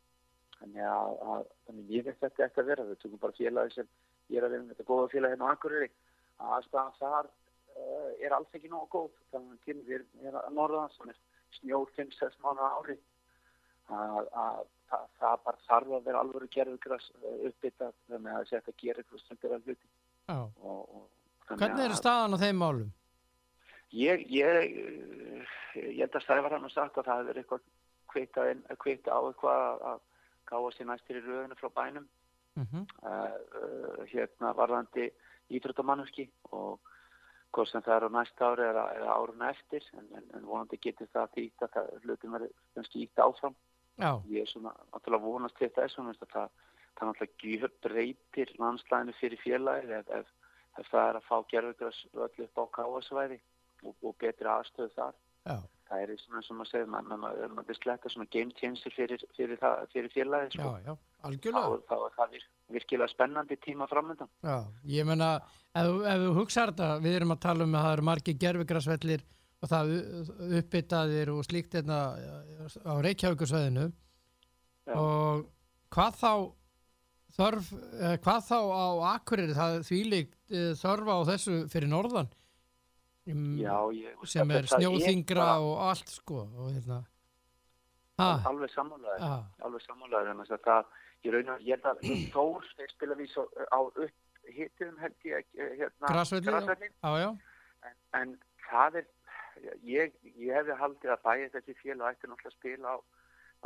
þannig 0.62 0.88
að, 0.88 1.14
að 1.34 1.44
þannig 1.68 1.84
að 1.84 1.94
ég 1.98 2.08
finnst 2.08 2.24
þetta 2.26 2.46
eftir 2.48 2.64
að 2.64 2.72
vera. 2.72 2.88
Við 2.90 3.00
tökum 3.04 3.22
bara 3.26 3.38
félagi 3.38 3.76
sem 3.76 3.88
ég 4.32 4.40
er 4.40 4.48
að 4.48 4.56
vera 4.56 4.64
með 4.64 4.74
þetta 4.76 4.90
góða 4.92 5.12
félagi 5.14 5.36
hérna 5.36 5.50
á 5.50 5.54
Akureyri. 5.56 5.90
Að 6.42 6.54
aðstæðan 6.58 7.00
þar 7.00 7.32
uh, 7.32 8.12
er 8.22 8.36
alls 8.38 8.60
ekki 8.60 8.72
nógu 8.72 8.90
góð. 8.96 9.18
Þannig 9.34 9.74
að 9.76 9.82
við 9.90 10.28
er 10.30 10.38
að 10.42 10.54
norðan 10.58 10.94
sem 10.98 11.12
er 11.14 11.20
snjór 11.58 11.92
5-6 11.98 12.40
mánu 12.46 12.70
ári. 12.70 12.98
Að, 13.92 14.30
að 14.32 14.62
það, 14.92 15.42
bara 15.46 15.64
þarf 15.68 15.96
að 15.98 16.06
vera 16.08 16.22
alvöru 16.24 16.48
gerðugras 16.52 17.10
uppbytta 17.50 17.92
þannig 18.08 18.38
að 18.38 18.50
þetta 18.54 18.78
gerir 18.80 19.04
eitthvað 19.04 19.24
stundir 19.26 19.56
að 19.56 19.68
hluti. 19.68 19.92
Þannig 20.32 21.62
Hvernig 21.62 21.86
er 21.86 21.92
að- 21.96 22.00
staðan 22.00 22.38
á 22.38 22.44
þeim 22.44 22.62
málum? 22.62 22.92
Ég, 23.92 24.22
ég, 24.32 24.48
eh, 24.48 25.48
ég 25.76 26.00
held 26.00 26.16
að 26.16 26.24
Sævar 26.24 26.54
hann 26.56 26.64
og 26.64 26.72
sagt 26.72 26.96
að 26.96 27.10
það 27.10 27.26
verið 27.28 27.44
eitthvað 27.44 27.66
kveita, 28.08 28.46
inn, 28.52 28.62
kveita 28.80 29.12
á 29.12 29.20
eitthvað 29.20 29.82
að 29.90 30.00
gáða 30.52 30.72
sér 30.76 30.90
næstir 30.90 31.20
í 31.20 31.26
röðinu 31.26 31.58
frá 31.60 31.70
bænum. 31.76 32.08
Mm 32.60 32.66
uh, 32.68 33.36
uh, 33.62 34.02
hérna 34.12 34.54
varðandi 34.54 35.12
íþróttamannuski 35.50 36.30
og 36.52 36.80
hvort 37.52 37.70
sem 37.70 37.84
það 37.84 37.96
er 37.96 38.08
á 38.08 38.10
næsta 38.16 38.50
ári 38.52 38.66
eða, 38.68 38.84
eða 38.98 39.16
árun 39.16 39.46
eftir 39.48 39.88
en, 40.00 40.08
en, 40.18 40.28
en 40.36 40.48
vonandi 40.48 40.80
getur 40.84 41.10
það 41.14 41.40
að 41.40 41.72
það 41.76 41.90
hlutum 42.06 42.36
verið 42.38 42.54
kannski 42.76 43.04
ítt 43.06 43.24
áfram. 43.24 43.56
Já, 44.00 44.12
ég 44.32 44.46
er 44.46 44.50
svona 44.50 44.72
náttúrulega 44.94 45.26
vonast 45.26 45.58
til 45.60 45.70
þess 45.76 46.00
að 46.00 46.22
það, 46.34 46.50
það 46.98 47.10
náttúrulega 47.10 47.72
breytir 47.84 48.54
landslæðinu 48.60 49.18
fyrir 49.20 49.44
félagið 49.44 49.92
ef, 49.98 50.14
ef, 50.20 50.32
ef 50.80 50.92
það 50.94 51.10
er 51.10 51.20
að 51.20 51.28
fá 51.28 51.36
gerðugras 51.52 52.00
öll 52.14 52.46
upp 52.46 52.64
á 52.64 52.64
káasvæði 52.78 53.40
og, 53.84 53.96
og 54.02 54.16
betri 54.24 54.48
aðstöðu 54.48 54.96
þar. 54.96 55.20
Já, 55.46 55.58
það 55.92 56.04
er 56.06 56.22
svona 56.22 56.44
sem 56.46 56.62
að 56.64 56.70
segja 56.70 56.90
maður 56.90 57.20
ma, 57.22 57.32
ma, 57.32 57.48
ma, 57.58 57.76
sletta 57.78 58.12
svona 58.12 58.30
game 58.32 58.56
changer 58.58 58.96
fyrir, 58.96 59.24
fyrir, 59.38 59.60
það, 59.60 59.82
fyrir 59.94 60.14
félagið 60.14 60.56
já, 60.56 60.62
sko. 60.62 60.72
já, 60.86 60.94
þá, 60.94 61.26
algjörlega. 61.30 61.82
þá 61.90 61.96
er 61.98 62.16
það 62.16 62.36
vir, 62.36 62.46
virkilega 62.78 63.12
spennandi 63.12 63.58
tíma 63.66 63.88
framöndan 63.92 64.32
Já, 64.48 64.56
ég 64.94 65.10
meina, 65.10 65.34
ef, 65.74 65.92
ef 66.14 66.24
þú 66.24 66.32
hugsaðar 66.40 66.74
þetta, 66.74 66.90
við 67.04 67.20
erum 67.20 67.36
að 67.36 67.44
tala 67.48 67.68
um 67.68 67.76
að 67.76 67.86
það 67.88 67.98
eru 67.98 68.08
margir 68.12 68.40
gerfigrasvellir 68.46 69.28
og 69.62 69.70
það 69.70 69.94
uppbyttaðir 70.62 71.34
og 71.36 71.44
slíkt 71.46 71.78
hérna 71.78 72.00
á 72.82 72.94
Reykjavíkursveðinu 73.06 73.88
Já. 73.92 74.96
og 74.98 75.46
hvað 75.94 76.18
þá 76.18 76.34
þörf, 77.36 77.72
eh, 78.00 78.16
hvað 78.24 78.46
þá 78.48 78.60
á 78.60 78.88
Akureyri, 79.14 79.56
það 79.56 79.76
er 79.76 79.88
þvílíkt 79.88 80.38
eh, 80.52 80.72
þörf 80.80 81.12
á 81.12 81.18
þessu 81.32 81.58
fyrir 81.72 81.92
norðan 81.92 82.32
um, 83.30 83.46
Já, 83.60 83.76
ég, 83.98 84.26
sem 84.34 84.52
er 84.52 84.66
þetta 84.66 84.82
snjóþingra 84.82 85.46
bara 85.46 85.68
og 85.68 85.86
allt 85.90 86.12
sko 86.14 86.42
og 86.46 86.72
hérna. 86.72 87.02
Ha, 88.22 88.34
alveg 88.50 88.74
sammálaður. 88.74 89.22
Já, 89.22 89.64
alveg 89.68 89.86
sammálaður 89.86 90.34
en 90.34 90.44
það 90.50 90.92
ég 91.26 91.36
raun 91.36 91.54
held 91.54 91.88
að 91.92 92.04
Þór 92.36 92.68
spila 92.96 93.18
við 93.20 93.32
svo 93.34 93.48
á 93.70 93.80
upp 93.80 94.20
hittum 94.52 94.98
held 95.02 95.28
ég 95.28 95.48
eh, 95.58 95.74
hérna 95.80 96.10
Grasvelli, 96.10 96.90
en, 97.86 97.98
en 98.18 98.36
það 98.68 99.02
er 99.02 99.10
ég, 99.86 100.14
ég 100.34 100.54
hefði 100.58 100.78
haldið 100.80 101.14
að 101.14 101.26
bæja 101.26 101.50
þessi 101.56 101.78
félag 101.82 102.16
ætti 102.16 102.30
náttúrulega 102.30 102.52
að 102.52 102.58
spila 102.58 102.94
á, 102.94 102.98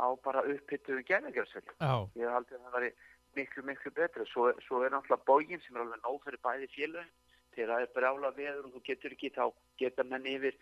á 0.04 0.06
bara 0.24 0.44
upphittuðu 0.52 1.04
gerðingarsvelli 1.08 1.76
já, 1.80 1.94
ég 2.18 2.26
hef 2.26 2.36
haldið 2.36 2.58
að 2.58 2.66
það 2.66 2.76
væri 2.76 2.92
miklu 3.36 3.62
miklu 3.68 3.92
betra. 3.96 4.24
Svo, 4.32 4.50
svo 4.64 4.82
er 4.84 4.94
náttúrulega 4.94 5.28
bógin 5.28 5.62
sem 5.64 5.76
er 5.76 5.84
alveg 5.84 6.02
nóg 6.04 6.20
fyrir 6.24 6.42
bæði 6.44 6.68
félagin 6.72 7.12
þegar 7.56 7.72
það 7.72 7.84
er 7.84 7.92
brjála 7.96 8.32
veður 8.36 8.68
og 8.68 8.74
þú 8.74 8.82
getur 8.88 9.16
ekki 9.16 9.32
þá 9.36 9.44
geta 9.80 10.04
menn 10.06 10.28
yfir 10.30 10.58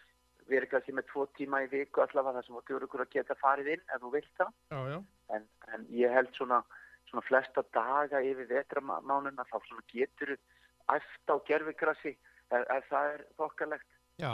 verið 0.48 0.70
kannski 0.72 0.94
með 0.94 1.08
tvo 1.10 1.26
tíma 1.38 1.62
í 1.64 1.68
viku 1.72 2.04
allavega 2.04 2.38
þar 2.38 2.46
sem 2.46 2.56
þú 2.56 2.76
eru 2.76 2.88
ykkur 2.88 3.04
að 3.04 3.12
geta 3.14 3.36
farið 3.40 3.70
inn 3.74 3.84
ef 3.94 4.02
þú 4.02 4.10
vilt 4.12 4.32
það. 4.40 4.52
Já, 4.74 4.80
já, 4.92 4.98
en, 5.36 5.46
en 5.72 5.86
ég 5.96 6.14
held 6.14 6.32
svona, 6.36 6.60
svona 7.08 7.24
flesta 7.24 7.64
daga 7.76 8.20
yfir 8.24 8.50
vetramánuna 8.50 9.46
þá 9.48 9.58
getur 9.92 10.36
eftir 10.36 11.32
á 11.32 11.36
gerfigrassi 11.48 12.14
ef, 12.14 12.88
það 12.90 13.10
er 13.14 13.26
þokkalegt. 13.40 13.90
Já, 14.20 14.32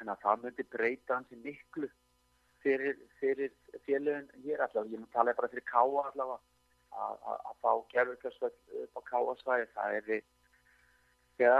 en 0.00 0.12
að 0.12 0.22
það 0.24 0.42
myndi 0.44 0.66
breyta 0.72 1.16
hansi 1.18 1.38
miklu 1.44 1.88
fyrir, 2.64 2.98
fyrir 3.20 3.52
félögin 3.86 4.28
hér 4.44 4.64
allavega, 4.64 4.96
ég 4.96 5.12
tala 5.14 5.36
bara 5.36 5.52
fyrir 5.52 5.66
káa 5.68 6.08
allavega 6.10 6.40
að, 6.96 7.52
fá 7.62 7.70
gerfugarsvöld 7.92 8.56
upp 8.82 8.98
á 8.98 9.00
káasvæði, 9.10 9.68
það 9.76 9.98
er 9.98 10.08
ja, 11.42 11.56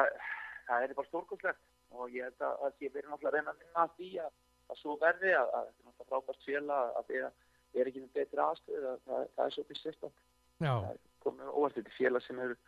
það 0.68 0.86
er 0.86 0.94
bara 0.98 1.10
stórkoslegt 1.10 1.64
og 1.96 2.14
ég 2.14 2.26
held 2.26 2.44
að, 2.44 2.62
að 2.66 2.84
ég 2.84 2.94
verið 2.94 3.10
náttúrulega 3.10 3.32
að 3.32 3.36
reyna 3.36 3.52
að 3.52 3.60
vinna 3.64 3.82
að 3.84 3.96
því 3.98 4.10
að, 4.24 4.32
að 4.66 4.80
svo 4.80 4.96
verði 5.02 5.34
að, 5.38 5.52
að 5.58 5.66
þetta 5.66 5.82
er 5.82 5.90
náttúrulega 5.90 6.08
frábært 6.12 6.46
félag 6.46 6.96
að 7.00 7.10
það 7.10 7.18
er, 7.20 7.28
er 7.76 7.90
ekki 7.90 8.04
með 8.04 8.16
betri 8.20 8.42
aðstöð 8.46 8.88
að 8.92 9.04
það, 9.06 9.28
það 9.36 9.44
er 9.46 9.54
svo 9.56 9.66
byrstist 9.70 10.08
já, 10.66 10.74
komið 11.26 11.52
óvart 11.52 11.78
þetta 11.78 11.92
er 11.92 11.98
félag 11.98 12.26
sem 12.26 12.40
hefur 12.42 12.58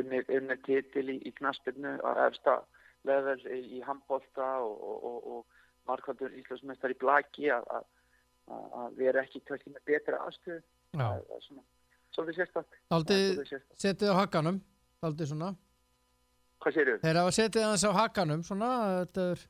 unnið 0.00 0.34
unni 0.36 0.58
titil 0.66 1.06
í, 1.10 1.16
í 1.26 1.32
knaspinu 1.40 1.96
á 2.06 2.10
efsta 2.28 2.60
level 3.08 3.38
í, 3.50 3.60
í 3.78 3.80
handbólta 3.86 4.50
og, 4.62 4.76
og, 4.76 5.08
og, 5.10 5.30
og 5.34 5.90
markvaldur 5.90 6.34
íslensmestar 6.38 6.94
í 6.94 6.98
blaki 7.00 7.50
að, 7.50 7.66
að, 7.74 7.88
að 8.84 9.02
erum 9.08 9.24
ekki 9.24 9.42
kannski 9.48 9.72
með 9.72 9.86
betri 9.88 10.18
aðstöðu. 10.18 10.62
Já. 10.90 11.06
það 11.06 11.34
er 11.36 11.42
svona 11.46 11.64
svolítið 12.10 12.38
Það 12.52 12.60
er 12.60 12.78
svolítið 12.90 13.42
sérstakt. 13.48 13.82
setið 13.82 14.12
á 14.12 14.14
hakanum, 14.20 14.62
daldið 15.02 15.30
svona 15.32 15.50
Hvað 16.60 16.76
séru? 16.76 16.98
Þeir 17.00 17.20
hafa 17.22 17.32
setið 17.36 17.66
aðeins 17.66 17.86
á 17.88 17.92
hakanum 17.96 18.44
svona, 18.44 18.70
þetta 19.00 19.26
er 19.30 19.44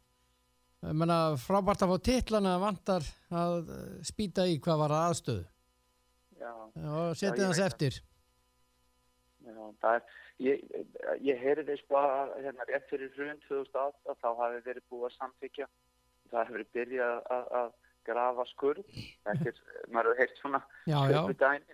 menna, 1.01 1.19
frábært 1.41 1.83
að 1.85 1.93
fá 1.93 2.05
titlana 2.11 2.55
vantar 2.63 3.09
að 3.35 3.73
eh, 3.75 3.89
spýta 4.07 4.47
í 4.49 4.61
hvað 4.63 4.85
var 4.85 4.97
aðstöðu. 5.01 5.45
Já, 6.41 6.53
og 6.55 7.19
setið 7.19 7.45
aðeins 7.45 7.63
eftir. 7.67 8.01
Já, 9.45 9.55
það 9.83 9.99
er 9.99 10.03
ég, 10.41 10.65
ég 11.27 11.43
heyrði 11.43 11.77
sko 11.83 12.01
að 12.01 12.35
hérna 12.41 12.67
rétt 12.71 12.89
fyrir 12.93 13.13
hrun 13.17 13.41
2008 13.49 14.17
þá 14.23 14.29
hafi 14.41 14.65
verið 14.69 14.87
búið 14.93 15.07
að 15.11 15.17
samþykja 15.19 15.69
það 16.31 16.41
hefur 16.41 16.57
verið 16.57 16.75
byrjað 16.77 17.17
að, 17.37 17.47
að 17.61 17.71
grafa 18.09 18.47
skurð. 18.55 18.99
Er, 19.29 19.63
maður 19.93 20.13
hefur 20.13 20.21
heyrt 20.23 20.41
svona 20.41 20.61
Já, 20.89 20.99
já, 21.11 21.21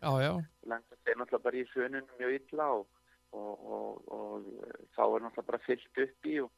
já, 0.00 0.12
já, 0.24 0.32
lenda 0.66 1.00
þeir 1.04 1.20
náttúrulega 1.20 1.44
bara 1.46 1.60
í 1.60 1.66
hruninu 1.72 2.18
mjög 2.20 2.38
illa 2.40 2.68
og, 2.80 2.86
og, 3.32 3.66
og, 3.76 4.12
og 4.12 4.48
þá 4.96 5.02
er 5.04 5.24
náttúrulega 5.24 5.50
bara 5.50 5.62
fyllt 5.66 6.02
upp 6.06 6.30
í 6.30 6.36
og, 6.44 6.50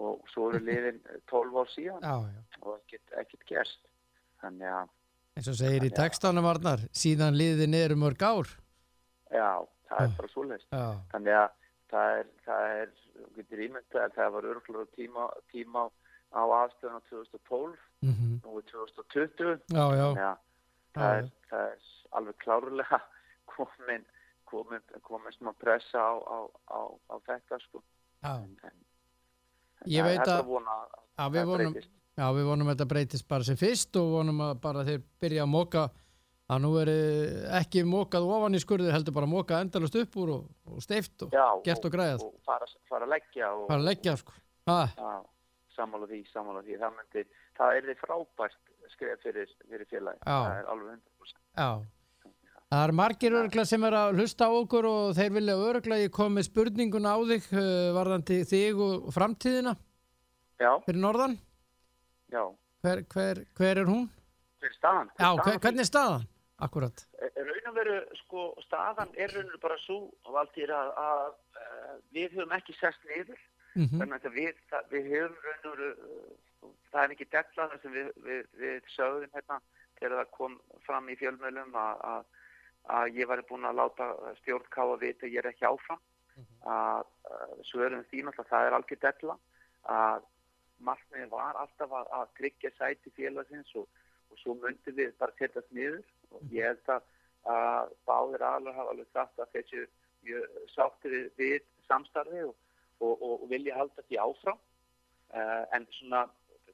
og 0.00 0.32
svo 0.32 0.50
eru 0.50 0.62
liðin 0.66 1.00
12 1.32 1.60
ár 1.60 1.70
síðan. 1.74 2.02
Já, 2.04 2.16
já. 2.28 2.40
Og 2.64 2.72
ekkert, 2.78 3.14
ekkert 3.24 3.46
gerst. 3.48 3.84
Þannig 4.40 4.72
að 4.72 4.96
eins 5.38 5.48
og 5.52 5.56
segir 5.60 5.86
í 5.86 5.92
textanum 5.94 6.44
varnar 6.44 6.82
síðan 6.96 7.38
liði 7.38 7.68
niður 7.70 7.96
um 7.96 8.04
mörg 8.04 8.24
ár. 8.24 8.50
Já, 9.30 9.62
það 9.88 10.04
er 10.04 10.14
bara 10.18 10.32
svoleiðist 10.32 10.74
Já, 10.74 10.86
þannig 11.12 11.36
að 11.38 11.48
það 11.90 12.18
er, 12.18 12.28
það 12.46 12.74
er 12.80 12.92
þú 13.20 13.28
getur 13.36 13.62
ímyndað 13.66 14.04
að 14.04 14.16
það 14.18 14.32
var 14.36 14.48
örgulega 14.52 14.96
tíma, 14.96 15.26
tíma 15.52 15.86
á 16.30 16.42
aðstöðuna 16.42 17.00
2012 17.10 17.78
mm 18.06 18.36
nú 18.40 18.58
er 18.58 18.66
2020 18.70 19.58
já, 19.74 19.84
já, 20.16 20.30
það 20.96 21.16
er, 21.18 21.30
það 21.50 21.64
er 21.66 21.88
alveg 22.18 22.38
klárlega 22.44 23.00
komin 23.52 24.06
komin 24.50 25.32
smá 25.38 25.52
pressa 25.58 25.98
á, 26.02 26.12
á, 26.18 26.38
á, 26.70 26.80
á 27.10 27.14
þetta 27.26 27.58
sko. 27.64 27.82
En, 28.26 28.56
en, 28.66 28.76
Ég 29.88 30.04
veit 30.04 30.20
að- 30.20 30.44
að 30.44 30.98
Já, 31.20 31.24
við 31.32 31.46
vonum, 31.48 31.74
já, 32.16 32.26
við 32.36 32.44
vonum 32.50 32.68
að 32.68 32.74
þetta 32.76 32.88
breytist 32.92 33.28
bara 33.28 33.44
sem 33.44 33.56
fyrst 33.56 33.96
og 33.96 34.10
vonum 34.18 34.40
að 34.44 34.60
bara 34.60 34.84
þeir 34.84 35.02
byrja 35.20 35.42
að 35.46 35.52
móka 35.54 35.82
að 36.50 36.60
nú 36.64 36.70
er 36.82 36.88
ekki 37.60 37.84
mókað 37.86 38.26
ofan 38.26 38.54
í 38.58 38.60
skurður 38.60 38.92
heldur 38.92 39.14
bara 39.14 39.26
mókað 39.30 39.60
endalust 39.64 39.96
upp 40.00 40.16
úr 40.16 40.32
og, 40.34 40.48
og 40.66 40.82
steift 40.82 41.22
og 41.22 41.30
Já, 41.32 41.46
gert 41.64 41.84
og 41.86 41.92
græðað. 41.94 42.24
og 42.26 42.40
fara, 42.44 42.66
fara 42.90 43.06
að 43.06 43.12
leggja 43.14 43.52
og, 43.54 43.68
bara 43.68 43.84
leggja 43.86 44.16
sko. 44.18 44.32
Já, 44.66 45.22
sammála 45.76 46.08
því, 46.10 46.18
sammála 46.32 46.62
því. 46.66 46.76
Það, 46.82 46.96
myndi, 46.98 47.24
það 47.56 47.76
er 47.76 47.86
því 47.88 47.94
frábært 48.02 48.58
skref 48.90 49.22
fyrir, 49.22 49.52
fyrir 49.70 49.86
félagi 49.92 50.18
það 50.26 50.58
er 50.58 50.68
alveg 50.74 50.90
100% 50.98 51.40
já. 51.56 51.70
Það 52.70 52.82
er 52.86 52.92
margir 52.94 53.34
örgla 53.34 53.64
sem 53.66 53.82
er 53.88 53.94
að 53.98 54.12
hlusta 54.20 54.46
á 54.46 54.50
okkur 54.54 54.86
og 54.86 55.06
þeir 55.18 55.32
vilja 55.34 55.56
örgla 55.58 55.96
ég 55.98 56.12
kom 56.14 56.36
með 56.38 56.46
spurninguna 56.46 57.14
á 57.14 57.18
þig 57.26 57.48
uh, 57.50 57.62
varðandi 57.96 58.36
þig 58.46 58.82
og 58.84 59.08
framtíðina 59.16 59.72
Já, 60.60 60.70
fyrir 60.84 61.00
norðan. 61.02 61.34
já. 62.30 62.44
Hver, 62.84 63.02
hver, 63.12 63.40
hver 63.58 63.80
er 63.82 63.90
hún? 63.90 64.06
Hver 64.60 64.70
er 64.70 64.76
staðan? 64.76 65.10
Hver 65.16 65.24
Já, 65.24 65.30
er 65.30 65.34
hver, 65.34 65.42
staðan? 65.42 65.60
hvernig 65.64 65.82
er 65.84 65.88
staðan? 65.90 66.28
Akkurat. 66.60 67.02
Eh, 67.18 67.40
Raun 67.48 67.68
og 67.72 67.76
veru, 67.80 67.96
sko, 68.20 68.44
staðan 68.68 69.14
er 69.16 69.32
raun 69.34 69.46
og 69.48 69.50
veru 69.54 69.62
bara 69.64 69.78
svo, 69.82 69.98
Valtýr, 70.30 70.70
að, 70.76 70.90
að, 71.00 71.22
að 71.64 72.00
við 72.14 72.36
höfum 72.38 72.54
ekki 72.58 72.76
sest 72.78 73.02
niður. 73.10 73.40
Mm 73.74 74.00
Þannig 74.00 74.26
að 74.30 74.36
við, 74.36 74.62
það, 74.70 74.88
við 74.94 75.10
höfum 75.14 75.38
raun 75.46 75.68
og 75.70 75.78
veru, 75.80 75.90
það 76.92 77.02
er 77.02 77.14
ekki 77.16 77.28
della 77.34 77.66
þar 77.72 77.82
sem 77.82 77.96
við, 77.98 78.10
við, 78.28 78.42
við 78.62 78.90
sögðum 78.94 79.34
hérna 79.38 79.58
þegar 79.98 80.16
það 80.20 80.32
kom 80.36 80.56
fram 80.86 81.08
í 81.12 81.16
fjölmjölum 81.20 81.76
að, 81.80 82.04
að, 82.88 83.16
ég 83.18 83.28
var 83.28 83.42
búin 83.48 83.68
að 83.68 83.78
láta 83.80 84.08
stjórn 84.40 84.68
ká 84.72 84.82
að 84.86 85.00
vita 85.04 85.26
að 85.26 85.34
ég 85.34 85.42
er 85.42 85.50
ekki 85.52 85.68
áfram. 85.68 86.02
Að, 86.64 87.08
að 87.28 87.64
svörum 87.68 88.04
því 88.08 88.22
náttúrulega 88.24 88.50
það 88.50 88.66
er 88.66 88.76
algjör 88.76 89.00
della. 89.04 89.36
Að 89.96 90.28
markmiðið 90.88 91.32
var 91.34 91.58
alltaf 91.60 91.92
að, 91.92 92.12
að 92.18 92.32
tryggja 92.38 92.72
sæti 92.78 93.12
félagsins 93.16 93.74
og, 93.76 93.88
og 94.30 94.40
svo 94.40 94.56
myndum 94.62 94.96
við 94.96 95.12
bara 95.20 95.36
setjast 95.38 95.76
niður. 95.76 96.04
Og 96.30 96.54
ég 96.54 96.70
held 96.70 96.94
að, 96.96 97.06
að 97.54 97.94
báðir 98.08 98.46
aðlar 98.48 98.78
hafa 98.78 98.94
alveg 98.94 99.12
sagt 99.12 99.40
að 99.42 99.54
þessu 99.58 99.86
mjög 100.24 100.58
sáttir 100.74 101.16
við, 101.16 101.30
við 101.40 101.68
samstarfi 101.88 102.44
og, 102.48 102.56
og, 103.00 103.14
og 103.26 103.46
vilja 103.52 103.78
halda 103.78 104.06
því 104.08 104.20
áfram. 104.24 104.60
Uh, 105.30 105.64
en 105.76 105.84
svona 105.94 106.24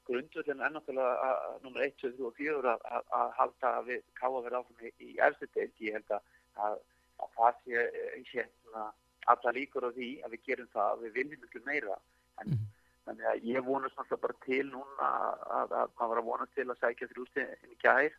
grundvöldin 0.07 0.63
er 0.63 0.73
náttúrulega 0.73 1.31
nummer 1.63 1.83
1, 1.85 1.97
2, 2.03 2.13
3 2.17 2.29
og 2.29 2.37
4 2.37 2.75
að, 2.75 3.33
halda 3.39 3.73
við 3.87 4.05
káa 4.19 4.31
verið 4.37 4.59
áfram 4.61 4.87
í, 4.87 4.93
í 5.03 5.17
eftir 5.27 5.51
deild. 5.55 5.75
Ég 5.83 5.97
held 5.97 6.15
að, 6.17 6.31
að, 6.67 6.79
að 7.23 7.35
það 7.37 7.61
sé 7.63 7.83
eh, 7.83 8.17
hérna 8.31 8.87
alla 9.33 9.53
líkur 9.57 9.87
á 9.87 9.91
því 9.91 10.09
að 10.23 10.35
við 10.35 10.45
gerum 10.49 10.71
það 10.73 10.91
að 10.93 11.05
við 11.05 11.15
viljum 11.19 11.43
miklu 11.43 11.63
meira. 11.67 11.99
En 12.41 12.53
Mhm. 12.53 12.67
þannig 13.07 13.27
að 13.31 13.43
ég 13.47 13.63
vonast 13.63 13.95
náttúrulega 13.95 14.23
bara 14.25 14.37
til 14.45 14.65
núna 14.71 15.07
að, 15.07 15.43
að, 15.57 15.75
að 15.79 15.91
maður 15.99 16.09
var 16.09 16.21
að 16.21 16.29
vonast 16.31 16.53
til 16.55 16.67
að 16.67 16.79
sækja 16.81 17.07
þrjústi 17.11 17.45
inn 17.45 17.71
í 17.71 17.77
gær. 17.83 18.17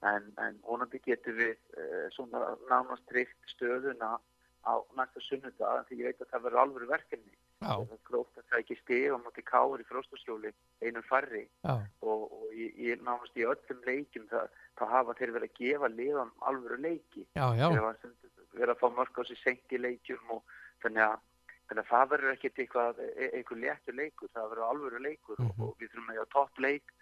En, 0.00 0.32
en 0.40 0.54
vonandi 0.64 1.00
getum 1.04 1.36
við 1.36 1.56
uh, 1.76 2.06
svona 2.16 2.56
nánast 2.70 3.04
tryggt 3.10 3.52
stöðuna 3.52 4.14
á 4.64 4.72
næsta 4.96 5.20
sunnudag 5.20 5.84
því 5.88 5.98
ég 6.00 6.08
veit 6.08 6.22
að 6.24 6.30
það 6.32 6.44
verður 6.46 6.62
alveg 6.62 6.88
verkefni. 6.88 7.34
er 7.36 7.49
gróft 8.08 8.38
að 8.40 8.46
sækja 8.50 8.76
stig 8.80 9.12
og 9.12 9.20
móti 9.24 9.42
káur 9.44 9.80
í 9.82 9.84
fróstaskjóli 9.88 10.52
einum 10.82 11.02
færri. 11.04 11.42
Já, 11.64 11.74
og, 12.02 12.22
og 12.32 12.52
ég, 12.56 12.72
ég 12.80 13.02
nánast 13.04 13.36
í 13.36 13.44
öllum 13.44 13.82
leikjum 13.84 14.28
það, 14.30 14.48
það 14.80 14.92
hafa 14.94 15.16
þeir 15.18 15.32
verið 15.36 15.50
að 15.50 15.58
gefa 15.60 15.90
liðan 15.92 16.30
alvöru 16.48 16.78
leiki. 16.80 17.26
Þeir 17.34 18.56
verið 18.56 18.72
að 18.74 18.80
fá 18.80 18.88
mörg 18.96 19.20
á 19.20 19.22
sig 19.28 19.38
seint 19.44 19.76
í 19.76 19.78
leikjum 19.80 20.32
og 20.36 20.42
þannig 20.82 21.04
að, 21.04 21.18
þannig 21.68 21.84
að 21.84 21.90
það 21.92 22.08
verður 22.14 22.32
ekkert 22.34 22.62
eitthvað, 22.64 23.02
e- 23.12 23.30
eitthvað 23.36 23.60
léttur 23.66 23.94
leikur, 24.00 24.32
það 24.34 24.48
verður 24.54 24.70
alvöru 24.70 25.04
leikur 25.04 25.36
Mhm. 25.38 25.50
og, 25.60 25.68
og 25.68 25.76
við 25.78 25.92
þurfum 25.92 26.10
að 26.10 26.18
hafa 26.22 26.32
topp 26.32 26.58
leik 26.64 26.96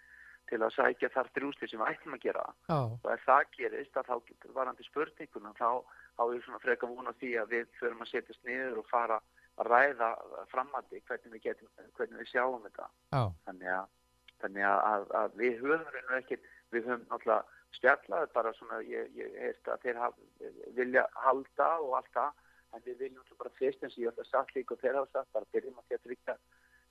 til 0.49 0.59
að 0.65 0.73
sækja 0.75 1.09
þar 1.13 1.27
þrjústi 1.35 1.67
sem 1.69 1.79
við 1.79 1.89
ætlum 1.93 2.13
að 2.17 2.21
gera. 2.25 2.43
Já, 2.67 2.79
og 2.99 3.09
ef 3.13 3.23
það 3.25 3.43
gerist 3.55 3.97
að 3.97 4.07
þá 4.09 4.15
varandi 4.53 4.83
spurninguna 4.83 5.51
þá, 5.55 5.83
þá 6.17 6.23
er 6.35 6.41
svona 6.43 6.59
frekar 6.63 6.89
vona 6.89 7.13
því 7.21 7.31
að 7.37 7.51
við 7.53 7.67
förum 7.79 8.01
að 8.01 8.09
setjast 8.11 8.43
niður 8.45 8.79
og 8.83 8.87
fara 8.89 9.19
ræða 9.67 10.09
framhaldi 10.51 11.01
hvernig 11.07 11.33
við, 11.35 11.45
getum, 11.49 11.71
hvernig 11.97 12.21
við 12.21 12.31
sjáum 12.31 12.65
þetta. 12.67 12.89
Já, 13.13 13.23
þannig 13.47 13.71
að, 13.75 13.87
þannig 14.43 14.67
að, 14.69 15.07
að, 15.21 15.39
við 15.39 15.63
höfum 15.63 16.13
ekki, 16.19 16.37
við 16.73 16.85
höfum 16.87 17.07
náttúrulega 17.09 17.57
spjallaði 17.77 18.29
bara 18.33 18.53
svona, 18.57 18.79
ég, 18.87 19.09
ég 19.17 19.35
heist 19.43 19.67
að 19.69 19.83
þeir 19.85 19.99
haf, 20.03 20.21
vilja 20.77 21.05
halda 21.25 21.69
og 21.83 21.97
allt 21.99 22.13
það, 22.15 22.45
en 22.73 22.85
við 22.85 23.03
viljum 23.03 23.35
bara 23.41 23.55
fyrst 23.57 23.83
eins 23.83 23.97
og 23.97 24.03
ég 24.03 24.11
ætla 24.11 24.25
að 24.25 24.31
sagt 24.31 24.55
líka 24.55 24.75
og 24.75 24.81
þeir 24.83 24.99
hafa 24.99 25.11
sagt, 25.13 25.33
bara 25.35 25.51
byrjum 25.55 25.81
að 25.81 25.97
tryggja, 26.05 26.37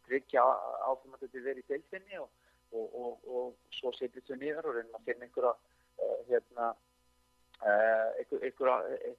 tryggja 0.08 0.44
áfram 0.88 1.16
að 1.16 1.24
þetta 1.24 1.44
verið 1.46 1.62
í 1.62 1.68
deilfinni 1.72 2.20
og, 2.22 2.28
og, 2.72 2.98
og, 3.02 3.30
og 3.38 3.78
svo 3.78 3.94
setjum 3.96 4.26
við 4.28 4.42
niður 4.42 4.70
og 4.70 4.78
reynum 4.78 4.98
að 4.98 5.08
finna 5.08 5.28
einhverja, 5.28 5.54
uh, 6.02 6.18
hérna, 6.28 6.68
uh, 7.62 8.08
einhver, 8.18 8.44
einhverja, 8.50 8.98
eh, 8.98 9.16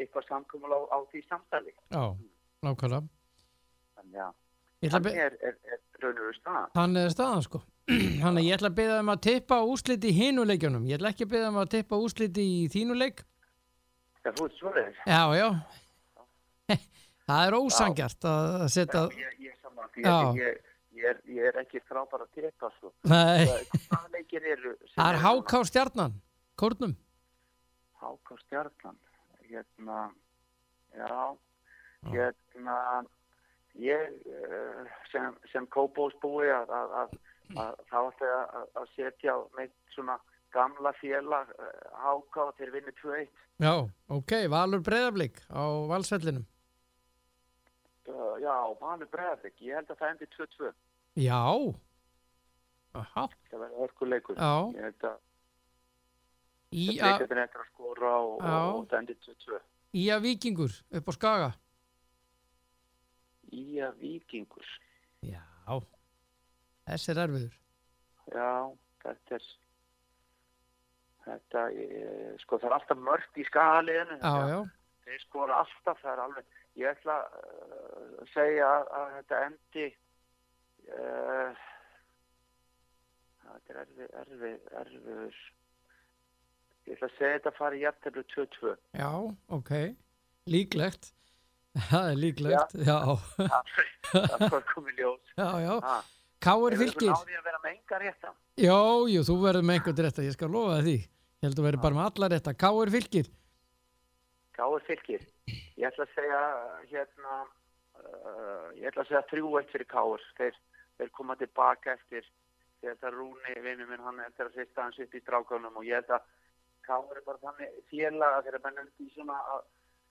eitthvað 0.00 0.28
samkomul 0.28 0.74
á, 0.74 0.80
á 0.92 0.98
því 1.12 1.22
samtali. 1.28 1.74
já, 1.94 2.04
nákvæmlega. 2.66 3.02
Þannig 3.98 4.22
að 4.24 4.92
þannig 4.92 5.18
er, 5.24 5.34
er, 5.42 5.56
er 5.72 5.80
raun 6.02 6.12
og 6.12 6.22
veru 6.22 6.36
staðan. 6.36 6.70
Þannig 6.76 7.06
er 7.06 7.14
staðan 7.14 7.44
sko. 7.46 7.62
Þannig 8.22 8.46
ég 8.46 8.58
ætla 8.58 8.70
að 8.70 8.78
beða 8.78 9.00
um 9.02 9.10
að 9.14 9.20
tippa 9.26 9.58
úsliti 9.72 10.12
í 10.12 10.16
hinu 10.18 10.44
leikjunum. 10.48 10.86
Ég 10.88 11.00
ætla 11.00 11.12
ekki 11.14 11.26
að 11.26 11.34
beða 11.34 11.50
um 11.52 11.60
að 11.62 11.72
tippa 11.74 12.00
úsliti 12.04 12.44
í 12.44 12.62
þínu 12.72 12.98
leik. 12.98 13.24
Það 14.22 14.30
er 14.30 14.38
þú 14.38 14.48
svoleiðis. 14.58 15.02
Já, 15.06 15.22
já. 15.38 15.48
Það 17.28 17.42
er 17.44 17.54
ósangjart 17.58 18.26
að 18.28 18.62
setja... 18.72 19.00
Já, 19.12 19.18
ég, 19.20 19.32
ég, 19.44 19.56
saman, 19.60 19.88
Já. 20.00 20.14
ég, 20.38 20.60
ég, 20.96 21.08
er, 21.10 21.18
er 21.50 21.58
ekki 21.60 21.82
frábær 21.84 22.22
að 22.24 22.30
teka 22.38 22.70
svo. 22.78 22.92
Nei, 23.10 23.44
Hvaða 23.90 24.08
leikir 24.14 24.46
eru? 24.54 24.72
það 24.96 25.10
er 25.10 25.20
háká 25.26 25.60
stjarnan. 25.68 26.14
Kórnum. 26.56 26.94
Háká 28.00 28.38
stjarnan. 28.46 28.96
Hérna, 29.48 30.06
já, 30.96 31.20
hérna, 32.06 32.76
ég 33.78 34.14
uh, 34.26 34.84
sem, 35.12 35.34
sem 35.52 35.66
kópósbúi 35.74 36.48
að, 36.52 36.70
að, 36.70 36.94
að, 37.02 37.16
að 37.64 37.80
þá 37.90 37.98
ætti 38.10 38.30
að, 38.34 38.86
setja 38.96 39.36
mitt 39.58 39.74
svona 39.94 40.18
gamla 40.54 40.92
félag 41.00 41.50
háká 42.00 42.48
þeir 42.58 42.70
vinni 42.78 42.94
2-1. 43.02 43.28
Já, 43.58 43.72
ok, 44.14 44.32
Valur 44.48 44.80
Breiðablík 44.86 45.42
á 45.50 45.62
valsvellinum. 45.90 46.46
Uh, 48.08 48.38
já, 48.40 48.54
Valur 48.80 49.08
Breðavík, 49.12 49.58
ég 49.60 49.76
held 49.76 49.90
að 49.92 49.98
það 50.00 50.12
endi 50.14 50.28
2-2. 50.38 50.70
Já. 51.18 51.40
Aha, 52.98 53.24
Það 53.50 53.60
verður 53.64 53.82
hörkuleikur. 53.82 54.38
já. 54.38 54.52
Ég 54.78 54.86
held 54.86 55.08
að 55.10 55.18
Í 56.68 56.86
að, 57.00 57.22
skora 57.72 58.10
og, 58.20 58.40
Já. 58.44 58.56
og 58.76 58.86
það 58.90 58.98
endur 58.98 59.16
2-2. 59.24 59.60
í 59.96 60.02
að 60.12 60.24
vikingur 60.26 60.74
upp 60.98 61.08
á 61.08 61.12
Skaga. 61.16 61.50
Í 63.54 63.80
að 63.84 64.02
vikingur. 64.02 64.74
Já. 65.24 65.42
Þessi 66.88 67.12
er 67.12 67.22
erfiður. 67.24 67.56
Já, 68.32 68.52
þetta 69.04 69.36
er, 69.36 69.46
þetta 71.26 71.64
er, 71.68 72.36
sko 72.42 72.58
það 72.58 72.68
er 72.68 72.76
alltaf 72.78 73.02
mörgt 73.08 73.40
í 73.40 73.46
skaliðinu. 73.48 74.18
Já. 74.22 74.60
Þeir 75.08 75.22
skora 75.24 75.62
alltaf, 75.62 76.00
það 76.02 76.10
er 76.12 76.22
alveg, 76.24 76.56
ég 76.76 76.90
ætla 76.92 77.16
uh, 77.24 78.08
að 78.20 78.32
segja 78.34 78.66
að, 78.68 78.90
að 78.98 79.12
þetta 79.16 79.38
endi, 79.46 79.84
uh, 80.92 81.62
þetta 83.44 83.72
er 83.72 83.80
erfið, 83.84 84.10
erfið, 84.22 84.58
erfiður. 84.82 85.38
Ég 86.88 86.96
ætla 86.96 87.08
að 87.08 87.16
segja 87.16 87.38
þetta 87.38 87.54
fari 87.56 87.80
jæfteflu 87.84 88.26
2-2. 88.34 88.74
Já, 89.00 89.10
ok. 89.56 89.72
Líklegt. 90.48 91.12
Það 91.88 92.06
er 92.12 92.16
líklegt. 92.18 92.72
Já, 92.88 92.96
Það 94.08 94.44
var 94.52 94.64
komið 94.72 95.02
ljós. 95.02 95.20
já, 95.38 95.48
já. 95.64 95.74
Káur 96.38 96.70
Hefur 96.70 96.78
þú 96.78 96.84
fylgir. 96.84 97.10
náðið 97.12 97.38
að 97.38 97.46
vera 97.48 97.58
með 97.64 97.72
enga 97.74 97.98
rétta? 98.02 98.30
Jó, 98.62 98.78
jú, 99.10 99.22
þú 99.26 99.34
verður 99.42 99.64
með 99.68 99.78
einhvern 99.78 100.02
rétta, 100.06 100.24
ég 100.26 100.34
skal 100.36 100.50
lofa 100.54 100.76
því. 100.86 100.96
Ég 100.98 101.46
held 101.46 101.54
að 101.54 101.58
þú 101.60 101.66
verður 101.68 101.82
bara 101.84 101.98
með 101.98 102.06
alla 102.10 102.28
rétta. 102.34 102.54
Káur 102.62 102.92
fylgir. 102.94 103.30
Káur 104.58 104.84
fylgir. 104.86 105.24
Ég 105.78 105.86
ætla 105.90 106.06
að 106.06 106.14
segja 106.14 106.40
hérna, 106.92 107.36
uh, 107.98 108.68
ég 108.78 108.88
ætla 108.90 109.04
að 109.04 109.10
segja 109.12 109.22
3-1 109.34 109.70
fyrir 109.74 109.88
Káur. 109.90 110.22
Þeir, 110.38 110.58
þeir 110.98 111.10
koma 111.18 111.36
tilbaka 111.38 111.94
eftir 111.98 112.26
þetta 112.82 113.10
Rúni, 113.14 113.54
vinnu 113.64 113.86
minn, 113.90 114.02
hann 114.06 114.20
er 114.22 114.30
eftir 114.30 114.46
að 114.50 114.58
sýsta 114.60 114.84
hans 114.86 114.98
upp 115.02 115.14
í 115.18 115.22
strákanum 115.24 115.78
og 115.78 115.86
ég 115.86 115.98
held 115.98 116.14
að 116.18 116.26
Káur 116.86 117.18
er 117.18 117.24
bara 117.26 117.42
þannig 117.42 117.74
félaga 117.90 118.42
þegar 118.46 118.62
menn 118.64 118.86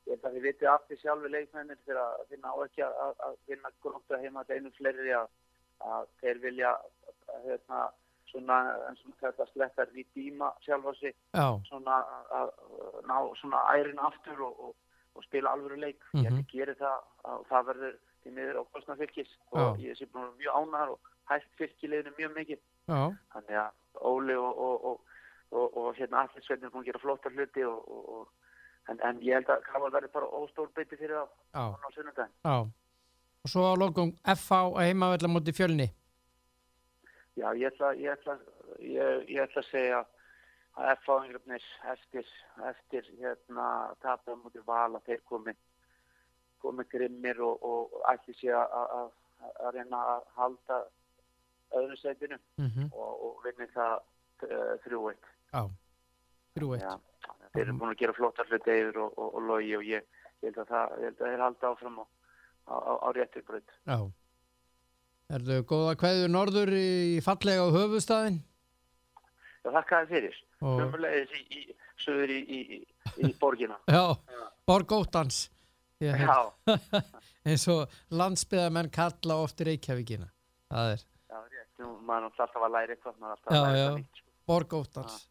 ég 0.07 0.13
held 0.15 0.25
að 0.29 0.35
þið 0.37 0.45
vitið 0.47 0.69
aftur 0.71 0.99
sjálfi 1.01 1.29
leikmennir 1.33 1.79
þegar 1.85 2.01
að 2.03 2.25
þið 2.31 2.41
ná 2.45 2.51
ekki 2.65 2.83
að, 2.87 3.21
að, 3.27 3.37
vinna 3.51 3.71
grónta 3.83 4.19
heima 4.23 4.43
að 4.45 4.53
einu 4.57 4.71
fleiri 4.77 5.13
að, 5.19 5.27
að 5.93 6.07
þeir 6.21 6.39
vilja 6.45 6.71
hérna, 7.45 7.81
svona, 8.31 8.57
eins 8.89 9.03
og 9.07 9.13
þetta 9.21 9.45
slettar 9.51 9.91
í 9.95 10.05
díma 10.15 10.51
sjálfa 10.65 10.93
sig 10.99 11.13
Já, 11.35 11.47
svona 11.69 11.99
að 12.39 12.51
ná 13.07 13.17
svona 13.39 13.61
ærin 13.75 13.99
aftur 14.03 14.41
og, 14.47 14.59
og, 14.69 14.75
og 15.17 15.23
spila 15.27 15.53
alvöru 15.55 15.77
leik. 15.79 15.99
Ég 16.13 16.23
Mhm. 16.23 16.25
held 16.27 16.39
að 16.43 16.51
gera 16.53 16.75
það 16.75 16.97
og 17.37 17.45
það 17.51 17.67
verður 17.71 17.95
því 18.23 18.31
miður 18.37 18.59
á 18.59 18.63
kostnað 18.73 18.97
fylgis 19.03 19.31
og 19.51 19.59
Já. 19.59 19.87
ég 19.87 19.97
sé 19.99 20.07
vera 20.13 20.31
mjög 20.39 20.57
ánæður 20.61 20.89
og 20.95 20.99
hægt 21.31 21.55
fylgileginu 21.59 22.11
mjög 22.17 22.33
mikið. 22.39 22.59
já, 22.87 22.99
Þannig 23.33 23.57
að 23.63 23.71
Óli 24.07 24.35
og, 24.37 24.57
og, 24.61 24.85
og, 24.85 24.99
og, 25.51 25.77
og 25.77 25.95
hérna 25.97 26.21
allir 26.23 26.43
sveitin 26.45 26.65
er 26.67 26.69
búin 26.69 26.83
að 26.83 26.89
gera 26.91 26.99
flottar 27.01 27.31
hluti 27.33 27.63
og, 27.65 27.79
og, 27.89 28.09
og 28.19 28.27
en, 28.91 28.99
en 29.03 29.21
ég 29.25 29.37
held 29.37 29.53
að 29.53 29.63
Kaval 29.67 29.91
verður 29.93 30.13
bara 30.15 30.33
óstór 30.41 30.69
beiti 30.75 30.99
fyrir 30.99 31.17
það 31.19 31.29
á 31.53 31.87
sunnudaginn. 31.95 32.35
já. 32.43 32.57
Og 33.45 33.51
svo 33.51 33.63
á 33.63 33.73
lokum 33.79 34.11
FH 34.25 34.59
að 34.75 34.85
heimavellar 34.89 35.31
móti 35.31 35.53
fjölni. 35.55 35.87
Já, 37.37 37.53
ég 37.53 37.69
ætla, 37.69 37.93
ég 37.95 38.11
ætla, 38.11 38.37
ég, 38.81 39.27
ég 39.29 39.43
ætla 39.43 39.61
að 39.61 39.69
segja 39.69 40.01
að 40.77 40.91
F-fáingrafnir 40.97 41.63
eftir, 41.93 42.27
eftir 42.69 43.07
hérna 43.21 43.67
tapum 44.01 44.41
mútið 44.43 44.65
val 44.67 44.97
að 44.97 45.05
þeir 45.09 45.23
komi, 45.29 45.53
komi 46.61 46.85
grimmir 46.91 47.41
og, 47.45 47.63
og 47.65 47.95
ætli 48.11 48.35
sé 48.37 48.51
að, 48.53 49.13
reyna 49.73 50.01
að 50.15 50.27
halda 50.37 50.79
öðru 51.77 51.97
setinu 52.01 52.37
mhm, 52.57 52.89
og, 52.91 53.11
og 53.27 53.43
vinni 53.45 53.69
það 53.73 53.95
uh, 54.47 54.73
3-1. 54.85 55.29
Já. 57.47 57.53
Já, 57.53 57.53
þeir 57.55 57.65
eru 57.67 57.77
búin 57.79 57.93
að 57.95 57.99
gera 58.03 58.13
flottar 58.17 58.47
hluti 58.51 58.77
yfir 58.77 58.99
og, 59.03 59.17
og, 59.17 59.33
og 59.39 59.47
logi 59.47 59.73
og 59.77 59.83
ég, 59.87 60.03
ég 60.43 60.51
held 60.51 60.61
að 60.63 60.71
það, 60.73 60.95
þeir 61.23 61.43
halda 61.45 61.71
áfram 61.71 61.99
á, 61.99 62.05
á, 62.67 62.75
á, 62.75 62.93
á 63.03 63.07
réttir 63.15 63.45
brönd. 63.47 63.73
Já. 63.87 63.97
Erðu 65.37 65.57
góða 65.67 65.95
kveður 65.99 66.29
norður 66.31 66.71
í 66.77 67.19
fallega 67.25 67.65
á 67.65 67.75
höfustæðin? 67.75 68.37
Já, 69.65 69.69
þakka 69.75 69.97
þér 69.99 70.07
fyrir. 70.13 70.37
Og, 70.61 70.79
Sömulegis 70.79 71.33
í, 71.35 71.41
í, 71.51 71.75
söður 71.99 72.31
í, 72.31 72.39
í, 72.47 72.79
í, 73.27 73.31
borgina. 73.41 73.77
já, 73.97 74.05
Borgóttans. 74.67 75.47
Ég, 75.99 76.13
Já, 76.13 76.37
eins 77.49 77.63
og 77.73 77.89
landsbyðamenn 78.13 78.91
kalla 78.93 79.39
oft 79.41 79.61
Reykjavíkina. 79.65 80.27
Það 80.69 80.91
er 80.93 81.01
já, 81.01 81.39
rétt. 81.41 81.71
Nú, 81.81 81.91
maður 82.05 82.27
er 82.29 82.41
alltaf 82.45 82.63
að 82.67 82.73
læra 82.75 82.93
eitthvað, 82.95 83.15
maður 83.17 83.31
er 83.33 83.37
alltaf 83.37 83.53
Já, 83.53 83.57
að 83.57 83.65
læra 83.67 83.77
já. 83.77 83.85
eitthvað 83.87 83.99
nýtt. 84.03 84.23
Borgóttans. 84.47 85.27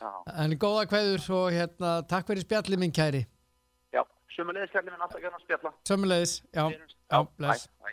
Já, 0.00 0.10
En 0.44 0.54
góða 0.58 0.86
kveður 0.90 1.26
og 1.38 1.48
hérna, 1.54 1.90
takk 2.10 2.26
fyrir 2.30 2.42
spjallið 2.46 2.80
minn 2.82 2.92
kæri. 2.96 3.24
já, 3.94 4.02
sömulegis 4.36 4.72
kærlega 4.72 4.94
minn 4.96 5.04
alltaf 5.06 5.20
gæna 5.22 5.40
spjalla. 5.44 5.72
Sömmulegis, 5.88 6.32
já. 6.54 6.64
Já, 7.10 7.18
bless. 7.38 7.68
bæ. 7.80 7.90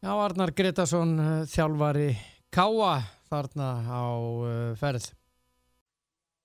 Já, 0.00 0.12
Arnar 0.16 0.52
Gretarsson, 0.56 1.16
uh, 1.20 1.40
þjálfari 1.50 2.10
Káa 2.50 2.92
þarna 3.30 3.66
á 3.84 4.04
uh, 4.16 4.76
ferð. 4.80 5.10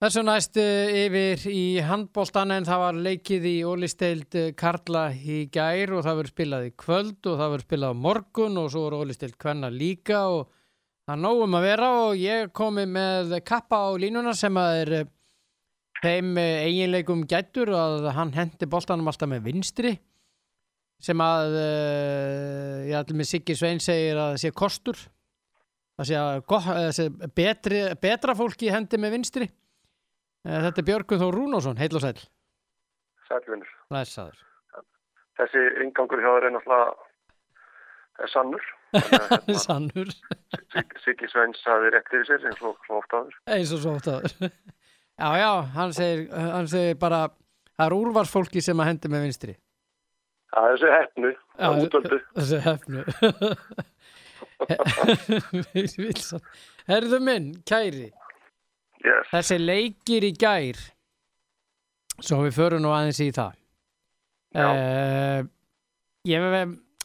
Þessu 0.03 0.23
næst 0.27 0.57
uh, 0.59 0.91
yfir 1.05 1.45
í 1.49 1.61
handbóltan 1.87 2.51
en 2.51 2.67
það 2.67 2.81
var 2.83 2.99
leikið 3.05 3.47
í 3.47 3.55
Ólisteild 3.65 4.35
Karla 4.59 5.05
í 5.15 5.45
gær 5.53 5.93
og 5.95 6.03
það 6.03 6.19
verður 6.19 6.33
spilað 6.33 6.67
í 6.67 6.73
kvöld 6.83 7.29
og 7.31 7.39
það 7.39 7.53
verður 7.55 7.65
spilað 7.69 7.95
á 7.95 8.01
morgun 8.07 8.59
og 8.59 8.67
svo 8.73 8.83
er 8.89 8.97
Ólisteild 8.99 9.37
Kvenna 9.39 9.71
líka 9.71 10.25
og 10.35 10.51
það 11.05 11.13
er 11.15 11.21
nógum 11.21 11.57
að 11.57 11.67
vera 11.67 11.89
og 12.01 12.19
ég 12.19 12.51
komi 12.55 12.85
með 12.89 13.37
kappa 13.45 13.83
á 13.85 13.89
línuna 14.01 14.33
sem 14.37 14.57
að 14.57 14.77
er 14.81 14.93
uh, 14.99 15.09
þeim 16.01 16.31
uh, 16.37 16.65
eiginleikum 16.65 17.25
gættur 17.29 17.71
að 17.77 18.09
hann 18.17 18.33
hendi 18.35 18.69
boltanum 18.69 19.11
alltaf 19.11 19.29
með 19.29 19.45
vinstri 19.49 19.95
sem 21.05 21.21
að 21.21 21.57
uh, 21.59 22.79
ég 22.89 22.97
ætlum 22.99 23.21
með 23.21 23.31
Siggi 23.33 23.57
Svein 23.57 23.83
segir 23.83 24.17
að 24.17 24.33
það 24.33 24.41
sé 24.45 24.53
kostur 24.63 25.03
það 25.95 26.09
sé 26.09 26.17
að 26.19 26.39
gott, 26.49 26.71
sé 26.97 27.09
betri, 27.37 27.83
betra 28.01 28.35
fólki 28.35 28.73
hendi 28.73 28.99
með 28.99 29.19
vinstri 29.19 29.49
þetta 30.45 30.81
er 30.81 30.89
Björgun 30.89 31.21
Þór 31.21 31.39
Rúnásson 31.39 31.79
heil 31.79 31.93
og 31.97 32.03
sæl, 32.03 32.17
Sælvinur. 33.29 33.71
læsaður 33.93 34.41
Þessi 35.35 35.61
ingangur 35.83 36.21
hjá 36.23 36.29
þér 36.31 36.45
er 36.47 36.53
náttúrulega 36.55 37.05
er 38.23 38.31
sannur. 38.31 38.67
Sannur, 39.65 40.09
Sig- 40.73 40.97
Siggi 41.03 41.27
Sveins 41.31 41.59
hafi 41.67 41.87
rétt 41.95 42.07
fyrir 42.11 42.25
sér 42.29 42.41
eins 42.49 42.61
og 42.65 42.73
svo 42.87 42.95
oft 43.01 43.11
áður. 43.17 43.35
eins 43.55 43.71
og 43.75 43.79
svo 43.83 43.91
oft 43.99 44.07
já 45.15 45.29
já, 45.39 45.51
hann 45.77 45.91
segir, 45.95 46.21
hann 46.35 46.67
segir 46.67 46.97
bara 46.99 47.21
það 47.75 47.85
er 47.89 47.93
úrvarsfólki 47.99 48.59
sem 48.63 48.79
að 48.83 48.89
hendi 48.91 49.07
með 49.13 49.21
vinstri 49.29 49.53
er 50.55 50.61
þessi 50.71 50.89
hefnu, 50.95 51.29
útvöldu. 51.85 52.17
þessi 52.35 52.57
hefnu 52.63 53.01
Herðu 56.89 57.19
minn, 57.23 57.47
kæri 57.67 58.09
Yes. 59.05 59.27
þessi 59.29 59.57
leikir 59.61 60.23
í 60.25 60.31
gær 60.41 60.77
svo 62.25 62.39
við 62.45 62.55
förum 62.55 62.81
nú 62.81 62.89
aðeins 62.95 63.19
í 63.21 63.27
það 63.35 63.53
Já. 64.55 64.67
uh, 64.71 65.41
ég 66.25 66.39
vef 66.41 66.53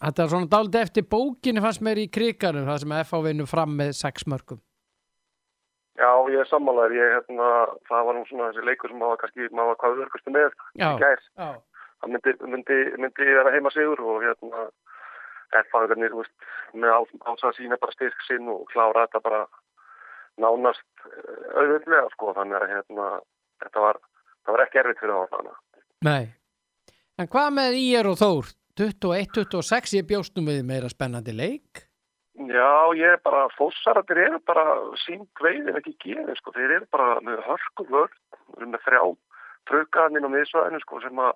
þetta 0.01 0.25
er 0.25 0.33
svona 0.33 0.51
dálítið 0.55 0.83
eftir 0.87 1.07
bókinni 1.15 1.63
fannst 1.65 1.85
mér 1.85 2.01
í 2.03 2.09
kriganum 2.13 2.69
það 2.69 2.83
sem 2.83 2.99
FH 3.05 3.23
vinnur 3.29 3.51
fram 3.51 3.79
með 3.79 3.95
sex 4.01 4.27
mörgum 4.31 4.61
Já, 6.01 6.13
ég 6.33 6.41
er 6.41 6.49
sammálaður. 6.49 6.95
Ég, 6.97 7.11
hérna, 7.13 7.49
það 7.91 8.07
var 8.07 8.17
nú 8.17 8.21
svona 8.25 8.47
þessi 8.49 8.63
leikur 8.65 8.89
sem 8.89 9.01
maður 9.03 9.19
kannski, 9.21 9.49
maður 9.53 9.69
var 9.69 9.79
hvað 9.83 9.99
örgustu 10.07 10.33
með 10.33 10.47
já, 10.81 10.87
í 10.89 11.11
já, 11.11 11.49
Það 12.01 12.13
myndi, 12.15 12.33
myndi, 12.55 12.79
myndi 13.03 13.27
vera 13.29 13.53
heima 13.53 13.73
sigur 13.75 14.01
og 14.01 14.23
hérna, 14.25 14.63
erfaðingarnir, 15.61 16.15
þú 16.15 16.23
veist, 16.23 16.47
með 16.73 16.95
áts 16.97 17.45
að 17.45 17.59
sína 17.59 17.77
bara 17.83 17.93
styrk 17.93 18.25
sinn 18.25 18.49
og 18.49 18.63
klára 18.73 19.05
þetta 19.05 19.21
bara 19.27 19.43
nánast 20.41 20.87
eh, 21.11 21.45
auðvitað, 21.61 22.09
sko. 22.15 22.33
Þannig 22.39 22.57
að, 22.63 22.69
hérna, 22.73 23.11
þetta 23.67 23.85
var, 23.85 24.01
það 24.47 24.57
var 24.57 24.65
ekki 24.65 24.83
erfitt 24.85 25.03
fyrir 25.05 25.19
það 25.19 25.37
hana. 25.37 25.57
nei 26.09 26.31
en 27.21 27.29
hvað 27.29 27.51
með 27.53 27.77
Ír 27.77 28.09
og 28.09 28.17
Þór 28.17 28.53
21-26, 28.81 29.97
ég 29.99 30.09
bjóst 30.09 30.37
nú 30.37 30.47
við 30.49 30.65
meira 30.65 30.89
spennandi 30.89 31.35
leik 31.37 31.87
Já, 32.41 32.89
ég 32.97 33.05
er 33.05 33.21
bara, 33.21 33.45
fósaratir 33.53 34.17
eru 34.23 34.39
bara 34.49 34.65
sín 35.03 35.27
veiðin 35.43 35.77
ekki 35.77 35.93
gefið, 36.01 36.39
sko. 36.39 36.55
Þeir 36.57 36.73
eru 36.79 36.87
bara 36.95 37.19
með 37.27 37.43
hörkum 37.45 37.89
vörð, 37.93 38.15
þeir 38.33 38.63
eru 38.63 38.69
með 38.71 38.85
þrjá 38.87 39.03
trökaðaninn 39.69 40.25
á 40.25 40.31
miðsvæðinu, 40.33 40.81
sko, 40.81 41.01
sem 41.05 41.21
að 41.21 41.35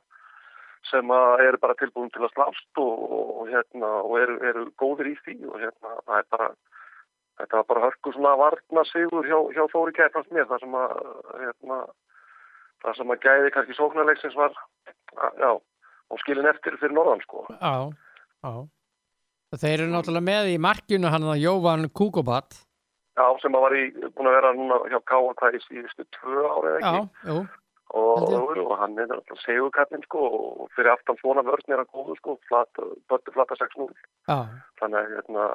sem 0.88 1.12
eru 1.44 1.60
bara 1.60 1.76
tilbúin 1.80 2.10
til 2.12 2.24
að 2.24 2.32
slást 2.34 2.80
og, 2.80 3.04
og 3.40 3.50
hérna, 3.52 3.90
og 4.04 4.16
eru, 4.20 4.38
eru 4.48 4.64
góðir 4.80 5.12
í 5.12 5.14
því 5.24 5.36
og 5.48 5.60
hérna, 5.62 5.92
það 6.04 6.18
er 6.18 6.26
bara 6.36 6.48
þetta 7.40 7.60
var 7.60 7.68
bara 7.70 7.84
hörku 7.86 8.12
svona 8.14 8.34
varna 8.38 8.84
sigur 8.90 9.28
hjá, 9.28 9.38
hjá 9.56 9.64
Þóri 9.72 9.94
Kæfans 9.96 10.28
mér, 10.32 10.48
það 10.50 10.64
sem 10.64 10.76
að 10.80 10.92
hérna, 11.40 11.78
það 12.84 12.98
sem 12.98 13.14
að 13.14 13.22
gæði 13.24 13.54
kannski 13.54 13.78
sóknarleiksins 13.78 14.36
var, 14.38 14.60
já, 15.40 15.50
og 16.12 16.20
skilin 16.22 16.48
eftir 16.50 16.76
fyrir 16.80 16.94
norðan, 16.96 17.22
sko. 17.24 17.46
já, 17.54 17.74
já 18.44 18.54
þeir 19.54 19.84
eru 19.84 19.90
náttúrulega 19.92 20.26
með 20.26 20.52
í 20.54 20.60
markinu 20.62 21.10
hann 21.12 21.26
að 21.30 21.42
Jóvan 21.44 21.90
Kukobat 21.94 22.56
Já, 23.14 23.26
sem 23.38 23.54
að 23.54 23.62
var 23.62 23.74
í, 23.78 23.82
búin 24.16 24.26
að 24.26 24.36
vera 24.40 24.54
núna 24.58 24.78
hjá 24.90 24.96
hvað 25.06 25.28
í 25.54 25.60
síðustu 25.68 26.06
tvö 26.16 26.40
ára 26.50 26.72
eða 26.72 26.80
já, 26.80 26.88
ekki. 26.88 27.36
og, 27.94 28.24
held 28.26 28.32
og, 28.34 28.56
og 28.64 28.72
hann 28.80 28.96
er 28.98 29.12
alltaf 29.14 29.38
segurkallin 29.44 30.02
sko 30.08 30.22
og 30.38 30.64
fyrir 30.74 30.90
aftan 30.96 31.20
svona 31.20 31.44
vörn 31.46 31.70
er 31.70 31.84
hann 31.84 31.92
góður 31.94 32.18
sko, 32.18 32.34
böttu 32.50 33.36
flata 33.36 33.58
6-0. 33.60 33.86
já, 34.26 34.38
Þannig 34.80 34.98
að, 34.98 35.14
hérna, 35.14 35.46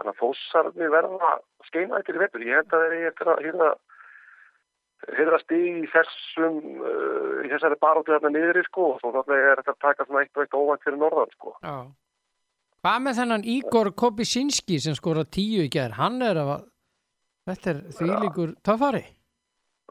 þannig 0.00 0.10
að 0.10 0.18
fósarni 0.24 0.90
verða 0.96 1.32
skeinættir 1.68 2.18
í 2.18 2.24
vetur. 2.24 2.46
Ég 2.48 2.58
held 2.58 2.74
að 2.74 2.82
þeir 2.82 2.98
eru 2.98 3.12
eftir 3.12 3.70
stig 5.42 5.80
í 5.82 5.88
þessum 5.92 6.58
uh, 6.82 7.42
í 7.44 7.50
þessari 7.50 7.78
baróttu 7.82 8.12
þarna 8.14 8.30
niðri 8.34 8.62
sko 8.68 8.92
og 8.94 9.02
náttúrulega 9.16 9.52
er 9.52 9.62
þetta 9.62 9.74
að 9.74 9.80
taka 9.86 10.06
svona 10.06 10.22
eitt 10.22 10.36
og 10.36 10.44
eitt 10.44 10.54
óvænt 10.58 10.84
fyrir 10.86 11.00
norðan 11.00 11.32
sko. 11.34 11.54
já. 11.62 11.76
Hvað 12.82 13.02
með 13.04 13.18
þennan 13.20 13.44
Ígor 13.46 13.92
Kobisinski 13.94 14.78
sem 14.82 14.94
skora 14.98 15.22
tíu 15.24 15.62
í 15.62 15.70
gerð, 15.70 15.98
hann 16.00 16.22
er 16.26 16.40
að 16.42 16.52
þetta 17.46 17.70
er 17.70 17.82
þvílíkur 17.98 18.54
töffari. 18.66 19.02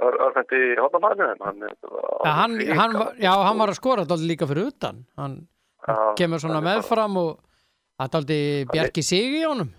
Ör, 0.01 0.17
örfendi 0.27 0.59
hóttamæðinu 0.79 1.45
hann 1.45 1.61
Já, 1.61 2.31
hann, 2.35 2.57
hann, 2.77 2.97
var- 2.99 3.15
já, 3.21 3.31
hann 3.45 3.57
var 3.61 3.71
að 3.71 3.79
skora 3.79 4.03
þetta 4.05 4.27
líka 4.27 4.47
fyrir 4.49 4.71
utan. 4.73 5.05
Hann 5.17 5.37
Já, 5.87 5.95
kemur 6.19 6.41
svona 6.43 6.61
meðfram 6.61 7.15
og 7.17 7.39
aldrei 8.01 8.65
bjarki 8.71 9.03
sig 9.05 9.39
í 9.39 9.45
honum 9.45 9.71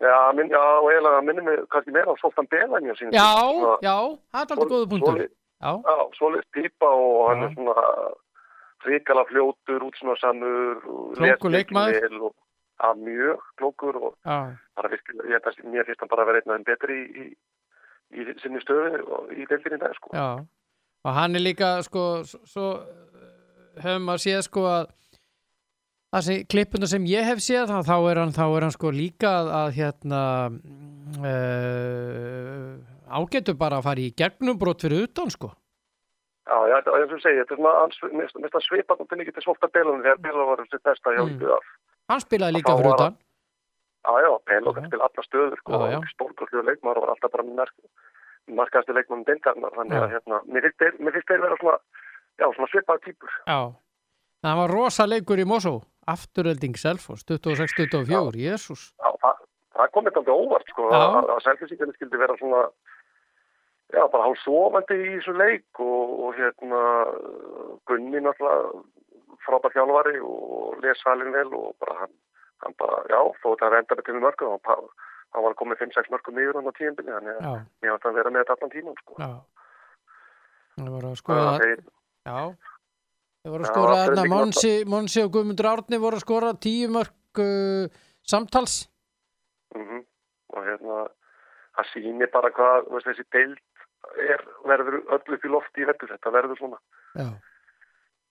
Já, 0.00 0.32
minn, 0.32 0.48
já, 0.48 0.60
og 0.80 0.88
eiginlega 0.88 1.20
minnum 1.26 1.48
við 1.50 1.64
kannski 1.72 1.92
meira 1.92 2.12
á 2.12 2.16
Soltan 2.20 2.48
Belan 2.48 2.86
já, 2.88 2.94
já, 3.84 3.96
það 4.32 4.40
er 4.40 4.54
aldrei 4.56 4.70
góða 4.72 4.90
punktur 4.92 5.18
já, 5.20 5.28
Já, 5.60 5.96
svoleiðis 6.16 6.48
típa 6.56 6.88
og 6.88 7.18
hann 7.28 7.42
Já. 7.42 7.48
er 7.48 7.54
svona 7.54 7.74
ríkala 8.86 9.24
fljótur, 9.28 9.84
útsnarsamur 9.90 10.80
Klókur 11.18 11.52
leikmaður. 11.52 12.16
og 12.30 12.34
að 12.80 13.02
mjög 13.04 13.42
klókur 13.60 13.96
og 14.00 14.14
já, 14.24 14.38
bara 14.76 14.88
virkilega, 14.88 15.28
ég 15.28 15.48
að 15.50 15.60
mér 15.68 15.84
finnst 15.84 16.00
hann 16.00 16.12
bara 16.12 16.24
að 16.24 16.30
vera 16.30 16.40
einn 16.40 16.54
þeim 16.54 16.64
betri 16.64 16.96
í, 16.96 17.26
í, 18.16 18.24
í 18.24 18.38
sinni 18.40 18.62
stöðu 18.64 19.02
og 19.04 19.34
í 19.36 19.44
deildinni 19.50 19.80
dag 19.82 19.92
sko. 19.98 20.14
já 20.16 20.40
og 21.04 21.12
hann 21.16 21.36
er 21.36 21.44
líka 21.44 21.74
sko 21.84 22.22
svo, 22.24 22.40
svo 22.48 22.66
eh, 22.80 23.84
höfum 23.84 24.10
að 24.14 24.22
séð 24.24 24.42
sko 24.48 24.64
að 24.68 24.88
það 26.10 26.22
sem 26.26 26.44
klippuna 26.50 26.86
sem 26.90 27.04
ég 27.06 27.24
hef 27.28 27.38
séð 27.44 27.70
þá, 27.86 27.96
er 28.10 28.18
hann, 28.18 28.32
þá 28.34 28.44
er 28.56 28.62
hann 28.66 28.74
sko 28.74 28.90
líka 28.90 29.30
að, 29.40 29.50
að 29.60 29.68
hérna 29.78 30.22
uh, 31.20 32.74
ágetur 33.20 33.56
bara 33.58 33.78
að 33.80 33.86
fara 33.88 34.04
í 34.04 34.12
gegnum 34.18 34.58
brot 34.60 34.82
fyrir 34.86 35.06
utan 35.08 35.30
sko 35.32 35.52
Já, 36.50 36.56
já, 36.66 36.76
þetta- 36.80 36.94
eins 36.98 37.12
og 37.12 37.18
ég 37.18 37.22
segi, 37.22 37.38
þetta 37.38 37.54
er 37.54 37.58
svona 37.60 37.72
hans- 37.78 37.98
mér 38.02 38.10
finnst- 38.26 38.34
mér 38.40 38.48
finnst 38.50 38.58
að 38.58 38.64
svipa 38.66 38.96
þetta 38.98 39.16
mikið 39.20 39.34
til 39.36 39.42
Soltan 39.44 39.70
Belan 39.74 40.00
þegar 40.02 40.18
Belan 40.24 40.48
var 40.50 40.62
sitt 40.70 40.82
besta 40.82 41.10
hjá 41.14 41.22
Mm. 41.22 41.58
hann 42.10 42.20
spilaði 42.24 42.54
líka 42.56 42.76
fyrir 42.78 42.94
utan 42.94 43.14
Já, 44.00 44.12
já, 44.24 44.30
Belan 44.48 44.64
Já. 44.66 44.74
kann 44.74 44.86
spila 44.90 45.04
alla 45.06 45.22
stöður 45.28 45.56
sko, 45.60 45.72
Já, 45.72 45.90
já. 45.92 46.00
stórkostlega 46.14 46.64
leikmaður 46.70 46.96
og 46.96 47.02
var 47.06 47.10
alltaf 47.14 47.30
bara 47.30 47.44
mark, 47.44 47.74
markaðasti 48.50 48.92
leikmaður 48.96 49.26
deildarnar, 49.30 49.72
þannig 49.78 49.98
að 50.00 50.10
hérna, 50.14 50.36
mér 50.50 50.62
finnst 50.66 51.28
þeir- 51.30 51.42
vera 51.44 51.56
svona, 51.60 51.78
svona 52.40 52.68
svipaða 52.72 53.00
típur. 53.04 53.30
Já, 53.46 53.60
það 54.44 54.60
var 54.62 54.70
rosa 54.74 55.06
leikur 55.08 55.42
í 55.42 55.46
Mosó 55.48 55.74
afturölding 56.10 56.76
Selfoss 56.80 57.24
26-24, 57.28 58.38
jésús 58.40 58.86
Já, 58.98 59.10
það, 59.24 59.42
það 59.76 59.90
kom 59.96 60.08
eitthvað 60.10 60.32
óvart 60.34 60.70
sko, 60.72 60.88
Já. 60.90 61.00
að, 61.02 61.28
að 61.36 61.42
selfisíkjarnir 61.48 61.98
skildi 61.98 62.20
vera 62.22 62.36
svona 62.40 62.62
já, 63.90 64.02
bara 64.12 64.24
hálf 64.28 64.40
sofandi 64.44 64.96
í 64.96 65.12
þessu 65.18 65.34
leik 65.38 65.82
og, 65.82 66.16
og 66.26 66.34
hérna 66.40 66.80
Gunni 67.90 68.22
náttúrulega 68.24 68.82
frábært 69.46 69.76
hjálfari 69.78 70.18
og 70.24 70.80
les 70.84 70.98
salin 71.04 71.32
vel 71.34 71.48
og 71.56 71.72
bara 71.80 72.00
hann, 72.02 72.12
hann 72.64 72.74
bara, 72.80 73.00
já, 73.10 73.20
þó 73.42 73.48
þetta 73.54 73.70
er 73.70 73.78
enda 73.80 74.00
með 74.02 74.20
mörgum 74.26 74.56
og 74.56 74.60
pa- 74.66 74.80
hann 75.30 75.44
var 75.46 75.54
komið 75.58 75.84
5-6 75.84 76.10
mörgum 76.12 76.38
yfir 76.42 76.58
hann 76.58 76.68
á 76.70 76.74
tíðinbili 76.76 77.14
þannig 77.14 77.40
að 77.46 77.56
ég 77.86 77.94
átti 77.94 78.10
að 78.10 78.16
vera 78.18 78.32
með 78.34 78.42
þetta 78.44 78.56
allan 78.58 78.72
tíman 78.74 78.98
sko. 79.00 79.14
já. 79.20 79.30
Það 80.80 80.90
var 80.96 81.04
að 81.04 81.10
Það 81.10 81.20
skoða, 81.22 81.52
þeir, 81.62 81.82
já. 82.30 82.40
Þeir 83.40 83.52
voru 83.54 83.64
að 83.64 83.70
skora 83.72 83.98
þarna, 84.04 84.24
Monsi, 84.28 84.72
Monsi 84.84 85.22
og 85.24 85.30
Guðmundur 85.32 85.68
Árni 85.70 86.00
voru 86.02 86.18
að 86.18 86.24
skora 86.26 86.50
tíu 86.60 86.88
mörg 86.92 87.40
uh, 87.40 87.86
samtals. 88.28 88.82
mm 89.76 90.02
og 90.50 90.64
hérna 90.66 90.94
það 91.78 91.86
sýnir 91.92 92.30
bara 92.34 92.48
hvað 92.50 92.88
veist, 92.90 93.06
þessi 93.06 93.24
deild 93.30 93.60
er, 94.34 94.40
verður 94.66 94.96
öll 95.14 95.34
upp 95.36 95.44
í 95.46 95.50
lofti 95.52 95.84
í 95.84 95.86
vettur, 95.86 96.10
þetta 96.10 96.32
verður 96.34 96.58
svona. 96.58 96.78
Já, 97.14 97.28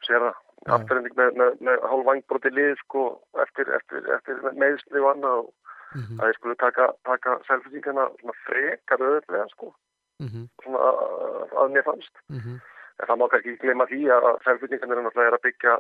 sér 0.03 0.26
það, 0.26 0.41
afturhending 0.76 1.15
með, 1.15 1.31
með, 1.40 1.53
með 1.64 1.86
hálf 1.88 2.03
vangbróti 2.10 2.52
lið 2.52 2.73
sko 2.84 3.06
eftir, 3.45 3.72
eftir, 3.77 4.03
eftir 4.18 4.41
meðsli 4.60 4.99
og 4.99 5.07
annað 5.14 5.38
og 5.45 5.48
mhm, 5.95 6.19
að 6.19 6.26
þeir 6.27 6.38
skulle 6.41 6.57
taka, 6.65 6.90
taka 7.07 7.38
svona 7.48 8.36
frekar 8.44 9.06
öðvöldlega 9.07 9.48
sko. 9.56 9.72
Mhm, 10.19 10.44
svona 10.65 10.84
að- 10.91 11.56
að 11.64 11.73
mér 11.77 11.88
fannst. 11.88 12.14
Mhm. 12.36 12.60
En 13.00 13.08
það 13.10 13.20
má 13.22 13.26
kannski 13.32 13.56
gleyma 13.64 13.88
því 13.90 14.02
að 14.16 14.28
er 14.28 15.02
náttúrulega 15.06 15.28
er 15.32 15.38
að 15.40 15.46
byggja 15.48 15.78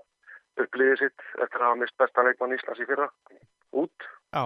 upp 0.63 0.75
liðið 0.81 0.97
sitt 1.03 1.21
eftir 1.43 1.59
að 1.61 1.67
hafa 1.67 1.79
mist 1.83 1.97
besta 2.01 2.23
leikmann 2.25 2.55
Íslands 2.57 2.81
í 2.83 2.87
fyrra. 2.89 3.07
Út. 3.79 4.07
Já, 4.33 4.43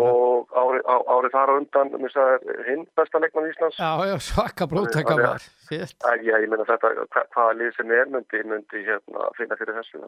og 0.00 0.52
árið 0.56 0.86
ári 1.12 1.30
þar 1.34 1.50
á 1.52 1.54
undan 1.60 1.90
missa 2.00 2.24
þeir 2.44 2.62
hinn 2.70 2.84
besta 2.96 3.20
leikmann 3.20 3.48
Íslands. 3.50 3.76
Já, 3.80 3.90
já, 4.08 4.16
svaka 4.24 4.66
blóttaka 4.70 5.12
Þannig 5.12 5.26
að- 5.26 5.32
var. 5.32 5.48
Fyrst. 5.68 5.98
Æ, 6.00 6.10
já, 6.24 6.34
ég 6.40 6.48
meina 6.48 6.64
þetta, 6.64 6.92
hva, 7.12 7.24
hvaða 7.36 7.56
lið 7.60 7.72
sem 7.76 7.90
er 7.92 8.06
myndi, 8.06 8.42
myndi 8.44 8.84
hérna, 8.88 9.28
finna 9.36 9.56
fyrir 9.60 9.76
þessu. 9.76 10.00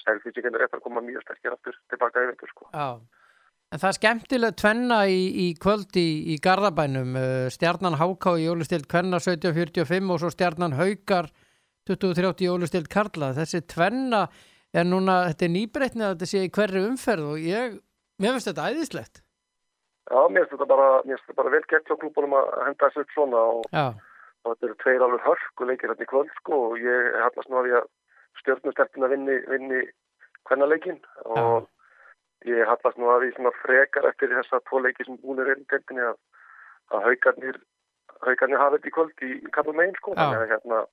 Selfisíkana 0.00 0.56
er 0.56 0.64
eftir 0.64 0.78
að 0.80 0.84
koma 0.86 1.00
mjög 1.04 1.22
sterkir 1.26 1.52
aftur 1.52 1.74
tilbaka 1.90 2.20
veitur 2.24 2.48
sko. 2.48 2.68
Já, 2.72 3.00
en 3.70 3.78
það 3.78 3.88
er 3.88 3.96
skemmtilega 3.98 4.56
tvenna 4.58 4.98
í, 5.06 5.20
í 5.44 5.46
kvöld 5.60 5.96
í, 6.00 6.08
í 6.34 6.38
Garðabænum, 6.42 7.14
uh, 7.18 7.46
stjarnan 7.54 7.98
Háká 8.00 8.34
í 8.38 8.48
jólustild 8.48 8.88
Kvenna 8.90 9.20
1745 9.22 10.10
og 10.10 10.22
svo 10.22 10.32
stjarnan 10.34 10.76
Haukar 10.78 11.30
2030 11.88 12.44
í 12.44 12.50
jólustild 12.50 12.90
Karla. 12.90 13.32
Þessi 13.38 13.62
tvenna 13.70 14.26
er 14.74 14.86
núna, 14.86 15.22
þetta 15.30 15.46
er 15.46 15.54
nýbreytni 15.54 16.06
að 16.06 16.14
þetta 16.14 16.30
sé 16.32 16.44
í 16.46 16.52
hverju 16.54 16.84
umferð 16.90 17.32
og 17.32 17.46
ég, 17.46 17.80
mér 18.22 18.36
finnst 18.36 18.50
þetta 18.50 18.68
æðislegt. 18.70 19.24
Já, 20.10 20.20
mér 20.26 20.44
finnst 20.44 20.56
þetta 20.58 20.70
bara, 20.70 20.90
bara 21.38 21.54
vel 21.54 21.64
gert 21.70 21.90
hjá 21.90 21.98
klúbunum 21.98 22.38
að 22.38 22.52
henda 22.66 22.86
þessu 22.86 23.04
upp 23.04 23.16
svona 23.16 23.42
og, 23.54 23.64
Já, 23.70 23.86
og 24.44 24.54
þetta 24.54 24.68
eru 24.68 24.78
tveir 24.82 25.04
alveg 25.06 25.26
hörku 25.26 25.68
leikir 25.68 25.92
hérna 25.92 26.06
í 26.06 26.10
kvöld 26.10 26.30
sko 26.38 26.62
og 26.70 26.78
ég 26.82 27.10
hallast 27.22 27.50
nú 27.50 27.60
að 27.60 27.72
ég 27.74 27.90
stjórnustelpina 28.40 29.10
vinni, 29.12 29.36
vinni 29.50 29.82
kvennaleikin 30.48 30.98
og 31.36 31.68
ég 32.48 32.66
hallast 32.68 32.98
nú 32.98 33.10
að 33.12 33.28
svona 33.36 33.52
frekar 33.60 34.08
eftir 34.08 34.32
þessa 34.32 34.62
tvo 34.68 34.80
leiki 34.80 35.04
sem 35.06 35.18
búin 35.20 35.42
er 35.42 35.52
í 35.52 35.66
deildinni 35.68 36.06
að, 36.08 36.18
að 36.94 37.06
haugarnir 37.08 37.60
haugarnir 38.24 38.60
hafa 38.60 38.76
þetta 38.76 38.90
í 38.90 38.94
kvöld 38.96 39.24
í 39.26 39.30
kallum 39.54 39.80
megin 39.80 39.96
sko 40.00 40.14
að 40.16 40.46
hérna 40.50 40.84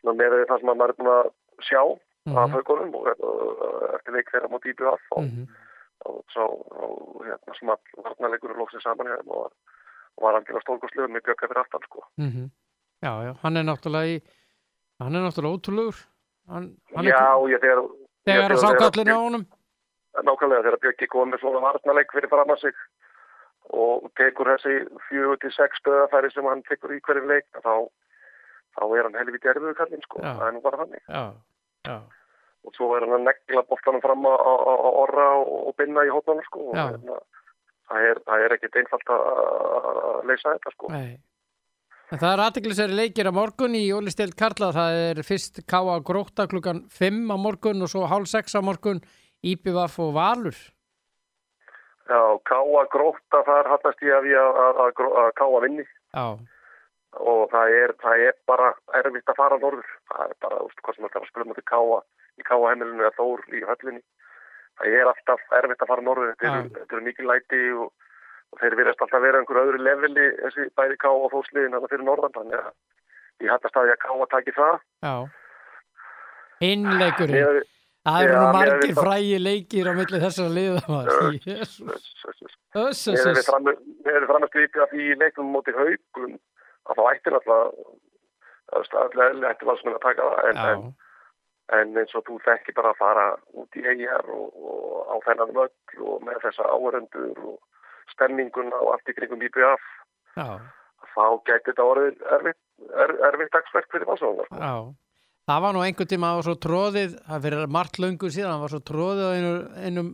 svona 0.00 0.16
með 0.16 0.36
það 0.48 0.60
sem 0.60 0.72
að 0.72 0.78
maður 0.80 0.94
er 0.94 1.00
búin 1.00 1.12
að 1.14 1.30
sjá 1.68 1.82
af 2.28 2.50
mhm, 2.50 2.54
haugunum 2.56 2.94
og, 2.98 3.08
og 3.24 3.84
eftir 3.96 4.16
leik 4.16 4.30
þeirra 4.32 4.50
móti 4.52 4.72
IBF 4.72 5.12
og, 5.16 5.24
mhm. 5.24 5.44
og 6.08 6.18
svo 6.34 6.46
og, 6.76 7.22
hérna 7.24 7.56
small 7.58 8.04
varnarleikur 8.04 8.54
og 8.54 8.62
lóksið 8.62 8.84
saman 8.84 9.08
hérna 9.12 9.42
og, 9.42 9.52
og 10.18 10.26
var 10.26 10.38
algjörlega 10.38 10.64
stórkostlegur 10.66 11.12
með 11.14 11.24
bjökka 11.28 11.48
fyrir 11.48 11.62
aftan 11.64 11.86
sko. 11.88 12.04
mhm. 12.16 12.50
Já, 12.98 13.12
já, 13.22 13.32
hann 13.44 13.56
er 13.56 13.62
náttúrulega 13.62 14.10
í, 14.10 14.14
hann 14.98 15.14
er 15.14 15.22
náttúrulega 15.22 15.54
ótrúlegur. 15.54 15.98
Hann, 16.50 16.64
hann 16.96 17.06
er, 17.06 17.12
Já, 17.12 17.26
ég 17.46 17.60
þegar 17.62 17.82
þegar 18.26 18.50
að 18.50 18.56
ég- 18.56 18.62
sá 18.64 18.80
kallinu 18.80 19.14
á 19.14 19.20
honum. 19.22 19.44
Nákvæmlega 20.26 20.64
þegar 20.66 20.82
Björki 20.82 21.08
kom 21.12 21.32
með 21.32 21.42
svona 21.44 21.62
varnarleik 21.64 22.12
fyrir 22.14 22.32
fram 22.32 22.52
að 22.54 22.64
sig 22.64 22.82
og 23.68 24.08
tekur 24.16 24.48
þessi 24.54 24.76
fjögur 25.08 25.40
til 25.42 25.50
sex 25.52 25.80
stöðafæri 25.82 26.30
sem 26.32 26.46
hann 26.48 26.62
tekur 26.68 26.94
í 26.96 27.00
hverju 27.04 27.26
leik 27.28 27.46
þá, 27.60 27.74
þá 28.78 28.82
er 28.86 29.08
hann 29.08 29.18
helviti 29.20 29.50
erfiður 29.52 29.76
kallinn 29.80 30.04
sko, 30.06 30.22
það 30.24 30.46
er 30.46 30.56
nú 30.56 30.62
bara 30.64 30.80
þannig 30.82 31.02
Já, 31.04 31.24
já, 31.90 31.98
og 32.64 32.78
svo 32.78 32.90
er 32.96 33.04
hann 33.04 33.18
að 33.18 33.26
negla 33.28 33.64
bóttanum 33.68 34.04
fram 34.04 34.24
á 34.24 34.34
orra 35.04 35.30
og, 35.42 35.54
og 35.68 35.78
binna 35.80 36.06
í 36.08 36.12
hóttanum 36.14 36.46
sko 36.48 36.70
hérna, 36.72 37.20
það 37.90 38.10
er, 38.12 38.22
er 38.38 38.56
ekkit 38.56 38.80
einfalt 38.82 39.16
að 39.16 39.26
að 39.28 40.30
leysa 40.30 40.54
þetta 40.56 40.76
sko 40.76 40.94
nei. 40.94 41.18
En 42.08 42.16
það 42.16 42.30
er 42.30 42.40
aðtiklisari 42.40 42.94
leikir 42.96 43.28
á 43.28 43.32
morgun 43.36 43.74
í 43.76 43.82
Jólistild 43.84 44.32
Karla. 44.32 44.70
Það 44.72 44.94
er 45.02 45.18
fyrst 45.28 45.58
K.A. 45.68 45.98
Gróta 46.00 46.46
klukkan 46.48 46.86
5 46.88 47.18
á 47.28 47.36
morgun 47.36 47.84
og 47.84 47.90
svo 47.92 48.06
hálf 48.08 48.30
6 48.30 48.56
á 48.56 48.64
morgun 48.64 49.02
Íbjöfaf 49.44 49.98
og 50.02 50.14
Valur. 50.16 50.58
Já, 52.08 52.22
káa 52.48 52.84
gróta 52.90 53.42
þar 53.44 53.68
hallast 53.74 54.00
ég 54.02 54.14
að 54.16 54.24
því 54.24 54.38
að, 54.40 54.60
að, 54.64 54.78
að, 54.84 55.02
að 55.22 55.34
káa 55.38 55.60
vinni. 55.64 55.84
Já, 56.16 56.26
og 57.16 57.42
það 57.52 57.74
er, 57.80 57.94
það 58.02 58.22
er 58.26 58.36
bara 58.48 58.70
erfitt 59.00 59.32
að 59.32 59.38
fara 59.38 59.58
norður. 59.60 59.92
Það 60.10 60.24
er 60.24 60.34
bara, 60.44 60.60
úst, 60.64 60.80
hvað 60.84 60.96
sem 60.96 61.06
var 61.06 61.20
að 61.20 61.30
spila 61.30 61.48
mútið 61.48 61.66
káa 61.68 62.00
í 62.38 62.46
káa 62.48 62.72
heimilinu 62.72 63.04
eða 63.04 63.16
þór 63.16 63.44
í 63.52 63.62
höllinni. 63.68 64.04
Það 64.78 64.98
er 64.98 65.10
alltaf 65.12 65.56
erfitt 65.60 65.82
að 65.82 65.90
fara 65.92 66.06
norður. 66.06 66.34
Þetta 66.38 66.84
eru, 66.84 67.02
mikið 67.08 67.30
læti 67.30 67.62
og, 67.76 67.88
og 68.52 68.62
þeir 68.62 68.78
virðast 68.80 69.02
alltaf 69.06 69.24
vera 69.24 69.40
einhver 69.42 69.62
öðru 69.64 69.82
leveli 69.82 70.28
þessi 70.42 70.68
bæði 70.78 71.00
káa 71.02 71.16
og 71.16 71.32
fórsliðin 71.34 71.74
þannig 71.76 71.94
fyrir 71.94 72.06
norðan. 72.06 72.36
Þannig 72.36 72.60
að 72.60 72.70
ég 73.44 73.52
hætti 73.54 73.68
að 73.70 73.74
staði 73.74 73.94
að 73.96 74.04
káa 74.04 74.30
taki 74.36 74.56
það. 74.58 74.78
Já. 75.08 75.14
Innleikurinn. 76.68 77.66
Það 78.06 78.22
eru 78.24 78.36
nú 78.38 78.52
margir 78.54 78.92
það- 78.94 79.02
frægi 79.04 79.38
leikir 79.42 79.88
á 79.90 79.92
milli 79.98 80.18
þessara 80.22 80.52
liða. 80.58 80.82
maður. 80.88 81.38
Jesús. 81.44 82.06
Öss, 82.78 83.08
öss, 83.08 83.08
Þegar 83.08 83.32
við 83.34 83.40
öss. 83.42 83.48
fram- 83.50 83.68
framast 84.30 84.54
líka 84.54 84.86
því 84.92 85.00
í 85.12 85.18
leiknum 85.18 85.50
móti 85.52 85.74
haugum 85.76 86.38
að 86.88 86.96
þá 86.96 87.02
ætti 87.12 87.32
náttúrulega 87.34 88.84
staðlega 88.88 89.50
ætti 89.52 89.68
valsmenn 89.68 89.96
að 89.98 90.04
taka 90.04 90.22
það 90.28 90.48
en, 90.48 90.58
en, 90.68 90.82
en 91.78 91.96
eins 92.02 92.14
og 92.14 92.24
þú 92.28 92.38
þekki 92.46 92.74
bara 92.76 92.92
að 92.92 93.00
fara 93.02 93.26
út 93.60 93.76
í 93.80 93.84
eigjar 93.88 94.24
og, 94.28 94.46
og 94.56 95.12
á 95.12 95.14
þennan 95.26 95.54
völl 95.56 96.04
og 96.12 96.22
með 96.28 96.40
þessa 96.44 96.68
áhörendur 96.72 97.42
og 97.52 97.58
stemminguna 98.14 98.76
og 98.84 98.92
allt 98.94 99.08
í 99.12 99.16
kringum 99.16 99.40
já, 100.36 100.48
þá 101.16 101.24
gæti 101.48 101.72
þetta 101.72 101.88
orðið 101.92 102.22
erfitt, 102.36 102.60
er, 103.04 103.12
dagsverk 103.52 103.90
fyrir 103.92 104.08
valsmennar. 104.08 104.48
já. 104.52 104.94
Það 105.48 105.62
var 105.64 105.72
nú 105.72 105.80
einhvern 105.80 106.08
tíma 106.10 106.28
að 106.28 106.32
það 106.32 106.38
var 106.38 106.46
svo 106.46 106.56
tróðið, 106.64 107.12
það 107.24 107.44
fyrir 107.46 107.70
margt 107.72 107.98
löngu 108.04 108.28
síðan, 108.28 108.50
það 108.52 108.64
var 108.64 108.72
svo 108.74 108.80
tróðið 108.90 109.24
á 109.24 109.32
einum, 109.32 109.60
einum 109.80 110.08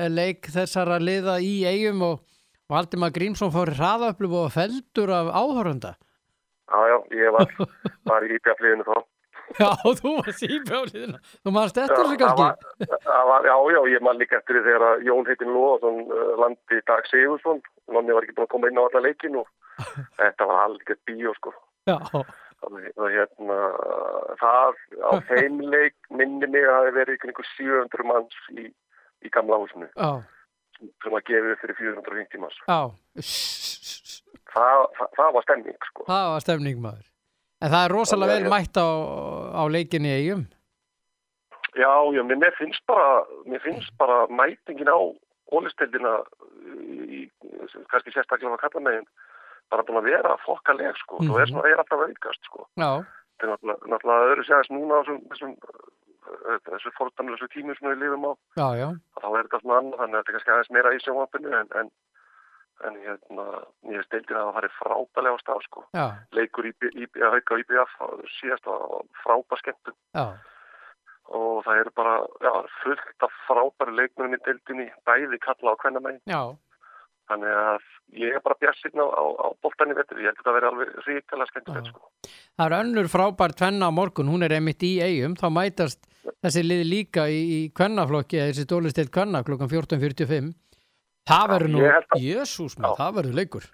eh, 0.00 0.08
leik 0.08 0.48
þessara 0.54 0.96
liða 1.02 1.34
í 1.44 1.50
eigum 1.68 2.04
og 2.06 2.22
Valdimar 2.72 3.12
Grímsson 3.12 3.52
fór 3.52 3.74
hraðaupplöfu 3.76 4.38
og 4.40 4.54
feldur 4.54 5.12
af 5.12 5.28
áhörunda. 5.36 5.90
Já, 6.64 6.78
já, 6.88 6.96
ég 7.12 7.34
var, 7.36 7.50
var 8.08 8.24
í 8.24 8.38
IBF-liðinu 8.38 8.86
þá. 8.88 9.02
Já, 9.60 9.68
þú 10.00 10.14
varst 10.16 10.46
í 10.48 10.56
bjáliðina. 10.64 11.18
Þú 11.44 11.52
maður 11.52 11.68
eftir 11.68 11.92
þessu 11.92 12.16
kannski? 12.22 12.46
var, 13.04 13.26
var, 13.28 13.44
já, 13.46 13.54
já, 13.74 13.80
ég 13.92 14.02
man 14.02 14.16
líka 14.18 14.38
eftir 14.40 14.56
því 14.56 14.62
þegar 14.64 14.84
að 14.88 15.04
Jón 15.06 15.28
heitin 15.28 15.52
Lóðarsson 15.52 16.00
uh, 16.08 16.22
landi 16.40 16.80
Dag 16.88 17.10
Sigursson. 17.10 17.60
Nonni 17.92 18.16
var 18.16 18.24
ekki 18.24 18.34
búin 18.38 18.48
að 18.48 18.52
koma 18.56 18.72
inn 18.72 18.80
á 18.80 18.82
alla 18.88 19.04
leikin 19.04 19.36
og 19.42 19.76
þetta 20.18 20.48
var 20.48 20.64
algjört 20.64 21.02
bíó, 21.06 21.36
sko. 21.36 21.52
Já, 21.84 21.98
Þannig 22.64 23.00
að 23.04 23.10
hérna, 23.14 23.56
það 24.40 24.78
á 25.04 25.10
þeim 25.28 25.58
leik 25.74 25.94
minni 26.16 26.48
mig 26.48 26.64
að 26.64 26.86
það 26.88 26.96
verið 26.98 27.28
ykkur 27.30 27.48
700 27.56 28.06
manns 28.08 28.38
í, 28.56 28.64
í 29.24 29.32
gamla 29.34 29.58
húsinu 29.60 29.88
já, 29.92 30.10
sem 31.04 31.16
að 31.18 31.26
gefið 31.28 31.58
fyrir 31.62 31.78
450 31.82 32.40
manns. 32.44 32.60
já. 32.64 32.80
Það, 34.54 34.84
það, 34.96 35.08
það 35.18 35.30
var 35.34 35.44
stemning, 35.48 35.78
sko. 35.90 36.04
Það 36.08 36.26
var 36.32 36.42
stemning 36.44 36.80
maður. 36.84 37.06
En 37.64 37.72
það 37.72 37.84
er 37.88 37.94
rosalega 37.96 38.32
Þannig 38.34 38.44
vel 38.44 38.50
að- 38.50 38.54
mætt 38.54 38.76
á, 38.78 38.88
á 39.58 39.62
leikinni 39.74 40.12
eigum. 40.14 40.44
Já, 41.74 41.90
já, 42.14 42.22
mér 42.22 42.54
finnst 42.58 42.84
bara, 42.86 43.24
mér 43.50 43.60
finnst 43.64 43.90
bara 43.98 44.26
mætingin 44.30 44.86
á 44.86 44.98
ólistildina 45.54 46.12
í, 46.78 47.24
kannski 47.90 48.12
sérstaklega 48.14 48.54
að 48.54 48.62
kalla 48.62 48.80
megin, 48.86 49.08
bara 49.72 49.84
búin 49.86 50.00
að 50.00 50.08
vera 50.10 50.36
fokkaleg, 50.44 50.96
sko. 51.00 51.18
Mm 51.18 51.20
-hmm. 51.20 51.34
Þú 51.34 51.40
er 51.40 51.50
svona, 51.50 51.68
er 51.68 51.82
alltaf 51.82 52.00
að 52.00 52.08
aukast, 52.08 52.42
sko. 52.48 52.66
Þetta 52.74 53.46
er 53.46 53.50
náttúrulega, 53.50 53.90
náttúrulega 53.92 54.30
öðru 54.30 54.44
séðast 54.46 54.70
núna 54.70 54.94
á 54.94 55.00
þessum, 55.02 55.20
þessum, 55.30 55.52
uh, 56.30 56.58
þessu 56.70 56.90
fórtamlega 56.98 57.48
tímum 57.54 57.76
sem 57.78 57.90
við 57.90 58.02
lifum 58.02 58.28
á. 58.30 58.32
já, 58.60 58.68
já. 58.80 58.88
þá 59.20 59.28
er 59.28 59.42
þetta 59.44 59.60
svona 59.60 59.78
annað, 59.78 59.98
þannig 60.00 60.14
að 60.14 60.20
þetta 60.20 60.30
er 60.30 60.36
kannski 60.36 60.52
aðeins 60.54 60.74
meira 60.74 60.94
í 60.94 61.02
sjónvampinu 61.04 61.50
en, 61.60 61.68
en, 61.80 61.90
en 62.86 62.94
hérna, 63.04 63.44
ég 63.90 63.96
veist 63.98 64.10
deildin 64.14 64.38
að 64.38 64.46
það 64.46 64.56
farið 64.56 64.78
frábælega 64.80 65.34
á 65.34 65.42
stað, 65.42 65.60
sko. 65.68 65.84
Já, 65.98 66.06
Leikur 66.38 66.66
í, 66.70 66.72
í, 66.94 67.04
í 67.04 67.30
hauka 67.34 67.60
IBF, 67.62 67.94
það 67.98 68.10
var 68.14 68.34
síðast 68.38 68.66
að 68.66 68.82
frábæð 69.24 69.58
skemmtun 69.62 69.98
já, 70.14 70.26
og 71.34 71.64
það 71.64 71.80
eru 71.80 71.90
bara, 71.96 72.14
fullt 72.82 73.26
af 73.26 73.32
frábæri 73.48 73.96
leikmennum 73.96 74.36
í 74.36 74.42
deildinni, 74.44 74.88
bæði 75.08 75.38
kalla 75.40 75.72
á 75.72 75.80
hvenna 75.80 76.00
megin. 76.04 76.22
já, 76.28 76.42
Þannig 77.30 77.54
að 77.56 77.84
ég 78.20 78.34
er 78.36 78.42
bara 78.44 78.56
bjassinn 78.60 79.00
á, 79.00 79.06
á, 79.08 79.24
á 79.40 79.46
boltanni 79.64 79.94
vettur, 79.96 80.18
ég 80.20 80.28
held 80.28 80.40
að 80.42 80.48
það 80.48 80.56
veri 80.58 80.68
alveg 80.70 80.90
ríkala 81.06 81.46
skemmtilegt, 81.48 81.86
sko. 81.88 82.10
Það 82.58 82.66
er 82.66 82.74
önnur 82.82 83.08
frábær 83.12 83.54
tvenna 83.56 83.88
á 83.88 83.92
morgun, 83.96 84.28
hún 84.28 84.44
er 84.44 84.52
einmitt 84.58 84.84
í 84.84 84.90
eigum, 85.00 85.36
þá 85.40 85.46
mætast 85.56 86.04
þessi 86.44 86.64
liði 86.66 86.84
líka 86.90 87.24
í, 87.32 87.40
í 87.56 87.60
kvennaflokki, 87.72 88.36
eða 88.42 88.52
þessi 88.52 88.66
dólistild 88.74 89.10
kvenna 89.14 89.40
klukkan 89.46 89.72
14.45 89.72 90.52
það 91.30 91.48
verður 91.54 91.72
nú, 91.72 91.80
að- 91.88 92.20
jésús 92.20 92.76
maður, 92.76 93.00
það 93.00 93.16
verður 93.22 93.38
leikur. 93.40 93.70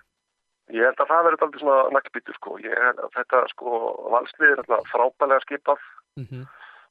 Ég 0.70 0.86
held 0.86 1.00
að 1.02 1.10
það 1.10 1.24
verður 1.26 1.44
aldrei 1.48 1.60
svona 1.64 1.78
nakkbyttur 1.96 2.36
sko. 2.38 2.52
Ég 2.62 2.76
held 2.78 3.00
að 3.02 3.14
þetta 3.18 3.38
sko 3.50 3.70
valslið 4.14 4.52
er 4.52 4.60
alltaf 4.62 4.90
frábælega 4.94 5.46
skipað 5.48 5.86
mm 6.22 6.46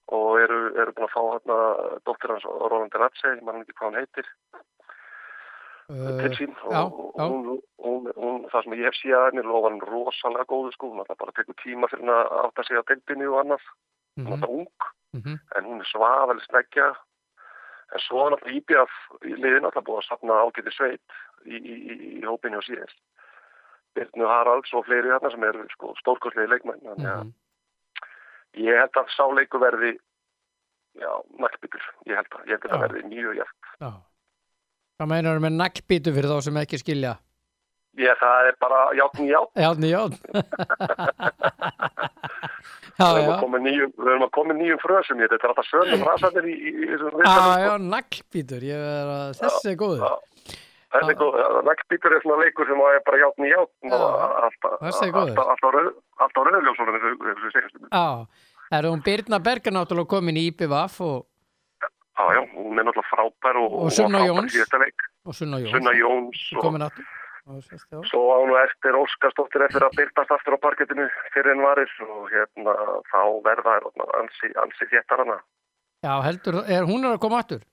og 0.09 0.39
eru, 0.41 0.55
eru 0.81 0.89
búin 0.97 1.05
að 1.05 1.11
fá 1.13 1.19
hérna 1.21 1.55
dóttir 2.01 2.31
hans 2.33 2.45
Rolandi 2.49 2.97
Ratse, 2.97 3.29
ég 3.29 3.43
mann 3.45 3.59
ekki 3.61 3.75
hvað 3.77 3.91
hann 3.91 3.97
heitir, 4.01 4.29
til 5.89 6.33
sín 6.37 6.53
og, 6.63 6.71
já, 6.71 6.81
og 6.85 7.13
já. 7.17 7.25
Hún, 7.25 7.61
hún, 7.83 8.11
hún, 8.15 8.41
það 8.51 8.63
sem 8.63 8.73
ég 8.77 8.85
hef 8.85 8.97
séð 8.99 9.23
henni 9.25 9.43
lofa 9.45 9.69
hann 9.69 9.81
rosalega 9.81 10.45
góðu 10.45 10.71
sko, 10.75 10.89
hún 10.91 11.01
alltaf 11.01 11.17
bara 11.17 11.33
tekur 11.33 11.55
tíma 11.63 11.89
fyrir 11.89 12.03
hann 12.05 12.13
að 12.13 12.33
átta 12.45 12.65
sig 12.67 12.77
á 12.77 12.83
deildinni 12.89 13.29
og 13.29 13.39
annað, 13.41 13.63
hún 14.17 14.25
er 14.25 14.29
mhm, 14.29 14.33
alltaf 14.35 14.53
ung 14.53 14.67
mhm, 15.17 15.37
en 15.57 15.69
hún 15.69 15.81
er 15.81 15.89
svafalega 15.89 16.45
sneggja. 16.45 16.89
En 17.89 18.03
svo 18.05 18.25
er 18.25 18.35
náttúrulega 18.35 18.59
íbjaf 18.59 18.97
í 19.25 19.33
liðin 19.33 19.65
alltaf 19.65 19.87
búið 19.87 20.01
að 20.03 20.09
sapna 20.11 20.41
ágæti 20.43 20.75
sveit 20.75 21.15
í, 21.45 21.57
í, 21.57 21.73
í, 21.73 21.95
í 22.19 22.25
hópinni 22.27 22.59
og 22.59 22.67
síðast 22.67 22.99
Byrnu 23.97 24.29
Haralds 24.29 24.73
og 24.77 24.85
fleiri 24.85 25.09
þarna 25.09 25.31
sem 25.33 25.47
eru 25.47 25.65
sko, 25.73 25.95
stórkostlegi 26.03 26.51
leikmenn. 26.53 26.85
Að 26.85 27.01
mhm. 27.01 27.33
ég 28.61 28.77
held 28.77 29.01
að 29.01 29.09
sá 29.15 29.25
leiku 29.33 29.57
verði 29.57 29.95
já, 31.01 31.09
nakkbyggur 31.41 31.89
ég 32.05 32.21
held 32.21 32.37
að, 32.37 32.45
ég 32.45 32.53
held 32.53 32.69
að 32.69 32.69
Já. 32.69 32.75
það 32.77 32.85
verði 32.85 33.03
mjög 33.09 33.41
jæft 33.41 33.73
já 33.79 33.91
hvað 34.99 35.11
meinar 35.13 35.39
með 35.39 35.53
naglbítu 35.55 36.11
fyrir 36.11 36.27
þá 36.33 36.37
sem 36.43 36.57
ekki 36.59 36.77
skilja? 36.81 37.13
Ég, 37.99 38.15
það 38.19 38.47
er 38.49 38.55
bara 38.61 38.79
játn 38.95 39.23
í 39.25 39.29
játn 39.31 39.61
játn 39.63 39.85
já, 39.87 39.99
við 43.15 43.21
erum 43.23 43.31
já 43.33 43.71
við 43.95 44.09
erum 44.11 44.25
að 44.27 44.33
koma 44.35 44.55
nýjum 44.59 44.81
frösum 44.83 45.23
ég, 45.23 45.31
þetta 45.31 45.47
er 45.47 45.53
alltaf 45.53 45.67
sögum 45.69 46.03
frasarnir 46.03 46.45
í, 46.47 46.53
í, 46.53 46.73
í 46.75 46.89
þessum 46.91 47.09
Já, 47.09 47.15
viðtölum, 47.15 47.63
já, 47.63 47.71
sko. 47.71 47.87
naglbítur, 47.95 48.65
ég 48.69 48.83
er 48.91 49.11
að 49.15 49.33
þessi 49.39 49.71
er 49.71 49.79
góður. 49.79 50.03
Já. 50.03 50.11
Þetta 50.89 52.11
er 52.11 52.23
svona 52.23 52.39
leikur 52.43 52.69
sem 52.69 52.79
er 52.89 53.01
bara 53.07 53.21
játn 53.23 53.47
í 53.47 53.51
játn 53.55 53.95
Já, 53.95 53.99
þessi 54.85 55.03
er 55.07 55.15
góður. 55.15 55.33
alltaf, 55.33 55.51
alltaf, 55.55 55.75
rauð, 55.75 55.91
alltaf 56.27 56.49
rauðljósunum 56.49 56.99
eins 56.99 57.09
og 57.09 57.11
við 57.29 57.51
segjast 57.55 57.75
Já, 57.89 58.07
er 58.79 58.89
hún 58.91 59.03
Birna 59.05 59.41
Berger 59.49 59.75
náttúrulega 59.75 60.13
komin 60.13 60.39
í 60.39 60.47
IPVF 60.53 60.95
og, 61.07 61.19
Já, 62.19 62.33
já, 62.35 62.41
hún 62.51 62.79
er 62.79 62.83
náttúrulega 62.83 63.09
frábær 63.09 63.55
og, 63.63 63.71
Og 63.85 63.91
Sunna 63.95 64.19
Jóns. 64.27 64.51
og 65.25 65.35
Sunna 65.35 65.57
Jóns. 65.59 65.71
Sunna 65.71 65.91
Jóns 65.95 66.41
og. 66.57 66.91
Og 67.97 68.05
svo 68.05 68.21
á 68.35 68.37
nú 68.45 68.53
eftir 68.59 68.93
Óskarsdóttir 68.93 69.63
eftir 69.65 69.81
að 69.81 69.95
byrtast 69.97 70.31
aftur 70.35 70.53
á 70.53 70.59
parkettinu 70.59 71.07
fyrir 71.33 71.55
en 71.55 71.63
varir 71.63 71.89
og 72.05 72.27
hérna 72.29 72.75
þá 73.09 73.21
verða 73.47 73.77
er 73.79 73.87
ansi, 74.19 74.51
ansi 74.59 74.85
þéttar 74.91 75.23
hana. 75.23 75.39
Já, 76.03 76.19
heldur, 76.27 76.59
er 76.67 76.83
hún 76.85 77.07
er 77.07 77.15
að 77.15 77.23
koma 77.23 77.39
aftur? 77.39 77.63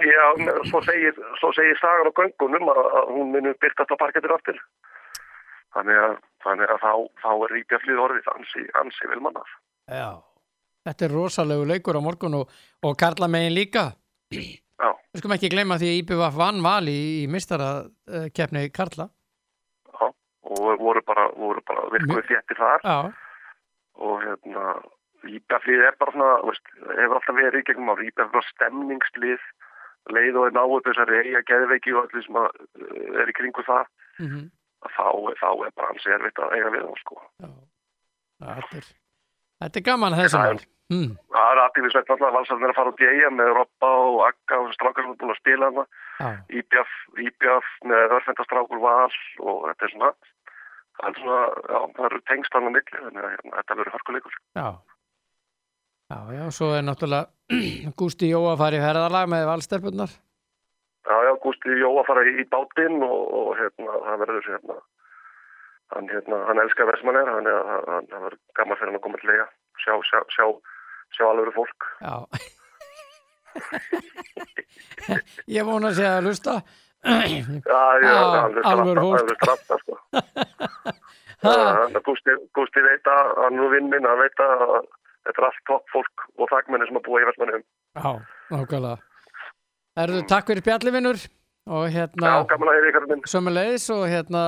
Já, 0.00 0.26
svo 0.70 0.80
segir, 0.82 1.14
svo 1.38 1.52
segir 1.52 1.76
sagan 1.78 2.08
á 2.08 2.12
göngunum 2.16 2.66
að, 2.72 2.82
hún 3.12 3.30
muni 3.36 3.52
byrtast 3.60 3.92
á 3.92 3.96
parkettinu 4.00 4.34
aftur. 4.34 4.58
Þannig 5.76 6.00
að, 6.00 6.16
þannig 6.42 6.72
að 6.74 6.82
þá, 6.82 6.92
þá 7.22 7.30
er 7.36 7.54
ríkjaflið 7.54 8.02
orðið 8.08 8.32
ansi, 8.34 8.66
ansi 8.80 9.12
vel 9.12 9.20
mannað. 9.20 9.54
Já. 9.86 10.18
Þetta 10.86 11.06
er 11.06 11.14
rosalegu 11.14 11.66
leikur 11.68 11.98
á 11.98 12.02
morgun 12.02 12.38
og, 12.40 12.52
og 12.86 12.96
Karla 13.00 13.28
megin 13.28 13.56
líka. 13.56 13.90
Já, 14.32 14.90
Við 15.12 15.20
skulum 15.20 15.34
ekki 15.36 15.50
gleyma 15.52 15.76
því 15.80 15.90
IPVF 16.00 16.36
vann 16.40 16.62
val 16.64 16.86
í, 16.88 17.00
í 17.20 17.26
mistarakeppni 17.28 18.68
Karla. 18.72 19.10
já, 19.90 20.06
og 20.06 20.70
voru 20.80 21.02
bara, 21.06 21.26
voru 21.36 21.60
bara 21.68 21.88
virkuð 21.92 22.24
þéttir 22.30 22.60
þar. 22.60 22.86
Já, 22.86 23.12
og 24.00 24.22
hérna 24.24 24.70
Íbjaflið 25.28 25.82
er 25.84 25.98
bara 26.00 26.14
svona, 26.14 26.30
veist, 26.48 26.70
hefur 26.80 27.18
alltaf 27.18 27.36
verið 27.36 27.60
í 27.60 27.66
gegnum 27.68 27.90
ári, 27.92 28.06
Íbjaflið 28.08 28.40
er 28.40 28.48
stemningslið 28.54 29.42
leið 30.16 30.38
og 30.40 30.46
er 30.48 30.54
náðu 30.56 30.78
þessari 30.86 31.18
eiga 31.20 31.42
geðveiki 31.50 31.92
og 31.92 32.06
allir 32.06 32.24
sem 32.24 32.38
uh, 32.40 32.48
er 33.20 33.28
í 33.28 33.36
kringu 33.36 33.66
það 33.66 33.84
mm 34.22 34.48
að 34.80 34.94
þá, 34.96 35.08
þá 35.36 35.48
er 35.66 35.72
bara 35.76 35.90
hans 35.90 36.06
erfitt 36.08 36.40
að 36.40 36.54
eiga 36.56 36.70
við 36.72 36.84
þá 36.86 37.00
sko. 37.02 37.16
já. 37.42 37.48
Þetta 38.40 38.78
er, 38.78 38.86
þetta 39.60 39.80
er 39.80 39.86
gaman 39.86 40.18
þessum 40.18 40.46
val. 40.46 40.60
Mm. 40.90 41.10
Það 41.30 41.52
er 41.52 41.62
aðtífisveit 41.62 42.08
valsarinn 42.18 42.66
er 42.66 42.72
að 42.72 42.78
fara 42.80 42.90
út 42.90 43.02
í 43.04 43.06
eiga 43.06 43.28
með 43.30 43.52
Robba 43.54 43.90
og 44.10 44.16
Akka 44.26 44.56
og 44.58 44.72
strákar 44.74 45.04
sem 45.04 45.12
er 45.12 45.18
búin 45.20 45.30
að 45.30 45.38
spila 45.38 45.68
hana 45.68 45.84
Já, 46.18 46.30
Íbjaf, 46.58 46.94
Íbjaf 47.22 47.68
með 47.86 48.14
örfendastrákur 48.16 48.82
val 48.82 49.06
og 49.06 49.60
þetta 49.68 49.86
er 49.86 49.92
svona 49.92 50.10
það 50.98 51.12
er 51.12 51.20
svona, 51.20 51.44
já, 51.70 51.78
það 51.94 52.08
eru 52.08 52.20
tengst 52.32 52.56
hann 52.56 52.66
á 52.66 52.70
milli 52.74 52.98
að 53.04 53.20
hérna, 53.20 53.52
þetta 53.54 53.78
verður 53.78 53.94
hörkuleikur 53.96 54.34
já. 54.58 54.66
Já, 56.10 56.18
já, 56.34 56.42
svo 56.50 56.72
er 56.74 56.82
náttúrulega 56.82 57.94
Gústi 58.00 58.32
Jó 58.32 58.42
að 58.50 58.60
fara 58.64 58.78
í 58.78 58.82
ferðalag 58.82 59.30
með 59.30 59.46
valstelpunar. 59.46 60.14
Já, 61.06 61.16
já, 61.26 61.32
Gústi 61.44 61.76
Jó 61.78 61.90
að 62.00 62.08
fara 62.10 62.24
í, 62.26 62.32
í 62.42 62.46
bátinn 62.50 62.98
og, 63.06 63.20
og 63.40 63.52
hérna, 63.60 64.00
það 64.08 64.24
verður 64.24 64.48
hérna, 64.50 64.78
hann, 65.94 66.06
hérna, 66.10 66.36
hann 66.48 66.62
elskar 66.62 66.86
versmanir, 66.90 67.26
hann, 67.28 67.46
hann, 67.50 67.84
hann, 67.94 68.06
verður 68.12 68.36
gaman 68.58 68.78
fyrir 68.78 68.90
hann 68.92 69.00
að 69.00 69.06
koma 69.06 69.20
til 69.20 69.30
lega, 69.32 69.46
sjá, 69.82 69.94
sjá, 70.10 70.20
sjá, 70.36 70.46
sjá 71.16 71.24
alveg 71.28 71.54
fólk. 71.56 71.80
Já. 72.04 72.16
Ég 75.50 75.62
vona 75.66 75.86
að 75.90 75.96
sé 75.98 76.04
að 76.06 76.24
lusta. 76.28 76.52
Alltaf, 77.00 77.56
fólk. 79.88 79.98
Þannig 81.40 81.96
að 81.96 82.04
Gústi 82.56 82.80
veit 82.84 83.06
að 83.08 83.24
hann 83.40 83.54
er 83.54 83.56
nú 83.56 83.66
vinninn, 83.72 84.06
hann 84.06 84.20
veit 84.20 84.38
að 84.44 84.84
þetta 85.26 85.36
er 85.36 85.46
allt 85.48 85.62
topp 85.68 85.84
fólk 85.94 86.16
og 86.36 86.46
þakkmenni 86.52 86.88
sem 86.88 87.00
að 87.00 87.06
búa 87.06 87.22
í 87.22 87.28
versmanum. 87.28 87.62
Já, 87.96 88.10
nákvæmlega. 88.52 88.98
Erðu 90.00 90.20
takk 90.30 90.50
fyrir 90.50 90.64
spjallivinnur 90.64 91.18
og 91.70 91.84
hérna 91.92 92.28
minn. 93.10 93.24
sömulegis 93.28 93.86
og 93.94 94.02
hérna 94.08 94.42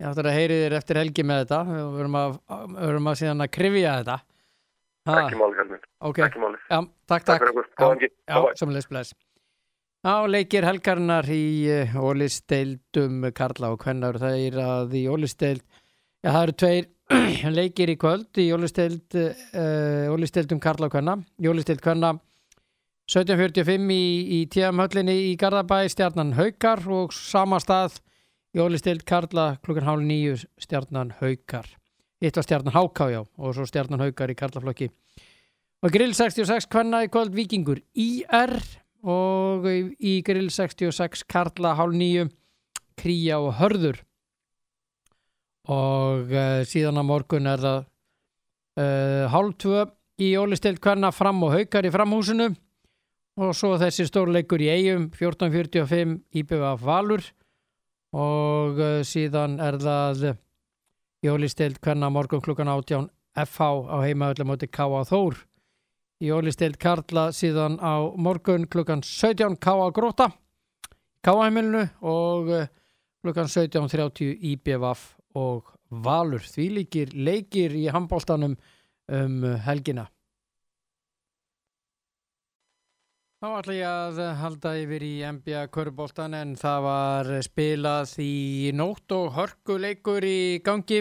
ég 0.00 0.08
áttur 0.10 0.28
að 0.30 0.36
heyri 0.36 0.56
þér 0.62 0.74
eftir 0.78 1.00
helgi 1.00 1.24
með 1.26 1.42
þetta. 1.44 1.60
Við 1.70 2.00
erum 2.04 2.18
að, 2.20 2.34
erum 2.88 3.10
að 3.12 3.18
síðan 3.22 3.44
að 3.46 3.52
krifja 3.56 3.94
þetta. 4.00 4.16
Ha, 5.06 5.16
Ekki 5.22 5.38
máli, 5.38 5.54
Helmin, 5.60 5.82
ok, 6.10 6.18
ekki 6.26 6.40
máli. 6.42 6.58
já, 6.66 6.78
takk, 7.06 7.26
Takk 7.28 7.44
takk. 7.46 8.02
Já, 8.26 8.40
já, 10.06 10.14
leikir 10.30 10.66
helgarinnar 10.66 11.28
í 11.30 11.42
uh, 11.70 11.94
ólisteildum 12.02 13.24
Karla 13.34 13.70
og 13.74 13.80
Kvennar 13.84 14.18
það 14.22 14.36
er 14.48 14.58
að 14.62 14.96
í 14.98 15.04
ólisteild 15.10 15.62
já, 15.62 16.30
það 16.30 16.42
eru 16.42 16.54
tveir 16.62 16.88
leikir 17.60 17.92
í 17.94 17.96
kvöld 18.02 18.40
í 18.42 18.48
ólisteild 18.54 19.16
uh, 19.18 20.10
ólisteildum 20.14 20.60
Karla 20.62 20.90
og 20.90 20.94
Kvenna. 20.96 21.16
Í 21.38 21.50
ólisteild 21.50 21.82
Kvenna 21.84 22.12
1745 23.06 23.90
í, 23.94 24.02
í 24.40 24.40
TM-höllinni 24.50 25.14
í 25.30 25.34
Garðabæ 25.38 25.84
stjarnan 25.92 26.34
Haukar 26.34 26.82
og 26.90 27.14
sama 27.14 27.60
stað 27.62 28.00
í 28.56 28.62
ólisteild 28.64 29.04
Karla 29.04 29.58
klukkan 29.60 29.84
hálf 29.84 30.04
nýju 30.06 30.38
stjarnan 30.64 31.12
Haukar. 31.18 31.66
Eitt 32.24 32.38
var 32.38 32.46
stjarnan 32.46 32.72
Háká 32.72 33.10
já 33.12 33.20
og 33.20 33.52
svo 33.52 33.66
stjarnan 33.68 34.00
Haukar 34.00 34.32
í 34.32 34.36
Karlaflokki. 34.38 34.88
Og 35.84 35.92
grill 35.92 36.14
66 36.16 36.64
Kvenna 36.72 37.02
í 37.04 37.10
kvöld 37.12 37.36
Vikingur 37.36 37.82
IR 37.92 38.56
og 39.04 39.68
í, 39.68 40.22
grill 40.24 40.48
66 40.48 41.26
Karla 41.28 41.74
hálf 41.76 41.92
nýju 41.92 42.30
Kría 42.96 43.42
og 43.44 43.58
Hörður. 43.60 44.00
Og 45.68 46.32
uh, 46.32 46.64
síðan 46.64 47.02
á 47.02 47.04
morgun 47.04 47.52
er 47.52 47.60
það 47.60 47.80
uh, 48.80 49.24
hálf 49.36 49.56
tvö 49.60 49.84
í 50.24 50.32
ólistild 50.40 50.80
Kvenna 50.80 51.12
fram 51.12 51.44
og 51.44 51.58
haukar 51.58 51.84
í 51.84 51.92
framhúsinu. 51.92 52.54
Og 53.36 53.52
svo 53.52 53.76
þessi 53.76 54.06
stórleikur 54.08 54.64
í 54.64 54.72
eigum 54.72 55.10
14.45 55.12 56.22
IBF 56.40 56.86
Valur 56.86 57.26
og 58.14 58.78
uh, 58.80 59.02
síðan 59.06 59.58
er 59.62 59.78
það 59.82 60.24
í 61.24 61.32
ólistild 61.32 61.80
Kvenna 61.82 62.10
morgun 62.12 62.44
klukkan 62.44 62.70
18 62.70 63.08
FH 63.46 63.68
á 63.90 63.96
heimaðurlega 64.04 64.48
móti 64.48 64.68
K.A. 64.70 65.02
Þór 65.08 65.38
í 66.22 66.32
ólistild 66.32 66.78
Karla 66.80 67.28
síðan 67.36 67.78
á 67.82 68.06
morgun 68.16 68.68
klukkan 68.70 69.02
17 69.04 69.58
K.A. 69.60 69.90
Gróta 69.92 70.30
K.A. 71.26 71.50
og 72.06 72.52
uh, 72.52 72.68
klukkan 73.24 73.50
17.30 73.50 74.36
IBVF 74.54 75.08
og 75.36 75.72
Valur 75.90 76.42
því 76.42 76.66
líkir 76.80 77.12
leikir 77.14 77.74
í 77.78 77.86
handbóltanum 77.94 78.56
um 79.06 79.34
helgina 79.62 80.08
Þá 83.46 83.60
ætla 83.60 83.74
ég 83.76 83.86
að 83.86 84.16
halda 84.40 84.70
yfir 84.74 85.02
í 85.06 85.10
NBA 85.22 85.60
Körbóltan 85.70 86.32
en 86.34 86.56
það 86.58 86.80
var 86.82 87.28
spilað 87.46 88.14
í 88.18 88.72
nótt 88.74 89.12
og 89.14 89.36
hörkuleikur 89.36 90.26
í 90.26 90.58
gangi 90.66 90.98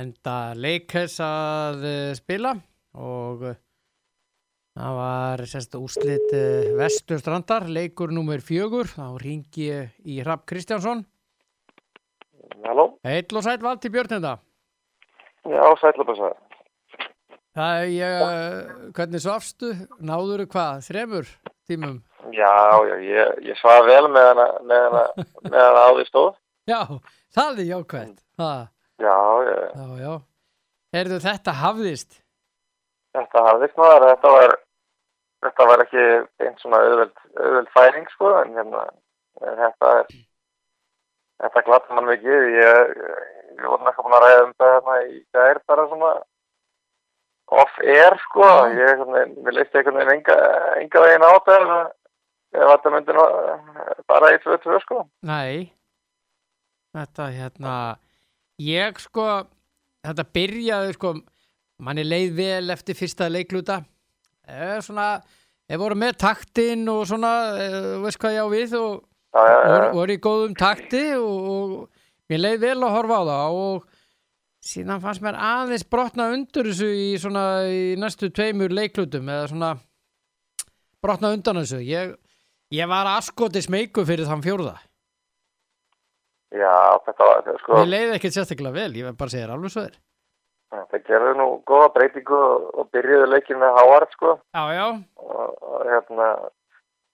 enda 0.00 0.36
leikers 0.56 1.18
að 1.20 1.84
eh, 1.90 2.14
spila 2.16 2.54
og 2.96 3.44
eh, 3.50 3.58
það 4.72 4.96
var 5.02 5.44
sérst 5.52 5.76
úslit 5.76 6.32
vesturstrandar, 6.80 7.68
leikur 7.68 8.16
nummer 8.16 8.40
fjögur, 8.40 8.88
þá 8.88 9.20
ringi 9.20 9.68
ég 9.68 9.92
í 10.00 10.22
Hrapp 10.22 10.48
Kristjánsson 10.48 11.04
Halló? 12.64 12.94
Heill 13.04 13.36
og 13.36 13.44
sæll 13.44 13.60
Valdi 13.68 13.92
Björn 13.92 14.16
þetta 14.16 14.38
Já, 15.44 15.66
sætlapessa. 15.76 16.32
Það 17.56 17.78
er 17.80 17.86
ég, 17.88 18.22
uh, 18.22 18.88
hvernig 18.92 19.22
svafstu? 19.24 19.70
Náður 20.04 20.42
hvað? 20.52 20.82
Þremur 20.90 21.28
tímum? 21.64 22.02
Já, 22.36 22.52
já, 22.84 22.96
ég, 23.00 23.38
ég 23.48 23.56
svaf 23.56 23.86
vel 23.86 24.10
með 24.12 24.26
hana, 24.28 24.44
með 24.68 24.84
hana, 24.84 25.04
með 25.46 25.56
hana 25.62 25.84
á 25.88 25.90
því 25.96 26.04
stóð. 26.10 26.34
Já, 26.68 26.80
það 27.38 27.62
er 27.62 27.68
jákvæmt. 27.70 28.20
Já, 28.36 28.50
já, 29.00 29.16
já, 29.46 29.86
já. 30.02 30.12
Heyrðu, 30.96 31.22
þetta 31.24 31.56
hafðist. 31.62 32.20
þetta 33.16 33.46
hafðist 33.48 33.80
maður, 33.80 34.06
þetta 34.10 34.34
var, 34.36 34.56
þetta 35.46 35.70
var 35.72 35.86
ekki 35.86 36.06
einn 36.44 36.60
svona 36.60 36.84
auðveld, 36.84 37.18
auðveld 37.40 37.74
færing, 37.78 38.12
sko, 38.12 38.36
en 38.42 38.56
hérna, 38.60 38.86
þetta 39.40 39.96
er, 40.02 40.14
þetta 41.40 41.66
glatta 41.70 41.96
mann 41.96 42.12
mikið. 42.12 42.48
Ég, 42.60 42.96
ég 43.56 43.64
voru 43.64 43.88
ekki 43.88 44.04
búin 44.04 44.20
að 44.20 44.26
ræða 44.28 44.44
um 44.44 44.56
það 44.60 44.74
hérna 44.76 45.02
í 45.08 45.20
gær 45.32 45.64
bara 45.72 45.88
svona 45.94 46.16
off-air, 47.52 48.16
sko. 48.24 48.46
Ég, 48.74 49.02
leist 49.54 49.74
einhvern 49.78 50.00
veginn 50.00 50.16
enga, 50.18 50.36
enga 50.82 51.02
veginn 51.04 51.26
á 51.26 51.30
þetta, 51.36 51.56
ef- 52.56 52.66
þetta 52.72 52.92
myndi 52.94 53.14
nú 53.16 53.24
eh, 53.26 53.94
bara 54.10 54.32
í 54.34 54.40
2-2, 54.44 54.80
sko. 54.84 55.04
Nei. 55.28 55.72
Þetta, 56.96 57.26
hérna, 57.36 57.72
ég 58.62 58.98
sko, 59.02 59.26
þetta 60.06 60.24
byrjaði 60.32 60.94
sko, 60.96 61.12
manni 61.84 62.04
leið 62.06 62.30
vel 62.38 62.72
eftir 62.72 62.96
fyrsta 62.96 63.28
leikluta. 63.28 63.82
Eh, 64.48 64.78
svona, 64.80 65.10
ég 65.68 65.80
voru 65.82 65.98
með 65.98 66.16
taktinn 66.22 66.86
og 66.88 67.04
svona, 67.10 67.32
eh, 67.60 67.76
þú 67.98 68.02
veist 68.06 68.20
hvað 68.22 68.36
ég 68.38 68.46
á 68.46 68.48
við 68.54 68.76
og 68.80 69.04
Já, 69.36 69.42
já, 69.44 69.56
já. 69.60 69.68
voru, 69.68 69.88
voru 69.98 70.14
í 70.16 70.20
góðum 70.24 70.54
takti 70.56 71.02
og, 71.18 71.48
og 71.52 72.30
mér 72.30 72.40
leið 72.40 72.60
vel 72.62 72.78
að 72.86 72.94
horfa 72.94 73.18
á 73.20 73.24
það 73.28 73.56
og 73.60 73.95
síðan 74.66 75.02
fannst 75.02 75.22
mér 75.24 75.38
aðeins 75.38 75.86
brotna 75.88 76.30
undur 76.34 76.68
þessu 76.70 76.88
í 76.90 77.08
svona 77.20 77.44
í 77.70 77.94
næstu 78.00 78.30
tveimur 78.34 78.74
leiklutum 78.74 79.28
eða 79.30 79.50
svona 79.52 79.70
brotna 81.04 81.32
undan 81.36 81.62
þessu. 81.62 81.80
Ég, 81.86 82.16
ég 82.74 82.90
var 82.90 83.08
askoti 83.14 83.62
smeyku 83.64 84.04
fyrir 84.08 84.28
þann 84.28 84.44
fjórða. 84.44 84.76
Já, 86.56 86.74
þetta 87.04 87.28
var, 87.28 87.48
sko, 87.60 87.78
mér 87.80 87.88
leiði 87.90 88.12
ekkert 88.16 88.36
sérstaklega 88.36 88.76
vel, 88.76 88.90
ég 88.96 89.06
verð 89.06 89.18
bara 89.18 89.28
að 89.30 89.34
segja 89.34 89.46
þér 89.46 89.54
alveg 89.56 89.72
svo 89.72 89.82
þér. 89.86 89.96
Það 90.76 91.02
gerði 91.08 91.32
nú 91.38 91.46
góða 91.68 91.88
breytingu 91.94 92.38
og, 92.38 92.88
byrjuði 92.94 93.26
leikin 93.30 93.60
með 93.60 93.76
Hávard, 93.76 94.14
sko, 94.14 94.36
já, 94.54 94.62
já, 94.76 94.86
og, 95.22 95.60
og 95.66 95.84
hérna, 95.90 96.28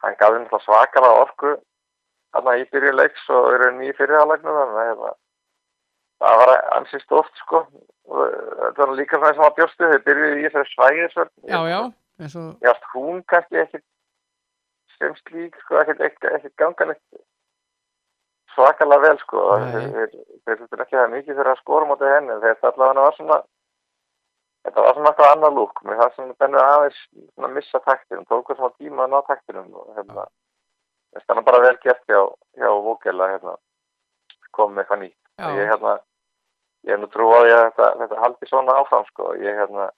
hann 0.05 0.19
gaf 0.21 0.37
þeim 0.37 0.47
svakalega 0.67 1.25
orku, 1.25 1.53
hérna 2.37 2.55
í 2.61 2.67
byrjuði 2.73 2.99
leiks 3.01 3.27
og 3.33 3.49
eru 3.57 3.71
nýjir 3.79 3.99
fyrirhálegnum, 3.99 4.59
þannig 4.61 4.81
að 4.83 4.91
hérna, 4.91 5.13
það 6.23 6.39
var 6.43 6.53
ansið 6.79 7.03
stórt, 7.05 7.35
sko, 7.43 7.65
þetta 8.13 8.85
var 8.87 8.95
líka 8.99 9.19
svona 9.19 9.35
sem 9.35 9.47
að 9.49 9.57
bjóstu, 9.59 9.91
þau 9.93 10.05
byrjuði 10.07 10.39
í 10.39 10.47
þessari 10.47 10.73
svæðisvörn. 10.77 11.35
já, 11.51 11.61
já 11.73 11.81
og, 11.83 11.93
Já, 12.63 12.73
hún 12.95 13.23
kannski 13.27 13.59
ekkit 13.59 13.85
sem 14.99 15.15
slík, 15.25 15.57
sko, 15.65 15.81
ekkit, 15.81 16.03
ekkit, 16.07 16.29
ekkit 16.37 16.57
ganga 16.61 16.87
neitt 16.93 17.23
svakalega 18.55 19.07
vel, 19.07 19.19
sko. 19.23 19.43
Þeir, 19.73 19.89
þeir, 19.97 20.13
þeir 20.45 20.61
þurftu 20.61 20.85
ekki 20.85 20.99
það 20.99 21.11
mikið 21.17 21.39
fyrir 21.41 21.51
að 21.53 21.61
skora 21.63 21.89
mótið 21.89 22.13
henni. 22.13 22.37
Þetta 22.45 22.71
allavega 22.71 23.07
var 23.07 23.17
svona, 23.17 23.39
þetta 24.67 24.85
var 24.87 24.97
svona 24.99 25.13
eitthvað 25.13 25.33
annar 25.33 25.57
lúk. 25.57 25.83
Mér 25.89 26.01
fannst 26.03 26.19
svona 26.21 26.39
bennu 26.45 26.63
aðeins 26.63 27.03
að 27.41 27.57
missa 27.57 27.83
taktinum, 27.89 28.29
tóku 28.31 28.57
svona 28.59 28.77
tíma 28.79 29.07
að 29.07 29.15
ná 29.15 29.19
taktinum 29.31 29.75
og 29.81 29.93
hérna, 29.97 30.27
þetta 31.17 31.39
er 31.39 31.47
bara 31.49 31.63
vel 31.67 31.77
gert 31.87 32.05
hjá, 32.13 32.23
hjá 32.61 32.71
Vókela, 32.87 33.31
hérna, 33.35 33.57
kom 34.53 34.75
með 34.77 34.85
eitthvað 34.85 35.05
nýtt. 35.07 35.21
já, 35.41 35.47
Ég, 35.57 35.73
hérna, 35.73 35.97
ég 36.87 36.95
hef 36.95 37.03
nú 37.03 37.09
trú 37.11 37.29
á 37.31 37.39
því 37.43 37.53
að 37.57 37.65
þetta, 37.67 37.89
þetta 38.01 38.23
haldi 38.23 38.49
svona 38.49 38.79
áfram, 38.81 39.05
sko. 39.11 39.29
Ég, 39.39 39.59
hérna, 39.59 39.89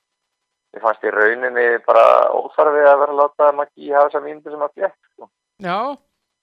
ég 0.77 0.85
fannst 0.85 1.07
í 1.07 1.13
rauninni 1.15 1.67
bara 1.87 2.05
óþarfi 2.37 2.85
að 2.85 3.01
vera 3.05 3.15
að 3.15 3.21
láta 3.23 3.53
Maggi 3.57 3.93
hafa 3.95 4.11
þessa 4.11 4.25
mínúti 4.25 4.53
sem 4.53 4.67
að 4.67 4.75
fjekk, 4.81 4.99
sko. 5.15 5.31
já, 5.65 5.79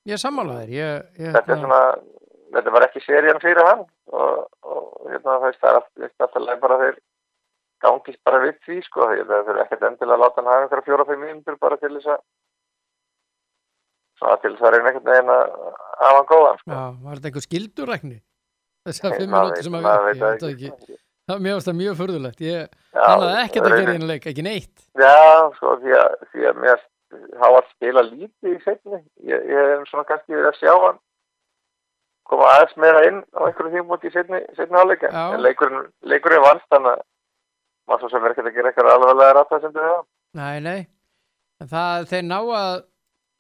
ég 0.10 0.22
sammála 0.24 0.58
þér 0.62 0.74
ég, 0.78 1.06
ég, 1.22 1.38
Þetta 1.38 1.56
er 1.56 1.62
svona, 1.62 1.82
þetta 2.58 2.76
var 2.78 2.88
ekki 2.88 3.06
serían 3.06 3.44
fyrir 3.44 3.70
hann 3.70 3.86
og, 3.86 4.44
og 4.66 5.10
hérna 5.12 5.40
það 5.46 5.50
er 5.52 5.82
alltaf 5.82 6.62
bara 6.66 6.82
þeir 6.86 7.00
gangist 7.82 8.22
bara 8.26 8.44
við 8.46 8.58
því, 8.66 8.82
sko. 8.90 9.10
Það 9.30 9.54
er 9.54 9.64
ekkert 9.66 9.88
endilega 9.90 10.18
að 10.18 10.26
láta 10.26 10.42
hann 10.42 10.52
hafa 10.54 10.66
einhverja 10.66 10.88
fjóra-fimm 10.90 11.28
mínútur 11.28 11.62
bara 11.62 11.78
til 11.82 11.94
þess 11.98 12.16
að 12.16 12.22
til 14.42 14.52
þess 14.54 14.66
að 14.68 14.76
reyna 14.76 14.90
ekkert 14.92 15.08
neginn 15.10 15.32
að 15.34 15.46
hafa 16.02 16.18
hann 16.18 16.28
góðan, 16.30 16.60
sko. 16.62 16.74
já, 16.74 16.84
var 17.06 17.18
þetta 17.18 17.30
einhver 17.32 17.46
skildurækni 17.48 18.20
þessar 18.88 19.18
fimm 19.20 19.36
minúti 19.36 19.66
sem 19.66 19.76
að 19.78 19.88
það 19.88 20.08
ekki. 20.52 20.72
ekki 20.72 20.96
það, 21.30 21.44
varst 21.48 21.70
það 21.70 21.78
mjög 21.82 22.00
förðulegt 22.02 22.42
ég, 22.46 22.72
Já, 22.92 23.02
hann 23.06 23.22
hafði 23.26 23.44
ekkert 23.46 23.68
að 23.70 23.78
gera 23.80 23.94
einu 23.98 24.10
leik, 24.10 24.26
ekki 24.32 24.46
neitt 24.48 24.88
Já, 25.00 25.14
sko, 25.58 25.76
því 25.84 25.96
að, 26.00 26.16
því 26.34 26.48
að 26.52 26.60
mér 26.66 26.84
hafa 27.42 27.60
að 27.62 27.70
spila 27.74 28.02
lítið 28.08 28.52
í 28.56 28.60
setni. 28.64 29.00
Ég, 29.28 29.42
ég 29.52 29.66
hef 29.74 29.88
svona 29.90 30.06
kannski 30.08 30.32
verið 30.32 30.48
að 30.54 30.60
sjá 30.62 30.72
hann 30.86 31.00
koma 32.32 32.46
aðeins 32.54 32.78
meira 32.80 33.02
inn 33.10 33.18
á 33.36 33.40
einhverju 33.48 33.72
tímúti 33.76 34.08
í 34.08 34.14
setni, 34.14 34.40
setni 34.56 34.80
áleika. 34.80 35.10
En 35.12 35.42
leikurinn, 35.44 35.90
leikurinn 36.08 36.44
vannst 36.46 36.68
þannig 36.72 36.94
að 36.96 37.02
maður 37.92 38.06
svo 38.06 38.12
sem 38.14 38.24
er 38.28 38.32
ekki 38.36 38.46
að 38.46 38.56
gera 38.56 38.72
eitthvað 38.72 38.92
alveglega 38.94 39.36
rætta 39.36 39.60
sem 39.66 39.74
þau 39.76 39.82
hafa. 39.84 40.06
Nei, 40.40 40.56
nei. 40.64 40.80
En 41.60 41.72
það, 41.74 42.06
þeir 42.14 42.24
ná 42.30 42.38
að, 42.62 42.78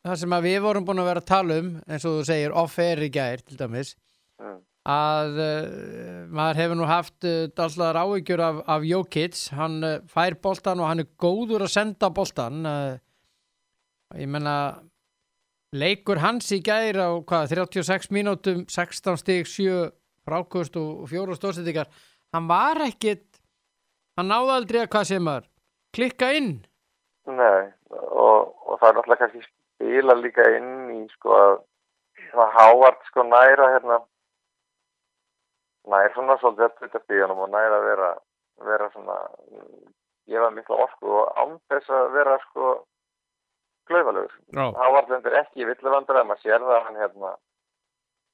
það 0.09 0.19
sem 0.26 0.35
að 0.35 0.47
við 0.49 0.57
vorum 0.65 0.88
búin 0.89 1.01
að 1.05 1.09
vera 1.13 1.23
að 1.23 1.30
tala 1.31 1.59
um, 1.63 1.72
eins 1.88 2.07
og 2.09 2.18
þú 2.18 2.26
segir, 2.27 2.55
off-air 2.65 3.03
í 3.07 3.11
gær, 3.15 3.45
til 3.47 3.59
dæmis, 3.63 3.95
Mm. 4.41 4.55
Að 4.89 5.37
uh, 5.37 6.27
maður 6.33 6.59
hefur 6.61 6.79
nú 6.79 6.87
haft 6.89 7.27
uh, 7.27 7.49
alltaf 7.53 7.99
áhyggjur 8.01 8.41
af, 8.41 8.61
af 8.65 8.85
Jókits, 8.87 9.49
hann 9.53 9.81
uh, 9.85 9.99
fær 10.09 10.37
boltan 10.41 10.81
og 10.81 10.89
hann 10.89 11.03
er 11.03 11.09
góður 11.21 11.67
að 11.67 11.73
senda 11.75 12.09
boltan. 12.09 12.65
Uh, 12.65 12.95
ég 14.17 14.29
menna, 14.31 14.55
leikur 15.77 16.21
hans 16.23 16.49
í 16.55 16.61
gær 16.65 16.97
á 16.97 17.09
hvað, 17.21 17.53
36 17.53 18.09
mínútum, 18.15 18.65
16 18.65 19.21
stig, 19.21 19.45
7 19.45 19.91
frákust 20.25 20.75
og 20.81 21.05
4 21.09 21.37
stóðsendingar, 21.37 21.89
hann 22.33 22.49
var 22.49 22.81
ekkit, 22.87 23.25
hann 24.17 24.29
náði 24.33 24.57
aldrei 24.57 24.83
að 24.83 24.91
hvað 24.95 25.09
sem 25.13 25.29
var, 25.29 25.49
klikka 25.93 26.33
inn. 26.37 26.53
Nei, 27.29 27.69
og, 27.93 28.49
og 28.65 28.79
það 28.81 28.87
er 28.89 28.97
náttúrulega 28.97 29.21
kannski 29.27 29.45
spila 29.45 30.17
líka 30.17 30.45
inn 30.57 30.73
í 30.95 31.03
sko 31.13 31.37
að 31.37 31.59
það 32.31 32.55
hávart 32.57 33.05
sko 33.09 33.25
næra 33.27 33.69
hérna 33.75 33.97
nær 35.89 36.13
svona 36.13 36.37
svolítið 36.41 36.77
þetta 36.83 37.01
stíðanum 37.05 37.43
og 37.45 37.49
næra 37.53 37.79
að 37.79 37.87
vera, 37.89 38.09
vera 38.67 38.89
svona 38.93 39.17
gefa 40.29 40.49
mikla 40.53 40.77
orku 40.85 41.15
og 41.21 41.31
án 41.41 41.55
þess 41.71 41.89
að 41.89 42.11
vera 42.13 42.37
sko 42.45 42.73
klauðalegur. 43.89 44.35
Já. 44.53 44.65
Hávart 44.77 45.09
lendur 45.09 45.33
ekki 45.39 45.63
í 45.63 45.67
villuvandra, 45.67 46.21
maður 46.23 46.43
sér 46.45 46.61
það 46.61 46.75
að 46.75 46.85
hann 46.85 46.99
hérna 47.01 47.31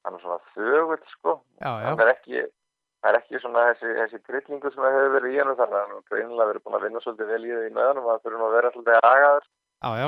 hann 0.06 0.18
er 0.18 0.24
svona 0.24 0.40
þögull 0.56 1.04
sko 1.14 1.34
Já, 1.62 1.72
já. 1.72 1.88
hann 1.88 2.04
er 2.04 2.12
ekki 2.14 2.44
það 2.44 3.10
er 3.12 3.18
ekki 3.22 3.42
svona 3.42 3.64
þessi, 3.72 3.94
þessi 4.02 4.20
trillingu 4.28 4.72
sem 4.74 4.86
hefur 4.88 5.16
verið 5.16 5.34
í 5.34 5.40
hennu 5.42 5.56
þannig 5.60 5.80
að 5.80 5.90
hann 5.92 6.06
greinilega 6.12 6.50
verið 6.52 6.64
búin 6.66 6.78
að 6.78 6.86
vinna 6.88 7.02
svolítið 7.04 7.32
vel 7.34 7.42
í 7.48 7.52
því 7.56 7.72
með 7.78 7.90
hann 7.90 8.02
og 8.02 8.08
það 8.10 8.22
þurfum 8.28 8.46
að 8.48 8.56
vera 8.58 8.72
svolítið 8.76 9.00
agaður 9.12 9.48
Já, 9.48 9.90
já. 10.02 10.08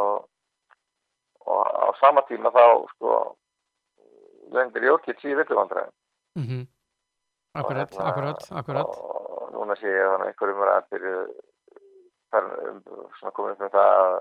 og, 0.00 0.26
og 1.48 1.62
á 1.78 1.88
sama 2.00 2.24
tíma 2.28 2.52
þá 2.54 2.64
sko 2.94 3.14
lendir 4.56 4.88
Jókits 4.88 5.28
í 5.28 5.36
villuvandræðin 5.38 5.94
Mm 6.38 6.66
Akkurat, 7.58 7.90
Og 7.90 7.98
hérna- 7.98 8.08
akkurat, 8.12 8.42
akkurat. 8.60 8.90
og 8.98 9.52
núna 9.54 9.74
sé 9.80 9.88
ég 9.88 10.08
þannig 10.12 10.28
einhverjum 10.30 10.60
er 10.62 10.70
að 10.74 10.88
byrju 10.92 11.14
um, 12.38 12.82
komið 13.34 13.54
upp 13.54 13.62
með 13.64 13.72
það 13.72 13.94
að 13.98 14.18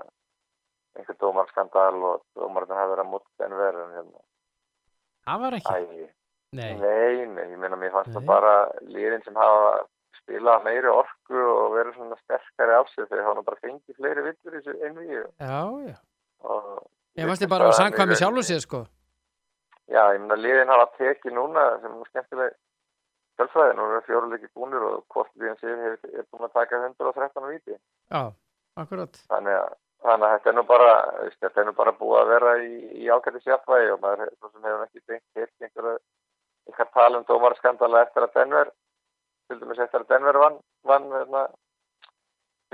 einhver 0.97 1.17
dómarskandal 1.21 1.97
og 2.11 2.21
dómarinn 2.39 2.77
hafi 2.79 2.91
verið 2.93 3.03
að 3.03 3.11
mútt 3.11 3.45
en 3.45 3.57
verið 3.59 3.83
en 3.83 3.95
hérna 3.97 4.23
Það 5.27 5.41
var 5.43 5.57
ekki. 5.59 5.75
æ, 5.75 6.07
Nei. 6.55 6.73
Nei, 6.79 7.25
nei, 7.27 7.45
ég 7.51 7.57
meina 7.59 7.75
mér 7.75 7.91
fannst 7.91 8.07
Nei. 8.13 8.15
það 8.21 8.25
bara 8.29 8.53
liðin 8.87 9.23
sem 9.25 9.35
hafa 9.35 9.71
spilað 10.21 10.63
meiri 10.63 10.87
orku 10.89 11.35
og 11.43 11.73
verið 11.75 11.97
svona 11.97 12.15
sterkari 12.23 12.73
af 12.79 12.87
sig 12.93 13.03
þegar 13.09 13.25
hafa 13.27 13.35
nú 13.35 13.43
bara 13.49 13.59
fengið 13.65 13.97
fleiri 13.99 14.23
villur 14.29 14.55
í 14.55 14.61
þessu 14.63 14.77
einvíu 14.87 15.25
Já, 15.43 15.59
já. 15.91 15.97
og 16.47 16.87
Ég 17.17 17.27
fannst 17.27 17.41
þið 17.43 17.49
bara 17.51 17.65
að 17.67 17.71
vera 17.73 17.79
samkvæmi 17.83 18.15
sjálfu 18.15 18.43
sér, 18.47 18.61
sko. 18.63 18.79
Já, 19.87 20.01
ég 20.13 20.19
meina 20.23 20.35
liðin 20.35 20.71
hafa 20.73 20.87
tekið 20.97 21.33
núna 21.37 21.65
sem 21.81 21.93
er 22.01 22.09
skemmtileg 22.11 22.55
tölfræði, 23.39 23.75
nú 23.77 23.85
eru 23.87 24.01
fjóruleiki 24.07 24.49
búnir 24.57 24.83
og 24.83 25.03
hvort 25.13 25.29
liðin 25.39 25.59
hefur 25.85 26.15
er 26.19 26.25
búin 26.31 26.47
að 26.47 26.55
taka 26.57 26.79
113 26.83 27.45
á 27.45 27.49
víti 27.51 27.75
Já, 27.77 28.21
akkurat. 28.81 29.19
þannig 29.31 29.55
að, 29.61 29.69
þannig 30.07 30.27
að 30.27 30.33
þetta 30.37 30.49
er 30.51 30.57
nú 30.57 30.63
bara 30.71 30.89
veist, 31.21 31.39
þetta 31.45 31.61
er 31.61 31.69
nú 31.69 31.73
bara 31.77 31.93
búið 32.01 32.19
að 32.23 32.31
vera 32.33 32.55
í, 32.65 32.73
í 33.03 33.07
ákvæði 33.13 33.43
sjálfvægi 33.45 33.93
og 33.95 34.01
maður 34.03 34.33
hefur 34.33 34.83
ekki 34.87 35.03
beint 35.07 35.25
heilt 35.39 35.67
einhverja 35.67 35.95
eitthvað 36.67 36.91
tala 36.97 37.21
um 37.21 37.27
dómarskandala 37.29 38.01
eftir 38.03 38.25
að 38.27 38.33
Denver 38.35 38.73
til 39.47 39.59
dæmis 39.61 39.79
eftir 39.85 40.03
að 40.03 40.09
Denver 40.11 40.41
vann 40.43 40.59
vann 40.83 41.07
hérna 41.13 41.45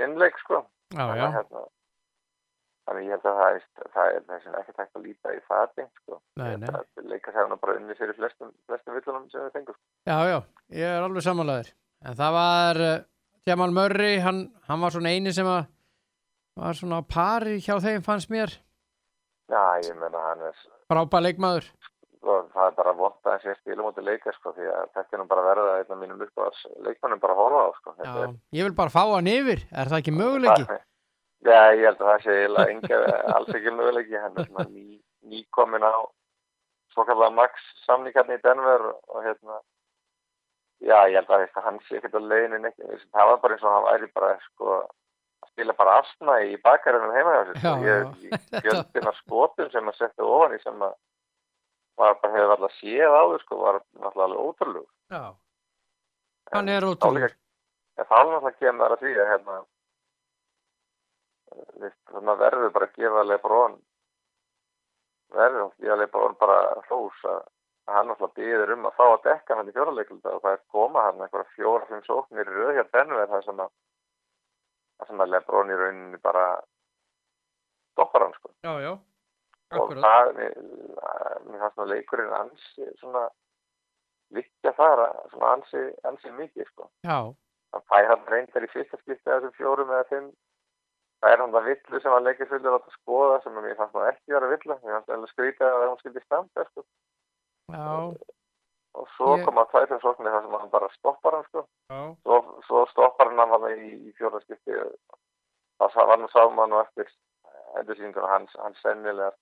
innleik 0.02 0.38
sko 0.42 0.64
Já, 0.94 1.04
já. 1.14 1.28
hérna, 1.38 1.62
þannig 2.84 3.06
ég 3.08 3.14
held 3.14 3.28
að 3.30 3.38
það 3.40 3.56
er, 3.58 3.64
það 3.94 4.10
er 4.14 4.24
þess 4.28 4.48
að 4.50 4.58
ekki 4.60 4.74
tækt 4.78 4.98
að 4.98 5.06
líta 5.08 5.34
í 5.34 5.40
það 5.48 5.72
beint 5.78 6.02
sko 6.02 6.18
Nei, 6.40 6.50
nei. 6.60 6.68
leikast 7.12 7.38
hefur 7.38 7.50
nú 7.52 7.58
bara 7.62 7.76
unni 7.78 7.96
sér 7.98 8.12
í 8.12 8.16
flestum, 8.18 8.52
flestum 8.68 8.98
villunum 8.98 9.28
sem 9.32 9.46
við 9.46 9.56
fengum 9.58 9.78
Já, 10.04 10.18
já. 10.28 10.38
Ég 10.74 10.90
er 10.90 11.04
alveg 11.06 11.24
samanlegaður. 11.24 11.70
En 12.04 12.18
það 12.18 12.34
var 12.36 12.82
uh, 12.84 12.98
Jamal 13.48 13.72
Murray, 13.76 14.18
hann, 14.24 14.44
hann 14.68 14.84
var 14.84 14.92
svona 14.92 15.14
eini 15.14 15.32
sem 15.36 15.48
að 15.48 15.64
var 16.60 16.76
svona 16.78 17.00
á 17.00 17.08
pari 17.08 17.56
hjá 17.64 17.78
þeim 17.82 18.04
fannst 18.04 18.30
mér 18.30 18.52
Já, 19.50 19.64
ég 19.84 19.96
menna 20.00 20.20
hann 20.30 20.44
er 20.48 20.60
frábæð 20.88 21.26
leikmaður 21.28 21.66
og 22.24 22.46
það 22.54 22.66
er 22.70 22.76
bara 22.78 22.92
vont 22.96 23.28
að 23.28 23.46
spilum 23.58 23.90
út 23.90 23.98
í 24.00 24.04
leika 24.04 24.32
sko 24.32 24.54
því 24.56 24.68
að 24.72 24.86
þetta 24.96 25.16
er 25.16 25.20
nú 25.20 25.26
bara 25.28 25.44
verða 25.44 25.74
einn 25.80 25.92
af 25.92 26.00
mínum 26.00 26.22
uppáðs 26.24 26.62
leikmannum 26.86 27.20
bara 27.20 27.34
að 27.36 27.40
horfa 27.42 27.60
á 27.60 27.70
sko. 27.76 27.94
Já, 27.98 28.14
ég 28.56 28.68
vil 28.68 28.76
bara 28.78 28.94
fá 28.94 29.02
hann 29.12 29.28
yfir, 29.28 29.64
er 29.72 29.90
það 29.90 30.00
ekki 30.00 30.14
möguleiki? 30.16 30.78
Já, 31.44 31.60
ég 31.76 31.84
held 31.84 32.00
að 32.00 32.08
það 32.08 32.22
sé 32.24 32.34
eiginlega 32.40 32.72
enga, 32.72 32.98
alls 33.36 33.56
ekki 33.58 33.72
möguleiki. 33.76 34.16
Hann 34.20 34.38
er 34.40 34.48
svona 34.48 34.66
ný, 34.70 34.84
nýkomin 35.28 35.84
á 35.84 35.94
svo 36.94 37.04
kallar 37.08 37.32
Max 37.34 37.62
samningarni 37.84 38.38
í 38.38 38.42
Denver 38.44 38.90
og 38.94 39.22
hérna 39.24 39.60
já, 40.84 40.98
ég 41.10 41.16
held 41.18 41.32
að 41.34 41.64
hann 41.66 41.80
sé 41.86 41.98
ekkert 41.98 42.18
á 42.18 42.22
leiðinu 42.22 42.60
neitt, 42.62 42.78
það 43.10 43.30
var 43.30 43.40
bara 43.42 43.56
eins 43.56 43.64
og 43.64 43.74
hann 43.74 43.86
væri 43.88 44.10
bara 44.14 44.30
sko 44.46 44.76
að 44.78 45.50
spila 45.50 45.76
bara 45.78 45.96
astna 46.02 46.36
í 46.46 46.54
bakarinn 46.64 47.14
heima 47.14 47.34
hjá 47.34 47.42
sér. 47.48 47.58
Sko. 47.58 47.74
Ég, 47.84 48.28
ég 48.28 48.64
fjöldin 48.66 49.10
af 49.10 49.18
skotum 49.22 49.70
sem 49.72 49.90
að 49.90 49.98
setja 50.00 50.28
ofan 50.28 50.56
í 50.56 50.60
sem 50.62 50.86
að 50.86 50.94
var 52.00 52.18
bara 52.22 52.34
hefur 52.34 52.56
alltaf 52.56 52.76
séð 52.80 53.14
áður 53.14 53.44
sko, 53.44 53.60
var 53.62 53.80
alltaf 53.80 54.24
alveg 54.26 54.44
ótrúlug 54.48 54.86
Já, 55.14 55.24
hann 56.54 56.72
er 56.72 56.86
En 57.94 58.06
þá 58.10 58.10
þá 58.10 58.16
náttúrulega 58.26 58.58
kemur 58.58 58.84
það 58.84 58.94
að 58.94 59.02
því 59.04 59.12
að 59.14 59.28
hérna 59.30 59.58
þannig 61.80 62.32
að 62.34 62.42
verður 62.44 62.72
bara 62.76 62.86
að 62.90 62.96
gefa 63.00 63.24
Lebrón 63.28 63.76
verður 65.34 65.64
að 65.66 65.76
gefa 65.84 65.96
Lebrón 66.02 66.36
bara 66.40 66.58
hlós 66.88 67.24
að 67.24 67.42
að 67.84 67.96
hann 67.98 68.06
náttúrulega 68.08 68.36
býður 68.38 68.70
um 68.74 68.86
að 68.88 68.94
fá 68.96 69.04
að 69.10 69.24
dekka 69.26 69.56
hann 69.58 69.68
í 69.68 69.72
fjóraleikulda 69.76 70.30
og 70.32 70.42
það 70.44 70.54
er 70.56 70.60
koma 70.72 71.02
hann 71.04 71.18
einhverja 71.20 71.50
fjóra, 71.52 71.88
fimm 71.90 72.04
sóknir 72.06 72.48
í 72.48 72.76
hér 72.78 72.86
Denver 72.94 73.26
það 73.28 73.42
sem 73.44 73.60
að 73.60 75.20
að 75.20 75.32
Lebrón 75.34 75.72
í 75.72 75.76
rauninni 75.76 76.20
bara 76.24 76.44
stoppar 77.92 78.24
hann 78.24 78.32
sko. 78.38 78.50
Já, 78.64 78.72
já, 78.80 78.92
og 79.76 79.92
það, 79.92 80.30
mér, 80.38 80.56
mér 81.44 81.60
fannst 81.60 81.76
nú 81.78 81.86
leikurinn 81.90 82.32
ansi 82.38 82.88
svona 83.02 83.26
vikja 84.34 84.72
þar 84.78 85.04
að- 85.04 85.44
ansi, 85.52 85.82
ansi 86.08 86.32
mikið 86.38 86.66
sko. 86.72 86.88
Já, 87.04 87.18
hann 87.74 87.84
fær 87.92 88.08
hann 88.14 88.26
reyndar 88.32 88.64
í 88.64 88.72
fyrsta 88.72 88.96
skipti 89.02 89.28
af 89.30 89.42
þessum 89.42 89.56
fjórum 89.60 89.92
eða 89.92 90.08
fimm 90.08 90.32
það 91.24 91.32
er 91.32 91.40
hann 91.40 91.52
það 91.54 91.66
villu 91.70 92.00
sem 92.04 92.12
hann 92.12 92.26
leikir 92.28 92.48
svolítið 92.50 92.74
að 92.76 92.88
skoða 92.98 93.36
sem 93.44 93.56
að 93.58 93.64
mér 93.66 93.76
fannst 93.80 93.94
maður 93.96 94.10
ekki 94.12 94.34
vera 94.36 94.50
villu 94.52 94.74
mér 94.84 94.94
fannst 94.98 95.12
alveg 95.16 95.32
skrítið 95.32 95.68
að 95.70 95.84
hún 95.88 96.00
skildi 96.02 96.22
standa 96.24 96.64
sko. 96.68 96.84
já, 97.72 97.88
og 98.94 99.08
svo 99.16 99.30
Ég- 99.38 99.44
kom 99.48 99.58
að 99.62 99.70
sóknir 100.04 100.30
þar 100.34 100.42
sem 100.44 100.56
hann 100.58 100.70
bara 100.74 100.88
stoppar 100.98 101.36
hann 101.38 101.46
sko. 101.48 101.64
svo, 102.22 102.36
svo 102.68 102.84
stoppar 102.92 103.32
hann 103.32 103.54
hann 103.54 103.68
í, 103.72 104.10
í 104.10 104.12
fjóra 104.18 104.40
skipti 104.44 104.76
það 105.96 106.06
var 106.12 106.18
nú 106.20 106.28
sá 106.28 106.40
maður 106.50 106.68
nú 106.74 106.80
eftir 106.84 107.08
endursýningur 107.80 108.28
hans, 108.30 108.52
hans 108.62 108.78
sennilega 108.84 109.32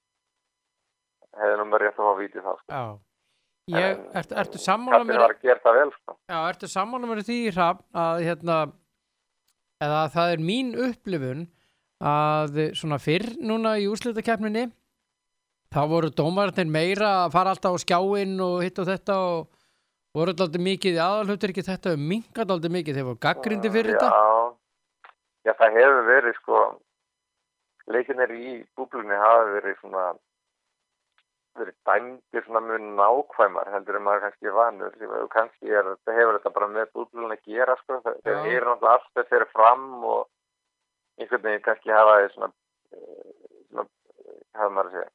hefði 1.36 1.56
nú 1.58 1.64
með 1.68 1.82
rétt 1.82 1.98
að 1.98 2.06
fá 2.08 2.14
vítið 2.20 2.46
þá 2.46 2.54
sko. 2.62 3.00
Ég, 3.72 3.84
En- 3.94 4.06
ertu, 4.18 4.34
ertu 4.42 4.58
sammála 4.58 5.04
mér 5.06 5.22
að 5.22 5.36
það 5.62 5.76
vel 5.78 5.90
sko. 5.92 6.16
Já, 6.28 6.38
ertu 6.50 6.68
sammála 6.68 7.06
mér 7.10 7.20
því 7.28 7.36
að 7.94 8.22
hérna 8.26 8.56
að 9.82 10.08
það 10.16 10.32
er 10.32 10.42
mín 10.50 10.72
upplifun 10.88 11.44
að 12.02 12.62
svona 12.74 12.98
fyrr 12.98 13.36
núna 13.38 13.76
í 13.78 13.86
úrslitakeppninni 13.90 14.66
þá 15.72 15.82
voru 15.88 16.10
dómarnir 16.12 16.68
meira 16.68 17.10
að 17.24 17.34
fara 17.36 17.52
alltaf 17.54 17.78
á 17.78 17.82
skjáinn 17.82 18.40
og 18.44 18.62
hitt 18.64 18.80
og 18.82 18.88
þetta 18.90 19.18
og 19.22 19.46
voru 20.16 20.34
alltaf 20.34 20.58
mikið 20.60 20.98
í 20.98 21.04
aðalhutur 21.04 21.52
ekki 21.52 21.64
þetta 21.68 21.94
um 21.96 22.08
mingat 22.10 22.50
alltaf 22.50 22.74
mikið 22.74 22.98
þeir 22.98 23.08
voru 23.08 23.22
gaggrindi 23.22 23.70
fyrir 23.72 23.96
þetta. 23.96 24.10
Já, 24.10 25.46
já, 25.46 25.52
það 25.60 25.78
hefur 25.78 26.02
verið 26.10 26.36
sko 26.40 26.60
leikinir 27.92 28.36
í 28.36 28.58
búblunni 28.76 29.22
hafa 29.22 29.48
verið 29.54 29.80
svona 29.80 30.04
verið 31.60 31.74
dæmdir 31.84 32.44
svona 32.46 32.62
mjög 32.64 32.84
nákvæmar 32.98 33.72
heldur 33.74 33.98
en 33.98 34.06
maður 34.06 34.22
kannski 34.26 34.54
vanur. 34.56 34.94
Kannski 35.32 35.72
er, 35.72 35.90
hefur 36.08 36.38
þetta 36.38 36.54
bara 36.58 36.70
með 36.76 36.92
búblunni 36.96 37.38
að 37.38 37.48
gera 37.48 37.76
sko, 37.80 37.98
það 38.04 38.14
Já. 38.20 38.22
það 38.28 38.52
er 38.52 38.68
náttúrulega 38.68 38.94
allt 38.96 39.10
þetta 39.10 39.28
fyrir 39.32 39.52
fram 39.52 39.90
og 40.12 40.22
einhvern 41.20 41.42
veginn 41.46 41.64
kannski 41.66 41.90
hafa 41.92 42.14
þeir 42.20 42.32
svona 42.36 42.50
eh, 42.92 43.32
svona, 43.70 43.86
hafa 44.58 44.70
maður 44.76 44.88
að 44.90 44.96
segja 44.96 45.10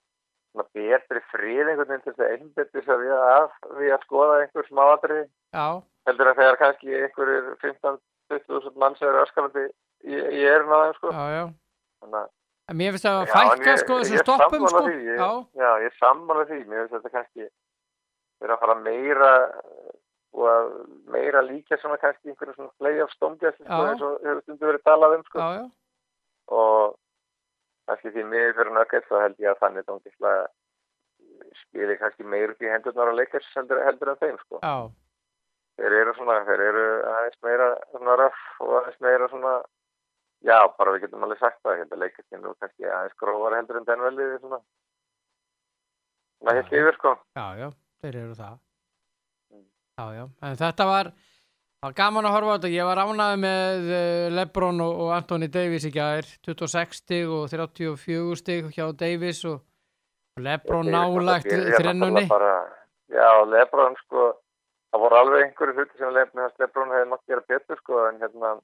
svona 0.54 0.68
betri 0.78 1.22
frið 1.32 1.72
einhvern 1.72 1.90
veginn 1.92 2.06
til 2.06 2.14
þess 2.14 2.26
að 2.26 2.34
einbyttu 2.38 2.84
sér 2.88 3.02
við 3.04 3.14
að, 3.18 3.50
við 3.82 3.92
að 3.98 4.06
skoða 4.08 4.40
einhver 4.44 4.68
smáatriði. 4.72 5.26
Já, 5.58 5.68
heldur 6.10 6.32
að 6.32 6.40
þegar 6.42 6.60
kannski 6.64 6.96
einhverjir 7.02 7.52
15-20.000 7.66 8.82
manns 8.82 9.02
eru 9.06 9.22
öskarandi 9.26 9.68
í, 10.08 10.18
erun 10.48 10.74
á 10.74 10.80
þeim 10.86 10.98
sko. 11.00 11.14
já, 11.14 11.26
já. 11.38 11.46
Þannig 12.02 12.26
að 12.68 12.76
mér 12.82 12.92
finnst 12.96 13.06
það 13.08 13.22
að 13.22 13.32
fækka 13.34 13.78
sko 13.82 13.98
þessum 14.02 14.22
stoppum 14.26 14.68
sko. 14.68 14.82
því, 14.88 14.96
ég- 15.08 15.22
Já, 15.22 15.30
já, 15.62 15.70
ég 15.84 15.90
er 15.92 15.98
sammála 16.02 16.46
því, 16.50 16.58
mér 16.68 16.82
finnst 16.84 16.96
þetta 16.98 17.14
kannski 17.16 17.48
vera 18.42 18.54
að 18.58 18.60
fara 18.66 18.76
meira 18.84 19.32
og 20.38 20.44
að 20.52 20.68
meira 21.16 21.42
líka 21.42 21.78
svona 21.82 21.98
kannski 22.02 22.30
einhverjum 22.30 22.58
svona 22.58 22.74
play-off 22.82 23.14
stómgæsli 23.16 23.64
sko, 23.66 23.80
eins 23.88 24.04
og 24.06 24.20
hefur 24.26 24.42
stundu 24.44 24.68
verið 24.70 24.84
talað 24.86 25.16
um 25.18 25.24
sko. 25.30 25.40
já, 25.40 25.48
já, 25.62 25.66
og 26.48 26.96
kannski 27.88 28.14
því 28.14 28.24
miður 28.32 28.56
fyrir 28.60 28.76
nöggett 28.76 29.10
þá 29.10 29.18
held 29.24 29.44
ég 29.44 29.52
að 29.52 29.62
þannig 29.64 29.88
tóngislega 29.88 30.48
spili 31.62 31.98
kannski 32.02 32.28
meir 32.28 32.54
upp 32.54 32.64
í 32.64 32.72
hendurnar 32.72 33.12
á 33.14 33.18
leikars 33.18 33.48
heldur, 33.56 33.82
heldur 33.86 34.14
en 34.14 34.22
þeim 34.22 34.38
sko. 34.42 34.60
já, 34.64 34.76
þeir 35.80 35.98
eru 36.02 36.14
svona, 36.18 36.38
þeir 36.50 36.64
eru 36.68 36.86
aðeins 37.14 37.42
meira 37.48 37.72
svona 37.92 38.18
röff 38.24 38.46
og 38.66 38.76
aðeins 38.82 39.02
meira 39.06 39.30
svona 39.32 39.54
já, 40.46 40.58
bara 40.78 40.94
við 40.94 41.06
getum 41.06 41.26
alveg 41.26 41.42
sagt 41.42 41.62
það 41.66 41.82
hérna 41.82 42.02
leikast 42.04 42.38
nú 42.42 42.54
kannski 42.62 42.88
aðeins 42.88 43.18
grófar 43.22 43.58
heldur 43.58 43.80
en 43.80 43.88
den 43.88 44.06
velið 44.06 44.38
svona. 44.44 44.60
Svona 46.38 46.58
hitt 46.60 46.74
yfir 46.80 46.98
sko. 47.00 47.16
Já, 47.38 47.46
já, 47.58 47.70
þeir 48.04 48.20
eru 48.22 48.36
það. 48.38 48.60
Mm. 49.54 49.66
Já, 49.98 50.06
já, 50.20 50.26
en 50.46 50.60
þetta 50.62 50.90
var 50.92 51.12
það 51.78 51.90
var 51.90 51.98
gaman 51.98 52.26
að 52.26 52.36
horfa 52.36 52.54
á 52.54 52.56
þetta, 52.58 52.70
ég 52.74 52.88
var 52.88 53.02
ánægð 53.04 53.42
með 53.44 53.90
uh, 53.92 54.24
Lebron 54.34 54.82
og, 54.86 55.04
Anthony 55.14 55.50
Davis 55.54 55.86
í 55.86 55.92
gær, 55.94 56.30
26 56.48 57.02
stig 57.04 57.30
og 57.30 57.46
34 57.52 58.40
stig 58.42 58.72
hjá 58.74 58.88
Davis 58.98 59.44
og 59.46 59.62
Lebron 60.42 60.90
náttúrulega 60.94 61.62
þrennunni 61.78 62.26
já, 62.28 63.30
Lebron 63.50 63.98
sko 64.06 64.32
það 64.90 65.04
voru 65.04 65.20
alveg 65.22 65.46
einhverju 65.46 65.78
hluti 65.78 66.02
sem 66.02 66.18
Lebron, 66.18 66.96
hefði 66.96 67.12
mátt 67.12 67.30
gera 67.30 67.46
betur 67.54 67.80
sko 67.84 68.08
en 68.08 68.20
hérna 68.24 68.58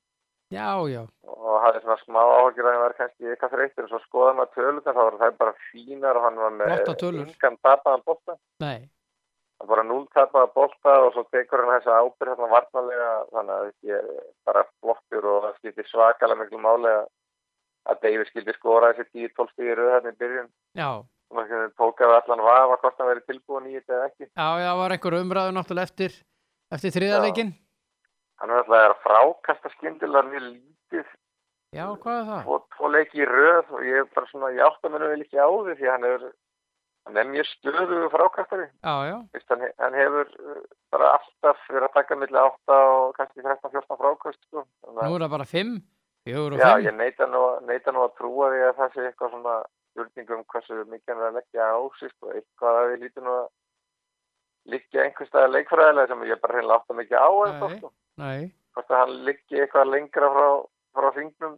Já, 0.53 0.75
já, 0.85 1.01
og 1.25 1.53
hafði 1.63 1.79
svona 1.81 1.95
smá 2.03 2.19
áhugir 2.21 2.67
að 2.67 2.75
hann 2.75 2.81
var 2.83 2.93
kannski 2.93 3.29
eitthvað 3.31 3.53
þreytur 3.55 3.85
og 3.87 3.89
svo 3.89 3.99
skoða 4.03 4.33
maður 4.37 4.51
tölunar 4.53 4.83
þá 4.85 4.99
voru 4.99 5.21
það 5.21 5.37
bara 5.39 5.53
fínar 5.71 6.19
og 6.19 6.25
hann 6.27 6.37
var 6.37 6.53
með 6.59 6.83
tölur. 7.01 7.23
engan 7.23 7.57
tapaðan 7.65 8.03
bolta. 8.05 8.35
Nei 8.61 8.83
það 9.63 9.71
bara 9.71 9.85
núl 9.87 10.03
tapaða 10.13 10.51
bolta 10.57 10.93
og 11.05 11.09
svo 11.15 11.23
tekur 11.31 11.63
hann 11.63 11.73
þessa 11.77 11.97
ábyrð 12.03 12.33
hérna 12.33 12.51
varnalega 12.51 13.09
þannig 13.31 13.55
að 13.55 13.65
þetta 13.69 13.97
er 13.97 14.29
bara 14.49 14.63
flottur 14.69 15.29
og 15.31 15.41
það 15.47 15.57
skiptir 15.57 15.89
svakalega 15.89 16.41
miklu 16.43 16.61
máli 16.63 16.93
að 16.93 17.09
að 17.91 17.97
Davis 17.99 18.29
skildi 18.31 18.53
skora 18.55 18.93
þessi 18.95 19.25
10-12 19.27 19.49
stíði 19.51 19.73
röð 19.75 19.89
hérna 19.91 20.13
í 20.13 20.19
byrjun. 20.21 20.45
Já, 20.79 20.87
og 21.03 21.35
maður 21.35 21.65
tókaði 21.75 22.15
allan 22.15 22.43
vafa 22.45 22.77
hvort 22.79 23.01
hann 23.01 23.09
verið 23.09 23.25
tilbúin 23.27 23.67
í 23.67 23.73
þetta 23.75 23.97
eða 23.97 24.05
ekki. 24.07 24.27
Já, 24.29 24.47
það 24.61 24.79
var 24.79 24.95
einhver 24.95 25.17
umræðu 25.19 25.55
náttúrulega 25.57 25.89
eftir 25.91 26.15
eftir 26.71 26.95
þriðarleikin 26.95 27.51
hann 28.43 28.51
er 28.51 28.63
alltaf 28.63 28.81
að 28.83 29.01
frákasta 29.05 29.71
skyndilega 29.77 30.27
mjög 30.27 30.47
lítið. 30.49 31.11
Já, 31.73 31.85
hvað 32.03 32.17
er 32.19 32.25
það? 32.29 32.65
tvo, 32.75 32.89
leiki 32.93 33.21
í 33.23 33.27
röð 33.29 33.69
og 33.73 33.85
ég 33.87 34.01
er 34.03 34.09
bara 34.13 34.29
svona, 34.29 34.49
ég 34.53 34.65
átta 34.67 34.91
mér 34.91 35.03
nú 35.03 35.11
ekki 35.15 35.39
á 35.39 35.47
því 35.49 35.75
því 35.79 35.87
að 35.87 35.93
hann 35.93 36.07
er, 36.09 36.25
hann 37.05 37.17
er 37.19 37.27
mjög 37.27 37.47
stöðu 37.51 38.09
frákastari. 38.13 38.67
Hann, 39.49 39.63
hann 39.79 39.93
hefur 39.97 40.29
uh, 40.39 40.61
bara 40.91 41.09
alltaf 41.17 41.63
verið 41.69 41.87
að 41.89 41.93
taka 41.97 42.15
milli 42.21 42.39
8 42.39 42.77
og 42.97 43.15
kannski 43.17 43.41
13-14 43.43 43.99
frákast. 43.99 44.39
Sko. 44.47 44.63
Nú 44.87 44.99
að- 45.01 45.15
er 45.17 45.25
það 45.25 45.33
bara 45.35 45.49
5 45.51 45.73
4 46.23 46.53
og 46.53 46.59
Já, 46.59 46.69
5 46.77 46.85
ég 46.87 46.95
neita 46.95 47.27
nú, 47.27 47.41
neita 47.67 47.91
nú 47.91 48.05
að 48.05 48.15
trúa 48.19 48.51
því 48.53 48.61
að 48.69 48.77
það 48.79 48.93
sé 48.93 49.07
eitthvað 49.09 49.33
svona 49.35 49.55
spurningum 49.93 50.45
hversu 50.53 50.85
mikið 50.89 51.11
hann 51.13 51.21
er 51.21 51.27
að 51.29 51.37
leggja 51.41 51.67
á 51.69 51.79
sig 51.99 52.09
sko. 52.15 52.31
eitthvað 52.31 52.79
að 52.79 52.87
við 52.93 53.01
lítum 53.03 53.27
að 53.33 53.43
liggja 54.73 55.03
einhvers 55.03 55.29
staðar 55.29 55.51
leikfræðilega 55.53 56.07
sem 56.07 56.23
ég 56.29 56.39
bara 56.41 56.55
hreinlega 56.55 56.79
átta 56.79 56.93
mikið 56.95 57.19
á 57.19 57.29
Nei. 57.59 57.77
sko. 57.77 57.91
Hvort 58.73 58.89
að 58.89 59.01
hann 59.03 59.13
liggi 59.27 59.59
eitthvað 59.59 59.91
lengra 59.91 60.29
frá, 60.33 60.47
frá 60.95 61.09
hringnum 61.13 61.57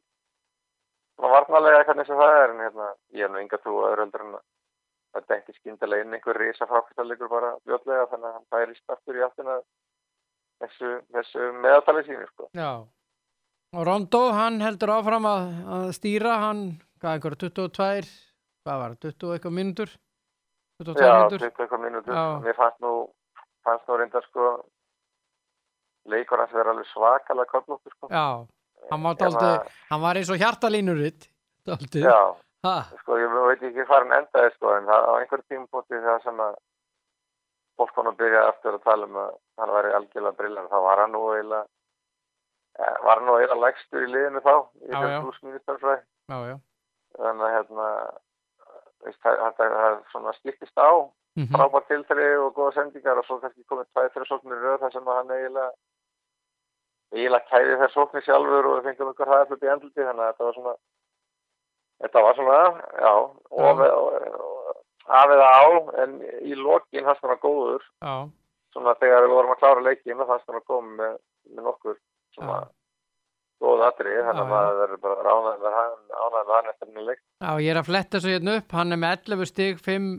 svona 1.16 1.32
varnalega 1.36 1.84
hvernig 1.86 2.08
sem 2.10 2.18
það 2.20 2.34
er 2.42 2.50
en 2.56 2.64
hérna, 2.66 2.88
ég 3.16 3.22
hef 3.24 3.32
nú 3.32 3.40
enga 3.40 3.58
trú 3.64 3.76
að 3.86 3.94
heldur 4.02 4.26
en 4.26 4.34
að 4.36 4.44
þetta 5.16 5.38
ekki 5.40 5.56
skyndilega 5.60 6.06
inn 6.06 6.14
einhver 6.18 6.38
risa 6.40 6.68
frákvæmstalegur 6.70 7.30
bara 7.32 7.54
fljótlega 7.64 8.08
þannig 8.12 8.30
að 8.30 8.36
hann 8.38 8.48
færist 8.54 8.94
aftur 8.96 9.20
í 9.20 9.24
áttina 9.26 9.58
þessu, 10.64 10.92
þessu 11.16 11.50
meðatali 11.64 12.06
sínu 12.10 12.28
sko. 12.34 12.50
já 12.56 12.72
Og 13.76 13.84
Rondo, 13.84 14.20
hann 14.32 14.62
heldur 14.64 14.94
áfram 14.94 15.26
að, 15.28 15.48
að 15.76 15.86
stýra 15.98 16.36
hann, 16.46 16.62
hvað 17.02 17.18
einhverja 17.18 17.40
22 17.50 18.12
hvað 18.66 18.80
var 18.82 18.94
það, 18.96 19.02
20 19.10 19.28
og 19.28 19.34
eitthvað 19.36 19.56
mínútur 19.58 19.90
22 20.80 21.04
Já, 21.04 21.12
mínútur 21.16 21.44
20 21.44 21.64
eitthvað 21.66 21.84
mínútur 21.84 22.16
Já. 22.16 22.24
mér 22.46 22.56
fannst 22.60 22.80
nú, 22.86 22.94
fannst 23.68 23.90
nú 23.90 23.98
reyndar 24.00 24.28
sko 24.30 24.46
leikur 26.14 26.40
hans 26.40 26.54
vera 26.54 26.72
alveg 26.72 26.88
svakalega 26.94 27.50
köflóttur 27.52 27.94
sko. 27.96 28.08
Já, 28.14 28.26
hann 28.92 29.04
var, 29.04 29.16
Hérna- 29.16 29.40
dálítið, 29.42 29.72
hann 29.90 30.02
var 30.06 30.20
eins 30.20 30.30
og 30.30 30.38
hjartalínuritt. 30.42 31.30
Já, 31.66 32.18
Ha, 32.66 32.76
sko, 33.02 33.18
ég 33.22 33.34
veit 33.36 33.64
ekki 33.68 33.86
hvað 33.86 34.00
hann 34.04 34.16
endaði, 34.20 34.52
sko, 34.56 34.72
en 34.76 34.88
það, 34.90 35.06
á 35.06 35.12
einhverjum 35.22 35.50
tímpúti 35.54 36.02
það 36.06 36.24
sem 36.26 36.40
að 36.46 36.56
fólk 37.78 37.98
hann 38.00 38.10
að 38.12 38.20
byrja 38.22 38.44
aftur 38.50 38.78
að 38.78 38.86
tala 38.88 39.10
um 39.10 39.18
að 39.22 39.32
hann 39.62 39.74
væri 39.76 39.94
algjörlega 40.00 40.38
brillan, 40.40 40.70
þá 40.72 40.78
var 40.88 41.02
hann 41.04 41.12
nú 41.14 41.24
eiginlega, 41.36 41.66
eh, 42.80 42.96
var 43.06 43.20
hann 43.20 43.28
nú 43.30 43.36
eiginlega 43.38 43.62
lægstur 43.66 44.06
í 44.08 44.12
liðinu 44.14 44.42
þá, 44.46 44.56
í 44.82 44.94
þessum 44.94 45.30
já. 46.50 46.56
þannig 47.20 47.46
að 47.50 47.56
hérna, 47.56 47.90
það, 50.26 50.40
skiptist 50.40 50.78
á, 50.82 50.92
Mhm. 51.36 51.52
frábært 51.52 51.88
tilþri 51.92 52.28
og 52.40 52.54
góða 52.56 52.74
sendingar 52.74 53.18
og 53.20 53.26
svo 53.28 53.40
kannski 53.42 53.66
komið 53.68 53.88
tvæ, 53.92 54.04
þrjá 54.14 54.26
sóknir 54.30 54.62
röð 54.64 54.80
þar 54.80 54.92
sem 54.94 55.04
að 55.04 55.18
hann 55.20 55.32
eiginlega 55.36 55.72
eiginlega 57.12 57.50
kæði 57.50 57.74
þær 57.82 57.92
sóknir 57.92 58.24
sjálfur 58.24 58.66
og 58.70 58.76
við 58.78 58.86
fengum 58.88 59.10
ykkur 59.12 59.32
hæðaflut 59.34 59.66
í 59.66 59.72
endluti 59.74 60.06
þannig 60.08 60.24
að 60.24 60.30
þetta 60.32 60.46
var 60.48 60.56
svona 60.56 60.76
þetta 62.04 62.24
var 62.26 62.36
svona, 62.40 62.60
já 63.00 63.12
og, 63.16 63.36
Já. 63.56 63.92
og, 63.96 64.14
og 64.46 65.12
af 65.20 65.30
eða 65.36 65.50
á 65.54 65.64
en 66.04 66.16
í 66.50 66.56
lokin 66.58 67.06
fannst 67.06 67.22
hann 67.24 67.36
að 67.36 67.44
góður 67.46 67.84
Já, 68.02 68.16
svona 68.74 68.96
þegar 69.02 69.28
við 69.28 69.36
vorum 69.36 69.54
að 69.56 69.60
klára 69.62 69.84
leikin 69.86 70.22
og 70.24 70.28
fannst 70.32 70.48
hann 70.50 70.60
að 70.62 70.66
koma 70.72 70.96
með, 71.02 71.18
með 71.54 71.68
nokkur 71.70 72.00
svona 72.36 72.58
Já. 72.58 72.72
góð 73.66 73.84
atrið 73.90 74.22
þannig 74.28 74.44
að 74.46 74.50
maður 74.54 74.80
verður 74.82 75.04
bara 75.06 75.36
ánægð 75.36 75.66
með 75.66 75.78
hann 75.80 76.50
hann 76.56 76.72
eftir 76.74 76.88
henni 76.90 77.06
leik 77.10 77.22
já, 77.22 77.52
ég 77.64 77.70
er 77.76 77.80
að 77.82 77.90
fletta 77.92 78.20
svo 78.24 78.34
hérna 78.34 78.58
upp, 78.60 78.76
hann 78.80 78.92
er 78.96 79.02
með 79.06 79.30
11 79.32 79.52
stig, 79.54 79.80
5 79.86 80.10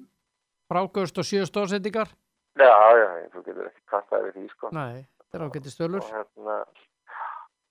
frákvöst 0.70 1.18
og 1.22 1.26
7 1.28 1.44
stóðsendingar. 1.50 2.08
já, 2.56 2.72
já, 3.02 3.08
þú 3.34 3.42
getur 3.46 3.66
ekki 3.68 3.82
kastaði 3.90 4.30
við 4.30 4.38
því 4.38 4.46
sko 4.54 4.70
Nei, 4.74 5.02
þetta 5.20 5.38
er 5.38 5.44
ágætti 5.46 5.74
stölur. 5.74 6.00
og 6.06 6.14
hérna 6.14 6.56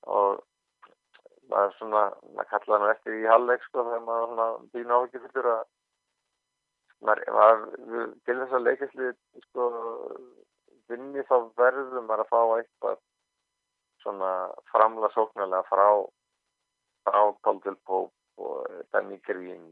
og 0.05 0.43
maður 1.51 1.73
svona, 1.79 2.03
maður 2.35 2.49
kallaði 2.51 2.83
nú 2.83 2.91
eftir 2.91 3.17
í 3.19 3.25
halvleik 3.29 3.65
sko 3.67 3.85
þegar 3.87 4.05
maður 4.07 4.29
svona 4.31 4.47
býna 4.73 4.99
áhugið 4.99 5.25
fyrir 5.27 5.49
að 5.51 5.63
maður, 7.05 7.23
maður 7.37 8.13
til 8.25 8.37
þess 8.41 8.57
að 8.57 8.65
leikisli 8.67 9.11
sko 9.47 9.69
vinni 10.89 11.25
þá 11.29 11.35
verður 11.59 12.05
maður 12.05 12.25
að 12.25 12.31
fá 12.33 12.41
eitthvað 12.59 13.01
svona 14.03 14.31
framla 14.71 15.09
sóknarlega 15.15 15.65
frá 15.69 15.87
frá 17.05 17.21
Baldur 17.45 17.77
Póp 17.85 18.41
og 18.41 18.85
Danny 18.93 19.17
Green 19.25 19.65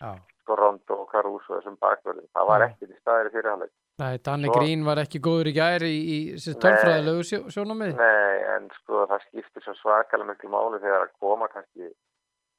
Já. 0.00 0.12
sko 0.42 0.56
Rondo 0.58 1.02
og 1.02 1.10
Caruso 1.10 1.56
þessum 1.56 1.78
bakverðin 1.82 2.28
það 2.34 2.50
var 2.50 2.62
Já. 2.62 2.66
ekkert 2.70 2.94
í 2.94 3.00
staðir 3.00 3.32
fyrir 3.34 3.50
halvleik 3.52 3.74
Nei, 3.98 4.18
Danny 4.20 4.48
Svo- 4.50 4.58
Green 4.60 4.82
var 4.84 5.00
ekki 5.00 5.20
góður 5.24 5.48
í 5.48 5.54
gæri 5.56 5.88
í, 5.88 6.16
í 6.36 6.54
tölfræðilegu 6.60 7.22
sjó, 7.24 7.38
sjónamið. 7.54 7.94
Nei, 7.96 8.40
en 8.56 8.66
sko 8.80 9.06
það 9.08 9.22
skiptir 9.28 9.64
svo 9.64 9.74
svakalega 9.80 10.28
miklu 10.32 10.50
máli 10.52 10.80
þegar 10.82 11.06
að 11.06 11.14
koma 11.22 11.48
kannski 11.48 11.88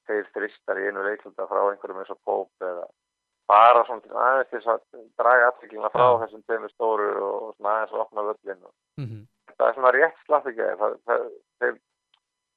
þeir 0.10 0.26
þristar 0.34 0.82
í 0.82 0.88
einu 0.90 1.04
leiklunda 1.06 1.46
frá 1.52 1.62
einhverjum 1.70 2.02
eins 2.02 2.14
og 2.16 2.20
Póp 2.26 2.66
eða 2.66 2.88
bara 3.48 3.84
svona 3.88 4.24
aðeins 4.32 4.50
til 4.52 4.62
að 4.74 4.82
draga 5.20 5.52
afteklina 5.52 5.92
frá 5.94 6.06
Já. 6.10 6.18
þessum 6.26 6.44
tveimur 6.48 6.74
stóru 6.74 7.10
og 7.22 7.54
svona 7.56 7.76
aðeins 7.76 7.94
að 7.96 8.06
opna 8.08 8.28
völlin 8.32 8.64
og 8.68 8.74
Mm 8.98 9.26
það 9.58 9.68
er 9.68 9.74
svona 9.78 9.92
rétt 9.96 10.18
slatt 10.26 10.48
ekki 10.52 10.66
það, 10.80 10.92
þeir, 11.62 11.78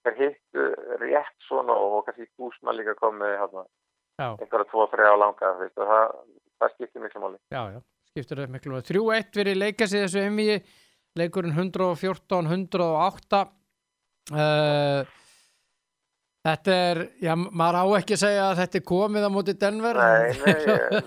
þeir 0.04 0.16
hittu 0.20 0.64
rétt 1.00 1.46
svona 1.48 1.76
og 1.76 2.02
kannski 2.08 2.26
Gúsmann 2.36 2.76
líka 2.76 2.94
komið 2.98 3.36
einhverja 3.40 4.66
tvo, 4.68 4.84
þrjá 4.92 5.12
langa 5.16 5.52
það, 5.60 6.18
það 6.60 6.74
skiptir 6.74 7.04
miklu 7.04 7.22
máli. 7.22 7.38
Já, 7.54 7.62
já, 7.72 7.80
skiptir 8.10 8.42
upp 8.44 8.52
miklu. 8.56 8.82
3-1 8.86 9.30
fyrir 9.36 9.58
leikast 9.58 9.96
í 9.96 10.02
þessu 10.02 10.20
emíi, 10.24 10.58
leikurinn 11.18 11.56
114-108. 11.56 13.40
Uh, 14.30 15.06
þetta 16.46 16.74
er, 16.90 17.02
já, 17.22 17.32
maður 17.36 17.80
á 17.80 17.84
ekki 18.00 18.16
að 18.18 18.22
segja 18.24 18.42
að 18.48 18.58
þetta 18.64 18.78
er 18.80 18.84
komið 18.90 19.26
á 19.26 19.30
móti 19.32 19.54
Denver. 19.58 20.02
Nei, 20.02 20.34
nei, 20.42 20.58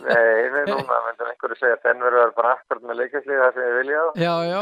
nei, 0.07 0.33
nei, 0.55 0.63
núna 0.71 1.03
myndum 1.09 1.29
einhverju 1.29 1.59
segja 1.59 1.77
að 1.77 1.85
Denver 1.89 2.19
er 2.23 2.33
bara 2.39 2.57
akkurat 2.57 2.89
með 2.89 2.99
leikastlið 3.03 3.45
það 3.45 3.53
sem 3.59 3.69
ég 3.69 3.77
vilja. 3.81 4.01
Á 4.03 4.11
Já, 4.23 4.33
já, 4.47 4.59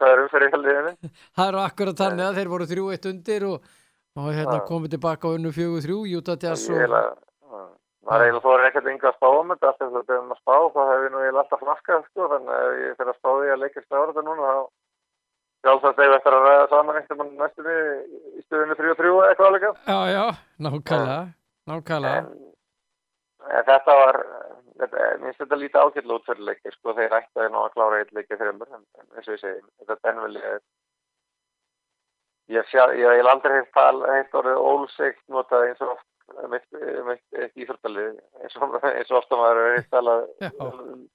dagur 0.00 0.24
umferð 0.24 0.48
í 0.48 0.52
heldiðinu 0.54 0.92
það 1.36 1.48
eru 1.48 1.60
akkurat 1.62 2.00
þannig 2.02 2.26
að 2.26 2.38
þeir 2.38 2.52
voru 2.52 2.68
3-1 2.70 3.10
undir 3.12 3.46
og, 3.46 3.68
og 4.18 4.30
hérna 4.34 4.56
komið 4.66 4.96
tilbaka 4.96 5.30
á 5.30 5.34
unnu 5.36 5.52
4-3, 5.54 5.98
Utah 6.18 6.38
Jazz 6.42 6.66
Ég 6.70 6.86
og... 6.88 7.29
já, 8.00 8.08
maður 8.08 8.24
eiginlega 8.26 8.44
þóri 8.46 8.68
ekkert 8.68 8.90
enga 8.92 9.08
að 9.10 9.16
spá 9.16 9.28
um 9.30 9.50
þetta 9.52 9.70
alltaf 9.70 9.88
þegar 9.88 10.04
við 10.08 10.14
erum 10.16 10.34
að 10.34 10.40
spá 10.40 10.54
þá 10.74 10.80
hefur 10.90 11.04
ég 11.04 11.12
nú 11.12 11.20
eiginlega 11.20 11.42
alltaf 11.44 11.64
flaskað 11.64 12.04
sko, 12.08 12.28
þannig 12.32 12.54
að 12.56 12.68
ef 12.70 12.78
ég 12.80 12.96
fyrir 13.00 13.12
að 13.12 13.18
spá 13.20 13.30
því 13.30 13.50
að 13.54 13.62
leikast 13.64 13.96
ára 13.96 14.06
þetta 14.10 14.26
núna 14.28 14.50
þá 14.50 14.60
sjálfsagt 15.60 16.00
við 16.00 16.14
eftir 16.16 16.36
að 16.36 16.46
ræða 16.48 16.68
saman 16.70 17.00
einhvern 17.00 17.20
veginn 17.20 17.42
næstunni 17.44 17.76
í 18.40 18.44
stöðinu 18.46 18.78
3-3 18.80 19.10
eða 19.10 19.28
eitthvað 19.30 19.50
alveg 19.50 19.66
Já, 19.70 19.98
já, 20.14 20.24
nákvæmlega, 20.66 21.18
nákvæmlega. 21.70 22.20
en, 22.20 22.28
en 23.50 23.66
þetta 23.68 23.96
var 24.00 24.20
þetta, 24.80 25.08
minnst 25.20 25.42
þetta 25.44 25.60
lítið 25.60 25.82
ágætla 25.84 26.16
út 26.16 26.28
fyrir 26.30 26.46
leiki 26.48 26.72
sko, 26.76 26.94
þeir 26.96 27.16
ætti 27.20 27.44
að 27.44 27.50
ná 27.52 27.60
að 27.60 27.72
klára 27.76 28.00
eitt 28.00 28.14
leiki 28.16 28.38
en, 28.40 28.62
en 28.64 28.84
eins 29.16 29.28
og 29.28 29.34
ég 29.36 29.42
segi, 29.44 29.60
þetta 29.84 30.14
er 30.14 30.60
ég 32.50 32.66
sjá, 32.70 32.82
ég 32.98 33.20
hef 33.20 33.28
aldrei 33.30 33.60
heilt 33.60 33.72
tal, 33.76 34.00
heilt 34.08 34.32
eins 36.30 36.44
og 36.44 36.52
mitt, 36.54 36.66
mitt 37.08 37.40
eitt 37.44 37.62
íþróttalið 37.64 38.18
eins 38.44 38.58
og, 38.60 39.20
ofta 39.20 39.38
maður 39.40 39.62
heilt 39.76 39.90
talað 39.92 40.26
Já. 40.40 40.50
um 40.66 41.06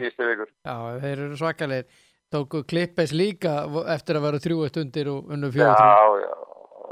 síðustu 0.00 0.28
vikur 0.30 0.48
já, 0.64 0.76
þeir 1.02 1.24
eru 1.26 1.36
svakalegir. 1.36 2.00
Tóku 2.32 2.62
klippes 2.64 3.10
líka 3.12 3.58
eftir 3.92 4.16
að 4.16 4.24
vera 4.24 4.38
3-1 4.40 4.78
undir 4.80 5.10
og 5.12 5.34
unnu 5.34 5.50
4-3. 5.52 5.66
Já, 5.68 6.22
já, 6.22 6.30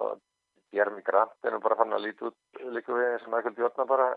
og 0.05 0.19
Jeremy 0.77 1.05
Grant 1.07 1.49
er 1.49 1.55
nú 1.55 1.63
bara 1.65 1.79
fann 1.79 1.97
að 1.97 2.05
líti 2.05 2.29
út 2.29 2.61
líka 2.75 2.93
við 2.93 3.15
eins 3.15 3.25
og 3.25 3.33
Michael 3.33 3.57
Jordan 3.63 3.89
bara 3.89 4.11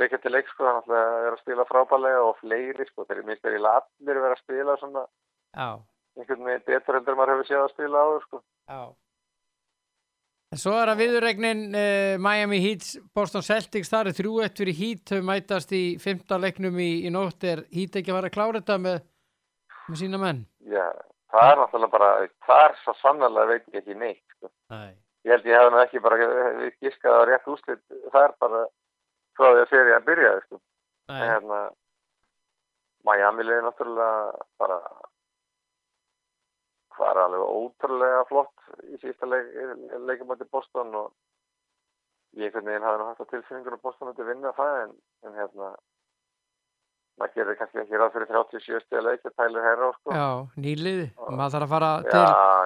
leikja 0.00 0.18
til 0.22 0.34
leik 0.34 0.50
sko, 0.50 0.66
hann 0.66 0.80
ætla 0.82 0.98
að 1.04 1.28
að 1.30 1.38
spila 1.44 1.68
frábælega 1.68 2.24
og 2.26 2.36
fleiri 2.40 2.86
sko, 2.88 3.06
þeir 3.06 3.22
minnst 3.28 3.46
þeir 3.46 3.58
í 3.58 3.62
allir 3.62 4.20
vera 4.24 4.34
að 4.34 4.42
spila 4.42 4.76
svona 4.82 5.06
Já, 5.54 5.70
einhvern 6.18 6.44
veginn 6.46 6.66
betur 6.66 6.98
heldur 6.98 7.14
en 7.14 7.20
maður 7.20 7.32
hefur 7.34 7.48
séð 7.48 7.62
að 7.62 7.72
spila 7.74 8.04
áður 8.06 8.26
sko. 8.26 8.42
já. 8.70 8.82
Svo 10.58 10.72
er 10.74 10.90
að 10.90 11.04
viðurregnin 11.04 11.60
eh, 11.78 12.16
Miami 12.18 12.58
Heat, 12.58 12.82
Boston 13.14 13.44
Celtics, 13.46 13.90
það 13.92 14.08
er 14.10 14.16
3-1 14.18 14.56
fyrir 14.58 14.74
Heat, 14.74 15.02
þau 15.06 15.20
mætast 15.28 15.70
í 15.76 15.82
15 16.02 16.42
leiknum 16.42 16.80
í, 16.82 16.88
í 17.06 17.12
nótt, 17.14 17.46
er 17.46 17.62
Heat 17.70 18.00
ekki 18.00 18.10
að 18.10 18.18
fara 18.18 18.30
að 18.32 18.34
klára 18.34 18.58
þetta 18.58 18.78
með, 18.82 18.96
með 19.86 20.00
sína 20.00 20.18
menn? 20.18 20.40
Já, 20.66 20.88
það 21.30 21.52
er 21.52 21.60
náttúrulega 21.60 21.94
bara, 21.94 22.08
það 22.48 22.64
er 22.64 22.74
svo 22.80 22.96
sannlega 22.98 23.46
veit 23.52 23.78
ekki 23.78 23.96
neitt 24.00 24.34
sko. 24.34 24.50
Nei. 24.74 24.90
Ég 25.28 25.36
held 25.36 25.46
ég 25.52 25.60
hef 25.60 25.70
nú 25.70 25.80
ekki 25.84 26.02
bara 26.02 26.18
giskað 26.82 27.14
á 27.14 27.22
rétt 27.30 27.48
úslit, 27.54 27.82
það 28.10 28.20
er 28.24 28.36
bara 28.42 28.64
frá 29.38 29.46
því 29.52 29.62
að 29.62 29.70
séri 29.70 29.94
að 29.94 30.06
byrja 30.10 30.34
sko. 30.48 30.60
En 31.14 31.26
hérna 31.28 31.60
Miami 33.06 33.46
liði 33.46 33.68
náttúrulega 33.68 34.46
bara 34.58 34.80
var 37.00 37.20
alveg 37.24 37.44
ótrúlega 37.44 38.24
flott 38.28 38.66
í 38.88 38.98
sísta 39.02 39.28
leik, 39.28 39.52
leikum 40.08 40.32
átti 40.34 40.48
Boston 40.52 40.94
og 41.02 41.12
ég 42.38 42.48
einhvern 42.48 42.68
veginn 42.70 42.86
hafði 42.86 43.24
á 43.24 43.30
tilfinningur 43.32 43.78
að 43.78 43.86
Boston 43.86 44.12
átti 44.12 44.26
vinna 44.26 44.52
það 44.58 44.82
en, 44.84 44.92
en 45.26 45.38
hérna 45.38 45.70
maður 47.20 47.34
gerir 47.36 47.58
kannski 47.58 47.82
ekki 47.82 48.00
ráð 48.00 48.12
fyrir 48.16 48.30
37 48.32 48.82
stíða 48.84 49.02
leik 49.08 49.26
að 49.28 49.34
tælu 49.36 49.64
herra 49.64 49.90
sko. 49.96 50.14
Já, 50.16 50.28
nýlið, 50.64 51.00
maður 51.28 51.56
þarf 51.56 51.66
að 51.66 51.72
fara 51.74 51.90
já, 51.90 52.10
til, 52.10 52.22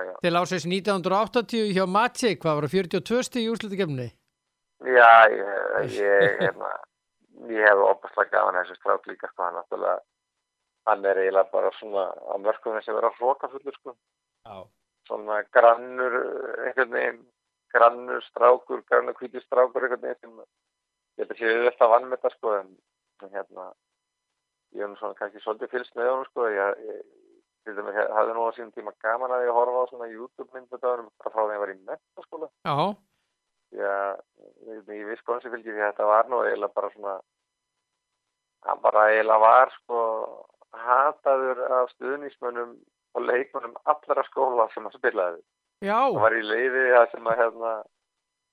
já, 0.09 0.13
til 0.27 0.35
ásveits 0.41 0.67
1980 0.71 1.73
hjá 1.75 1.85
Magic, 1.91 2.43
hvað 2.45 2.59
var 2.59 2.69
það, 2.69 2.77
42 2.77 3.29
stíð 3.29 3.47
í 3.47 3.53
úrslutikefni? 3.55 4.09
já, 4.85 5.11
ég, 5.33 5.95
ég, 5.97 6.25
hérna, 6.43 6.73
ég 7.51 7.65
hef 7.67 7.85
opaslega 7.89 8.37
gafan 8.37 8.59
þessu 8.61 8.77
strák 8.79 9.09
líka 9.09 9.31
sko, 9.33 9.47
hann 9.47 9.57
náttúrulega 9.59 10.03
hann 10.89 11.07
er 11.09 11.21
eiginlega 11.23 11.53
bara 11.53 11.71
svona 11.79 12.05
á 12.13 12.35
mörgum 12.41 12.77
þess 12.77 12.93
að 12.93 12.99
vera 12.99 13.13
hrókafullur 13.19 13.79
sko 13.79 13.95
Já. 14.45 14.57
svona 15.09 15.43
grannur 15.57 16.15
einhvern 16.67 16.93
veginn, 16.97 17.23
grannur 17.73 18.23
strákur, 18.29 18.83
grannur 18.91 19.17
hvítur 19.21 19.43
strákur 19.45 19.83
einhvern 19.87 20.03
veginn 20.05 20.21
sem 20.21 20.39
ég 21.19 21.25
held 21.25 21.33
að 21.35 21.39
sé 21.41 21.53
þetta 21.69 21.89
vann 21.93 22.09
með 22.11 22.19
þetta 22.23 22.35
sko 22.37 22.55
en, 22.61 22.71
hérna 23.33 23.67
ég 24.75 24.83
hef 24.89 24.99
svona 24.99 25.15
kannski 25.19 25.41
svolítið 25.45 25.71
fylgst 25.77 25.95
með 25.97 26.09
honum 26.11 26.29
sko 26.31 26.49
ég, 26.51 26.81
ég 27.69 27.81
hef- 27.97 28.13
hafði 28.19 28.35
nú 28.37 28.45
á 28.45 28.51
sínum 28.57 28.73
tíma 28.77 28.93
gaman 29.05 29.33
að 29.37 29.47
ég 29.47 29.55
horfa 29.57 29.85
á 29.87 29.91
svona 29.93 30.09
YouTube 30.13 30.51
myndbötaðunum 30.57 31.11
bara 31.23 31.35
frá 31.35 31.43
því 31.45 31.51
að 31.51 31.55
ég 31.57 31.63
var 31.65 31.75
í 31.75 31.79
mentaskóla 31.91 32.49
Já, 32.69 32.75
Já, 33.75 33.95
ég, 34.71 34.83
ég 34.99 35.07
viss 35.13 35.23
konsi 35.27 35.49
fylgir 35.53 35.73
því 35.77 35.83
að 35.87 35.93
þetta 35.93 36.09
var 36.11 36.29
nú 36.33 36.43
eiginlega 36.45 36.75
bara 36.77 36.91
svona 36.97 37.15
hann 38.67 38.81
bara 38.85 39.07
eiginlega 39.13 39.41
var 39.45 39.73
sko 39.79 40.01
hataður 40.85 41.63
af 41.79 41.91
stuðnismönnum 41.95 42.75
og 43.15 43.27
leikmönnum 43.29 43.75
allra 43.91 44.25
skóla 44.29 44.69
sem 44.75 44.87
að 44.89 44.97
spilaði. 44.99 45.43
Já, 45.85 45.99
hann 45.99 46.23
var 46.23 46.37
í 46.37 46.45
leiði 46.45 46.87
það 46.95 47.11
sem 47.13 47.29
að 47.31 47.41
hérna 47.43 47.75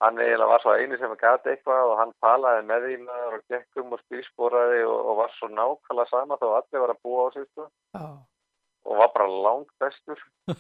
hann 0.02 0.18
eiginlega 0.18 0.50
var 0.50 0.64
svo 0.64 0.74
eini 0.74 0.98
sem 0.98 1.14
að 1.14 1.22
gata 1.22 1.52
eitthvað 1.52 1.92
og 1.92 2.00
hann 2.00 2.14
talaði 2.26 2.66
með 2.68 2.88
því 2.88 2.96
maður 3.06 3.38
og 3.38 3.44
gekkum 3.54 3.96
og 3.96 4.02
spýrsporaði 4.06 4.84
og, 4.90 4.98
og 4.98 5.20
var 5.22 5.36
svo 5.38 5.50
nákvæmlega 5.54 6.10
sama 6.10 6.38
þó 6.42 6.48
allir 6.58 6.84
var 6.86 6.94
að 6.96 7.02
búa 7.06 7.26
á 7.26 7.34
sig 7.36 7.46
sko. 7.52 7.68
Já, 7.98 8.06
og 8.86 9.02
var 9.02 9.12
bara 9.16 9.28
langt 9.48 9.74
bestur. 9.80 10.24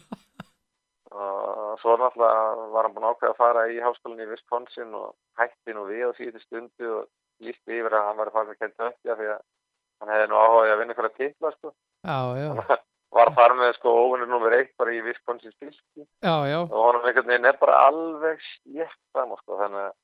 Og 1.11 1.79
svo 1.81 1.97
náttúrulega 1.99 2.67
var 2.71 2.87
hann 2.87 2.93
búin 2.95 3.03
að 3.03 3.17
ákveða 3.17 3.33
að 3.33 3.39
fara 3.41 3.63
í 3.67 3.79
háskólinni 3.83 4.23
í 4.23 4.29
Wisconsin 4.29 4.93
og 4.95 5.09
hætti 5.35 5.73
nú 5.75 5.83
við 5.89 6.05
á 6.07 6.11
síðustu 6.15 6.45
stundu 6.45 6.91
og 7.01 7.09
lísti 7.43 7.81
yfir 7.81 7.97
að 7.97 8.05
hann 8.07 8.19
var 8.21 8.31
að 8.31 8.37
fara 8.37 8.55
að 8.55 8.61
kenta 8.61 8.87
upp 8.87 9.01
því 9.01 9.27
að 9.33 9.41
hann 9.99 10.13
hefði 10.13 10.29
nú 10.31 10.39
áhugaði 10.39 10.71
að 10.71 10.79
vinna 10.79 10.95
ykkur 10.95 11.09
að 11.09 11.17
titla 11.17 11.51
sko. 11.57 11.73
Já, 12.07 12.17
já, 12.39 12.77
var 13.11 13.31
þar 13.35 13.55
með 13.59 13.73
sko 13.77 13.93
óvinnur 14.05 14.29
nummer 14.31 14.53
eitt 14.55 14.71
bara 14.79 14.93
í 14.95 15.01
já, 15.01 16.35
já, 16.47 16.59
og 16.61 16.77
honum 16.77 17.07
einhvern 17.07 17.27
veginn 17.27 17.49
er 17.49 17.57
bara 17.59 17.79
alveg 17.89 18.43
slétt 18.47 18.99
fram 19.11 19.33
sko, 19.41 19.57
þannig 19.59 19.87
að 19.87 19.95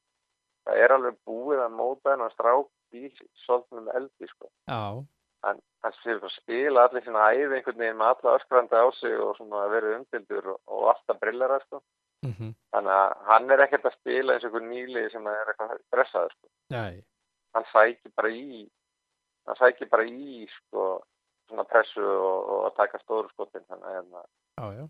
það 0.67 0.81
er 0.83 0.95
alveg 0.95 1.19
búið 1.27 1.61
að 1.63 1.77
móta 1.77 2.13
hennar 2.13 2.33
strák 2.35 2.97
í 2.97 3.11
svolítið 3.45 3.93
eldi 3.99 4.29
sko. 4.31 4.49
já, 4.67 4.81
hann, 5.47 5.61
hann 5.83 5.97
sér 6.01 6.19
að 6.19 6.33
spila 6.35 6.87
allir 6.87 7.05
sína 7.05 7.29
æfi 7.31 7.47
einhvern 7.47 7.81
veginn 7.83 7.99
með 8.01 8.13
alla 8.13 8.35
öskrandi 8.39 8.81
á 8.83 8.87
sig 8.99 9.19
og 9.23 9.35
svona 9.39 9.63
að 9.63 9.75
vera 9.77 9.95
umtildur 9.97 10.53
og, 10.55 10.87
alltaf 10.93 11.21
brillara 11.23 11.59
sko. 11.65 11.81
mhm, 12.27 12.55
þannig 12.75 12.95
að 12.99 13.27
hann 13.31 13.51
er 13.55 13.67
ekkert 13.67 13.87
að 13.87 13.99
spila 14.01 14.35
eins 14.35 14.47
og 14.47 14.49
einhver 14.51 14.67
nýli 14.67 15.05
sem 15.13 15.29
er 15.31 15.53
eitthvað 15.53 15.77
stressaður 15.87 16.35
sko. 16.35 16.49
nei, 16.75 17.03
hann 17.55 17.69
sækir 17.71 18.15
bara 18.19 18.33
í 18.33 18.65
hann 19.47 19.61
sækir 19.61 19.91
bara 19.91 20.07
í 20.07 20.47
sko, 20.57 20.89
svona 21.49 21.63
pressu 21.69 22.03
og, 22.03 22.49
og 22.53 22.65
að 22.69 22.75
taka 22.81 22.99
stóru 23.03 23.29
skotin 23.33 23.65
þannig 23.69 23.87
að 23.93 24.07
já, 24.17 24.65
já. 24.81 24.85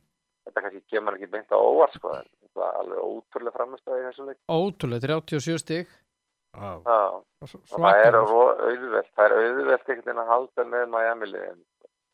þetta 0.47 0.63
kannski 0.65 0.83
kemur 0.93 1.17
ekki 1.17 1.31
beint 1.35 1.51
á 1.53 1.57
óvart 1.59 1.95
sko, 1.99 2.13
en 2.17 2.27
þetta 2.41 2.63
var 2.63 2.79
alveg 2.81 3.05
ótrúlega 3.11 3.57
framistæði 3.59 4.01
í 4.01 4.05
þessu 4.09 4.27
leik. 4.29 4.39
Ótrúlega, 4.49 5.07
37 5.27 5.61
stig. 5.63 5.95
Já, 6.57 6.71
Já, 6.87 7.01
og 7.45 7.51
það 7.69 7.99
er 8.07 8.15
auðvelt 8.17 9.11
það 9.13 9.25
er 9.27 9.35
auðvelt 9.37 9.89
einhvern 9.91 10.07
veginn 10.07 10.21
að 10.23 10.31
halda 10.31 10.63
með 10.71 10.87
Miami 10.95 11.27
liðin 11.29 11.59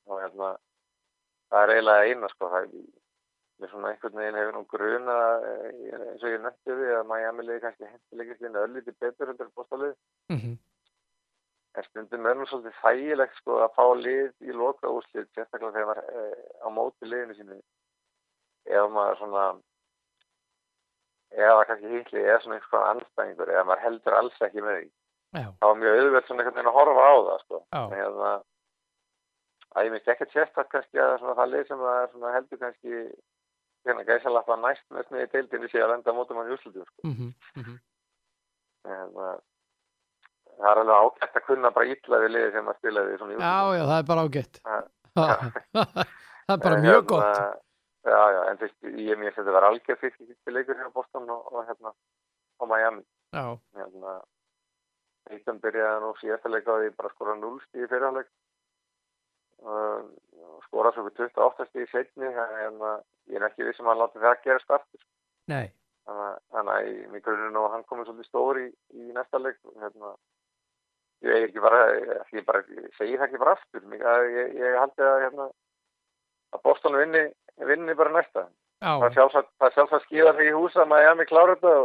og 0.10 0.20
hérna 0.20 0.50
það 1.54 1.62
er 1.64 1.72
eiginlega 1.78 2.10
eina 2.10 2.30
sko 2.34 2.50
það 2.52 2.66
er 2.66 2.74
með 3.62 3.72
svona 3.72 3.92
einhvern 3.94 4.20
veginn 4.20 4.40
hefur 4.42 4.58
nú 4.58 4.64
gruna 4.74 5.16
eh, 5.48 5.70
eins 6.10 6.26
og 6.26 6.34
ég 6.34 6.44
nefndi 6.44 6.76
því 6.82 6.90
að 6.98 7.08
Miami 7.14 7.46
liði 7.48 7.64
kannski 7.64 7.88
hendilegist 7.88 8.44
inn 8.50 8.60
öllítið 8.66 8.98
betur 9.06 9.32
undir 9.32 9.52
bóstalið 9.56 9.94
Mhm, 10.34 10.58
en 11.74 11.86
stundum 11.88 12.26
er 12.30 12.38
nú 12.38 12.48
svolítið 12.50 12.80
þægilegt 12.82 13.38
sko 13.40 13.60
að 13.66 13.76
fá 13.78 13.86
lið 13.98 14.32
í 14.46 14.56
loka 14.56 14.92
úslið 14.94 15.30
sérstaklega 15.34 15.74
þegar 15.74 15.90
maður 15.90 16.22
eh, 16.22 16.44
á 16.62 16.68
móti 16.74 17.10
liðinu 17.10 17.38
sínu 17.38 17.60
ef 18.70 18.92
maður 18.94 19.22
svona 19.22 19.46
eða 21.34 21.66
kannski 21.70 21.94
hitli 21.96 22.22
eða 22.22 22.42
svona 22.44 22.60
einhvern 22.60 22.90
anstæðingur 22.92 23.54
eða 23.54 23.66
maður 23.70 23.86
heldur 23.88 24.18
alls 24.20 24.42
ekki 24.48 24.66
með 24.66 24.80
því 24.80 24.90
Já, 25.34 25.48
þá 25.50 25.66
var 25.66 25.78
mjög 25.82 26.00
auðvelt 26.00 26.28
svona 26.28 26.44
einhvern 26.44 26.58
veginn 26.60 26.72
að 26.72 26.78
horfa 26.78 27.06
á 27.10 27.14
það 27.28 27.40
sko. 27.44 27.62
en 27.80 27.96
hérna 27.98 28.34
að 29.74 29.88
ég 29.88 29.94
myndi 29.94 30.14
ekkert 30.14 30.36
sérstætt 30.36 30.70
kannski 30.74 31.02
að 31.02 31.16
svona 31.22 31.38
það 31.40 31.54
lið 31.54 31.64
sem 31.70 31.82
það 31.82 32.02
er 32.02 32.12
svona 32.12 32.34
heldur 32.36 32.62
kannski 32.62 33.00
hérna 33.88 34.06
gæsalappa 34.08 34.60
næst 34.62 34.86
með 34.94 35.08
smiði 35.08 35.32
deildinni 35.34 35.72
sé 35.72 35.82
að 35.82 35.96
lenda 35.96 36.14
mótum 36.14 36.38
hann 36.40 36.52
í 36.52 36.56
úrslutu 36.56 36.86
sko. 36.86 37.10
mhm, 37.10 37.34
mhm. 37.58 37.80
en 38.86 38.94
hérna 39.00 39.32
það 40.60 40.70
er 40.72 40.82
alveg 40.84 41.08
ágætt 41.08 41.40
að 41.40 41.46
kunna 41.48 41.72
bara 41.76 41.92
illa 41.96 42.22
við 42.24 42.34
liði 42.36 42.52
sem 42.56 42.70
að 42.72 42.80
spila 42.82 43.06
við 43.08 43.18
svona 43.22 43.34
í 43.34 43.38
já, 43.38 43.56
já, 43.78 43.84
það 43.92 43.98
er 43.98 44.08
bara 44.12 44.26
ágætt. 44.28 44.62
Það 45.14 46.54
er 46.54 46.64
bara 46.66 46.82
mjög 46.84 47.00
hérna, 47.00 47.08
gott. 47.14 47.62
Já, 48.04 48.22
já, 48.36 48.42
en 48.50 48.60
þú 48.60 48.68
veist, 48.68 48.80
ég 49.08 49.20
mér 49.20 49.32
finnst 49.32 49.40
þetta 49.40 49.56
var 49.56 49.70
algjör 49.70 50.00
fyrst 50.02 50.24
í 50.24 50.56
leikur 50.56 50.80
hjá 50.80 50.90
Boston 50.96 51.30
og, 51.32 51.52
og 51.54 51.68
hérna 51.70 51.94
og 52.60 52.70
Miami. 52.72 53.06
Já, 53.34 53.46
hérna 53.80 54.18
Eitan 55.32 55.62
byrjaði 55.64 56.02
nú 56.04 56.10
síðasta 56.20 56.52
leik 56.52 56.68
á 56.68 56.76
því 56.76 56.90
bara 56.98 57.10
að 57.10 57.16
skora 57.16 57.36
0 57.40 57.54
stíði 57.68 57.90
fyrirháleik 57.92 58.32
og 59.64 60.66
skora 60.68 60.92
svo 60.92 61.06
fyrir 61.08 61.32
28 61.32 61.68
stíði 61.70 61.88
setni 61.94 62.28
en 62.28 62.82
ég 63.32 63.40
er 63.40 63.48
ekki 63.48 63.68
vissum 63.68 63.88
að 63.88 63.94
hann 63.94 64.02
láti 64.04 64.20
það 64.20 64.32
að 64.34 64.44
gera 64.48 64.64
startur 64.64 65.06
nei, 65.52 65.72
þannig 66.06 66.74
að 66.76 67.22
grunur 67.24 67.54
nú 67.56 67.64
að 67.64 67.76
hann 67.78 67.88
komið 67.88 68.10
svolítið 68.10 68.30
stóri 68.30 68.66
í, 68.68 68.74
í 69.00 69.16
næsta 69.16 69.40
leik 69.40 69.60
hérna, 69.80 70.14
ég 71.24 71.36
er 71.38 71.48
ekki 71.48 71.64
bara 71.64 71.84
ég 71.96 72.46
bara 72.48 72.64
ég 72.68 72.90
segi 72.98 73.16
það 73.18 73.28
ekki 73.28 73.42
bara 73.44 73.56
aftur. 73.58 73.86
Mig, 73.92 74.04
að 74.04 74.28
ég, 74.38 74.52
ég 74.60 74.78
haldi 74.82 75.08
að 75.08 75.24
hérna, 75.26 75.48
að 76.54 76.64
Boston 76.68 77.00
vinni, 77.00 77.24
vinni 77.72 77.98
bara 78.00 78.14
næsta. 78.18 78.48
Já, 78.84 78.98
það 79.00 79.08
er 79.08 79.16
sjálfsagt, 79.16 79.50
það 79.60 79.70
er 79.70 79.76
sjálfsagt 79.78 80.08
skíða 80.10 80.32
sig 80.36 80.50
í 80.50 80.56
húsa 80.58 80.84
að 80.84 80.90
Miami 80.92 81.26
klára 81.30 81.56
þetta 81.56 81.76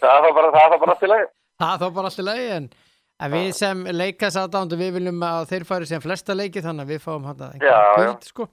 það 0.00 0.20
var 0.24 0.36
bara, 0.38 0.52
var 0.54 0.92
allt 0.94 1.04
í 1.04 1.10
lagi. 1.10 1.26
Það 1.60 1.82
þá 1.82 1.86
bara 1.98 2.10
allir 2.10 2.26
lagi 2.28 2.46
en, 2.54 2.68
við 3.34 3.48
sem 3.58 3.82
leikas 3.92 4.38
aðdándu 4.40 4.78
við 4.80 4.94
viljum 4.98 5.24
að 5.28 5.48
þeir 5.52 5.66
fari 5.68 5.88
sem 5.90 6.04
flesta 6.04 6.36
leiki 6.36 6.62
þannig 6.64 6.86
að 6.86 6.94
við 6.94 7.02
fáum 7.04 7.28
hann 7.28 7.44
að 7.44 7.58
guld 7.60 8.24
sko. 8.30 8.48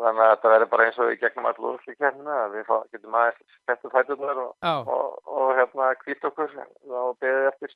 þannig 0.00 0.24
að 0.24 0.32
þetta 0.32 0.52
verður 0.54 0.70
bara 0.72 0.88
eins 0.88 0.98
og 0.98 1.12
í 1.12 1.20
gegnum 1.20 1.48
allu 1.50 1.72
úrslikernina 1.74 2.36
að 2.42 2.58
við 2.58 2.74
getum 2.96 3.16
aðeins 3.20 3.56
fættu 3.70 3.92
fætunar 3.94 4.42
og, 4.42 4.52
og, 4.96 5.16
og 5.30 5.54
hérna 5.60 5.92
hvít 6.02 6.28
okkur 6.30 6.54
og 6.58 7.16
beðið 7.22 7.50
eftir 7.52 7.74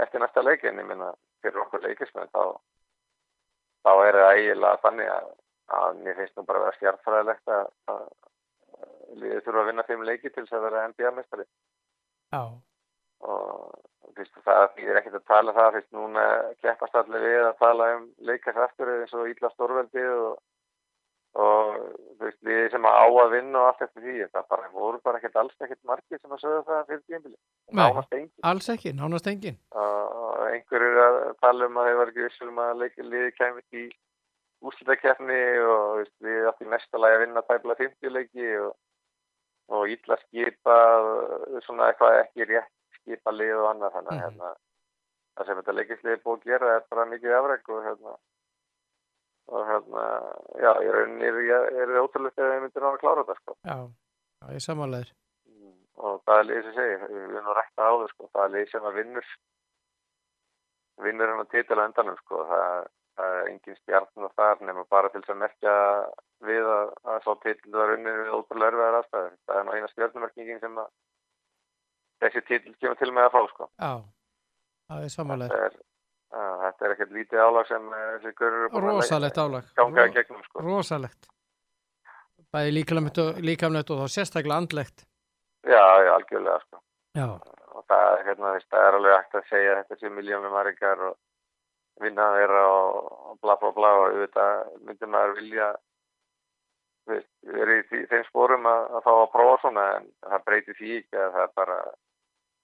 eftir 0.00 0.22
næsta 0.22 0.42
leik 0.42 0.64
en 0.64 0.80
ég 0.80 0.88
minna 0.88 1.12
fyrir 1.42 1.64
okkur 1.64 1.84
leikismenn 1.84 2.30
þá 2.32 2.42
þá 3.84 3.92
er 4.06 4.18
það 4.18 4.32
eiginlega 4.32 4.82
þannig 4.86 5.12
að, 5.12 5.30
að 5.78 6.02
mér 6.02 6.18
finnst 6.20 6.36
nú 6.36 6.44
bara 6.48 6.60
að 6.60 6.66
vera 6.66 6.78
stjartfræðilegt 6.78 7.54
að, 7.56 7.70
að 7.92 8.04
liðið 9.20 9.46
þurfa 9.46 9.62
að 9.62 9.70
vinna 9.70 9.86
fimm 9.88 10.04
leiki 10.08 10.30
til 10.30 10.44
þess 10.44 10.58
að 10.58 10.66
vera 10.68 10.84
NBA-mestari 10.92 11.46
já, 12.32 12.42
og 13.28 14.14
fyrst, 14.16 14.38
það 14.46 14.64
þýðir 14.76 15.00
ekkert 15.00 15.18
að 15.18 15.28
tala 15.32 15.56
það 15.58 15.76
fyrst 15.76 15.92
núna 15.96 16.24
keppast 16.64 16.96
allir 17.02 17.26
við 17.26 17.44
að 17.48 17.60
tala 17.60 17.90
um 17.96 18.08
leikast 18.30 18.64
aftur 18.66 18.92
eins 18.94 19.14
og 19.16 19.30
ítla 19.30 19.52
stórveldi 19.52 20.06
og, 20.14 20.40
og 21.34 21.76
veist, 22.20 22.38
við 22.44 22.70
sem 22.70 22.84
á 22.84 22.92
að 23.08 23.30
vinna 23.32 23.58
og 23.62 23.66
allt 23.70 23.82
eftir 23.86 24.02
því 24.04 24.26
það 24.34 24.48
bara, 24.52 24.66
voru 24.74 24.98
bara 25.04 25.16
ekkert 25.18 25.36
alls 25.40 25.54
ekkert 25.64 25.80
margir 25.88 26.20
sem 26.20 26.30
að 26.36 26.42
sögðu 26.44 26.64
það 26.68 26.86
fyrir 26.90 27.02
tímbili 27.08 27.36
nánast 27.72 28.12
engin 28.12 28.30
alls 28.50 28.68
ekki, 28.68 28.92
nánast 28.98 29.26
engin. 29.32 29.56
Og 29.72 30.42
einhverjur 30.52 30.98
að 31.06 31.18
tala 31.40 31.66
um 31.70 31.78
að 31.80 31.88
þeir 31.88 31.96
var 32.02 32.12
ekki 32.12 32.26
vissum 32.26 32.58
að 32.66 32.76
leiki 32.82 33.02
liði 33.08 33.32
kemur 33.38 33.78
í 33.80 33.84
úrslutakeppni 34.62 35.40
og 35.66 35.86
veist, 36.02 36.14
við 36.22 36.48
áttum 36.50 36.68
í 36.68 36.70
næsta 36.74 37.00
lagi 37.00 37.16
að 37.16 37.22
vinna 37.24 37.42
tæpla 37.48 37.74
50 37.80 38.12
leiki 38.14 38.50
og, 38.62 38.74
og 39.72 39.88
ítla 39.90 40.18
skipa 40.26 40.76
svona 41.66 41.88
eitthvað 41.90 42.18
ekki 42.26 42.46
rétt 42.52 42.70
skipa 43.00 43.32
lið 43.34 43.56
og 43.56 43.70
annað. 43.72 43.96
Þannig 43.96 44.12
að 44.12 44.20
Mhm. 44.20 44.22
hérna, 44.26 44.52
það 45.38 45.46
sem 45.48 45.56
þetta 45.62 45.76
leikislið 45.78 46.12
er 46.12 46.22
búið 46.26 46.38
að 46.38 46.44
gera 46.52 46.76
er 46.76 46.84
bara 46.90 47.06
mikið 47.10 47.36
afreg 47.40 47.68
og 47.72 47.82
hérna 47.88 48.14
hérna, 49.72 50.04
já, 50.62 50.70
ég 50.86 51.00
er, 51.32 51.66
er, 51.82 51.96
ótrúlega 52.02 52.36
þegar 52.36 52.54
við 52.54 52.62
myndir 52.66 52.84
ná 52.84 52.90
að 52.92 53.02
klára 53.02 53.26
þetta 53.26 53.40
sko. 53.40 53.58
Já, 53.66 53.76
já, 54.42 54.46
ég 54.56 54.64
samanlegar 54.66 55.12
og 56.02 56.22
það 56.26 56.40
er 56.40 56.48
lið 56.48 56.66
sem 56.66 56.74
segir, 56.76 57.02
við 57.10 57.22
erum 57.22 57.46
nú 57.46 57.54
rækta 57.56 57.86
á 57.86 57.92
þau 57.92 58.08
sko, 58.10 58.28
það 58.32 58.44
er 58.44 58.52
lið 58.56 58.70
sem 58.72 58.86
að 58.88 58.96
vinnur 58.98 59.28
vinnur 61.02 61.32
hann 61.32 61.42
að 61.42 61.52
titila 61.52 61.86
endanum 61.88 62.18
sko, 62.20 62.40
það, 62.48 62.88
það 63.18 63.36
er 63.38 63.50
engin 63.52 63.78
stjarn 63.80 64.26
og 64.26 64.34
þar 64.40 64.64
nema 64.68 64.84
bara 64.92 65.12
til 65.12 65.22
þess 65.22 65.34
að 65.34 65.40
merkja 65.42 65.76
við 66.48 66.70
að, 66.74 66.92
að 67.12 67.22
svo 67.26 67.36
titil 67.44 67.76
var 67.76 67.94
unnið 67.96 68.18
við 68.18 68.34
ótrúlega 68.38 68.72
erfiðar 68.72 68.98
aðstæður. 68.98 69.38
Það 69.46 69.60
er 69.60 69.66
nú 69.68 69.76
eina 69.76 69.92
stjarnumerkingin 69.92 70.62
sem 70.62 70.82
að 70.82 70.90
þessi 72.24 72.44
titil 72.50 72.74
kemur 72.80 73.00
til 73.00 73.10
með 73.12 73.28
að 73.28 73.34
fá 73.36 73.40
sko. 73.52 73.70
Já, 73.78 73.92
já, 74.90 74.94
ég 75.06 75.16
samanlegar 75.16 75.80
þetta 76.32 76.40
er, 76.40 76.52
að, 76.52 76.62
þetta 76.64 76.86
er 76.86 76.94
ekkert 76.94 77.14
lítið 77.16 77.42
álag 77.44 77.68
sem 77.68 77.88
eh, 77.92 78.08
þessi 78.12 78.34
görur 78.38 78.58
eru 78.58 78.70
búin 78.72 78.88
að 78.88 78.96
Rosalegt 78.96 79.38
álag. 79.38 79.70
ganga 79.76 80.06
í 80.06 80.14
gegnum 80.16 80.44
sko. 80.46 80.64
Rosalegt. 80.66 81.28
Bæði 82.52 82.72
líkamlegt 82.76 83.90
og, 83.92 84.00
þá 84.02 84.06
sérstaklega 84.12 84.60
andlegt. 84.60 85.04
Já, 85.64 85.84
já, 86.04 86.10
algjörlega 86.16 86.58
sko. 86.66 86.80
Já, 87.16 87.26
og 87.72 87.84
það 87.88 88.08
er, 88.08 88.24
hérna, 88.26 88.54
það 88.72 88.86
er 88.88 88.98
alveg 88.98 89.16
hægt 89.18 89.38
að 89.38 89.48
segja 89.50 89.78
þetta 89.80 90.00
sé 90.00 90.10
miljónum 90.12 90.52
margar 90.52 91.06
og 91.10 91.16
vinna 92.02 92.28
þeirra 92.36 92.62
og, 92.72 93.38
bla 93.42 93.56
bla 93.60 93.72
bla 93.76 93.90
og 94.00 94.04
auðvitað 94.10 94.76
myndir 94.86 95.10
maður 95.12 95.34
vilja 95.40 95.72
verið 97.42 97.94
í 97.98 98.02
þeim 98.10 98.24
spórum 98.28 98.66
að, 98.70 98.84
að 98.96 99.04
fá 99.04 99.12
að 99.12 99.30
prófa 99.32 99.60
svona 99.64 99.86
en 99.98 100.08
það 100.22 100.44
breytir 100.46 100.78
því 100.78 100.92
ekki 101.00 101.18
að 101.18 101.32
það 101.36 101.44
er 101.44 101.54
bara 101.58 101.78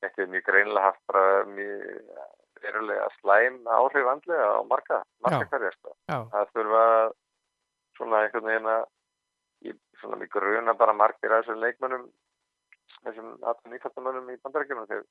ekki 0.07 0.29
mjög 0.31 0.45
greinilega 0.47 0.85
haft 0.87 1.01
bara 1.11 1.25
mjög 1.51 1.81
verulega 2.63 3.09
slæm 3.19 3.59
áhrif 3.79 4.13
andlega 4.13 4.53
á 4.55 4.61
marga, 4.69 5.03
marga 5.25 5.49
hverja 5.51 5.73
sko. 5.77 5.95
það 6.09 6.55
þurfa 6.55 6.85
svona 7.99 8.23
einhvern 8.25 8.49
veginn 8.51 8.73
að 8.77 8.87
svona 10.01 10.19
mjög 10.21 10.31
gruna 10.37 10.75
bara 10.79 10.95
margir 10.95 11.33
af 11.33 11.45
þessum 11.45 11.63
leikmönnum 11.63 12.07
þessum 13.05 13.35
aðtum 13.43 13.75
nýfættamönnum 13.75 14.31
í 14.33 14.39
bandarækjunum 14.45 14.89
þeir, 14.91 15.05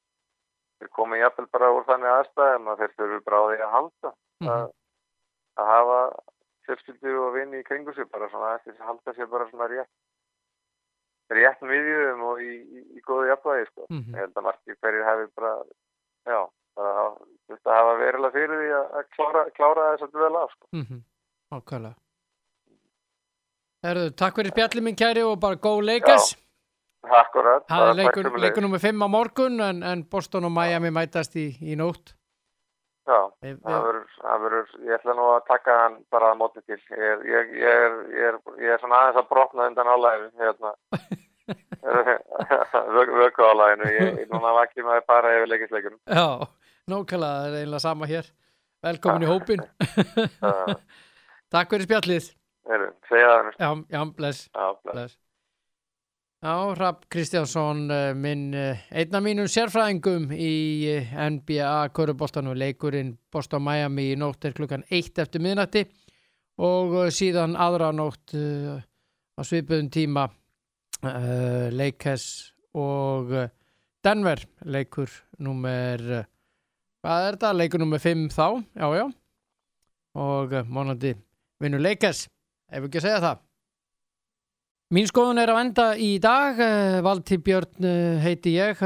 þeir 0.80 0.92
komið 0.96 1.24
jafnvel 1.24 1.48
bara 1.54 1.72
úr 1.76 1.88
þannig 1.88 2.14
aðstæðum 2.14 2.72
að 2.72 2.84
þeir 2.84 2.96
þurfu 2.98 3.22
bara 3.28 3.40
á 3.40 3.46
því 3.48 3.60
að 3.60 3.74
halda 3.76 4.12
mhm, 4.12 4.52
að, 4.56 4.68
að 5.62 5.72
hafa 5.74 6.02
fjölskyldu 6.68 7.16
og 7.24 7.34
vini 7.38 7.62
í 7.62 7.68
kringu 7.68 7.96
sig 7.96 8.10
bara 8.12 8.30
svona 8.32 8.54
eftir 8.58 8.76
að 8.78 8.92
halda 8.92 9.16
sér 9.16 9.32
bara 9.32 9.50
svona 9.52 9.72
rétt 9.72 11.36
rétt 11.38 11.64
miðjum 11.68 12.24
og 12.30 12.44
í, 12.44 12.54
í, 12.56 12.86
í 12.96 13.04
góðu 13.04 13.32
jafnvægi 13.32 13.68
sko. 13.72 13.88
mhm, 13.90 14.16
ég 14.16 14.24
held 14.24 14.40
að 14.40 14.48
margir 14.48 14.80
hverjir 14.80 15.08
hafi 15.08 15.30
bara 15.36 15.54
já, 16.28 16.40
bara 16.78 17.06
þurft 17.48 17.70
að 17.70 17.78
hafa 17.80 17.94
verilega 18.02 18.34
fyrir 18.36 18.62
því 18.64 18.74
að, 18.80 19.08
klára, 19.16 19.46
klára 19.58 19.88
þess 19.94 20.08
að 20.08 20.42
af 20.42 20.52
sko. 20.56 20.68
mhm 20.78 21.00
Ákvæðlega 21.58 21.96
Herðu, 23.88 24.12
takk 24.20 24.40
fyrir 24.40 24.52
spjallið 24.56 24.84
minn 24.88 24.98
kæri 25.00 25.24
og 25.24 25.38
bara 25.40 25.56
go 25.62 25.78
Lakers. 25.86 26.32
Akkurat. 27.08 27.64
Það 27.70 27.90
er 27.92 27.98
leikur, 28.00 28.30
leikur 28.42 28.66
nummer 28.66 28.82
5 28.84 29.06
á 29.06 29.08
morgun 29.08 29.62
en, 29.64 29.84
en 29.86 30.02
Boston 30.12 30.48
og 30.50 30.52
Miami 30.52 30.90
mætast 30.92 31.38
í, 31.40 31.52
í 31.62 31.78
nótt. 31.80 32.16
Já, 33.08 33.20
Við- 33.46 33.62
það 33.64 33.86
verður, 33.86 34.10
það 34.20 34.88
ég 34.90 34.98
ætla 34.98 35.14
nú 35.16 35.28
að 35.32 35.46
taka 35.48 35.78
hann 35.84 35.96
bara 36.12 36.32
að 36.34 36.40
móti 36.42 36.64
til. 36.66 36.80
Ég 36.92 37.06
er, 37.14 37.22
ég, 37.30 37.54
ég 37.62 37.78
er, 37.86 37.96
ég 38.18 38.26
er, 38.34 38.40
er 38.74 38.82
svona 38.82 39.00
aðeins 39.04 39.22
að 39.22 39.30
brotna 39.30 39.70
undan 39.70 39.92
álæginu, 39.94 40.34
hérna. 40.42 40.74
Vöku 43.22 43.48
álæginu, 43.48 43.94
ég, 43.94 44.20
ég 44.26 44.34
núna 44.34 44.52
vakið 44.58 44.90
maður 44.90 45.06
bara 45.08 45.36
yfir 45.38 45.54
leikisleikunum. 45.54 46.02
Já, 46.12 46.28
nákvæmlega, 46.88 47.38
það 47.38 47.48
er 47.52 47.60
eiginlega 47.62 47.84
sama 47.84 48.10
hér. 48.10 48.32
Velkomin 48.88 49.26
í 49.26 49.30
hópin. 49.32 49.64
Það 50.42 50.74
takk 51.54 51.72
fyrir 51.74 51.88
spjallið. 51.88 52.34
er, 52.68 52.90
segja 53.10 53.32
það, 53.32 53.56
Já, 53.60 53.72
já, 53.96 54.02
bless. 54.18 54.44
já, 54.54 54.68
bless. 54.92 55.18
Já, 56.38 56.54
Rapp 56.78 57.08
Kristjánsson, 57.10 57.80
eh, 57.92 58.12
minn, 58.14 58.54
eh, 58.54 58.84
einn 58.94 59.16
af 59.18 59.24
mínum 59.26 59.48
sérfræðingum 59.50 60.28
í 60.32 60.86
eh, 60.92 61.16
NBA 61.18 61.90
Köruboltanu, 61.98 62.54
leikurinn 62.54 63.16
Boston-Miami 63.34 64.12
í 64.12 64.20
nótt 64.22 64.46
er 64.46 64.54
klukkan 64.54 64.86
eitt 64.94 65.18
eftir 65.18 65.42
miðnætti 65.42 65.82
og 66.62 66.94
síðan 67.14 67.56
aðra 67.58 67.90
nótt 67.94 68.34
uh, 68.38 68.78
á 69.38 69.42
svipuðum 69.46 69.90
tíma 69.94 70.24
uh, 70.30 71.68
Lakers 71.74 72.54
og 72.78 73.34
Denver, 74.06 74.42
leikur 74.66 75.10
nummer, 75.42 76.02
hvað 77.04 77.26
er 77.26 77.38
þetta? 77.38 77.56
Leikur 77.58 77.82
nummer 77.82 78.02
5 78.02 78.30
þá, 78.34 78.48
já, 78.78 78.88
já, 78.98 79.06
og 80.18 80.56
eh, 80.56 80.70
vonandi 80.70 81.14
vinnur 81.62 81.82
Lakers, 81.84 82.26
ef 82.72 82.88
ekki 82.88 83.02
að 83.02 83.06
segja 83.08 83.22
það. 83.24 83.44
Mín 84.96 85.08
skoðun 85.10 85.42
er 85.42 85.52
á 85.52 85.60
enda 85.60 85.86
í 86.00 86.14
dag, 86.24 86.60
uh, 86.64 87.02
Valdi 87.04 87.36
Björn 87.44 87.84
uh, 87.84 88.22
heiti 88.24 88.54
ég, 88.56 88.80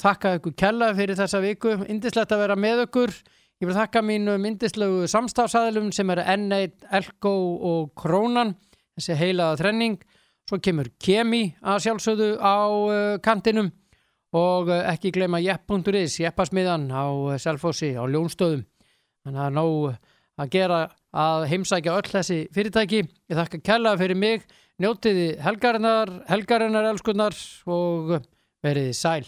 þakka 0.00 0.38
ykkur 0.38 0.54
kella 0.56 0.88
fyrir 0.96 1.18
þessa 1.18 1.42
viku, 1.44 1.74
indislegt 1.92 2.32
að 2.32 2.46
vera 2.46 2.56
með 2.56 2.86
ykkur, 2.86 3.12
ég 3.60 3.68
vil 3.68 3.76
þakka 3.76 4.00
mínum 4.08 4.48
indislegu 4.48 5.04
samstafsæðilum 5.12 5.92
sem 5.92 6.14
eru 6.14 6.24
N1, 6.24 6.88
Elko 6.96 7.34
og 7.72 7.92
Krónan, 8.00 8.54
þessi 8.96 9.18
heilaða 9.20 9.60
þrenning, 9.60 10.00
svo 10.48 10.62
kemur 10.64 10.88
Kemi 11.00 11.44
að 11.60 11.82
sjálfsögðu 11.86 12.30
á 12.40 12.56
kantinum 13.24 13.68
og 14.34 14.72
uh, 14.72 14.80
ekki 14.90 15.12
gleyma 15.14 15.40
jepp.is, 15.42 16.18
jeppasmiðan 16.22 16.88
á 16.90 17.06
uh, 17.06 17.36
Selfossi, 17.40 17.92
á 17.94 18.02
Ljónstöðum, 18.10 18.64
þannig 19.24 19.46
að 19.46 19.56
nóg 19.60 19.94
að 20.42 20.50
gera 20.50 20.80
að 21.14 21.46
heimsækja 21.52 21.94
öll 21.94 22.10
þessi 22.10 22.40
fyrirtæki, 22.54 23.04
ég 23.30 23.38
þakka 23.38 23.62
kella 23.70 23.94
fyrir 24.00 24.18
mig, 24.18 24.46
Njótiði 24.82 25.36
helgarinnar, 25.38 26.10
helgarinnar 26.26 26.88
elskunnar 26.88 27.36
og 27.70 28.16
veriði 28.64 28.96
sæl. 28.98 29.22